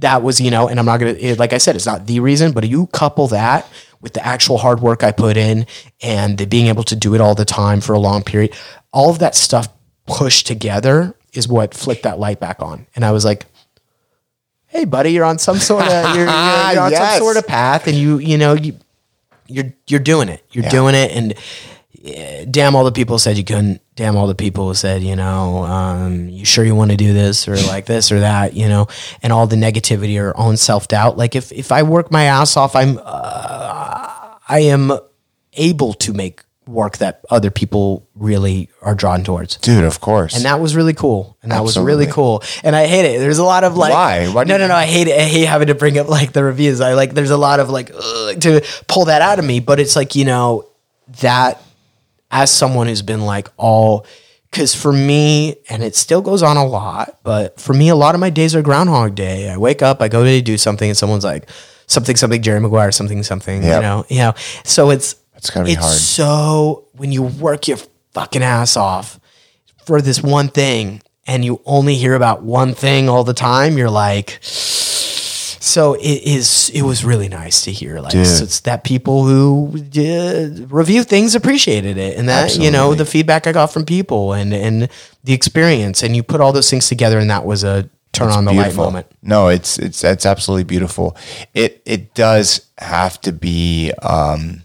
that 0.00 0.22
was 0.22 0.40
you 0.40 0.50
know 0.50 0.68
and 0.68 0.78
i'm 0.78 0.86
not 0.86 0.98
gonna 1.00 1.12
it- 1.12 1.38
like 1.38 1.52
i 1.52 1.58
said 1.58 1.76
it's 1.76 1.86
not 1.86 2.06
the 2.06 2.20
reason 2.20 2.52
but 2.52 2.68
you 2.68 2.86
couple 2.88 3.28
that 3.28 3.66
with 4.00 4.12
the 4.14 4.26
actual 4.26 4.58
hard 4.58 4.80
work 4.80 5.02
i 5.04 5.12
put 5.12 5.36
in 5.36 5.66
and 6.02 6.38
the 6.38 6.44
being 6.46 6.66
able 6.66 6.82
to 6.84 6.96
do 6.96 7.14
it 7.14 7.20
all 7.20 7.34
the 7.34 7.44
time 7.44 7.80
for 7.80 7.92
a 7.92 7.98
long 7.98 8.22
period 8.22 8.54
all 8.92 9.10
of 9.10 9.18
that 9.20 9.34
stuff 9.34 9.68
pushed 10.06 10.46
together 10.46 11.14
is 11.32 11.46
what 11.46 11.72
flicked 11.74 12.02
that 12.02 12.18
light 12.18 12.40
back 12.40 12.60
on 12.60 12.86
and 12.96 13.04
i 13.04 13.10
was 13.12 13.24
like 13.24 13.46
hey 14.66 14.84
buddy 14.84 15.12
you're 15.12 15.24
on 15.24 15.38
some 15.38 15.58
sort 15.58 15.84
of 15.84 16.16
you're, 16.16 16.24
you're, 16.24 16.26
you're 16.72 16.82
on 16.82 16.90
Yes. 16.90 17.12
some 17.14 17.18
sort 17.22 17.36
of 17.36 17.46
path 17.46 17.86
and 17.86 17.96
you 17.96 18.18
you 18.18 18.38
know 18.38 18.54
you 18.54 18.76
you're 19.46 19.72
you're 19.88 19.98
doing 20.00 20.28
it. 20.28 20.44
You're 20.52 20.70
doing 20.70 20.94
it, 20.94 21.10
and 21.10 21.34
damn, 22.00 22.74
all 22.74 22.84
the 22.84 22.92
people 22.92 23.18
said 23.18 23.36
you 23.36 23.44
couldn't. 23.44 23.80
Damn, 23.94 24.16
all 24.16 24.26
the 24.26 24.34
people 24.34 24.68
who 24.68 24.74
said, 24.74 25.02
you 25.02 25.16
know, 25.16 25.64
um, 25.64 26.28
you 26.28 26.44
sure 26.44 26.64
you 26.64 26.74
want 26.74 26.90
to 26.90 26.96
do 26.96 27.12
this 27.12 27.46
or 27.46 27.56
like 27.56 27.86
this 27.86 28.10
or 28.10 28.20
that, 28.20 28.54
you 28.54 28.68
know, 28.68 28.88
and 29.22 29.32
all 29.32 29.46
the 29.46 29.56
negativity 29.56 30.20
or 30.20 30.36
own 30.36 30.56
self 30.56 30.88
doubt. 30.88 31.18
Like 31.18 31.36
if 31.36 31.52
if 31.52 31.70
I 31.70 31.82
work 31.82 32.10
my 32.10 32.24
ass 32.24 32.56
off, 32.56 32.74
I'm 32.74 32.98
uh, 33.02 34.38
I 34.48 34.60
am 34.60 34.92
able 35.54 35.92
to 35.94 36.12
make 36.14 36.42
work 36.66 36.98
that 36.98 37.24
other 37.30 37.50
people 37.50 38.08
really 38.14 38.70
are 38.80 38.94
drawn 38.94 39.24
towards. 39.24 39.56
dude 39.56 39.82
of 39.82 40.00
course 40.00 40.36
And 40.36 40.44
that 40.44 40.60
was 40.60 40.76
really 40.76 40.94
cool. 40.94 41.36
And 41.42 41.50
that 41.50 41.64
was 41.64 41.76
really 41.76 42.06
cool. 42.06 42.42
And 42.62 42.76
I 42.76 42.86
hate 42.86 43.04
it. 43.04 43.18
There's 43.18 43.38
a 43.38 43.44
lot 43.44 43.64
of 43.64 43.76
like, 43.76 43.92
Why? 43.92 44.28
Why 44.28 44.44
no, 44.44 44.56
no, 44.56 44.68
no. 44.68 44.74
I 44.74 44.86
hate 44.86 45.08
it. 45.08 45.18
I 45.18 45.24
hate 45.24 45.46
having 45.46 45.66
to 45.66 45.74
bring 45.74 45.98
up 45.98 46.08
like 46.08 46.32
the 46.32 46.44
reviews. 46.44 46.80
I 46.80 46.94
like, 46.94 47.12
there's 47.12 47.30
a 47.30 47.36
lot 47.36 47.58
of 47.58 47.70
like, 47.70 47.90
ugh, 47.92 48.40
to 48.42 48.64
pull 48.86 49.06
that 49.06 49.20
out 49.20 49.38
of 49.40 49.44
me. 49.44 49.58
But 49.58 49.80
it's 49.80 49.96
like, 49.96 50.14
you 50.14 50.24
know, 50.24 50.68
that 51.20 51.60
as 52.30 52.50
someone 52.50 52.86
who's 52.86 53.02
been 53.02 53.22
like 53.22 53.48
all, 53.56 54.06
because 54.50 54.74
for 54.74 54.92
me, 54.92 55.56
and 55.68 55.82
it 55.82 55.94
still 55.96 56.20
goes 56.22 56.42
on 56.42 56.56
a 56.56 56.66
lot, 56.66 57.18
but 57.22 57.60
for 57.60 57.72
me, 57.72 57.88
a 57.88 57.94
lot 57.96 58.14
of 58.14 58.20
my 58.20 58.30
days 58.30 58.54
are 58.54 58.62
Groundhog 58.62 59.14
Day. 59.14 59.48
I 59.50 59.56
wake 59.56 59.82
up, 59.82 60.00
I 60.02 60.08
go 60.08 60.24
to 60.24 60.40
do 60.42 60.58
something, 60.58 60.88
and 60.90 60.96
someone's 60.96 61.24
like, 61.24 61.48
something, 61.86 62.16
something, 62.16 62.40
Jerry 62.42 62.60
Maguire, 62.60 62.92
something, 62.92 63.22
something, 63.22 63.62
Yep. 63.62 63.76
you 63.76 63.82
know, 63.82 64.06
you 64.08 64.18
know. 64.18 64.32
So 64.64 64.90
it's, 64.90 65.16
It's 65.36 65.50
gotta 65.50 65.66
be 65.66 65.72
it's 65.72 65.80
hard. 65.80 65.94
so 65.96 66.84
when 66.92 67.12
you 67.12 67.22
work 67.22 67.68
your 67.68 67.78
fucking 68.14 68.42
ass 68.42 68.76
off 68.76 69.18
for 69.86 70.00
this 70.02 70.22
one 70.22 70.48
thing 70.48 71.02
and 71.26 71.44
you 71.44 71.60
only 71.64 71.94
hear 71.96 72.14
about 72.14 72.42
one 72.42 72.74
thing 72.74 73.08
all 73.08 73.24
the 73.24 73.34
time, 73.34 73.76
you're 73.78 73.90
like, 73.90 74.38
so 75.70 75.94
it 75.94 76.22
is. 76.24 76.70
It 76.74 76.82
was 76.82 77.04
really 77.04 77.28
nice 77.28 77.62
to 77.64 77.72
hear, 77.72 78.00
like, 78.00 78.12
so 78.12 78.44
it's 78.44 78.60
that 78.60 78.84
people 78.84 79.24
who 79.24 79.72
uh, 79.76 80.66
review 80.68 81.02
things 81.04 81.34
appreciated 81.34 81.96
it, 81.96 82.18
and 82.18 82.28
that 82.28 82.56
you 82.58 82.70
know 82.70 82.94
the 82.94 83.04
feedback 83.06 83.46
I 83.46 83.52
got 83.52 83.72
from 83.72 83.84
people 83.84 84.32
and 84.32 84.52
and 84.52 84.88
the 85.24 85.32
experience, 85.32 86.02
and 86.02 86.16
you 86.16 86.22
put 86.22 86.40
all 86.40 86.52
those 86.52 86.68
things 86.70 86.88
together, 86.88 87.18
and 87.18 87.30
that 87.30 87.44
was 87.44 87.64
a 87.64 87.88
turn 88.12 88.30
on 88.30 88.44
the 88.44 88.52
light 88.52 88.74
moment. 88.74 89.06
No, 89.22 89.48
it's 89.48 89.78
it's 89.78 90.02
it's 90.04 90.26
absolutely 90.26 90.64
beautiful. 90.64 91.16
It 91.54 91.80
it 91.86 92.14
does 92.14 92.66
have 92.78 93.20
to 93.22 93.32
be 93.32 93.92
um 94.02 94.62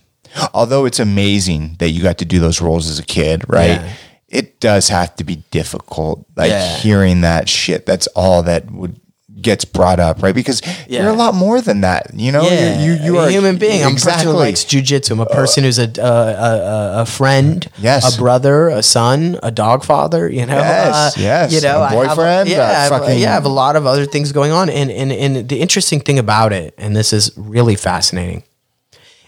although 0.54 0.86
it's 0.86 1.00
amazing 1.00 1.76
that 1.80 1.90
you 1.92 2.02
got 2.04 2.18
to 2.18 2.26
do 2.26 2.40
those 2.40 2.60
roles 2.62 2.90
as 2.90 3.00
a 3.00 3.06
kid, 3.06 3.46
right? 3.48 3.80
Yeah. 3.82 3.94
It 4.28 4.60
does 4.60 4.90
have 4.90 5.16
to 5.18 5.24
be 5.24 5.38
difficult 5.52 6.26
like 6.36 6.50
Yeah. 6.50 6.76
hearing 6.78 7.22
that 7.22 7.48
shit. 7.48 7.86
That's 7.86 8.08
all 8.16 8.44
that 8.44 8.70
would 8.72 9.00
gets 9.42 9.66
brought 9.66 10.00
up, 10.00 10.24
right? 10.24 10.34
Because 10.34 10.62
Yeah. 10.88 11.04
you're 11.04 11.12
a 11.12 11.16
lot 11.16 11.36
more 11.36 11.60
than 11.60 11.82
that. 11.82 12.12
You 12.14 12.32
know, 12.32 12.44
Yeah, 12.44 12.82
you 12.82 12.94
you, 12.94 13.04
you 13.04 13.18
are 13.18 13.28
a 13.28 13.32
human 13.32 13.58
being. 13.58 13.84
I'm 13.84 13.92
a 13.92 13.96
person 13.96 14.10
exactly. 14.10 14.32
who 14.32 14.38
likes 14.40 14.64
jujitsu. 14.64 15.12
I'm 15.12 15.20
a 15.20 15.26
person 15.26 15.64
who's 15.66 15.78
a, 15.78 15.92
a, 15.98 16.02
a, 16.02 17.02
a 17.02 17.06
friend, 17.06 17.68
Yes. 17.78 18.16
a 18.16 18.18
brother, 18.18 18.70
a 18.70 18.82
son, 18.82 19.38
a 19.44 19.52
dog 19.52 19.84
father. 19.84 20.30
You 20.30 20.46
know, 20.46 20.58
Uh, 20.58 21.12
Yes, 21.16 21.18
yes. 21.18 21.54
You 21.54 21.62
know, 21.62 21.80
A 21.80 21.82
I 21.82 21.90
have 21.90 22.16
boyfriend, 22.16 22.50
yeah, 22.50 22.62
I 22.64 22.72
have, 22.72 22.90
fucking- 22.90 23.20
yeah, 23.20 23.32
I 23.32 23.34
have 23.34 23.46
a 23.46 23.50
lot 23.50 23.76
of 23.76 23.86
other 23.86 24.06
things 24.06 24.32
going 24.32 24.52
on. 24.52 24.70
And, 24.70 24.90
and 24.90 25.12
and 25.12 25.50
the 25.50 25.60
interesting 25.60 26.00
thing 26.00 26.18
about 26.18 26.54
it, 26.54 26.74
and 26.78 26.96
this 26.96 27.12
is 27.12 27.32
really 27.36 27.76
fascinating, 27.76 28.44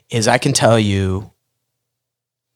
is 0.09 0.27
I 0.27 0.37
can 0.37 0.53
tell 0.53 0.79
you 0.79 1.31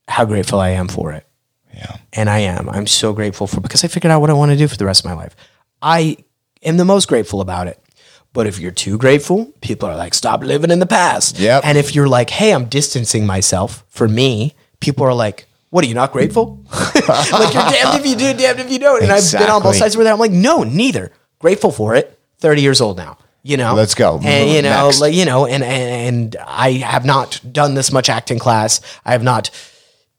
how 0.08 0.26
grateful 0.26 0.60
I 0.60 0.70
am 0.70 0.88
for 0.88 1.12
it. 1.12 1.26
Yeah. 1.74 1.98
And 2.14 2.30
I 2.30 2.40
am. 2.40 2.70
I'm 2.70 2.88
so 2.88 3.14
grateful 3.14 3.48
for 3.48 3.62
because 3.62 3.84
I 3.84 3.88
figured 3.88 4.12
out 4.12 4.22
what 4.22 4.30
I 4.30 4.34
want 4.34 4.52
to 4.52 4.58
do 4.58 4.68
for 4.68 4.78
the 4.78 4.86
rest 4.86 5.04
of 5.04 5.10
my 5.10 5.16
life. 5.16 5.36
I 5.82 6.18
am 6.64 6.78
the 6.78 6.86
most 6.86 7.08
grateful 7.08 7.42
about 7.42 7.68
it. 7.68 7.80
But 8.34 8.48
if 8.48 8.60
you're 8.60 8.72
too 8.72 8.98
grateful, 8.98 9.52
people 9.62 9.90
are 9.90 9.96
like, 9.98 10.14
stop 10.14 10.42
living 10.42 10.72
in 10.72 10.80
the 10.80 10.86
past. 10.86 11.38
Yep. 11.38 11.64
And 11.66 11.78
if 11.78 11.94
you're 11.94 12.08
like, 12.08 12.30
hey, 12.30 12.54
I'm 12.54 12.66
distancing 12.66 13.26
myself 13.26 13.84
for 13.90 14.08
me, 14.08 14.56
people 14.80 15.06
are 15.06 15.14
like, 15.14 15.48
what 15.70 15.84
are 15.84 15.88
you 15.88 15.94
not 15.94 16.12
grateful? 16.14 16.64
like 16.96 17.54
you're 17.54 17.64
damned 17.64 18.00
if 18.00 18.06
you 18.06 18.16
do, 18.16 18.34
damned 18.34 18.60
if 18.60 18.72
you 18.72 18.80
don't. 18.80 19.04
And 19.04 19.12
I've 19.12 19.30
been 19.32 19.50
on 19.50 19.62
both 19.62 19.76
sides 19.76 19.98
where 19.98 20.04
that. 20.06 20.14
I'm 20.14 20.20
like, 20.20 20.32
no, 20.32 20.64
neither. 20.64 21.12
Grateful 21.40 21.72
for 21.72 21.96
it. 21.96 22.18
30 22.40 22.62
years 22.62 22.82
old 22.82 22.98
now. 22.98 23.18
You 23.44 23.58
know, 23.58 23.74
Let's 23.74 23.96
go. 23.96 24.20
And 24.24 24.52
you 24.52 24.62
know, 24.62 24.92
like 25.00 25.16
you 25.16 25.26
know, 25.26 25.48
and, 25.48 25.64
and 25.64 26.36
and 26.36 26.36
I 26.46 26.74
have 26.74 27.06
not 27.06 27.42
done 27.52 27.74
this 27.74 27.92
much 27.92 28.08
acting 28.08 28.38
class. 28.38 28.82
I 29.04 29.14
have 29.14 29.24
not 29.24 29.50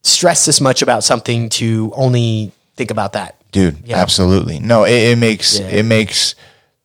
stressed 0.02 0.44
this 0.44 0.60
much 0.60 0.82
about 0.82 1.04
something 1.04 1.48
to 1.50 1.92
only 1.94 2.50
think 2.74 2.90
about 2.90 3.12
that. 3.12 3.40
Dude 3.52 3.76
Yeah. 3.84 3.98
absolutely 3.98 4.58
no 4.58 4.84
it, 4.84 5.12
it 5.12 5.18
makes 5.18 5.58
Yeah. 5.60 5.66
it 5.68 5.84
makes 5.84 6.34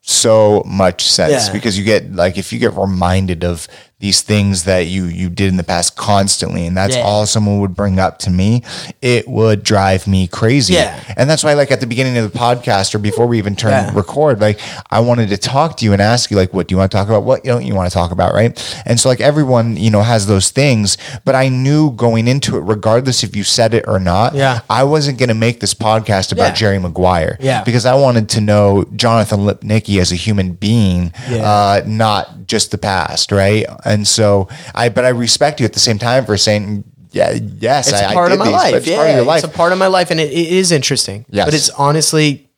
so 0.02 0.64
much 0.66 1.06
sense 1.06 1.48
Yeah. 1.48 1.54
because 1.54 1.78
you 1.78 1.84
get 1.84 2.14
like 2.14 2.38
if 2.38 2.54
you 2.54 2.60
get 2.60 2.74
reminded 2.76 3.44
of 3.44 3.68
these 4.00 4.22
things 4.22 4.66
that 4.66 4.86
you 4.86 5.06
you 5.06 5.28
did 5.28 5.48
in 5.50 5.58
the 5.58 5.64
past 5.64 5.96
constantly 5.96 6.68
and 6.68 6.78
that's 6.78 6.96
Yeah. 6.96 7.02
all 7.02 7.26
someone 7.26 7.60
would 7.62 7.76
bring 7.76 7.98
up 7.98 8.20
to 8.20 8.30
me 8.30 8.62
it 9.02 9.28
would 9.28 9.64
drive 9.64 10.06
me 10.06 10.28
crazy 10.28 10.76
Yeah. 10.76 11.00
and 11.18 11.28
that's 11.28 11.44
why 11.44 11.54
like 11.56 11.72
at 11.72 11.80
the 11.80 11.88
beginning 11.88 12.16
of 12.16 12.32
the 12.32 12.38
podcast 12.38 12.94
or 12.94 13.00
before 13.00 13.26
we 13.26 13.40
even 13.40 13.56
turn 13.56 13.72
Yeah. 13.72 13.92
record 13.96 14.40
like 14.40 14.60
i 14.92 15.00
wanted 15.00 15.30
to 15.30 15.38
talk 15.38 15.78
to 15.78 15.86
you 15.86 15.94
and 15.94 16.02
ask 16.02 16.30
you 16.30 16.38
like 16.38 16.54
what 16.54 16.68
do 16.68 16.74
you 16.74 16.78
want 16.78 16.92
to 16.92 16.96
talk 16.96 17.08
about 17.08 17.24
what 17.24 17.44
don't 17.44 17.66
you 17.66 17.74
want 17.74 17.90
to 17.90 17.94
talk 17.94 18.12
about 18.12 18.36
right 18.36 18.54
and 18.86 19.00
so 19.00 19.10
like 19.10 19.20
everyone 19.20 19.76
you 19.78 19.90
know 19.90 20.04
has 20.04 20.28
those 20.28 20.52
things 20.52 20.96
but 21.26 21.34
i 21.34 21.48
knew 21.50 21.90
going 21.94 22.28
into 22.28 22.56
it 22.56 22.62
regardless 22.62 23.24
if 23.24 23.36
you 23.36 23.44
said 23.44 23.74
it 23.74 23.84
or 23.88 24.00
not 24.00 24.36
Yeah. 24.36 24.60
i 24.70 24.84
wasn't 24.84 25.18
going 25.18 25.30
to 25.30 25.36
make 25.36 25.60
this 25.60 25.74
podcast 25.74 26.32
about 26.32 26.54
jerry 26.54 26.78
maguire 26.78 27.38
Yeah. 27.40 27.64
because 27.64 27.88
i 27.88 27.96
wanted 27.96 28.30
to 28.30 28.42
know 28.42 28.86
jonathan 28.96 29.40
lipnicki 29.40 30.00
as 30.00 30.12
a 30.12 30.16
human 30.16 30.52
being 30.54 31.14
uh, 31.32 31.82
not 31.88 32.46
just 32.46 32.70
the 32.70 32.78
past 32.78 33.32
right 33.32 33.66
and 33.88 34.08
so 34.08 34.48
i 34.76 34.90
but 34.90 35.04
i 35.06 35.10
respect 35.10 35.60
you 35.60 35.66
at 35.66 35.74
the 35.74 35.80
same 35.80 35.98
time 35.98 36.26
for 36.26 36.38
saying 36.38 36.84
yeah 37.12 37.32
yes 37.60 37.88
It's 37.88 38.02
I, 38.02 38.12
a 38.12 38.14
part 38.14 38.30
I 38.32 38.34
of 38.34 38.40
my 38.40 38.46
these, 38.46 38.54
life. 38.54 38.76
it's 38.76 38.88
yeah, 38.88 38.96
part 38.98 39.10
of 39.10 39.16
your 39.16 39.26
life 39.26 39.44
it's 39.44 39.54
a 39.54 39.58
part 39.58 39.72
of 39.72 39.80
my 39.80 39.88
life, 39.88 40.12
and 40.12 40.20
it, 40.20 40.30
it 40.32 40.48
is 40.62 40.72
interesting. 40.72 41.26
Yes. 41.30 41.46
but 41.48 41.54
it's 41.54 41.70
honestly 41.72 42.50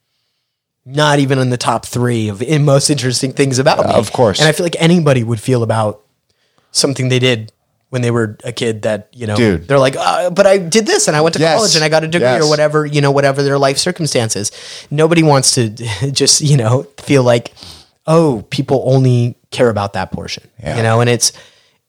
not 0.86 1.20
even 1.20 1.38
in 1.40 1.50
the 1.52 1.58
top 1.58 1.86
three 1.86 2.30
of 2.30 2.42
in 2.42 2.66
most 2.66 2.90
interesting 2.90 3.32
things 3.32 3.60
about 3.60 3.86
me. 3.86 3.94
of 3.94 4.12
course. 4.12 4.40
and 4.40 4.48
I 4.50 4.52
feel 4.54 4.66
like 4.66 4.76
anybody 4.80 5.24
would 5.24 5.40
feel 5.40 5.62
about 5.62 6.02
something 6.72 7.10
they 7.10 7.20
did 7.20 7.52
when 7.90 8.02
they 8.02 8.12
were 8.12 8.38
a 8.44 8.52
kid 8.52 8.84
that 8.84 9.10
you 9.14 9.28
know 9.28 9.36
Dude. 9.36 9.68
they're 9.68 9.80
like 9.80 9.96
uh, 9.98 10.30
but 10.30 10.46
i 10.46 10.58
did 10.60 10.86
this 10.86 11.08
and 11.08 11.18
i 11.18 11.22
went 11.22 11.34
to 11.34 11.40
Yes. 11.42 11.58
college 11.58 11.76
and 11.76 11.84
i 11.84 11.90
got 11.90 12.04
a 12.04 12.08
degree 12.08 12.28
Yes. 12.28 12.44
or 12.44 12.48
whatever 12.50 12.86
you 12.86 13.02
know 13.02 13.10
whatever 13.12 13.42
their 13.42 13.58
life 13.58 13.78
circumstances 13.80 14.52
nobody 14.92 15.24
wants 15.24 15.56
to 15.56 15.70
just 16.12 16.42
you 16.42 16.56
know 16.58 16.84
feel 16.98 17.24
like 17.24 17.52
oh 18.10 18.44
people 18.50 18.84
only 18.86 19.36
care 19.52 19.70
about 19.70 19.94
that 19.94 20.12
portion 20.12 20.44
Yeah. 20.62 20.76
you 20.78 20.84
know 20.84 21.00
and 21.02 21.10
it's 21.10 21.32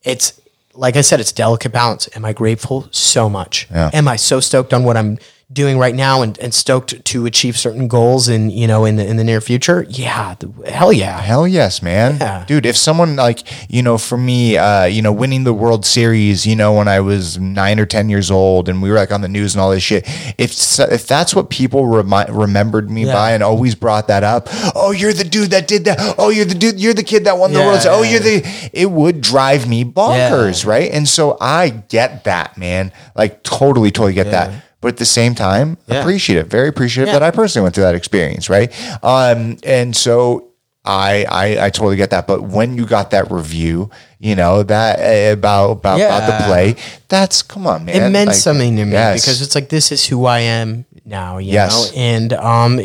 it's 0.04 0.40
like 0.74 0.94
i 0.96 1.00
said 1.00 1.18
it's 1.20 1.32
delicate 1.32 1.72
balance 1.72 2.08
am 2.14 2.24
i 2.24 2.32
grateful 2.32 2.86
so 2.92 3.28
much 3.28 3.66
Yeah. 3.70 3.90
am 3.92 4.06
i 4.06 4.16
so 4.16 4.38
stoked 4.40 4.72
on 4.72 4.84
what 4.84 4.96
i'm 4.96 5.18
doing 5.52 5.78
right 5.78 5.94
now 5.96 6.22
and, 6.22 6.38
and 6.38 6.54
stoked 6.54 7.04
to 7.04 7.26
achieve 7.26 7.56
certain 7.58 7.88
goals 7.88 8.28
in 8.28 8.50
you 8.50 8.68
know 8.68 8.84
in 8.84 8.94
the 8.96 9.04
in 9.04 9.16
the 9.16 9.24
near 9.24 9.40
future 9.40 9.84
yeah 9.88 10.36
the, 10.38 10.70
hell 10.70 10.92
yeah 10.92 11.20
Hell 11.20 11.46
yes, 11.46 11.82
man. 11.82 12.16
Yeah. 12.20 12.44
Dude, 12.46 12.66
if 12.66 12.76
someone 12.76 13.14
like, 13.14 13.42
you 13.70 13.82
know, 13.82 13.98
for 13.98 14.16
me, 14.18 14.56
uh, 14.56 14.84
you 14.84 15.00
know, 15.02 15.12
winning 15.12 15.44
the 15.44 15.52
World 15.52 15.84
Series, 15.86 16.44
you 16.46 16.56
know, 16.56 16.72
when 16.72 16.88
I 16.88 17.00
was 17.00 17.38
nine 17.38 17.78
or 17.78 17.86
10 17.86 18.08
years 18.08 18.30
old 18.30 18.68
and 18.68 18.82
we 18.82 18.88
were 18.90 18.96
like 18.96 19.12
on 19.12 19.20
the 19.20 19.28
news 19.28 19.54
and 19.54 19.60
all 19.62 19.70
this 19.70 19.82
shit, 19.82 20.04
if, 20.38 20.78
if 20.80 21.06
that's 21.06 21.34
what 21.34 21.50
people 21.50 21.86
remi- 21.86 22.30
remembered 22.30 22.90
me 22.90 23.04
Yeah. 23.06 23.12
by 23.12 23.32
and 23.32 23.42
always 23.42 23.74
brought 23.76 24.08
that 24.08 24.24
up, 24.24 24.48
oh, 24.74 24.90
you're 24.92 25.12
the 25.12 25.24
dude 25.24 25.50
that 25.50 25.68
did 25.68 25.84
that. 25.84 26.16
Oh, 26.18 26.30
you're 26.30 26.46
the 26.46 26.54
dude, 26.54 26.80
you're 26.80 26.94
the 26.94 27.04
kid 27.04 27.24
that 27.24 27.38
won 27.38 27.52
the 27.52 27.60
Yeah, 27.60 27.66
World 27.66 27.82
Series. 27.82 27.98
Oh, 27.98 28.02
you're 28.02 28.20
the, 28.20 28.70
it 28.72 28.90
would 28.90 29.20
drive 29.20 29.68
me 29.68 29.84
bonkers, 29.84 30.66
right? 30.66 30.90
And 30.90 31.08
so 31.08 31.36
I 31.40 31.68
get 31.68 32.24
that, 32.24 32.56
man. 32.58 32.92
Like, 33.14 33.42
totally, 33.44 33.90
totally 33.90 34.14
get 34.14 34.30
that. 34.32 34.64
But 34.80 34.88
at 34.88 34.96
the 34.96 35.04
same 35.04 35.34
time, 35.34 35.76
Yeah. 35.86 36.00
appreciative, 36.00 36.46
very 36.48 36.68
appreciative 36.68 37.08
Yeah. 37.08 37.18
that 37.18 37.22
I 37.22 37.30
personally 37.30 37.64
went 37.64 37.74
through 37.74 37.84
that 37.84 37.94
experience, 37.94 38.48
right? 38.48 38.72
Um, 39.04 39.58
and 39.62 39.94
so 39.94 40.46
I, 40.84 41.26
I 41.28 41.66
I 41.66 41.70
totally 41.70 41.96
get 41.96 42.08
that. 42.10 42.26
But 42.26 42.42
when 42.44 42.78
you 42.78 42.86
got 42.86 43.10
that 43.10 43.30
review, 43.30 43.90
you 44.18 44.34
know 44.34 44.62
that 44.62 44.98
uh, 44.98 45.32
about 45.34 45.72
about, 45.72 46.00
about 46.00 46.26
the 46.26 46.44
play, 46.46 46.76
that's 47.08 47.42
come 47.42 47.66
on, 47.66 47.84
man. 47.84 47.94
it 48.02 48.08
meant 48.10 48.28
Like, 48.28 48.36
something 48.36 48.76
to 48.76 48.84
me 48.86 48.92
yes. 48.92 49.20
because 49.20 49.42
it's 49.42 49.54
like 49.54 49.68
this 49.68 49.92
is 49.92 50.06
who 50.06 50.24
I 50.24 50.38
am 50.40 50.86
now, 51.04 51.36
you 51.36 51.52
Yes. 51.52 51.92
know. 51.92 52.00
And 52.00 52.32
um, 52.32 52.80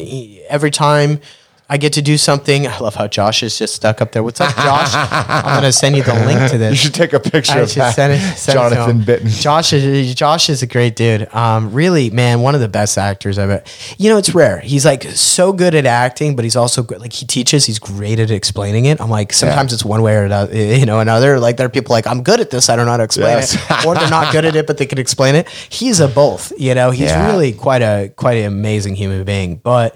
every 0.50 0.72
time 0.72 1.22
I 1.68 1.78
get 1.78 1.94
to 1.94 2.02
do 2.04 2.16
something, 2.16 2.68
I 2.68 2.78
love 2.78 2.94
how 2.94 3.08
Josh 3.08 3.42
is 3.42 3.58
just 3.58 3.74
stuck 3.74 4.00
up 4.00 4.12
there. 4.12 4.22
What's 4.22 4.40
up, 4.40 4.54
Josh? 4.56 4.92
I'm 4.94 5.44
gonna 5.56 5.72
send 5.72 5.96
you 5.98 6.04
the 6.04 6.14
link 6.28 6.52
to 6.52 6.60
this. 6.60 6.70
you 6.72 6.76
should 6.76 6.94
take 6.94 7.12
a 7.14 7.20
picture 7.20 7.54
I 7.54 7.62
of 7.62 7.70
should 7.72 7.82
that. 7.82 7.96
send 7.96 8.14
it, 8.14 8.20
send 8.38 8.56
Jonathan. 8.56 9.02
Bitten. 9.04 9.30
Josh 9.30 9.74
is 9.74 10.14
Josh 10.14 10.48
is 10.48 10.62
a 10.62 10.68
great 10.68 10.96
dude. 10.96 11.28
Um, 11.34 11.72
really, 11.74 12.12
man, 12.12 12.42
one 12.42 12.54
of 12.54 12.62
the 12.62 12.68
best 12.68 13.00
actors 13.00 13.40
I've 13.40 13.50
ever. 13.50 13.64
You 13.98 14.12
know, 14.12 14.18
it's 14.20 14.36
rare. 14.36 14.60
He's 14.60 14.86
like 14.86 15.06
so 15.06 15.52
good 15.54 15.74
at 15.74 15.88
acting, 15.88 16.36
but 16.36 16.46
he's 16.46 16.56
also 16.56 16.84
good. 16.84 17.00
Like 17.02 17.14
he 17.14 17.26
teaches. 17.26 17.66
He's 17.66 17.80
great 17.80 18.20
at 18.20 18.30
explaining 18.30 18.86
it. 18.86 19.02
I'm 19.02 19.10
like 19.10 19.34
sometimes 19.34 19.74
it's 19.74 19.84
one 19.84 20.04
way 20.04 20.16
or 20.18 20.26
another. 20.26 20.56
You 20.56 20.86
know, 20.86 21.00
another. 21.00 21.40
Like 21.40 21.58
there 21.58 21.66
are 21.66 21.70
people 21.70 21.94
like 21.94 22.06
I'm 22.06 22.22
good 22.22 22.40
at 22.40 22.52
this. 22.52 22.70
I 22.70 22.76
don't 22.76 22.86
know 22.86 22.92
how 22.92 22.98
to 22.98 23.04
explain 23.04 23.38
Yes. 23.38 23.56
it, 23.56 23.86
or 23.88 23.96
they're 23.96 24.08
not 24.12 24.32
good 24.32 24.46
at 24.46 24.56
it, 24.56 24.68
but 24.68 24.78
they 24.78 24.86
can 24.86 25.00
explain 25.00 25.34
it. 25.34 25.50
He's 25.50 26.00
a 26.00 26.08
both. 26.08 26.54
You 26.60 26.76
know, 26.76 26.92
he's 26.92 27.10
Yeah. 27.10 27.26
really 27.32 27.54
quite 27.54 27.82
a 27.82 28.14
quite 28.16 28.38
an 28.38 28.46
amazing 28.46 28.94
human 28.94 29.24
being. 29.24 29.56
But 29.56 29.96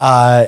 uh, 0.00 0.46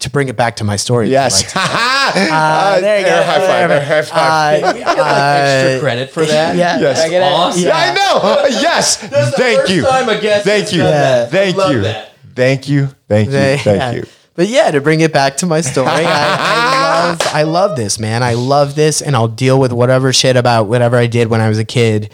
to 0.00 0.10
bring 0.10 0.28
it 0.28 0.36
back 0.36 0.56
to 0.56 0.64
my 0.64 0.76
story, 0.76 1.08
Yes. 1.10 1.52
Uh, 2.08 2.80
there 2.80 3.00
you 3.00 3.04
go. 3.04 3.10
Air 3.10 3.22
high 3.24 3.40
five. 3.46 3.70
Air 3.70 3.84
high 3.84 4.02
five. 4.02 4.62
Uh, 4.64 4.90
Extra 4.96 5.80
credit 5.80 6.10
for 6.10 6.24
that. 6.24 6.56
yeah. 6.56 6.78
Yes. 6.80 7.00
I 7.04 7.08
get. 7.10 7.22
Awesome. 7.32 7.62
Yeah, 7.62 7.76
I 7.76 7.94
know. 7.94 8.44
Yes. 8.60 8.96
The 8.96 9.08
Thank 9.36 9.60
first 9.60 9.72
you. 9.72 9.82
time 9.84 10.08
a 10.08 10.18
guest 10.20 10.44
Thank 10.46 10.62
has 10.64 10.72
you. 10.72 10.78
done 10.78 10.90
that. 10.92 11.30
Thank 11.30 11.56
you. 11.56 11.80
that. 11.82 12.12
Thank 12.34 12.68
you. 12.68 12.86
Thank 13.08 13.26
you. 13.26 13.32
They- 13.32 13.58
Thank 13.58 13.78
yeah. 13.78 13.90
you. 13.92 14.04
But 14.34 14.46
yeah, 14.48 14.70
to 14.70 14.80
bring 14.80 15.00
it 15.00 15.12
back 15.12 15.36
to 15.38 15.46
my 15.46 15.60
story, 15.60 15.88
I, 15.88 16.04
I 16.04 17.08
love 17.10 17.20
I 17.34 17.42
love 17.42 17.76
this, 17.76 17.98
man. 17.98 18.22
I 18.22 18.34
love 18.34 18.76
this 18.76 19.02
and 19.02 19.16
I'll 19.16 19.26
deal 19.26 19.58
with 19.58 19.72
whatever 19.72 20.12
shit 20.12 20.36
about 20.36 20.68
whatever 20.68 20.96
I 20.96 21.08
did 21.08 21.26
when 21.28 21.40
I 21.40 21.48
was 21.48 21.58
a 21.58 21.64
kid 21.64 22.10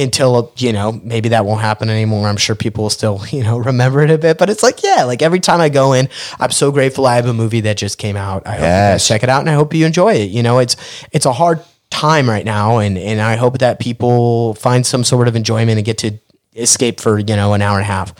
until, 0.00 0.52
you 0.56 0.72
know, 0.72 0.92
maybe 0.92 1.30
that 1.30 1.44
won't 1.44 1.60
happen 1.60 1.88
anymore. 1.88 2.28
I'm 2.28 2.36
sure 2.36 2.56
people 2.56 2.84
will 2.84 2.90
still, 2.90 3.22
you 3.30 3.42
know, 3.42 3.58
remember 3.58 4.02
it 4.02 4.10
a 4.10 4.18
bit. 4.18 4.38
But 4.38 4.50
it's 4.50 4.62
like, 4.62 4.82
yeah, 4.82 5.04
like 5.04 5.22
every 5.22 5.40
time 5.40 5.60
I 5.60 5.68
go 5.68 5.92
in, 5.92 6.08
I'm 6.38 6.50
so 6.50 6.72
grateful 6.72 7.06
I 7.06 7.16
have 7.16 7.26
a 7.26 7.34
movie 7.34 7.60
that 7.62 7.76
just 7.76 7.98
came 7.98 8.16
out. 8.16 8.46
I 8.46 8.52
hope 8.52 8.60
you 8.60 8.66
guys 8.66 9.06
check 9.06 9.22
it 9.22 9.28
out 9.28 9.40
and 9.40 9.50
I 9.50 9.54
hope 9.54 9.74
you 9.74 9.86
enjoy 9.86 10.14
it. 10.14 10.30
You 10.30 10.42
know, 10.42 10.58
it's 10.58 10.76
it's 11.12 11.26
a 11.26 11.32
hard 11.32 11.60
time 11.90 12.30
right 12.30 12.44
now 12.44 12.78
and 12.78 12.96
and 12.96 13.20
I 13.20 13.36
hope 13.36 13.58
that 13.58 13.80
people 13.80 14.54
find 14.54 14.86
some 14.86 15.02
sort 15.02 15.26
of 15.26 15.34
enjoyment 15.34 15.76
and 15.76 15.84
get 15.84 15.98
to 15.98 16.18
escape 16.54 17.00
for, 17.00 17.18
you 17.18 17.36
know, 17.36 17.52
an 17.52 17.62
hour 17.62 17.78
and 17.78 17.82
a 17.82 17.92
half. 17.92 18.14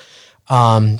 Um 0.49 0.99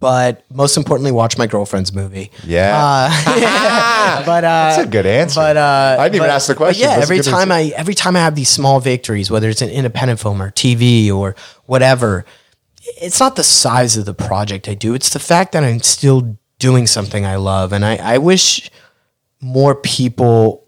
but 0.00 0.44
most 0.52 0.76
importantly, 0.76 1.12
watch 1.12 1.38
my 1.38 1.46
girlfriend's 1.46 1.92
movie. 1.92 2.30
Yeah. 2.44 2.72
Uh, 2.76 4.22
but 4.26 4.44
uh, 4.44 4.48
That's 4.48 4.86
a 4.86 4.86
good 4.86 5.06
answer. 5.06 5.40
But 5.40 5.56
uh, 5.56 5.96
I 5.98 6.04
didn't 6.04 6.16
even 6.16 6.28
but- 6.28 6.34
ask 6.34 6.46
the 6.48 6.54
question. 6.54 6.82
Yeah, 6.82 6.96
That's 6.96 7.10
every 7.10 7.22
time 7.22 7.50
answer. 7.50 7.74
I 7.74 7.78
every 7.78 7.94
time 7.94 8.16
I 8.16 8.20
have 8.20 8.34
these 8.34 8.48
small 8.48 8.80
victories, 8.80 9.30
whether 9.30 9.48
it's 9.48 9.62
an 9.62 9.70
independent 9.70 10.20
film 10.20 10.40
or 10.42 10.50
TV 10.50 11.12
or 11.12 11.34
whatever, 11.66 12.24
it's 13.00 13.20
not 13.20 13.36
the 13.36 13.44
size 13.44 13.96
of 13.96 14.04
the 14.04 14.14
project 14.14 14.68
I 14.68 14.74
do. 14.74 14.94
It's 14.94 15.10
the 15.10 15.18
fact 15.18 15.52
that 15.52 15.64
I'm 15.64 15.80
still 15.80 16.38
doing 16.58 16.86
something 16.86 17.24
I 17.24 17.36
love, 17.36 17.72
and 17.72 17.84
I, 17.84 17.96
I 17.96 18.18
wish 18.18 18.70
more 19.40 19.74
people 19.74 20.66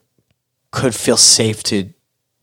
could 0.70 0.94
feel 0.94 1.16
safe 1.16 1.62
to 1.64 1.92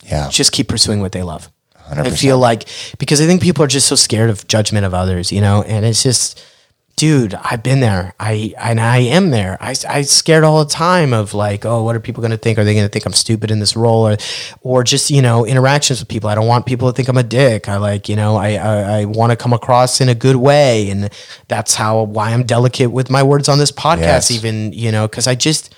yeah. 0.04 0.30
just 0.30 0.52
keep 0.52 0.68
pursuing 0.68 1.00
what 1.00 1.12
they 1.12 1.24
love. 1.24 1.50
I 1.90 1.96
100%. 1.96 2.20
feel 2.20 2.38
like 2.38 2.68
because 3.00 3.22
I 3.22 3.26
think 3.26 3.42
people 3.42 3.64
are 3.64 3.68
just 3.68 3.88
so 3.88 3.96
scared 3.96 4.30
of 4.30 4.48
judgment 4.48 4.86
of 4.86 4.94
others, 4.94 5.32
you 5.32 5.40
know, 5.40 5.64
and 5.64 5.86
it's 5.86 6.04
just, 6.04 6.44
dude, 6.98 7.36
I've 7.36 7.64
been 7.64 7.80
there. 7.80 8.14
I 8.20 8.54
and 8.58 8.82
I 8.82 8.98
am 8.98 9.30
there. 9.30 9.58
I 9.62 9.74
I 9.88 10.02
scared 10.02 10.44
all 10.44 10.66
the 10.66 10.70
time 10.70 11.14
of 11.14 11.34
like, 11.34 11.66
oh, 11.66 11.84
what 11.84 11.96
are 11.96 12.02
people 12.02 12.22
going 12.22 12.32
to 12.32 12.38
think? 12.38 12.60
Are 12.60 12.66
they 12.66 12.74
going 12.74 12.86
to 12.86 12.92
think 12.92 13.06
I'm 13.06 13.14
stupid 13.14 13.50
in 13.50 13.60
this 13.60 13.78
role, 13.78 14.10
or 14.10 14.18
or 14.62 14.84
just 14.84 15.10
you 15.10 15.22
know 15.22 15.46
interactions 15.46 16.00
with 16.02 16.10
people? 16.10 16.30
I 16.30 16.36
don't 16.36 16.48
want 16.48 16.66
people 16.66 16.92
to 16.92 16.96
think 16.96 17.08
I'm 17.08 17.18
a 17.18 17.24
dick. 17.24 17.70
I 17.70 17.78
like 17.78 18.10
you 18.10 18.18
know 18.18 18.36
I 18.36 18.56
I, 18.56 19.00
I 19.00 19.06
want 19.06 19.32
to 19.32 19.38
come 19.38 19.54
across 19.54 20.02
in 20.02 20.10
a 20.10 20.16
good 20.16 20.36
way, 20.36 20.90
and 20.90 21.10
that's 21.48 21.76
how 21.76 22.04
why 22.04 22.34
I'm 22.34 22.44
delicate 22.44 22.92
with 22.92 23.10
my 23.10 23.24
words 23.24 23.48
on 23.48 23.60
this 23.60 23.72
podcast. 23.72 24.30
Yes. 24.30 24.32
Even 24.32 24.74
you 24.74 24.92
know 24.92 25.08
because 25.08 25.28
I 25.28 25.36
just. 25.36 25.74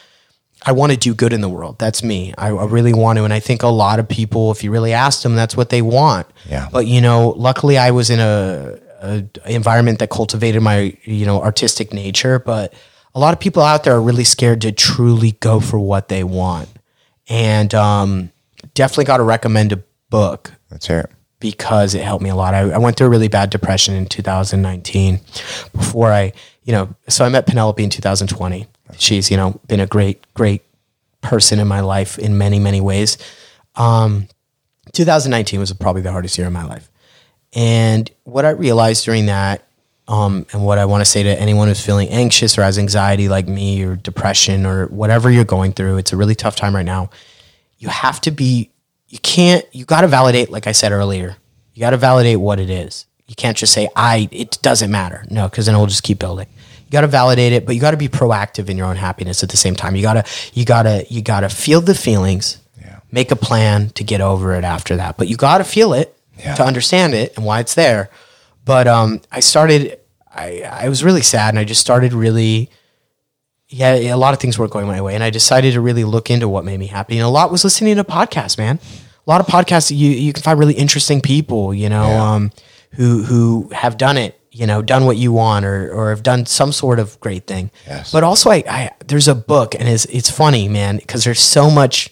I 0.66 0.74
want 0.74 0.91
to 0.91 0.98
do 0.98 1.14
good 1.14 1.32
in 1.32 1.40
the 1.40 1.48
world. 1.48 1.80
That's 1.80 2.04
me. 2.04 2.34
I, 2.38 2.50
I 2.50 2.66
really 2.66 2.94
want 2.94 3.16
to, 3.16 3.24
and 3.24 3.32
I 3.34 3.40
think 3.40 3.64
a 3.64 3.70
lot 3.70 3.98
of 3.98 4.10
people, 4.10 4.52
if 4.52 4.62
you 4.62 4.72
really 4.72 4.91
ask 4.91 5.22
them, 5.22 5.34
that's 5.34 5.56
what 5.56 5.70
they 5.70 5.82
want. 5.82 6.28
Yeah. 6.50 6.68
But 6.70 6.86
you 6.86 7.00
know, 7.00 7.30
luckily, 7.30 7.78
I 7.78 7.91
was 7.91 8.10
in 8.10 8.20
a, 8.20 8.78
a 9.02 9.26
environment 9.46 10.00
that 10.00 10.10
cultivated 10.10 10.62
my 10.62 10.96
you 11.04 11.26
know 11.26 11.42
artistic 11.42 11.94
nature. 11.94 12.40
But 12.40 12.74
a 13.16 13.20
lot 13.20 13.34
of 13.34 13.40
people 13.40 13.64
out 13.64 13.84
there 13.84 13.96
are 13.96 14.02
really 14.02 14.24
scared 14.24 14.62
to 14.62 14.72
truly 14.72 15.32
go 15.34 15.60
for 15.60 15.80
what 15.80 16.10
they 16.10 16.24
want, 16.24 16.70
and 17.28 17.74
um, 17.74 18.32
definitely 18.74 19.06
got 19.06 19.18
to 19.18 19.24
recommend 19.24 19.72
a 19.72 19.84
book. 20.10 20.52
Let's 20.72 20.88
hear 20.88 21.00
it. 21.00 21.12
because 21.40 21.96
it 21.96 22.04
helped 22.04 22.24
me 22.24 22.30
a 22.30 22.36
lot. 22.36 22.54
I, 22.54 22.60
I 22.72 22.78
went 22.78 22.98
through 22.98 23.08
a 23.08 23.10
really 23.10 23.28
bad 23.28 23.50
depression 23.50 23.96
in 23.96 24.06
2019 24.06 25.20
before 25.74 26.12
I, 26.12 26.34
you 26.64 26.74
know, 26.74 26.94
so 27.08 27.26
I 27.26 27.30
met 27.30 27.48
Penelope 27.48 27.84
in 27.84 27.90
2020. 27.90 28.68
She's, 28.98 29.32
you 29.32 29.38
know, 29.38 29.60
been 29.68 29.80
a 29.80 29.88
great, 29.88 30.26
great 30.34 30.64
person 31.22 31.60
in 31.60 31.68
my 31.68 31.80
life 31.80 32.20
in 32.20 32.38
many, 32.38 32.60
many 32.60 32.82
ways. 32.82 33.18
Um, 33.76 34.28
2019 34.94 35.60
was 35.60 35.72
probably 35.74 36.02
the 36.02 36.12
hardest 36.12 36.38
year 36.38 36.48
of 36.48 36.54
my 36.54 36.66
life. 36.66 36.90
And 37.54 38.10
what 38.24 38.46
I 38.46 38.52
realized 38.52 39.06
during 39.06 39.26
that, 39.28 39.64
um, 40.08 40.46
and 40.54 40.66
what 40.66 40.78
I 40.78 40.86
want 40.86 41.02
to 41.02 41.06
say 41.06 41.24
to 41.24 41.40
anyone 41.40 41.68
who's 41.68 41.84
feeling 41.84 42.10
anxious 42.10 42.58
or 42.58 42.64
has 42.64 42.80
anxiety 42.80 43.30
like 43.30 43.48
me 43.48 43.84
or 43.84 43.96
depression 43.96 44.66
or 44.66 44.88
whatever 44.88 45.30
you're 45.30 45.46
going 45.46 45.72
through, 45.72 45.98
it's 45.98 46.14
a 46.14 46.18
really 46.18 46.36
tough 46.36 46.56
time 46.56 46.76
right 46.76 46.86
now. 46.86 47.10
You 47.78 47.90
have 47.90 48.20
to 48.22 48.32
be, 48.32 48.72
you 49.08 49.20
can't, 49.20 49.66
you 49.72 49.86
got 49.86 50.02
to 50.02 50.08
validate, 50.08 50.50
like 50.50 50.68
I 50.68 50.72
said 50.72 50.92
earlier, 50.92 51.38
you 51.74 51.82
got 51.82 51.92
to 51.92 51.98
validate 51.98 52.40
what 52.40 52.60
it 52.60 52.70
is. 52.70 53.06
You 53.28 53.36
can't 53.36 53.56
just 53.56 53.74
say, 53.74 53.88
I, 53.96 54.28
it 54.32 54.58
doesn't 54.64 54.90
matter. 54.90 55.24
No, 55.30 55.48
because 55.48 55.68
then 55.68 55.76
it 55.76 55.78
will 55.78 55.86
just 55.86 56.04
keep 56.04 56.18
building. 56.18 56.48
You 56.86 56.92
got 56.92 57.02
to 57.02 57.08
validate 57.08 57.54
it, 57.54 57.68
but 57.68 57.76
you 57.76 57.82
got 57.82 57.92
to 57.92 57.98
be 57.98 58.10
proactive 58.10 58.70
in 58.70 58.78
your 58.78 58.88
own 58.88 58.96
happiness 58.96 59.44
at 59.44 59.50
the 59.50 59.58
same 59.58 59.76
time. 59.76 59.96
You 59.96 60.02
got 60.02 60.14
to, 60.14 60.26
you 60.54 60.66
got 60.66 60.84
to, 60.84 61.06
you 61.10 61.22
got 61.22 61.42
to 61.42 61.50
feel 61.50 61.82
the 61.82 61.94
feelings, 61.94 62.58
make 63.12 63.30
a 63.30 63.36
plan 63.36 63.90
to 63.92 64.04
get 64.04 64.22
over 64.22 64.56
it 64.56 64.64
after 64.64 64.96
that. 64.96 65.18
But 65.18 65.28
you 65.28 65.38
got 65.38 65.60
to 65.60 65.64
feel 65.64 65.94
it 65.94 66.16
Yeah. 66.40 66.56
to 66.56 66.64
understand 66.64 67.14
it 67.14 67.36
and 67.36 67.45
why 67.45 67.60
it's 67.60 67.76
there. 67.76 68.10
But 68.66 68.88
um, 68.88 69.22
I 69.32 69.41
started, 69.41 69.99
I, 70.34 70.61
I 70.61 70.90
was 70.90 71.03
really 71.03 71.22
sad 71.22 71.49
and 71.49 71.60
I 71.60 71.64
just 71.64 71.82
started 71.82 72.14
really, 72.14 72.70
yeah, 73.68 73.94
a 73.94 74.16
lot 74.16 74.34
of 74.34 74.40
things 74.40 74.57
weren't 74.57 74.72
going 74.72 74.88
my 74.88 75.02
way. 75.02 75.16
And 75.16 75.24
I 75.24 75.30
decided 75.30 75.74
to 75.74 75.82
really 75.82 76.03
look 76.03 76.30
into 76.30 76.48
what 76.48 76.66
made 76.66 76.80
me 76.80 76.88
happy. 76.88 77.18
And 77.18 77.26
a 77.26 77.30
lot 77.30 77.52
was 77.52 77.64
listening 77.64 77.95
to 77.98 78.03
podcasts, 78.03 78.57
man. 78.57 78.80
A 79.28 79.30
lot 79.30 79.41
of 79.41 79.48
podcasts, 79.48 79.95
you, 79.95 80.10
you 80.11 80.34
can 80.34 80.41
find 80.41 80.57
really 80.57 80.74
interesting 80.74 81.22
people, 81.22 81.74
you 81.74 81.90
know, 81.90 82.03
um, 82.03 82.52
who, 82.94 83.24
who 83.24 83.70
have 83.74 83.98
done 83.98 84.18
it, 84.18 84.40
you 84.52 84.66
know, 84.66 84.82
done 84.82 85.06
what 85.06 85.18
you 85.18 85.32
want 85.32 85.66
or, 85.66 85.91
or 85.94 86.10
have 86.10 86.24
done 86.24 86.45
some 86.45 86.72
sort 86.72 86.99
of 86.99 87.20
great 87.20 87.45
thing. 87.45 87.70
Yes. 87.86 88.11
But 88.11 88.24
also 88.24 88.49
I, 88.49 88.64
I, 88.68 88.91
there's 89.06 89.28
a 89.28 89.36
book 89.36 89.76
and 89.76 89.88
it's, 89.88 90.06
it's 90.06 90.32
funny, 90.32 90.68
man, 90.68 90.98
because 90.98 91.24
there's 91.24 91.41
so 91.41 91.70
much, 91.70 92.11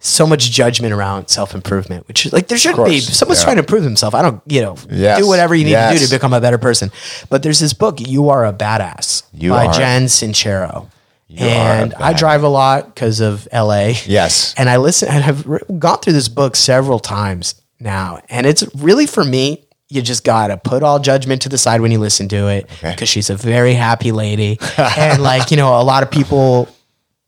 so 0.00 0.26
much 0.26 0.50
judgment 0.50 0.92
around 0.92 1.28
self 1.28 1.54
improvement, 1.54 2.06
which 2.06 2.26
is 2.26 2.32
like 2.32 2.48
there 2.48 2.58
shouldn't 2.58 2.86
be. 2.86 3.00
someone's 3.00 3.40
yeah. 3.40 3.44
trying 3.44 3.56
to 3.56 3.62
prove 3.62 3.82
himself, 3.82 4.14
I 4.14 4.22
don't, 4.22 4.40
you 4.46 4.60
know, 4.60 4.76
Yes, 4.90 5.20
do 5.20 5.26
whatever 5.26 5.54
you 5.54 5.64
need 5.64 5.72
to 5.72 5.90
do 5.92 6.06
to 6.06 6.10
become 6.10 6.32
a 6.32 6.40
better 6.40 6.58
person. 6.58 6.90
But 7.28 7.42
there's 7.42 7.58
this 7.58 7.72
book, 7.72 8.00
You 8.00 8.28
Are 8.28 8.46
a 8.46 8.52
Badass 8.52 9.24
You 9.32 9.50
by 9.50 9.66
Are- 9.66 9.72
Jen 9.72 10.04
Sincero. 10.04 10.90
You 11.30 11.44
and 11.44 11.92
I 11.94 12.14
drive 12.14 12.42
a 12.42 12.48
lot 12.48 12.86
because 12.86 13.20
of 13.20 13.46
LA. 13.52 13.92
Yes. 14.06 14.54
And 14.56 14.70
I 14.70 14.78
listen 14.78 15.08
and 15.10 15.22
I've 15.24 15.46
re- 15.46 15.60
gone 15.78 15.98
through 15.98 16.14
this 16.14 16.28
book 16.28 16.56
several 16.56 16.98
times 16.98 17.54
now. 17.78 18.20
And 18.30 18.46
it's 18.46 18.64
really 18.74 19.06
for 19.06 19.24
me, 19.24 19.66
you 19.90 20.00
just 20.00 20.24
gotta 20.24 20.56
put 20.56 20.82
all 20.82 20.98
judgment 20.98 21.42
to 21.42 21.50
the 21.50 21.58
side 21.58 21.82
when 21.82 21.92
you 21.92 21.98
listen 21.98 22.28
to 22.28 22.48
it. 22.48 22.64
Okay. 22.78 22.92
Because 22.92 23.10
she's 23.10 23.28
a 23.28 23.36
very 23.36 23.74
happy 23.74 24.10
lady. 24.10 24.58
and 24.78 25.22
like, 25.22 25.50
you 25.50 25.58
know, 25.58 25.78
a 25.78 25.84
lot 25.84 26.02
of 26.02 26.10
people 26.10 26.66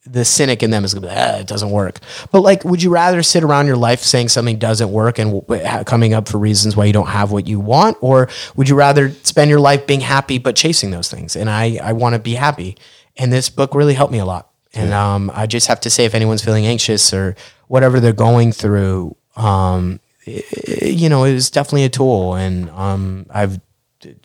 the 0.07 0.25
cynic 0.25 0.63
in 0.63 0.71
them 0.71 0.85
is 0.85 0.95
gonna 0.95 1.07
be 1.07 1.13
like, 1.15 1.19
ah, 1.19 1.37
it 1.39 1.47
doesn't 1.47 1.71
work. 1.71 1.99
But 2.33 2.41
like, 2.41 2.65
would 2.65 2.83
you 2.83 2.91
rather 2.91 3.23
sit 3.23 3.43
around 3.45 3.67
your 3.67 3.77
life 3.77 4.01
saying 4.01 4.31
something 4.31 4.59
doesn't 4.59 4.91
work 4.91 5.19
and 5.19 5.41
w- 5.43 5.85
coming 5.85 6.15
up 6.15 6.29
for 6.29 6.39
reasons 6.39 6.75
why 6.77 6.87
you 6.87 6.93
don't 6.93 7.09
have 7.09 7.31
what 7.33 7.47
you 7.47 7.61
want, 7.61 7.97
or 8.01 8.29
would 8.57 8.69
you 8.69 8.75
rather 8.77 9.11
spend 9.23 9.51
your 9.51 9.61
life 9.61 9.87
being 9.87 10.01
happy 10.01 10.39
but 10.39 10.57
chasing 10.57 10.91
those 10.91 11.11
things? 11.11 11.37
And 11.37 11.51
I, 11.51 11.79
I 11.83 11.93
want 11.93 12.15
to 12.15 12.19
be 12.19 12.35
happy, 12.35 12.77
and 13.19 13.33
this 13.33 13.51
book 13.51 13.75
really 13.75 13.95
helped 13.95 14.13
me 14.13 14.19
a 14.19 14.25
lot. 14.25 14.49
And 14.73 14.93
um, 14.93 15.31
I 15.35 15.47
just 15.47 15.67
have 15.67 15.81
to 15.81 15.91
say, 15.91 16.05
if 16.05 16.15
anyone's 16.15 16.45
feeling 16.45 16.65
anxious 16.65 17.13
or 17.13 17.35
whatever 17.69 17.99
they're 18.01 18.13
going 18.13 18.53
through, 18.53 19.17
um, 19.37 20.01
i- 20.27 20.43
i- 20.81 20.85
you 20.87 21.09
know, 21.09 21.25
it 21.25 21.35
is 21.35 21.51
definitely 21.51 21.85
a 21.85 21.89
tool, 21.89 22.35
and 22.35 22.71
um, 22.71 23.27
I've 23.31 23.61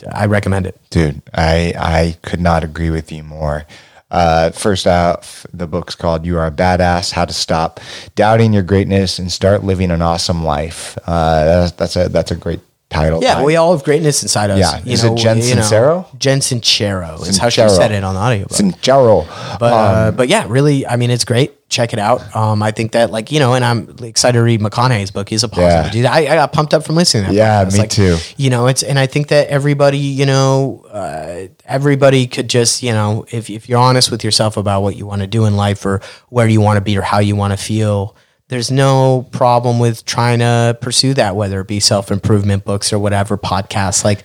I 0.10 0.27
recommend 0.27 0.68
it. 0.68 0.80
Dude, 0.89 1.22
I 1.34 1.73
I 1.77 2.18
could 2.22 2.39
not 2.39 2.64
agree 2.64 2.91
with 2.91 3.11
you 3.11 3.23
more. 3.23 3.65
Uh, 4.11 4.52
first 4.52 4.88
off, 4.88 5.45
the 5.53 5.68
book's 5.68 5.95
called 5.95 6.26
"You 6.26 6.38
Are 6.38 6.48
a 6.48 6.52
Badass: 6.52 7.11
How 7.11 7.26
to 7.26 7.34
Stop 7.34 7.80
Doubting 8.15 8.53
Your 8.53 8.64
Greatness 8.64 9.19
and 9.19 9.32
Start 9.32 9.64
Living 9.64 9.91
an 9.91 10.02
Awesome 10.02 10.44
Life." 10.44 10.98
Uh, 11.06 11.45
that's, 11.45 11.72
that's 11.73 11.95
a 11.95 12.10
that's 12.10 12.32
a 12.32 12.36
great 12.36 12.61
title. 12.95 13.22
Yeah, 13.22 13.43
we 13.43 13.55
all 13.55 13.72
have 13.76 13.84
greatness 13.84 14.23
inside 14.23 14.49
us. 14.49 14.59
Yeah. 14.59 14.91
Is 14.93 15.03
it 15.03 15.15
Jen 15.15 15.38
you 15.41 15.55
know. 15.55 15.61
Sincero? 15.61 16.17
Jen 16.17 16.39
Sincero 16.39 17.22
is 17.27 17.38
how 17.38 17.49
she 17.49 17.67
said 17.69 17.91
it 17.91 18.03
on 18.03 18.15
the 18.15 18.22
audiobook. 18.22 18.51
Sincero. 18.57 19.27
but 19.59 19.73
uh, 19.73 20.09
Um, 20.09 20.15
but 20.15 20.27
yeah, 20.30 20.45
really, 20.47 20.85
I 20.88 20.95
mean, 20.95 21.09
it's 21.11 21.26
great. 21.26 21.53
Check 21.67 21.93
it 21.93 21.99
out. 21.99 22.22
Um, 22.35 22.61
I 22.61 22.72
think 22.72 22.91
that 22.91 23.11
like 23.11 23.31
you 23.31 23.39
know, 23.39 23.53
and 23.55 23.65
I'm 23.65 23.95
excited 24.03 24.38
to 24.38 24.43
read 24.43 24.61
McConaughey's 24.61 25.09
book. 25.11 25.27
He's 25.30 25.43
a 25.43 25.49
positive 25.49 25.85
Yeah. 25.85 25.91
dude. 25.91 26.05
I, 26.05 26.19
I 26.19 26.35
got 26.35 26.53
pumped 26.53 26.73
up 26.76 26.84
from 26.85 26.95
listening. 26.95 27.26
To 27.26 27.31
that 27.34 27.35
Yeah, 27.35 27.69
me 27.73 27.80
Like, 27.80 27.89
too. 27.89 28.17
You 28.38 28.49
know, 28.51 28.67
it's 28.67 28.84
and 28.84 28.99
I 28.99 29.07
think 29.07 29.30
that 29.30 29.47
everybody, 29.47 29.97
you 29.97 30.26
know, 30.27 30.85
uh, 30.91 31.47
everybody 31.65 32.27
could 32.27 32.49
just 32.49 32.84
you 32.84 32.91
know, 32.91 33.26
if 33.31 33.49
if 33.49 33.67
you're 33.67 33.80
honest 33.80 34.11
with 34.11 34.23
yourself 34.23 34.57
about 34.57 34.84
what 34.84 34.95
you 34.95 35.05
want 35.07 35.22
to 35.22 35.27
do 35.27 35.45
in 35.45 35.55
life 35.57 35.85
or 35.85 36.01
where 36.30 36.47
you 36.47 36.61
want 36.61 36.77
to 36.77 36.81
be 36.81 36.97
or 36.97 37.01
how 37.01 37.19
you 37.19 37.35
want 37.35 37.51
to 37.51 37.57
feel. 37.57 38.15
There's 38.47 38.69
no 38.69 39.27
problem 39.31 39.80
with 39.80 40.05
trying 40.05 40.39
to 40.39 40.77
pursue 40.80 41.15
that, 41.15 41.35
whether 41.35 41.61
it 41.61 41.67
be 41.67 41.80
self 41.80 42.11
improvement 42.11 42.63
books 42.63 42.93
or 42.93 42.99
whatever 42.99 43.38
podcasts. 43.38 44.03
Like, 44.03 44.23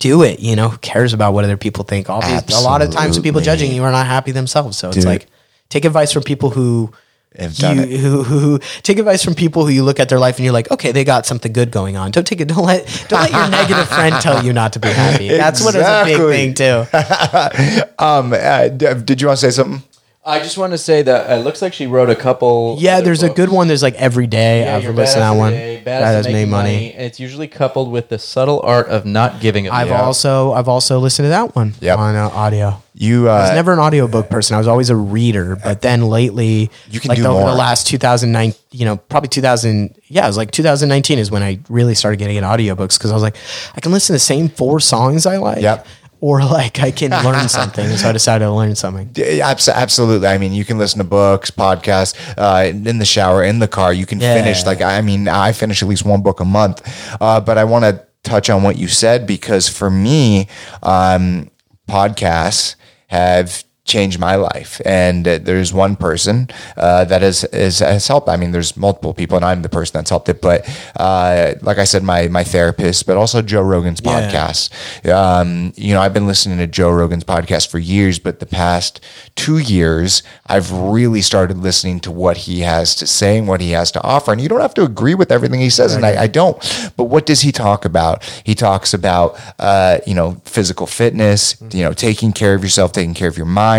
do 0.00 0.22
it. 0.24 0.40
You 0.40 0.56
know, 0.56 0.70
who 0.70 0.78
cares 0.78 1.12
about 1.12 1.34
what 1.34 1.44
other 1.44 1.56
people 1.56 1.84
think? 1.84 2.10
Obviously, 2.10 2.54
a 2.54 2.60
lot 2.60 2.82
of 2.82 2.90
times, 2.90 3.16
the 3.16 3.22
people 3.22 3.40
judging 3.40 3.72
you 3.72 3.84
are 3.84 3.92
not 3.92 4.06
happy 4.06 4.32
themselves. 4.32 4.76
So 4.76 4.88
Dude. 4.88 4.96
it's 4.96 5.06
like 5.06 5.26
take 5.68 5.84
advice 5.84 6.12
from 6.12 6.24
people 6.24 6.50
who 6.50 6.92
Have 7.38 7.54
done 7.54 7.76
you, 7.76 7.82
it. 7.84 8.00
who, 8.00 8.24
who, 8.24 8.38
who 8.40 8.58
take 8.82 8.98
advice 8.98 9.22
from 9.22 9.34
people 9.34 9.64
who 9.64 9.70
you 9.70 9.84
look 9.84 10.00
at 10.00 10.08
their 10.08 10.18
life 10.18 10.38
and 10.38 10.44
you're 10.44 10.52
like, 10.52 10.68
okay, 10.72 10.90
they 10.90 11.04
got 11.04 11.24
something 11.24 11.52
good 11.52 11.70
going 11.70 11.96
on. 11.96 12.10
Don't 12.10 12.26
take 12.26 12.40
it. 12.40 12.48
Don't 12.48 12.64
let 12.64 12.86
don't 13.08 13.20
let 13.20 13.30
your 13.30 13.48
negative 13.50 13.88
friend 13.94 14.16
tell 14.20 14.44
you 14.44 14.52
not 14.52 14.72
to 14.72 14.80
be 14.80 14.88
happy. 14.88 15.28
That's 15.28 15.62
what 15.62 15.76
is 15.76 15.82
a 15.82 16.04
big 16.04 16.16
thing 16.16 16.54
too. 16.54 17.94
um, 18.04 18.32
uh, 18.32 18.68
did 18.68 19.20
you 19.20 19.28
want 19.28 19.38
to 19.38 19.50
say 19.50 19.50
something? 19.50 19.82
I 20.22 20.38
just 20.40 20.58
want 20.58 20.72
to 20.72 20.78
say 20.78 21.00
that 21.00 21.30
it 21.38 21.42
looks 21.44 21.62
like 21.62 21.72
she 21.72 21.86
wrote 21.86 22.10
a 22.10 22.14
couple. 22.14 22.76
Yeah, 22.78 22.96
other 22.96 23.06
there's 23.06 23.22
a 23.22 23.30
good 23.30 23.48
one. 23.48 23.68
There's 23.68 23.82
like 23.82 23.94
every 23.94 24.26
day. 24.26 24.60
Yeah, 24.64 24.76
I've 24.76 24.82
Your 24.82 24.92
listened 24.92 25.14
to 25.14 25.20
that 25.20 25.32
Badass 25.32 25.38
one. 25.38 25.52
Every 25.54 25.74
Day, 25.76 25.82
That 25.84 26.02
Badass 26.02 26.14
has 26.14 26.26
made 26.26 26.32
Making 26.34 26.50
money. 26.50 26.94
It's 26.94 27.18
usually 27.18 27.48
coupled 27.48 27.90
with 27.90 28.10
the 28.10 28.18
subtle 28.18 28.60
art 28.60 28.88
of 28.88 29.06
not 29.06 29.40
giving 29.40 29.66
a 29.66 29.70
I've 29.70 29.88
fuck. 29.88 29.98
also 30.02 30.52
I've 30.52 30.68
also 30.68 30.98
listened 30.98 31.24
to 31.24 31.30
that 31.30 31.56
one 31.56 31.72
Yep. 31.80 31.98
on 31.98 32.16
uh, 32.16 32.28
audio. 32.28 32.82
You 32.92 33.30
I 33.30 33.40
was 33.40 33.50
uh, 33.50 33.54
never 33.54 33.72
an 33.72 33.78
audiobook 33.78 34.28
person. 34.28 34.56
I 34.56 34.58
was 34.58 34.66
always 34.66 34.90
a 34.90 34.96
reader, 34.96 35.56
but 35.56 35.80
then 35.80 36.02
lately, 36.02 36.70
You 36.90 37.00
can 37.00 37.08
like 37.08 37.16
do 37.16 37.22
the, 37.22 37.30
more. 37.30 37.48
the 37.48 37.54
last 37.56 37.86
2009, 37.86 38.52
you 38.72 38.84
know, 38.84 38.96
probably 38.98 39.28
2000. 39.30 39.96
Yeah, 40.08 40.24
it 40.24 40.26
was 40.26 40.36
like 40.36 40.50
2019 40.50 41.18
is 41.18 41.30
when 41.30 41.42
I 41.42 41.60
really 41.70 41.94
started 41.94 42.18
getting 42.18 42.36
into 42.36 42.46
audiobooks 42.48 42.98
because 42.98 43.10
I 43.10 43.14
was 43.14 43.22
like, 43.22 43.36
I 43.74 43.80
can 43.80 43.90
listen 43.90 44.08
to 44.08 44.12
the 44.14 44.18
same 44.18 44.50
four 44.50 44.80
songs 44.80 45.24
I 45.24 45.38
like, 45.38 45.62
Yep. 45.62 45.86
Or 46.20 46.42
like 46.44 46.80
I 46.80 46.90
can 46.90 47.10
learn 47.10 47.48
something. 47.60 47.88
So 47.96 48.08
I 48.08 48.12
decided 48.12 48.44
to 48.44 48.52
learn 48.52 48.74
something. 48.74 49.10
Absolutely. 49.18 50.28
I 50.28 50.38
mean, 50.38 50.52
you 50.52 50.64
can 50.64 50.78
listen 50.78 50.98
to 50.98 51.04
books, 51.04 51.50
podcasts, 51.50 52.14
uh, 52.36 52.66
in 52.70 52.98
the 52.98 53.04
shower, 53.04 53.42
in 53.42 53.58
the 53.58 53.68
car. 53.68 53.92
You 53.92 54.06
can 54.06 54.20
Yeah. 54.20 54.34
finish. 54.34 54.64
Like, 54.66 54.80
I 54.82 55.00
mean, 55.00 55.28
I 55.28 55.52
finish 55.52 55.82
at 55.82 55.88
least 55.88 56.04
one 56.04 56.22
book 56.22 56.40
a 56.40 56.44
month. 56.44 56.82
Uh, 57.20 57.40
but 57.40 57.56
I 57.58 57.64
want 57.64 57.84
to 57.84 58.04
touch 58.22 58.50
on 58.50 58.62
what 58.62 58.76
you 58.76 58.86
said 58.86 59.26
because 59.26 59.68
for 59.68 59.90
me, 59.90 60.46
um, 60.82 61.50
podcasts 61.88 62.76
have 63.08 63.64
changed 63.84 64.18
my 64.20 64.36
life. 64.36 64.80
And 64.84 65.26
uh, 65.26 65.38
there's 65.38 65.72
one 65.72 65.96
person 65.96 66.48
uh, 66.76 67.04
that 67.06 67.22
has, 67.22 67.42
has 67.52 67.80
has 67.80 68.06
helped. 68.06 68.28
I 68.28 68.36
mean, 68.36 68.52
there's 68.52 68.76
multiple 68.76 69.14
people, 69.14 69.36
and 69.36 69.44
I'm 69.44 69.62
the 69.62 69.68
person 69.68 69.94
that's 69.94 70.10
helped 70.10 70.28
it. 70.28 70.40
But 70.40 70.68
uh, 70.96 71.54
like 71.62 71.78
I 71.78 71.84
said, 71.84 72.02
my 72.02 72.28
my 72.28 72.44
therapist, 72.44 73.06
but 73.06 73.16
also 73.16 73.42
Joe 73.42 73.62
Rogan's 73.62 74.00
Yeah. 74.04 74.30
podcast. 74.30 74.70
Um, 75.10 75.72
you 75.76 75.94
know, 75.94 76.00
I've 76.00 76.14
been 76.14 76.26
listening 76.26 76.58
to 76.58 76.66
Joe 76.66 76.90
Rogan's 76.90 77.24
podcast 77.24 77.70
for 77.70 77.78
years, 77.78 78.18
but 78.18 78.38
the 78.40 78.46
past 78.46 79.00
two 79.34 79.58
years, 79.58 80.22
I've 80.46 80.70
really 80.72 81.22
started 81.22 81.58
listening 81.58 82.00
to 82.00 82.10
what 82.10 82.36
he 82.36 82.60
has 82.60 82.94
to 82.96 83.06
say 83.06 83.38
and 83.38 83.48
what 83.48 83.60
he 83.60 83.70
has 83.72 83.90
to 83.92 84.02
offer. 84.02 84.32
And 84.32 84.40
you 84.40 84.48
don't 84.48 84.60
have 84.60 84.74
to 84.74 84.82
agree 84.84 85.14
with 85.14 85.32
everything 85.32 85.60
he 85.60 85.70
says, 85.70 85.94
and 85.94 86.04
I, 86.04 86.22
I 86.22 86.26
don't. 86.26 86.58
But 86.96 87.04
what 87.04 87.26
does 87.26 87.40
he 87.40 87.50
talk 87.52 87.84
about? 87.84 88.22
He 88.44 88.54
talks 88.54 88.94
about, 88.94 89.38
uh, 89.58 89.98
you 90.06 90.14
know, 90.14 90.40
physical 90.44 90.86
fitness, 90.86 91.56
you 91.72 91.82
know, 91.82 91.92
taking 91.92 92.32
care 92.32 92.54
of 92.54 92.62
yourself, 92.62 92.92
taking 92.92 93.14
care 93.14 93.28
of 93.28 93.36
your 93.36 93.46
mind, 93.46 93.69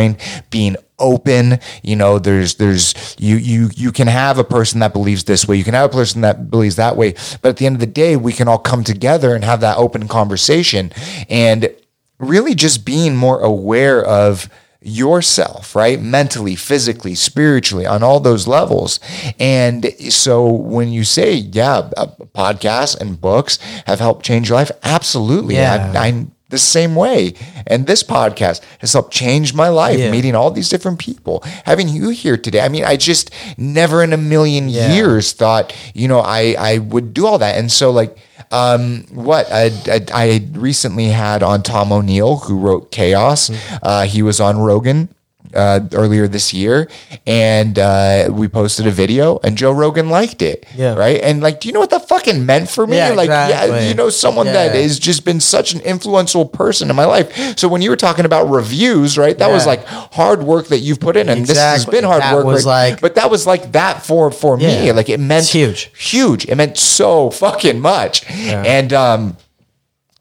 being 0.50 0.76
open 1.00 1.60
you 1.82 1.96
know 1.96 2.20
there's 2.20 2.56
there's 2.56 3.16
you 3.18 3.36
you 3.38 3.70
you 3.76 3.92
can 3.92 4.08
have 4.08 4.38
a 4.38 4.44
person 4.44 4.80
that 4.80 4.94
believes 4.94 5.24
this 5.24 5.48
way 5.48 5.56
you 5.56 5.64
can 5.64 5.74
have 5.74 5.90
a 5.90 5.94
person 5.94 6.22
that 6.22 6.52
believes 6.52 6.76
that 6.76 6.96
way 6.96 7.12
but 7.42 7.50
at 7.50 7.58
the 7.58 7.66
end 7.66 7.76
of 7.76 7.80
the 7.80 7.88
day 7.88 8.16
we 8.16 8.32
can 8.32 8.48
all 8.48 8.60
come 8.60 8.84
together 8.84 9.34
and 9.34 9.44
have 9.44 9.62
that 9.62 9.78
open 9.78 10.08
conversation 10.08 10.92
and 11.28 11.74
really 12.20 12.54
just 12.54 12.86
being 12.86 13.16
more 13.16 13.40
aware 13.40 14.04
of 14.04 14.48
yourself, 14.82 15.76
right? 15.76 16.02
Mentally, 16.02 16.56
physically, 16.56 17.14
spiritually, 17.14 17.86
on 17.86 18.02
all 18.02 18.20
those 18.20 18.48
levels. 18.48 19.00
And 19.40 19.86
so 20.12 20.52
when 20.52 20.90
you 20.90 21.04
say, 21.04 21.34
yeah, 21.34 21.90
podcasts 22.34 23.00
and 23.00 23.20
books 23.20 23.58
have 23.86 24.00
helped 24.00 24.26
change 24.26 24.50
your 24.50 24.58
life, 24.58 24.72
absolutely. 24.84 25.56
Yeah. 25.56 25.94
I, 25.96 26.08
I'm 26.08 26.32
the 26.52 26.60
same 26.60 26.96
way. 26.96 27.34
And 27.66 27.88
this 27.88 28.04
podcast 28.04 28.62
has 28.80 28.94
helped 28.94 29.12
change 29.12 29.54
my 29.56 29.70
life, 29.70 29.98
Yeah. 30.00 30.12
meeting 30.12 30.36
all 30.36 30.52
these 30.52 30.70
different 30.70 31.00
people. 31.00 31.44
Having 31.66 31.90
you 31.90 32.10
here 32.10 32.38
today, 32.38 32.62
I 32.62 32.70
mean, 32.70 32.84
I 32.84 32.96
just 32.98 33.32
never 33.58 34.04
in 34.04 34.14
a 34.14 34.18
million 34.18 34.70
Yeah. 34.70 34.94
years 34.94 35.34
thought, 35.34 35.74
you 35.96 36.08
know, 36.08 36.20
I, 36.20 36.56
I 36.60 36.78
would 36.78 37.14
do 37.14 37.26
all 37.26 37.40
that. 37.40 37.58
And 37.58 37.72
so, 37.72 37.90
like, 37.92 38.16
Um, 38.54 39.06
what 39.14 39.48
I, 39.50 39.72
I, 39.88 40.00
I 40.14 40.28
recently 40.52 41.08
had 41.08 41.42
on 41.42 41.64
Tom 41.64 41.94
O'Neill, 41.94 42.36
who 42.38 42.60
wrote 42.60 42.92
Chaos. 42.92 43.48
Mm-hmm. 43.50 43.76
Uh, 43.82 44.04
he 44.04 44.22
was 44.22 44.42
on 44.42 44.58
Rogan 44.60 45.08
uh, 45.54 45.82
earlier 45.94 46.28
this 46.28 46.54
year, 46.54 46.90
and 47.28 47.78
uh, 47.80 48.30
we 48.32 48.48
posted 48.48 48.88
a 48.88 48.92
video, 48.92 49.40
and 49.44 49.58
Joe 49.58 49.72
Rogan 49.72 50.10
liked 50.10 50.42
it. 50.42 50.66
Yeah. 50.76 50.96
Right. 50.96 51.22
And 51.22 51.42
like, 51.42 51.60
do 51.62 51.68
you 51.68 51.74
know 51.74 51.80
what 51.80 51.90
that 51.92 52.08
fucking 52.08 52.46
meant 52.46 52.70
for 52.70 52.86
me? 52.88 52.98
Yeah, 52.98 53.10
like, 53.12 53.30
yeah, 53.30 53.48
exactly. 53.48 53.88
you 53.90 53.94
know, 53.94 54.10
someone 54.10 54.46
that 54.48 54.74
has 54.76 55.00
just 55.00 55.26
been 55.26 55.40
such 55.40 55.74
an 55.74 55.82
influential 55.82 56.46
person 56.46 56.90
in 56.90 56.96
my 56.96 57.06
life. 57.06 57.58
So 57.58 57.68
when 57.68 57.82
you 57.82 57.90
were 57.90 57.96
talking 57.96 58.26
about 58.26 58.50
reviews, 58.50 59.18
right, 59.18 59.38
that 59.38 59.50
was 59.52 59.66
like 59.66 59.86
hard 59.86 60.44
work 60.44 60.68
that 60.68 60.80
you've 60.80 61.00
put 61.00 61.18
in, 61.18 61.30
and 61.30 61.46
this 61.46 61.58
has 61.58 61.86
been 61.86 62.04
hard 62.04 62.22
That 62.22 62.36
work. 62.36 62.46
was 62.46 62.66
right? 62.66 62.92
like- 62.92 63.02
but 63.02 63.16
that 63.16 63.30
was 63.30 63.46
like 63.48 63.72
that 63.74 64.06
for 64.06 64.32
for 64.32 64.58
me. 64.58 64.92
Like 64.92 65.10
it 65.10 65.20
meant 65.20 65.44
It's 65.44 65.52
huge. 65.54 65.92
huge. 65.98 66.46
It 66.46 66.56
meant 66.56 66.78
so 66.78 67.30
fucking 67.32 67.80
much. 67.80 68.30
And 68.30 68.94
um, 68.94 69.38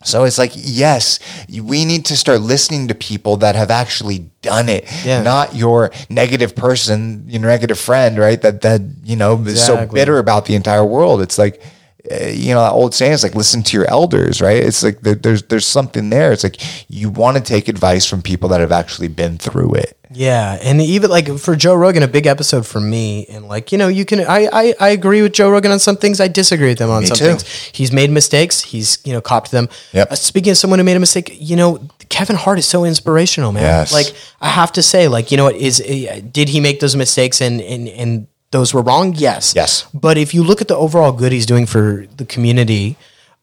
so 0.02 0.24
it's 0.24 0.38
like, 0.38 0.52
yes, 0.54 1.18
we 1.48 1.84
need 1.84 2.06
to 2.06 2.16
start 2.16 2.40
listening 2.40 2.88
to 2.88 2.94
people 2.94 3.36
that 3.38 3.54
have 3.54 3.70
actually 3.70 4.30
done 4.40 4.68
it, 4.68 4.84
Yeah. 5.04 5.22
not 5.22 5.54
your 5.54 5.90
negative 6.08 6.54
person, 6.56 7.24
your 7.28 7.42
negative 7.42 7.78
friend, 7.78 8.18
right? 8.18 8.40
That 8.40 8.62
that 8.62 8.80
you 9.04 9.16
know 9.16 9.38
is 9.44 9.64
so 9.64 9.86
bitter 9.86 10.18
about 10.18 10.46
the 10.46 10.54
entire 10.54 10.84
world. 10.84 11.20
It's 11.22 11.38
like. 11.38 11.60
You 12.08 12.54
know, 12.54 12.62
that 12.62 12.72
old 12.72 12.94
saying 12.94 13.12
is 13.12 13.22
like 13.22 13.34
listen 13.34 13.62
to 13.64 13.76
your 13.76 13.88
elders, 13.90 14.40
right? 14.40 14.56
It's 14.56 14.82
like 14.82 15.00
there, 15.00 15.14
there's 15.14 15.42
there's 15.44 15.66
something 15.66 16.10
there. 16.10 16.32
It's 16.32 16.44
like 16.44 16.56
you 16.88 17.10
want 17.10 17.36
to 17.36 17.42
take 17.42 17.68
advice 17.68 18.06
from 18.06 18.22
people 18.22 18.48
that 18.50 18.60
have 18.60 18.72
actually 18.72 19.08
been 19.08 19.36
through 19.38 19.74
it. 19.74 19.96
Yeah, 20.12 20.58
and 20.62 20.80
even 20.80 21.08
like 21.10 21.38
for 21.38 21.54
Joe 21.54 21.74
Rogan, 21.74 22.02
a 22.02 22.08
big 22.08 22.26
episode 22.26 22.66
for 22.66 22.80
me, 22.80 23.26
and 23.26 23.46
like 23.46 23.70
you 23.70 23.78
know, 23.78 23.88
you 23.88 24.04
can 24.04 24.20
I 24.20 24.48
I, 24.52 24.74
I 24.80 24.88
agree 24.90 25.22
with 25.22 25.34
Joe 25.34 25.50
Rogan 25.50 25.70
on 25.70 25.78
some 25.78 25.96
things. 25.96 26.20
I 26.20 26.26
disagree 26.26 26.68
with 26.68 26.80
him 26.80 26.90
on 26.90 27.02
Me 27.02 27.06
some 27.06 27.16
too. 27.16 27.24
things. 27.26 27.44
He's 27.72 27.92
made 27.92 28.10
mistakes. 28.10 28.60
He's 28.60 28.98
you 29.04 29.12
know 29.12 29.20
copped 29.20 29.50
them. 29.50 29.68
Yep. 29.92 30.10
Uh, 30.10 30.14
speaking 30.16 30.50
of 30.50 30.56
someone 30.56 30.78
who 30.80 30.84
made 30.84 30.96
a 30.96 31.00
mistake, 31.00 31.36
you 31.38 31.54
know, 31.54 31.86
Kevin 32.08 32.34
Hart 32.34 32.58
is 32.58 32.66
so 32.66 32.84
inspirational, 32.84 33.52
man. 33.52 33.62
Yes. 33.62 33.92
Like 33.92 34.12
I 34.40 34.48
have 34.48 34.72
to 34.72 34.82
say, 34.82 35.06
like 35.06 35.30
you 35.30 35.36
know, 35.36 35.44
what 35.44 35.54
is 35.56 35.80
uh, 35.80 36.20
did 36.32 36.48
he 36.48 36.60
make 36.60 36.80
those 36.80 36.96
mistakes 36.96 37.40
and 37.40 37.60
and 37.60 37.88
and 37.88 38.26
those 38.50 38.74
were 38.74 38.82
wrong? 38.82 39.14
Yes. 39.16 39.54
Yes. 39.54 39.86
But 39.94 40.18
if 40.18 40.34
you 40.34 40.42
look 40.42 40.60
at 40.60 40.68
the 40.68 40.76
overall 40.76 41.12
good 41.12 41.32
he's 41.32 41.46
doing 41.46 41.66
for 41.66 42.06
the 42.16 42.24
community. 42.24 42.96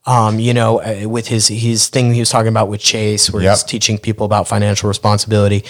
Um, 0.05 0.39
you 0.39 0.53
know, 0.53 0.79
uh, 0.79 1.09
with 1.09 1.27
his 1.27 1.49
his 1.49 1.89
thing 1.89 2.13
he 2.13 2.21
was 2.21 2.29
talking 2.29 2.47
about 2.47 2.69
with 2.69 2.79
Chase, 2.79 3.29
where 3.29 3.41
he's 3.41 3.61
teaching 3.65 3.97
people 3.97 4.25
about 4.25 4.47
financial 4.47 4.87
responsibility 4.87 5.65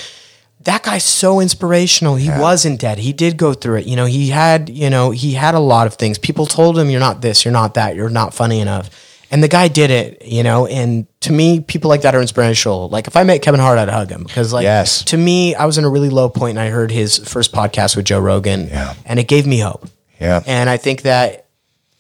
that 0.62 0.84
guy's 0.84 1.04
so 1.04 1.40
inspirational. 1.40 2.16
He 2.16 2.30
wasn't 2.30 2.80
dead. 2.80 2.98
He 2.98 3.14
did 3.14 3.38
go 3.38 3.54
through 3.54 3.78
it. 3.78 3.88
You 3.88 3.96
know, 3.96 4.06
he 4.06 4.30
had, 4.30 4.70
you 4.70 4.90
know, 4.90 5.12
he 5.12 5.34
had 5.34 5.56
a 5.56 5.60
lot 5.60 5.88
of 5.88 5.94
things. 5.94 6.18
People 6.18 6.46
told 6.46 6.78
him, 6.78 6.90
you're 6.90 7.00
not 7.00 7.22
this, 7.22 7.46
you're 7.46 7.54
not 7.54 7.76
that, 7.76 7.96
you're 7.96 8.10
not 8.10 8.34
funny 8.34 8.60
enough. 8.60 8.90
And 9.30 9.44
the 9.44 9.48
guy 9.50 9.68
did 9.68 9.92
it, 9.92 10.24
you 10.26 10.42
know, 10.44 10.68
and 10.68 11.06
to 11.22 11.34
me, 11.34 11.60
people 11.60 11.90
like 11.90 12.02
that 12.04 12.16
are 12.16 12.22
inspirational. 12.22 12.88
Like 12.90 13.08
if 13.08 13.18
I 13.18 13.24
met 13.24 13.42
Kevin 13.42 13.60
Hart, 13.60 13.78
I'd 13.78 13.90
hug 13.90 14.10
him 14.10 14.24
because 14.24 14.54
like 14.54 14.64
Yes. 14.64 15.04
to 15.06 15.18
me, 15.18 15.54
I 15.54 15.66
was 15.66 15.78
in 15.78 15.84
a 15.84 15.90
really 15.90 16.10
low 16.10 16.30
point 16.30 16.52
and 16.58 16.60
I 16.60 16.70
heard 16.70 16.92
his 16.92 17.18
first 17.18 17.52
podcast 17.52 17.96
with 17.98 18.06
Joe 18.06 18.20
Rogan 18.20 18.68
Yeah. 18.70 18.94
and 19.06 19.20
it 19.20 19.28
gave 19.28 19.46
me 19.46 19.60
hope. 19.60 19.88
Yeah. 20.22 20.42
And 20.48 20.70
I 20.70 20.78
think 20.78 21.02
that 21.02 21.46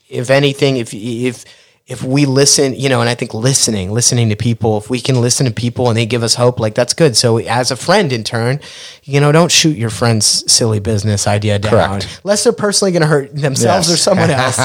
if 0.09 0.29
anything, 0.29 0.77
if 0.77 0.93
if 0.93 1.43
if 1.87 2.03
we 2.03 2.25
listen, 2.25 2.73
you 2.75 2.89
know, 2.89 2.99
and 2.99 3.09
I 3.09 3.15
think 3.15 3.33
listening, 3.33 3.91
listening 3.91 4.27
to 4.29 4.35
people, 4.35 4.77
if 4.77 4.89
we 4.89 4.99
can 4.99 5.21
listen 5.21 5.45
to 5.45 5.53
people 5.53 5.87
and 5.87 5.97
they 5.97 6.05
give 6.05 6.21
us 6.21 6.35
hope, 6.35 6.59
like 6.59 6.75
that's 6.75 6.93
good. 6.93 7.15
So 7.15 7.37
as 7.37 7.71
a 7.71 7.77
friend 7.77 8.11
in 8.11 8.25
turn, 8.25 8.59
you 9.03 9.21
know, 9.21 9.31
don't 9.31 9.49
shoot 9.49 9.77
your 9.77 9.89
friend's 9.89 10.51
silly 10.51 10.81
business 10.81 11.27
idea 11.27 11.59
down. 11.59 11.71
Correct. 12.01 12.19
Unless 12.25 12.43
they're 12.43 12.51
personally 12.51 12.91
going 12.91 13.03
to 13.03 13.07
hurt 13.07 13.33
themselves 13.33 13.87
Yes. 13.87 13.93
or 13.93 13.97
someone 13.97 14.29
else. 14.31 14.59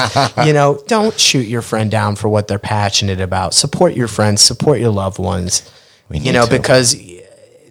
you 0.45 0.51
know, 0.51 0.83
don't 0.87 1.17
shoot 1.17 1.47
your 1.47 1.61
friend 1.61 1.89
down 1.89 2.17
for 2.17 2.27
what 2.27 2.49
they're 2.49 2.59
passionate 2.59 3.21
about. 3.21 3.53
Support 3.53 3.93
your 3.93 4.09
friends, 4.09 4.41
support 4.41 4.81
your 4.81 4.91
loved 4.91 5.17
ones. 5.17 5.71
You 6.11 6.33
know, 6.33 6.45
to. 6.45 6.51
because 6.51 6.93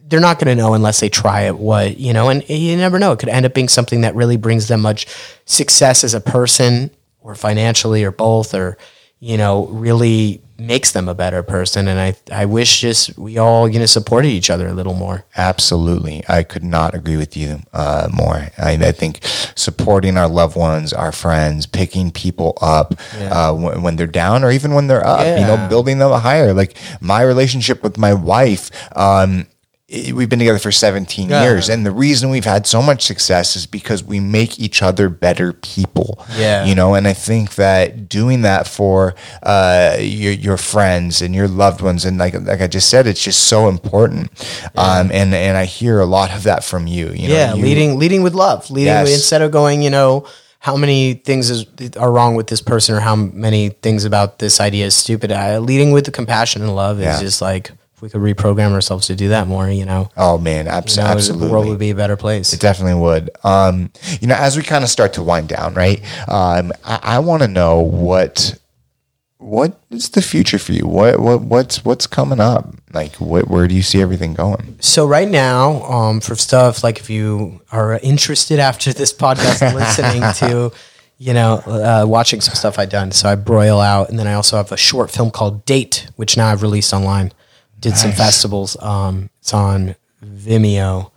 they're 0.09 0.19
not 0.21 0.39
going 0.39 0.57
to 0.57 0.61
know 0.61 0.73
unless 0.73 1.01
they 1.01 1.09
try 1.11 1.43
it 1.43 1.59
what 1.59 1.99
you 1.99 2.13
know 2.13 2.29
and 2.29 2.47
you 2.49 2.77
never 2.77 2.99
know 2.99 3.13
it 3.13 3.19
could 3.19 3.29
end 3.31 3.47
up 3.47 3.55
being 3.55 3.69
something 3.69 4.01
that 4.03 4.15
really 4.15 4.37
brings 4.37 4.69
them 4.69 4.81
much 4.83 5.07
success 5.47 6.05
as 6.05 6.13
a 6.13 6.21
person 6.21 6.91
or 7.21 7.35
financially 7.35 8.05
or 8.05 8.11
both 8.11 8.53
or 8.55 8.77
you 9.23 9.39
know 9.39 9.67
really 9.69 10.43
makes 10.59 10.93
them 10.93 11.09
a 11.09 11.15
better 11.15 11.43
person 11.43 11.89
and 11.89 11.99
i 11.99 12.15
i 12.31 12.45
wish 12.45 12.81
just 12.81 13.17
we 13.19 13.39
all 13.39 13.69
you 13.69 13.79
know 13.79 13.87
supported 13.87 14.29
each 14.29 14.51
other 14.51 14.67
a 14.69 14.73
little 14.73 14.95
more 14.95 15.25
Absolutely. 15.37 16.23
I 16.29 16.43
could 16.43 16.63
not 16.63 16.95
agree 16.95 17.17
with 17.17 17.37
you 17.37 17.61
uh, 17.73 18.09
more. 18.13 18.49
I, 18.59 18.73
I 18.81 18.93
think 18.93 19.21
supporting 19.55 20.17
our 20.17 20.29
loved 20.29 20.57
ones, 20.57 20.93
our 20.93 21.11
friends, 21.11 21.67
picking 21.67 22.11
people 22.11 22.57
up 22.61 22.95
uh, 23.19 23.55
when, 23.55 23.83
when 23.83 23.97
they're 23.97 24.07
down 24.07 24.45
or 24.45 24.51
even 24.51 24.75
when 24.75 24.87
they're 24.89 25.07
up, 25.07 25.21
you 25.39 25.47
know, 25.47 25.69
building 25.69 25.99
them 25.99 26.13
higher. 26.13 26.53
Like 26.53 26.77
my 27.01 27.23
relationship 27.23 27.83
with 27.83 27.97
my 27.99 28.13
wife, 28.15 28.71
um, 28.97 29.47
i- 29.95 30.13
we've 30.13 30.29
been 30.29 30.39
together 30.39 30.59
for 30.59 30.73
17 30.73 31.29
Yeah. 31.29 31.43
years. 31.43 31.69
And 31.69 31.85
the 31.85 31.91
reason 31.91 32.31
we've 32.31 32.45
had 32.45 32.67
so 32.67 32.81
much 32.83 33.03
success 33.03 33.57
is 33.57 33.67
because 33.67 34.03
we 34.03 34.21
make 34.21 34.59
each 34.59 34.83
other 34.83 35.09
better 35.09 35.53
people. 35.53 36.25
Yeah. 36.39 36.65
You 36.65 36.75
know, 36.75 36.95
and 36.95 37.07
I 37.07 37.13
think 37.13 37.57
that 37.57 38.09
doing 38.09 38.43
that 38.43 38.67
for 38.67 39.15
uh, 39.43 39.97
your, 39.99 40.33
your 40.33 40.57
friends 40.57 41.21
and 41.23 41.35
your 41.35 41.49
loved 41.49 41.81
ones, 41.81 42.05
and 42.05 42.19
like, 42.19 42.35
like 42.35 42.61
I 42.61 42.67
just 42.67 42.89
said, 42.89 43.07
it's 43.07 43.23
just 43.23 43.45
so 43.45 43.69
important. 43.69 44.31
Um, 44.77 45.11
and, 45.13 45.35
and 45.35 45.57
I 45.57 45.65
hear 45.67 46.01
a 46.01 46.07
lot 46.07 46.31
of 46.35 46.43
that 46.45 46.65
from 46.65 46.87
you. 46.87 47.11
you 47.11 47.29
know, 47.29 47.35
yeah 47.35 47.55
you- 47.55 47.63
leading 47.63 47.99
leading 47.99 48.23
with 48.23 48.35
love 48.35 48.71
leading 48.71 48.87
Yes. 48.93 49.05
with, 49.07 49.15
instead 49.15 49.43
of 49.43 49.51
going 49.51 49.83
you 49.83 49.91
know 49.91 50.25
how 50.61 50.77
many 50.77 51.15
things 51.15 51.51
is, 51.51 51.67
are 51.97 52.11
wrong 52.13 52.35
with 52.37 52.47
this 52.47 52.63
person 52.63 52.95
or 52.95 53.01
how 53.01 53.17
many 53.17 53.71
things 53.83 54.05
about 54.05 54.39
this 54.39 54.61
idea 54.61 54.87
is 54.87 54.95
stupid 54.95 55.33
uh, 55.33 55.59
leading 55.59 55.91
with 55.93 56.05
the 56.05 56.11
compassion 56.13 56.63
and 56.63 56.75
love 56.75 57.01
Yeah. 57.01 57.15
is 57.15 57.21
just 57.21 57.43
like 57.43 57.73
we 58.03 58.11
could 58.11 58.21
reprogram 58.21 58.73
ourselves 58.73 59.07
to 59.07 59.15
do 59.15 59.29
that 59.29 59.47
more 59.47 59.71
you 59.71 59.87
know 59.87 60.11
Oh 60.17 60.37
man, 60.37 60.69
abs- 60.69 60.97
you 60.97 61.03
know, 61.03 61.09
absolutely. 61.09 61.47
the 61.47 61.53
world 61.53 61.69
would 61.69 61.79
be 61.79 61.91
a 61.91 61.95
better 61.95 62.17
place 62.17 62.53
It 62.53 62.61
definitely 62.61 63.01
would. 63.01 63.31
Um, 63.45 63.91
you 64.21 64.27
know, 64.29 64.35
as 64.35 64.57
we 64.57 64.63
kind 64.63 64.85
of 64.85 64.91
start 64.91 65.15
to 65.15 65.23
wind 65.23 65.49
down, 65.49 65.73
right? 65.75 66.03
Um, 66.29 66.73
I, 66.85 66.99
I 67.03 67.19
want 67.21 67.43
to 67.43 67.49
know 67.49 67.81
what 67.81 68.59
what 69.39 69.81
is 69.91 70.11
the 70.11 70.23
future 70.23 70.59
for 70.59 70.73
you? 70.73 70.87
What 70.87 71.19
what 71.21 71.43
what's 71.43 71.85
what's 71.85 72.07
coming 72.07 72.41
up? 72.41 72.75
Like, 72.93 73.15
what, 73.17 73.49
where 73.49 73.67
do 73.69 73.75
you 73.75 73.83
see 73.83 74.01
everything 74.03 74.35
going? 74.35 74.77
So 74.81 75.07
right 75.07 75.29
now, 75.29 75.83
um, 75.85 76.21
for 76.21 76.35
stuff 76.35 76.85
like 76.85 76.99
if 76.99 77.09
you 77.11 77.61
are 77.73 77.99
interested 77.99 78.59
after 78.59 78.93
this 78.93 79.13
podcast, 79.13 79.75
listening 79.75 80.23
to, 80.49 80.73
you 81.19 81.33
know, 81.33 81.55
uh, 81.67 82.05
watching 82.07 82.41
some 82.41 82.55
stuff 82.55 82.79
I've 82.79 82.91
done. 82.91 83.11
So 83.13 83.29
I 83.29 83.35
broil 83.35 83.81
out, 83.81 84.11
and 84.11 84.19
then 84.19 84.27
I 84.27 84.35
also 84.35 84.57
have 84.59 84.71
a 84.73 84.77
short 84.77 85.11
film 85.11 85.31
called 85.31 85.65
Date, 85.65 86.07
which 86.17 86.37
now 86.37 86.49
I've 86.49 86.63
released 86.63 86.93
online. 86.93 87.33
Did 87.83 87.97
some 87.97 88.13
festivals. 88.13 88.77
Um, 88.83 89.29
it's 89.41 89.53
on 89.53 89.95
Vimeo. 90.25 91.11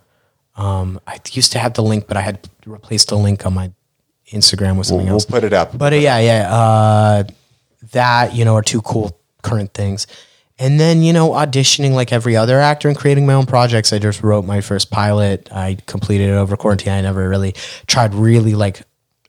Um, 0.56 1.00
I 1.06 1.18
used 1.32 1.52
to 1.52 1.58
have 1.58 1.74
the 1.74 1.82
link, 1.82 2.06
but 2.08 2.16
I 2.16 2.20
had 2.20 2.40
replaced 2.66 3.08
the 3.08 3.16
link 3.16 3.46
on 3.46 3.54
my 3.54 3.70
Instagram 4.32 4.76
with 4.76 4.86
something 4.88 5.06
We'll 5.06 5.14
else. 5.14 5.24
put 5.24 5.44
it 5.44 5.52
up. 5.52 5.76
But 5.78 5.92
uh, 5.92 5.96
yeah, 5.96 6.18
yeah, 6.18 6.52
uh, 6.54 7.24
that 7.92 8.34
you 8.34 8.44
know 8.44 8.54
are 8.56 8.62
two 8.62 8.82
cool 8.82 9.18
current 9.42 9.72
things. 9.74 10.06
And 10.58 10.80
then 10.80 11.02
you 11.02 11.12
know 11.12 11.30
auditioning 11.30 11.92
like 11.92 12.12
every 12.12 12.34
other 12.36 12.58
actor 12.58 12.88
and 12.88 12.96
creating 12.96 13.26
my 13.26 13.34
own 13.34 13.46
projects. 13.46 13.92
I 13.92 13.98
just 13.98 14.22
wrote 14.22 14.44
my 14.44 14.60
first 14.60 14.90
pilot. 14.90 15.48
I 15.52 15.76
completed 15.86 16.30
it 16.30 16.32
over 16.34 16.56
quarantine. 16.56 16.92
I 16.94 17.00
never 17.02 17.28
really 17.28 17.52
tried 17.86 18.14
really 18.14 18.54
like 18.54 18.82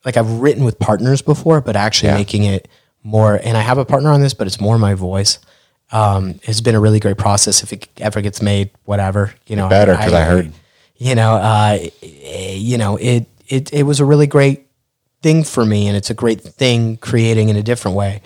like 0.06 0.16
I've 0.18 0.32
written 0.40 0.64
with 0.64 0.80
partners 0.80 1.22
before, 1.22 1.60
but 1.62 1.76
actually 1.76 2.10
Yeah. 2.10 2.18
making 2.18 2.46
it 2.46 2.68
more. 3.04 3.36
And 3.44 3.58
I 3.58 3.62
have 3.62 3.78
a 3.78 3.86
partner 3.86 4.10
on 4.12 4.22
this, 4.22 4.34
but 4.34 4.48
it's 4.48 4.60
more 4.62 4.78
my 4.80 4.94
voice. 4.94 5.38
Um, 5.92 6.40
it's 6.44 6.62
been 6.62 6.76
a 6.76 6.80
really 6.80 7.00
great 7.00 7.18
process. 7.18 7.64
If 7.64 7.72
it 7.74 7.88
ever 7.98 8.22
gets 8.22 8.42
made, 8.42 8.70
whatever 8.86 9.34
you 9.48 9.56
know, 9.56 9.70
better, 9.70 9.96
'cause 9.96 10.14
I 10.14 10.24
heard. 10.24 10.52
you 10.98 11.16
know, 11.16 11.34
uh, 11.36 11.78
you 12.02 12.78
know, 12.78 12.98
it 12.98 13.26
it 13.48 13.72
it 13.74 13.84
was 13.84 14.00
a 14.00 14.06
really 14.06 14.28
great 14.28 14.68
thing 15.22 15.44
for 15.44 15.66
me, 15.66 15.88
and 15.88 15.96
it's 15.96 16.10
a 16.10 16.14
great 16.14 16.42
thing 16.42 16.98
creating 16.98 17.50
in 17.50 17.56
a 17.56 17.64
different 17.64 17.96
way. 17.96 18.22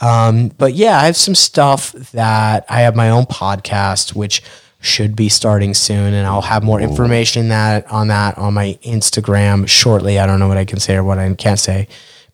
Um, 0.00 0.48
but 0.58 0.74
yeah, 0.74 0.98
I 1.00 1.06
have 1.06 1.16
some 1.16 1.34
stuff 1.36 1.92
that 2.12 2.64
I 2.68 2.80
have 2.80 2.96
my 2.96 3.10
own 3.10 3.24
podcast, 3.26 4.14
which 4.14 4.42
should 4.80 5.14
be 5.16 5.28
starting 5.28 5.72
soon, 5.72 6.12
and 6.12 6.26
I'll 6.26 6.42
have 6.42 6.62
more 6.62 6.80
information 6.80 7.48
that 7.48 7.90
on 7.90 8.08
that 8.08 8.36
on 8.36 8.54
my 8.54 8.76
Instagram 8.84 9.66
shortly. 9.68 10.18
I 10.18 10.26
don't 10.26 10.40
know 10.40 10.48
what 10.48 10.58
I 10.58 10.64
can 10.64 10.80
say 10.80 10.96
or 10.96 11.04
what 11.04 11.18
I 11.18 11.32
can't 11.34 11.60
say 11.60 11.86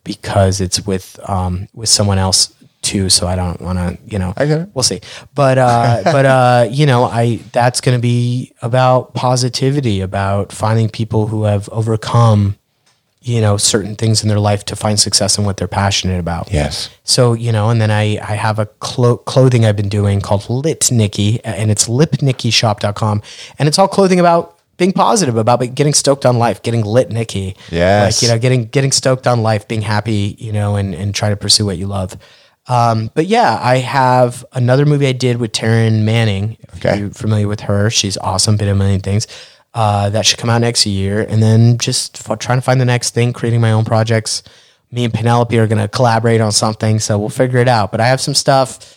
because 0.04 0.60
it's 0.60 0.84
with 0.86 1.20
um, 1.28 1.68
with 1.74 1.88
someone 1.90 2.18
else 2.18 2.52
too. 2.90 3.08
So 3.08 3.26
I 3.26 3.36
don't 3.36 3.60
want 3.60 3.78
to, 3.78 3.98
you 4.04 4.18
know. 4.18 4.34
I 4.36 4.46
get 4.46 4.60
it. 4.62 4.68
We'll 4.74 4.82
see. 4.82 5.00
But 5.34 5.58
uh, 5.58 6.00
but 6.04 6.26
uh, 6.26 6.68
you 6.70 6.86
know, 6.86 7.04
I 7.04 7.36
that's 7.52 7.80
going 7.80 7.96
to 7.96 8.02
be 8.02 8.52
about 8.62 9.14
positivity, 9.14 10.00
about 10.00 10.52
finding 10.52 10.88
people 10.88 11.28
who 11.28 11.44
have 11.44 11.68
overcome, 11.68 12.56
you 13.22 13.40
know, 13.40 13.56
certain 13.56 13.94
things 13.94 14.22
in 14.22 14.28
their 14.28 14.40
life 14.40 14.64
to 14.66 14.76
find 14.76 14.98
success 14.98 15.38
in 15.38 15.44
what 15.44 15.56
they're 15.56 15.68
passionate 15.68 16.18
about. 16.18 16.52
yes. 16.52 16.90
So, 17.04 17.32
you 17.32 17.52
know, 17.52 17.70
and 17.70 17.80
then 17.80 17.90
I, 17.90 18.18
I 18.18 18.34
have 18.34 18.58
a 18.58 18.66
clo- 18.66 19.18
clothing 19.18 19.64
I've 19.64 19.76
been 19.76 19.88
doing 19.88 20.20
called 20.20 20.48
Lit 20.48 20.90
Nikki, 20.90 21.42
and 21.44 21.70
it's 21.70 21.88
lipnickyshop.com. 21.88 23.22
And 23.58 23.68
it's 23.68 23.78
all 23.78 23.88
clothing 23.88 24.20
about 24.20 24.56
being 24.76 24.92
positive, 24.92 25.36
about 25.36 25.58
getting 25.74 25.92
stoked 25.92 26.24
on 26.24 26.38
life, 26.38 26.62
getting 26.62 26.82
lit 26.84 27.10
Nikki. 27.10 27.54
Yes. 27.70 28.22
Like, 28.22 28.22
you 28.22 28.34
know, 28.34 28.38
getting 28.40 28.64
getting 28.64 28.92
stoked 28.92 29.26
on 29.26 29.42
life, 29.42 29.68
being 29.68 29.82
happy, 29.82 30.36
you 30.38 30.52
know, 30.52 30.76
and, 30.76 30.94
and 30.94 31.14
try 31.14 31.28
to 31.28 31.36
pursue 31.36 31.66
what 31.66 31.76
you 31.76 31.86
love. 31.86 32.16
Um, 32.68 33.10
but 33.14 33.26
yeah, 33.26 33.58
I 33.60 33.78
have 33.78 34.44
another 34.52 34.86
movie 34.86 35.06
I 35.06 35.12
did 35.12 35.38
with 35.38 35.52
Taryn 35.52 36.02
Manning. 36.02 36.56
If 36.72 36.84
Okay. 36.84 36.98
you're 37.00 37.10
familiar 37.10 37.48
with 37.48 37.60
her, 37.60 37.90
she's 37.90 38.16
awesome, 38.18 38.56
been 38.56 38.68
in 38.68 38.74
a 38.76 38.78
million 38.78 39.00
things. 39.00 39.26
Uh, 39.72 40.10
that 40.10 40.26
should 40.26 40.38
come 40.38 40.50
out 40.50 40.60
next 40.60 40.84
year, 40.86 41.24
and 41.28 41.42
then 41.42 41.78
just 41.78 42.28
f- 42.28 42.38
trying 42.38 42.58
to 42.58 42.62
find 42.62 42.80
the 42.80 42.84
next 42.84 43.14
thing, 43.14 43.32
creating 43.32 43.60
my 43.60 43.70
own 43.72 43.84
projects. 43.84 44.42
Me 44.92 45.04
and 45.04 45.14
Penelope 45.14 45.56
are 45.56 45.68
going 45.68 45.80
to 45.80 45.86
collaborate 45.88 46.40
on 46.40 46.50
something, 46.50 46.98
so 46.98 47.16
we'll 47.18 47.28
figure 47.28 47.60
it 47.60 47.68
out. 47.68 47.92
But 47.92 48.00
I 48.00 48.08
have 48.08 48.20
some 48.20 48.34
stuff, 48.34 48.96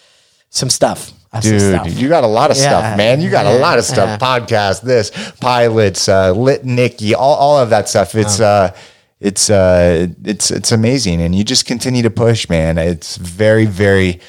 some 0.49 0.72
stuff. 0.72 1.11
I 1.31 1.38
have 1.38 1.44
some 1.45 1.84
Dude, 1.84 1.94
you 1.94 2.10
got 2.10 2.23
a 2.23 2.27
lot 2.27 2.49
of 2.52 2.57
Yeah. 2.57 2.64
stuff, 2.64 2.98
man. 2.98 3.22
You 3.22 3.30
got 3.30 3.45
a 3.45 3.57
lot 3.57 3.77
of 3.80 3.85
stuff. 3.85 4.19
Podcast, 4.19 4.81
this, 4.81 5.11
pilots, 5.40 6.10
uh, 6.10 6.31
lit 6.31 6.65
Nikki, 6.65 7.14
all, 7.15 7.35
all 7.35 7.60
of 7.60 7.69
that 7.69 7.88
stuff. 7.90 8.15
It's 8.15 8.40
uh 8.40 8.72
it's 9.24 9.50
uh 9.50 10.08
it's 10.26 10.52
it's 10.52 10.72
amazing. 10.72 11.22
And 11.22 11.34
you 11.34 11.44
just 11.44 11.66
continue 11.66 12.04
to 12.04 12.10
push, 12.10 12.50
man. 12.50 12.78
It's 12.78 13.16
very, 13.16 13.66
very, 13.66 14.20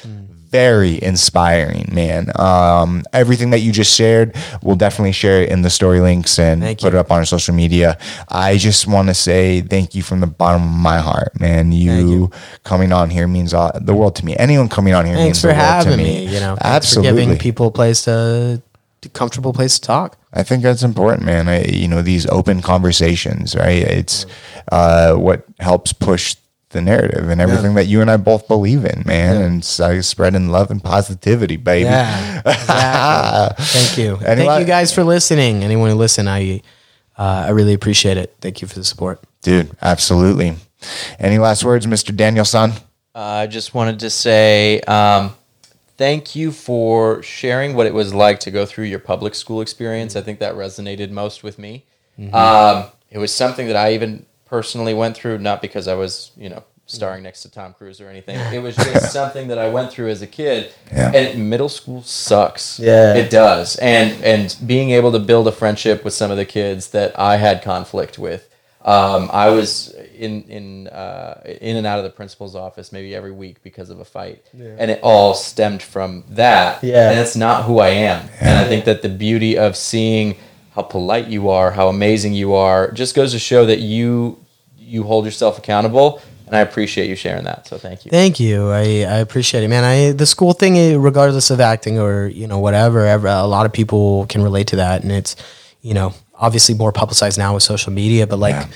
very 0.49 1.03
inspiring, 1.03 1.89
man. 1.93 2.31
Um 2.39 3.03
everything 3.11 3.49
that 3.49 3.59
you 3.59 3.73
just 3.73 3.93
shared, 3.93 4.35
we'll 4.63 4.77
definitely 4.77 5.11
share 5.11 5.43
it 5.43 5.49
in 5.49 5.63
the 5.63 5.69
story 5.69 5.99
links 5.99 6.39
and 6.39 6.61
put 6.63 6.83
you. 6.83 6.87
it 6.87 6.95
up 6.95 7.11
on 7.11 7.19
our 7.19 7.25
social 7.25 7.53
media. 7.53 7.97
I 8.29 8.57
just 8.57 8.87
want 8.87 9.09
to 9.09 9.13
say 9.13 9.59
thank 9.59 9.95
you 9.95 10.01
from 10.01 10.21
the 10.21 10.27
bottom 10.27 10.63
of 10.63 10.69
my 10.69 10.99
heart, 10.99 11.37
man. 11.41 11.73
You, 11.73 12.31
coming 12.63 12.93
on 12.93 13.09
here 13.09 13.27
means 13.27 13.53
all, 13.53 13.71
the 13.79 13.93
world 13.93 14.15
to 14.15 14.25
me. 14.25 14.37
Anyone 14.37 14.69
coming 14.69 14.93
on 14.93 15.05
here 15.05 15.15
Thanks 15.15 15.25
means 15.25 15.41
for 15.41 15.47
the 15.47 15.53
world 15.53 15.83
to 15.83 15.89
having 15.89 15.97
me. 15.97 16.33
You 16.33 16.39
know, 16.39 16.57
absolutely 16.61 17.11
for 17.11 17.17
giving 17.17 17.37
people 17.37 17.67
a 17.67 17.71
place 17.71 18.03
to 18.03 18.61
comfortable 19.09 19.53
place 19.53 19.79
to 19.79 19.87
talk. 19.87 20.17
I 20.33 20.43
think 20.43 20.63
that's 20.63 20.83
important, 20.83 21.25
man. 21.25 21.47
I, 21.47 21.63
you 21.65 21.87
know, 21.87 22.01
these 22.01 22.25
open 22.27 22.61
conversations, 22.61 23.55
right? 23.55 23.81
It's 23.81 24.25
uh, 24.71 25.15
what 25.15 25.45
helps 25.59 25.93
push 25.93 26.35
the 26.69 26.81
narrative 26.81 27.29
and 27.29 27.39
everything 27.39 27.73
that 27.75 27.85
you 27.85 28.01
and 28.01 28.11
I 28.11 28.17
both 28.17 28.47
believe 28.47 28.83
in, 28.83 29.03
man. 29.05 29.41
And 29.41 29.65
so 29.65 30.01
spreading 30.01 30.49
love 30.49 30.69
and 30.71 30.83
positivity, 30.83 31.55
baby. 31.55 31.85
Yeah, 31.85 32.39
exactly. 32.45 33.65
Thank 33.65 33.97
you. 33.97 34.17
Any 34.25 34.45
Thank 34.45 34.59
you 34.59 34.65
guys 34.65 34.93
for 34.93 35.03
listening. 35.03 35.63
Anyone 35.63 35.89
who 35.89 35.95
listen, 35.95 36.27
I 36.27 36.61
uh, 37.17 37.45
I 37.47 37.49
really 37.49 37.73
appreciate 37.73 38.17
it. 38.17 38.35
Thank 38.41 38.61
you 38.61 38.67
for 38.67 38.75
the 38.75 38.83
support. 38.83 39.23
Dude, 39.41 39.71
absolutely. 39.81 40.55
Any 41.17 41.37
last 41.39 41.63
words, 41.63 41.85
Mr. 41.87 42.15
Danielson? 42.15 42.73
I 43.15 43.47
just 43.47 43.73
wanted 43.73 44.01
to 44.01 44.09
say 44.09 44.81
um, 44.81 45.33
thank 45.97 46.35
you 46.35 46.51
for 46.51 47.21
sharing 47.23 47.75
what 47.75 47.87
it 47.87 47.93
was 47.93 48.13
like 48.13 48.39
to 48.41 48.51
go 48.51 48.65
through 48.65 48.85
your 48.85 48.99
public 48.99 49.35
school 49.35 49.61
experience. 49.61 50.15
I 50.15 50.21
think 50.21 50.39
that 50.39 50.55
resonated 50.55 51.11
most 51.11 51.43
with 51.43 51.57
me. 51.59 51.85
Um, 52.33 52.85
it 53.09 53.17
was 53.17 53.33
something 53.33 53.67
that 53.67 53.75
I 53.75 53.93
even 53.93 54.25
personally 54.45 54.93
went 54.93 55.15
through, 55.17 55.39
not 55.39 55.61
because 55.61 55.87
I 55.87 55.95
was, 55.95 56.31
you 56.37 56.49
know, 56.49 56.63
starring 56.85 57.23
next 57.23 57.41
to 57.41 57.51
Tom 57.51 57.73
Cruise 57.73 57.99
or 57.99 58.09
anything. 58.09 58.37
It 58.53 58.61
was 58.61 58.75
just 58.75 59.11
something 59.13 59.47
that 59.47 59.57
I 59.57 59.69
went 59.69 59.91
through 59.91 60.09
as 60.09 60.21
a 60.21 60.27
kid. 60.27 60.73
Yeah. 60.91 61.11
And 61.11 61.49
middle 61.49 61.69
school 61.69 62.03
sucks. 62.03 62.79
Yeah. 62.79 63.15
It 63.15 63.29
does. 63.29 63.75
And 63.77 64.23
and 64.23 64.55
being 64.65 64.91
able 64.91 65.11
to 65.11 65.19
build 65.19 65.47
a 65.47 65.51
friendship 65.51 66.03
with 66.03 66.13
some 66.13 66.31
of 66.31 66.37
the 66.37 66.45
kids 66.45 66.89
that 66.91 67.17
I 67.19 67.37
had 67.37 67.61
conflict 67.61 68.19
with. 68.19 68.49
Um, 68.85 69.31
I 69.33 69.49
was 69.49 69.95
in 70.15 70.43
in 70.43 70.87
uh, 70.89 71.41
in 71.59 71.75
and 71.75 71.87
out 71.87 71.97
of 71.97 72.05
the 72.05 72.11
principal's 72.11 72.55
office 72.55 72.91
maybe 72.91 73.15
every 73.15 73.31
week 73.31 73.63
because 73.63 73.89
of 73.89 73.99
a 73.99 74.05
fight, 74.05 74.45
and 74.53 74.91
it 74.91 74.99
all 75.01 75.33
stemmed 75.33 75.81
from 75.81 76.23
that. 76.29 76.83
Yeah. 76.83 77.09
and 77.09 77.17
that's 77.17 77.35
not 77.35 77.65
who 77.65 77.79
I 77.79 77.89
am. 77.89 78.29
And 78.39 78.59
I 78.59 78.65
think 78.65 78.85
that 78.85 79.01
the 79.01 79.09
beauty 79.09 79.57
of 79.57 79.75
seeing 79.75 80.37
how 80.75 80.83
polite 80.83 81.27
you 81.27 81.49
are, 81.49 81.71
how 81.71 81.87
amazing 81.87 82.33
you 82.33 82.53
are, 82.53 82.91
just 82.91 83.15
goes 83.15 83.31
to 83.31 83.39
show 83.39 83.65
that 83.65 83.79
you 83.79 84.37
you 84.77 85.01
hold 85.03 85.25
yourself 85.25 85.57
accountable. 85.57 86.21
And 86.45 86.55
I 86.55 86.59
appreciate 86.59 87.09
you 87.09 87.15
sharing 87.15 87.45
that. 87.45 87.65
So 87.65 87.79
thank 87.79 88.05
you. 88.05 88.11
Thank 88.11 88.39
you. 88.39 88.69
I, 88.69 88.81
I 88.81 89.17
appreciate 89.17 89.63
it, 89.63 89.67
man. 89.67 89.83
I 89.83 90.11
the 90.11 90.27
school 90.27 90.53
thing, 90.53 90.77
eh, 90.77 90.95
regardless 90.95 91.49
of 91.49 91.59
acting 91.59 91.97
or 91.97 92.27
you 92.27 92.45
know 92.45 92.59
whatever, 92.59 93.03
ever, 93.07 93.27
a 93.27 93.47
lot 93.47 93.65
of 93.65 93.73
people 93.73 94.27
can 94.27 94.43
relate 94.43 94.67
to 94.67 94.75
that, 94.75 95.01
and 95.01 95.11
it's 95.11 95.35
you 95.81 95.95
know 95.95 96.13
obviously 96.39 96.75
more 96.75 96.91
publicized 96.91 97.37
now 97.37 97.53
with 97.53 97.63
social 97.63 97.91
media. 97.93 98.27
But 98.27 98.39
like, 98.39 98.55
Yeah. 98.55 98.67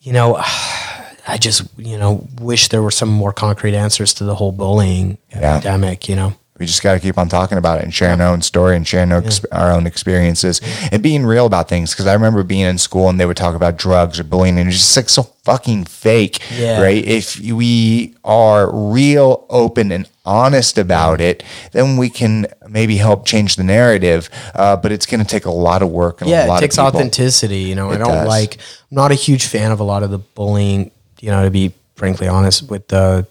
you 0.00 0.12
know, 0.12 0.36
I 1.28 1.38
just 1.38 1.62
you 1.76 1.98
know 1.98 2.26
wish 2.40 2.68
there 2.68 2.82
were 2.82 2.92
some 2.92 3.08
more 3.08 3.32
concrete 3.32 3.74
answers 3.74 4.14
to 4.14 4.24
the 4.24 4.34
whole 4.34 4.52
bullying 4.52 5.18
Yeah. 5.30 5.56
epidemic. 5.56 6.08
You 6.08 6.16
know, 6.16 6.32
we 6.58 6.64
just 6.66 6.82
got 6.82 6.94
to 6.94 7.00
keep 7.00 7.18
on 7.18 7.28
talking 7.28 7.58
about 7.58 7.78
it 7.78 7.84
and 7.84 7.92
sharing 7.92 8.20
our 8.20 8.28
own 8.32 8.40
story 8.40 8.76
and 8.76 8.86
sharing 8.86 9.12
our, 9.12 9.20
exp- 9.20 9.44
our 9.52 9.70
own 9.70 9.86
experiences 9.86 10.60
and 10.90 11.02
being 11.02 11.26
real 11.26 11.44
about 11.46 11.68
things. 11.68 11.90
Because 11.92 12.06
I 12.06 12.14
remember 12.14 12.42
being 12.42 12.62
in 12.62 12.78
school 12.78 13.08
and 13.10 13.20
they 13.20 13.26
would 13.26 13.36
talk 13.36 13.54
about 13.54 13.76
drugs 13.76 14.18
or 14.18 14.24
bullying, 14.24 14.58
and 14.58 14.68
it's 14.68 14.78
just 14.78 14.96
like 14.96 15.08
so 15.10 15.24
fucking 15.44 15.84
fake, 15.84 16.40
Yeah. 16.56 16.80
right? 16.80 17.04
If 17.04 17.38
we 17.38 18.14
are 18.24 18.70
real, 18.74 19.44
open, 19.50 19.92
and 19.92 20.08
honest 20.24 20.78
about 20.78 21.20
it, 21.20 21.42
then 21.72 21.96
we 21.98 22.08
can 22.08 22.46
maybe 22.68 22.96
help 22.96 23.26
change 23.26 23.56
the 23.56 23.62
narrative. 23.64 24.28
Uh, 24.54 24.76
but 24.76 24.92
it's 24.92 25.06
going 25.06 25.20
to 25.20 25.26
take 25.26 25.44
a 25.44 25.50
lot 25.50 25.82
of 25.82 25.90
work 25.90 26.20
and 26.22 26.28
a 26.28 26.32
yeah, 26.32 26.46
lot 26.46 26.58
it 26.58 26.60
takes 26.62 26.78
of 26.78 26.86
authenticity. 26.86 27.60
You 27.60 27.74
know, 27.74 27.90
I 27.90 27.98
don't 27.98 28.08
does. 28.08 28.28
like. 28.28 28.56
I'm 28.90 28.94
not 28.96 29.12
a 29.12 29.14
huge 29.14 29.46
fan 29.46 29.72
of 29.72 29.80
a 29.80 29.84
lot 29.84 30.02
of 30.02 30.10
the 30.10 30.18
bullying. 30.18 30.90
You 31.20 31.30
know, 31.30 31.44
to 31.44 31.50
be 31.50 31.74
frankly 31.96 32.28
honest, 32.28 32.68
with 32.70 32.88
the 32.88 33.26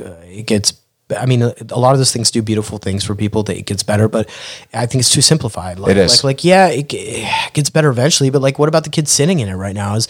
uh, 0.00 0.04
it 0.24 0.46
gets. 0.46 0.72
I 1.16 1.26
mean, 1.26 1.42
a 1.42 1.78
lot 1.78 1.92
of 1.92 1.98
those 1.98 2.12
things 2.12 2.30
do 2.30 2.42
beautiful 2.42 2.78
things 2.78 3.04
for 3.04 3.14
people. 3.14 3.42
That 3.44 3.56
it 3.56 3.66
gets 3.66 3.82
better, 3.82 4.08
but 4.08 4.28
I 4.72 4.86
think 4.86 5.00
it's 5.00 5.10
too 5.10 5.20
simplified. 5.20 5.78
Like, 5.78 5.92
It 5.92 5.98
is. 5.98 6.24
Like, 6.24 6.38
like 6.38 6.44
yeah, 6.44 6.68
it, 6.68 6.92
it 6.92 7.52
gets 7.52 7.70
better 7.70 7.90
eventually, 7.90 8.30
but 8.30 8.42
like, 8.42 8.58
what 8.58 8.68
about 8.68 8.84
the 8.84 8.90
kids 8.90 9.10
sitting 9.10 9.40
in 9.40 9.48
it 9.48 9.54
right 9.54 9.74
now? 9.74 9.94
Is 9.94 10.08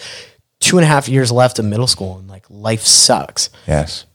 two 0.59 0.77
and 0.77 0.85
a 0.85 0.87
half 0.87 1.07
years 1.07 1.31
left 1.31 1.59
of 1.59 1.65
middle 1.65 1.87
school, 1.87 2.17
and 2.17 2.27
like 2.27 2.45
life 2.49 2.81
sucks. 2.81 3.49
Yes. 3.67 4.05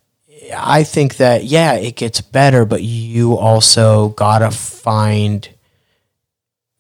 I 0.54 0.82
think 0.82 1.16
that 1.16 1.44
yeah, 1.44 1.74
it 1.74 1.96
gets 1.96 2.20
better, 2.20 2.64
but 2.64 2.82
you 2.82 3.36
also 3.36 4.08
gotta 4.10 4.50
find 4.50 5.48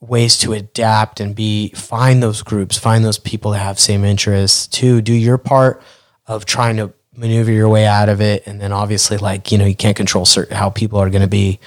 ways 0.00 0.36
to 0.38 0.52
adapt 0.52 1.20
and 1.20 1.34
be 1.34 1.70
find 1.70 2.22
those 2.22 2.42
groups, 2.42 2.76
find 2.76 3.04
those 3.04 3.18
people 3.18 3.52
that 3.52 3.60
have 3.60 3.78
same 3.78 4.04
interests 4.04 4.66
to 4.66 5.00
do 5.00 5.12
your 5.12 5.38
part 5.38 5.80
of 6.26 6.44
trying 6.44 6.76
to 6.76 6.92
maneuver 7.14 7.50
your 7.50 7.68
way 7.68 7.86
out 7.86 8.08
of 8.08 8.20
it. 8.20 8.46
And 8.46 8.60
then 8.60 8.72
obviously, 8.72 9.18
like 9.18 9.52
you 9.52 9.58
know, 9.58 9.66
you 9.66 9.74
can't 9.74 9.96
control 9.96 10.24
certain 10.24 10.56
how 10.56 10.70
people 10.70 10.98
are 10.98 11.10
going 11.10 11.22
to 11.22 11.28
be, 11.28 11.60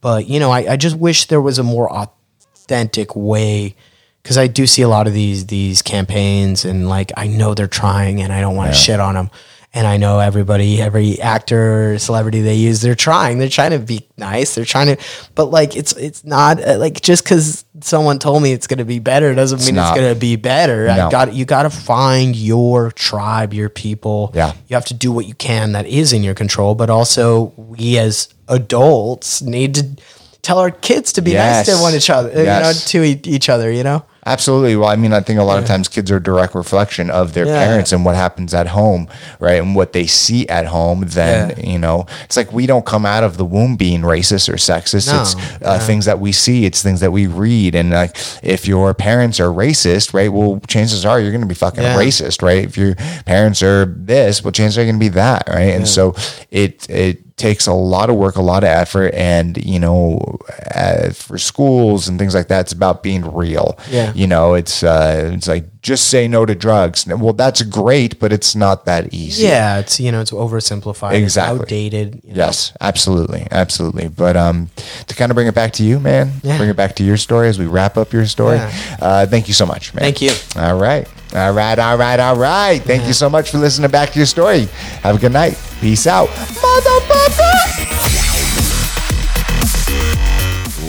but 0.00 0.26
you 0.26 0.40
know, 0.40 0.50
I, 0.50 0.72
I 0.72 0.76
just 0.76 0.96
wish 0.96 1.26
there 1.26 1.40
was 1.40 1.58
a 1.58 1.62
more 1.62 1.90
authentic 1.92 3.14
way. 3.14 3.74
Because 4.22 4.36
I 4.36 4.48
do 4.48 4.66
see 4.66 4.82
a 4.82 4.88
lot 4.88 5.06
of 5.06 5.14
these 5.14 5.46
these 5.46 5.80
campaigns, 5.80 6.66
and 6.66 6.90
like 6.90 7.10
I 7.16 7.26
know 7.26 7.54
they're 7.54 7.66
trying, 7.66 8.20
and 8.20 8.30
I 8.34 8.42
don't 8.42 8.54
want 8.54 8.70
to 8.70 8.78
shit 8.78 9.00
on 9.00 9.14
them. 9.14 9.30
And 9.72 9.86
I 9.86 9.98
know 9.98 10.18
everybody, 10.18 10.82
every 10.82 11.20
actor, 11.20 11.96
celebrity 12.00 12.40
they 12.40 12.56
use, 12.56 12.80
they're 12.80 12.96
trying. 12.96 13.38
They're 13.38 13.48
trying 13.48 13.70
to 13.70 13.78
be 13.78 14.04
nice. 14.16 14.56
They're 14.56 14.64
trying 14.64 14.96
to, 14.96 15.02
but 15.36 15.44
like 15.44 15.76
it's 15.76 15.92
it's 15.92 16.24
not 16.24 16.60
uh, 16.60 16.76
like 16.76 17.00
just 17.00 17.22
because 17.22 17.64
someone 17.80 18.18
told 18.18 18.42
me 18.42 18.50
it's 18.52 18.66
going 18.66 18.78
to 18.78 18.84
be 18.84 18.98
better 18.98 19.32
doesn't 19.32 19.64
mean 19.64 19.76
not. 19.76 19.92
it's 19.92 20.00
going 20.00 20.12
to 20.12 20.18
be 20.18 20.34
better. 20.34 20.86
No. 20.88 21.06
I 21.06 21.10
got 21.10 21.34
you 21.34 21.44
got 21.44 21.62
to 21.62 21.70
find 21.70 22.34
your 22.34 22.90
tribe, 22.90 23.54
your 23.54 23.68
people. 23.68 24.32
Yeah. 24.34 24.54
you 24.66 24.74
have 24.74 24.86
to 24.86 24.94
do 24.94 25.12
what 25.12 25.26
you 25.26 25.34
can 25.34 25.70
that 25.72 25.86
is 25.86 26.12
in 26.12 26.24
your 26.24 26.34
control, 26.34 26.74
but 26.74 26.90
also 26.90 27.52
we 27.56 27.96
as 27.96 28.28
adults 28.48 29.40
need 29.40 29.76
to 29.76 29.96
tell 30.42 30.58
our 30.58 30.72
kids 30.72 31.12
to 31.12 31.22
be 31.22 31.34
nice 31.34 31.66
to 31.66 31.76
one 31.80 31.94
each 31.94 32.10
other, 32.10 32.30
Yes. 32.30 32.92
you 32.92 32.98
know, 33.00 33.12
to 33.12 33.28
e- 33.28 33.32
each 33.32 33.48
other. 33.48 33.70
You 33.70 33.84
know, 33.84 34.04
Absolutely. 34.26 34.76
Well, 34.76 34.88
I 34.88 34.96
mean, 34.96 35.12
I 35.14 35.20
think 35.20 35.40
a 35.40 35.42
lot 35.42 35.58
of 35.58 35.64
times 35.64 35.88
kids 35.88 36.10
are 36.10 36.16
a 36.16 36.22
direct 36.22 36.54
reflection 36.54 37.10
of 37.10 37.32
their 37.32 37.46
Yeah. 37.46 37.64
parents 37.64 37.90
and 37.92 38.04
what 38.04 38.16
happens 38.16 38.52
at 38.52 38.66
home, 38.68 39.08
right? 39.38 39.60
And 39.60 39.74
what 39.74 39.92
they 39.94 40.06
see 40.06 40.46
at 40.48 40.66
home. 40.66 41.04
Then, 41.08 41.54
Yeah. 41.56 41.70
you 41.70 41.78
know, 41.78 42.06
it's 42.24 42.36
like 42.36 42.52
we 42.52 42.66
don't 42.66 42.84
come 42.84 43.06
out 43.06 43.24
of 43.24 43.38
the 43.38 43.44
womb 43.46 43.76
being 43.76 44.02
racist 44.02 44.48
or 44.48 44.56
sexist. 44.56 45.10
No. 45.12 45.22
It's 45.22 45.36
uh, 45.62 45.78
things 45.78 46.04
that 46.04 46.20
we 46.20 46.32
see, 46.32 46.66
it's 46.66 46.82
things 46.82 47.00
that 47.00 47.12
we 47.12 47.26
read. 47.26 47.74
And 47.74 47.90
like, 47.90 48.16
if 48.42 48.68
your 48.68 48.92
parents 48.92 49.40
are 49.40 49.48
racist, 49.48 50.12
right? 50.12 50.30
Well, 50.32 50.60
chances 50.68 51.06
are 51.06 51.18
you're 51.18 51.30
going 51.32 51.40
to 51.40 51.46
be 51.46 51.54
fucking 51.54 51.82
Yeah. 51.82 51.96
racist, 51.96 52.42
right? 52.42 52.64
If 52.64 52.76
your 52.76 52.94
parents 53.24 53.62
are 53.62 53.86
this, 53.86 54.44
well, 54.44 54.52
chances 54.52 54.76
are 54.78 54.84
going 54.84 54.96
to 54.96 55.00
be 55.00 55.08
that, 55.08 55.48
right? 55.48 55.74
And 55.74 55.88
so 55.88 56.14
it, 56.50 56.88
it, 56.90 57.22
takes 57.40 57.66
a 57.66 57.72
lot 57.72 58.10
of 58.10 58.16
work, 58.16 58.36
a 58.36 58.42
lot 58.42 58.62
of 58.62 58.68
effort, 58.68 59.12
and 59.14 59.56
you 59.64 59.78
know, 59.80 60.38
uh, 60.74 61.10
for 61.10 61.38
schools 61.38 62.06
and 62.08 62.18
things 62.18 62.34
like 62.34 62.48
that, 62.48 62.60
it's 62.60 62.72
about 62.72 63.02
being 63.02 63.22
real. 63.34 63.78
Yeah. 63.90 64.12
You 64.14 64.26
know, 64.26 64.54
it's 64.54 64.82
uh, 64.82 65.30
it's 65.34 65.48
like 65.48 65.64
just 65.82 66.08
say 66.08 66.28
no 66.28 66.44
to 66.44 66.54
drugs. 66.54 67.06
Well, 67.06 67.32
that's 67.32 67.62
great, 67.62 68.20
but 68.20 68.32
it's 68.32 68.54
not 68.54 68.84
that 68.84 69.14
easy. 69.14 69.44
yeah, 69.44 69.78
it's 69.78 69.98
you 69.98 70.12
know, 70.12 70.20
it's 70.20 70.30
oversimplified, 70.30 71.14
Exactly. 71.14 71.54
it's 71.56 71.62
outdated. 71.62 72.20
you 72.24 72.30
know. 72.34 72.36
Yes, 72.44 72.72
absolutely, 72.80 73.46
absolutely. 73.50 74.08
But 74.08 74.36
um, 74.36 74.68
to 75.06 75.14
kind 75.14 75.30
of 75.32 75.34
bring 75.36 75.46
it 75.48 75.54
back 75.54 75.72
to 75.74 75.82
you, 75.82 75.98
man, 75.98 76.32
Yeah. 76.42 76.58
bring 76.58 76.68
it 76.70 76.76
back 76.76 76.96
to 76.96 77.02
your 77.04 77.16
story 77.16 77.48
as 77.48 77.58
we 77.58 77.66
wrap 77.66 77.96
up 77.96 78.12
your 78.12 78.26
story. 78.26 78.56
Yeah. 78.56 78.96
Uh, 79.00 79.26
thank 79.26 79.48
you 79.48 79.54
so 79.54 79.64
much, 79.66 79.94
man. 79.94 80.02
Thank 80.02 80.20
you. 80.20 80.32
All 80.56 80.76
right, 80.78 81.08
all 81.34 81.52
right, 81.52 81.78
all 81.78 81.96
right, 81.96 82.18
all 82.18 82.36
right. 82.36 82.82
Thank 82.82 83.06
you 83.06 83.12
so 83.12 83.30
much 83.30 83.50
for 83.50 83.58
listening 83.58 83.90
back 83.90 84.10
to 84.10 84.18
your 84.18 84.26
story. 84.26 84.66
Have 85.02 85.16
a 85.16 85.18
good 85.18 85.32
night. 85.32 85.58
Peace 85.80 86.06
out, 86.06 86.28
motherfucker. 86.28 87.79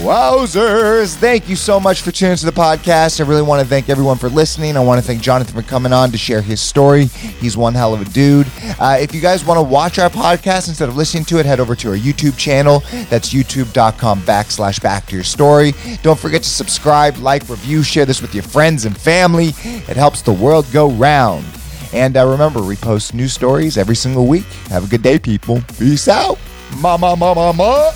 Wowzers. 0.02 1.16
Thank 1.16 1.48
you 1.48 1.56
so 1.56 1.80
much 1.80 2.02
for 2.02 2.12
tuning 2.12 2.36
to 2.36 2.46
the 2.46 2.52
podcast. 2.52 3.24
I 3.24 3.28
really 3.28 3.44
want 3.44 3.62
to 3.62 3.68
thank 3.68 3.88
everyone 3.88 4.18
for 4.18 4.30
listening. 4.30 4.76
I 4.76 4.80
want 4.80 5.00
to 5.00 5.06
thank 5.06 5.22
Jonathan 5.22 5.54
for 5.54 5.68
coming 5.68 5.94
on 5.94 6.12
to 6.12 6.18
share 6.18 6.42
his 6.42 6.60
story. 6.60 7.06
He's 7.06 7.56
one 7.56 7.76
hell 7.76 7.94
of 7.94 8.02
a 8.02 8.06
dude. 8.06 8.48
Uh, 8.80 8.98
if 9.00 9.14
you 9.14 9.22
guys 9.22 9.46
want 9.46 9.60
to 9.60 9.64
watch 9.64 10.00
our 10.00 10.10
podcast 10.10 10.70
instead 10.70 10.90
of 10.90 10.98
listening 10.98 11.26
to 11.26 11.38
it, 11.38 11.46
head 11.46 11.60
over 11.60 11.76
to 11.76 11.90
our 11.92 11.96
YouTube 11.96 12.36
channel. 12.36 12.80
That's 13.10 13.32
youtube.com 13.32 14.22
backslash 14.22 14.82
back 14.82 15.06
to 15.08 15.16
your 15.16 15.24
story. 15.24 15.74
Don't 16.02 16.20
forget 16.20 16.42
to 16.42 16.50
subscribe, 16.50 17.18
like, 17.18 17.48
review, 17.48 17.84
share 17.84 18.06
this 18.06 18.24
with 18.24 18.34
your 18.34 18.44
friends 18.44 18.86
and 18.86 18.98
family. 18.98 19.50
It 19.64 19.98
helps 19.98 20.24
the 20.24 20.34
world 20.34 20.66
go 20.74 20.90
round. 20.90 21.46
And 21.94 22.18
uh, 22.18 22.26
remember, 22.26 22.64
we 22.64 22.76
post 22.76 23.14
new 23.14 23.28
stories 23.28 23.78
every 23.78 23.96
single 23.96 24.26
week. 24.26 24.46
Have 24.70 24.86
a 24.86 24.88
good 24.88 25.04
day, 25.04 25.20
people. 25.20 25.62
Peace 25.78 26.08
out. 26.08 26.40
Ma, 26.78 26.98
ma, 26.98 27.16
ma, 27.16 27.36
ma, 27.36 27.52
ma. 27.54 27.92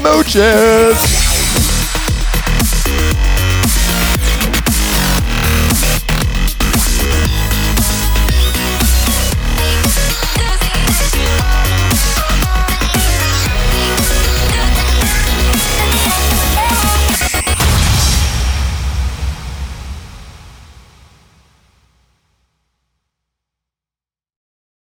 Smooches! 0.00 0.96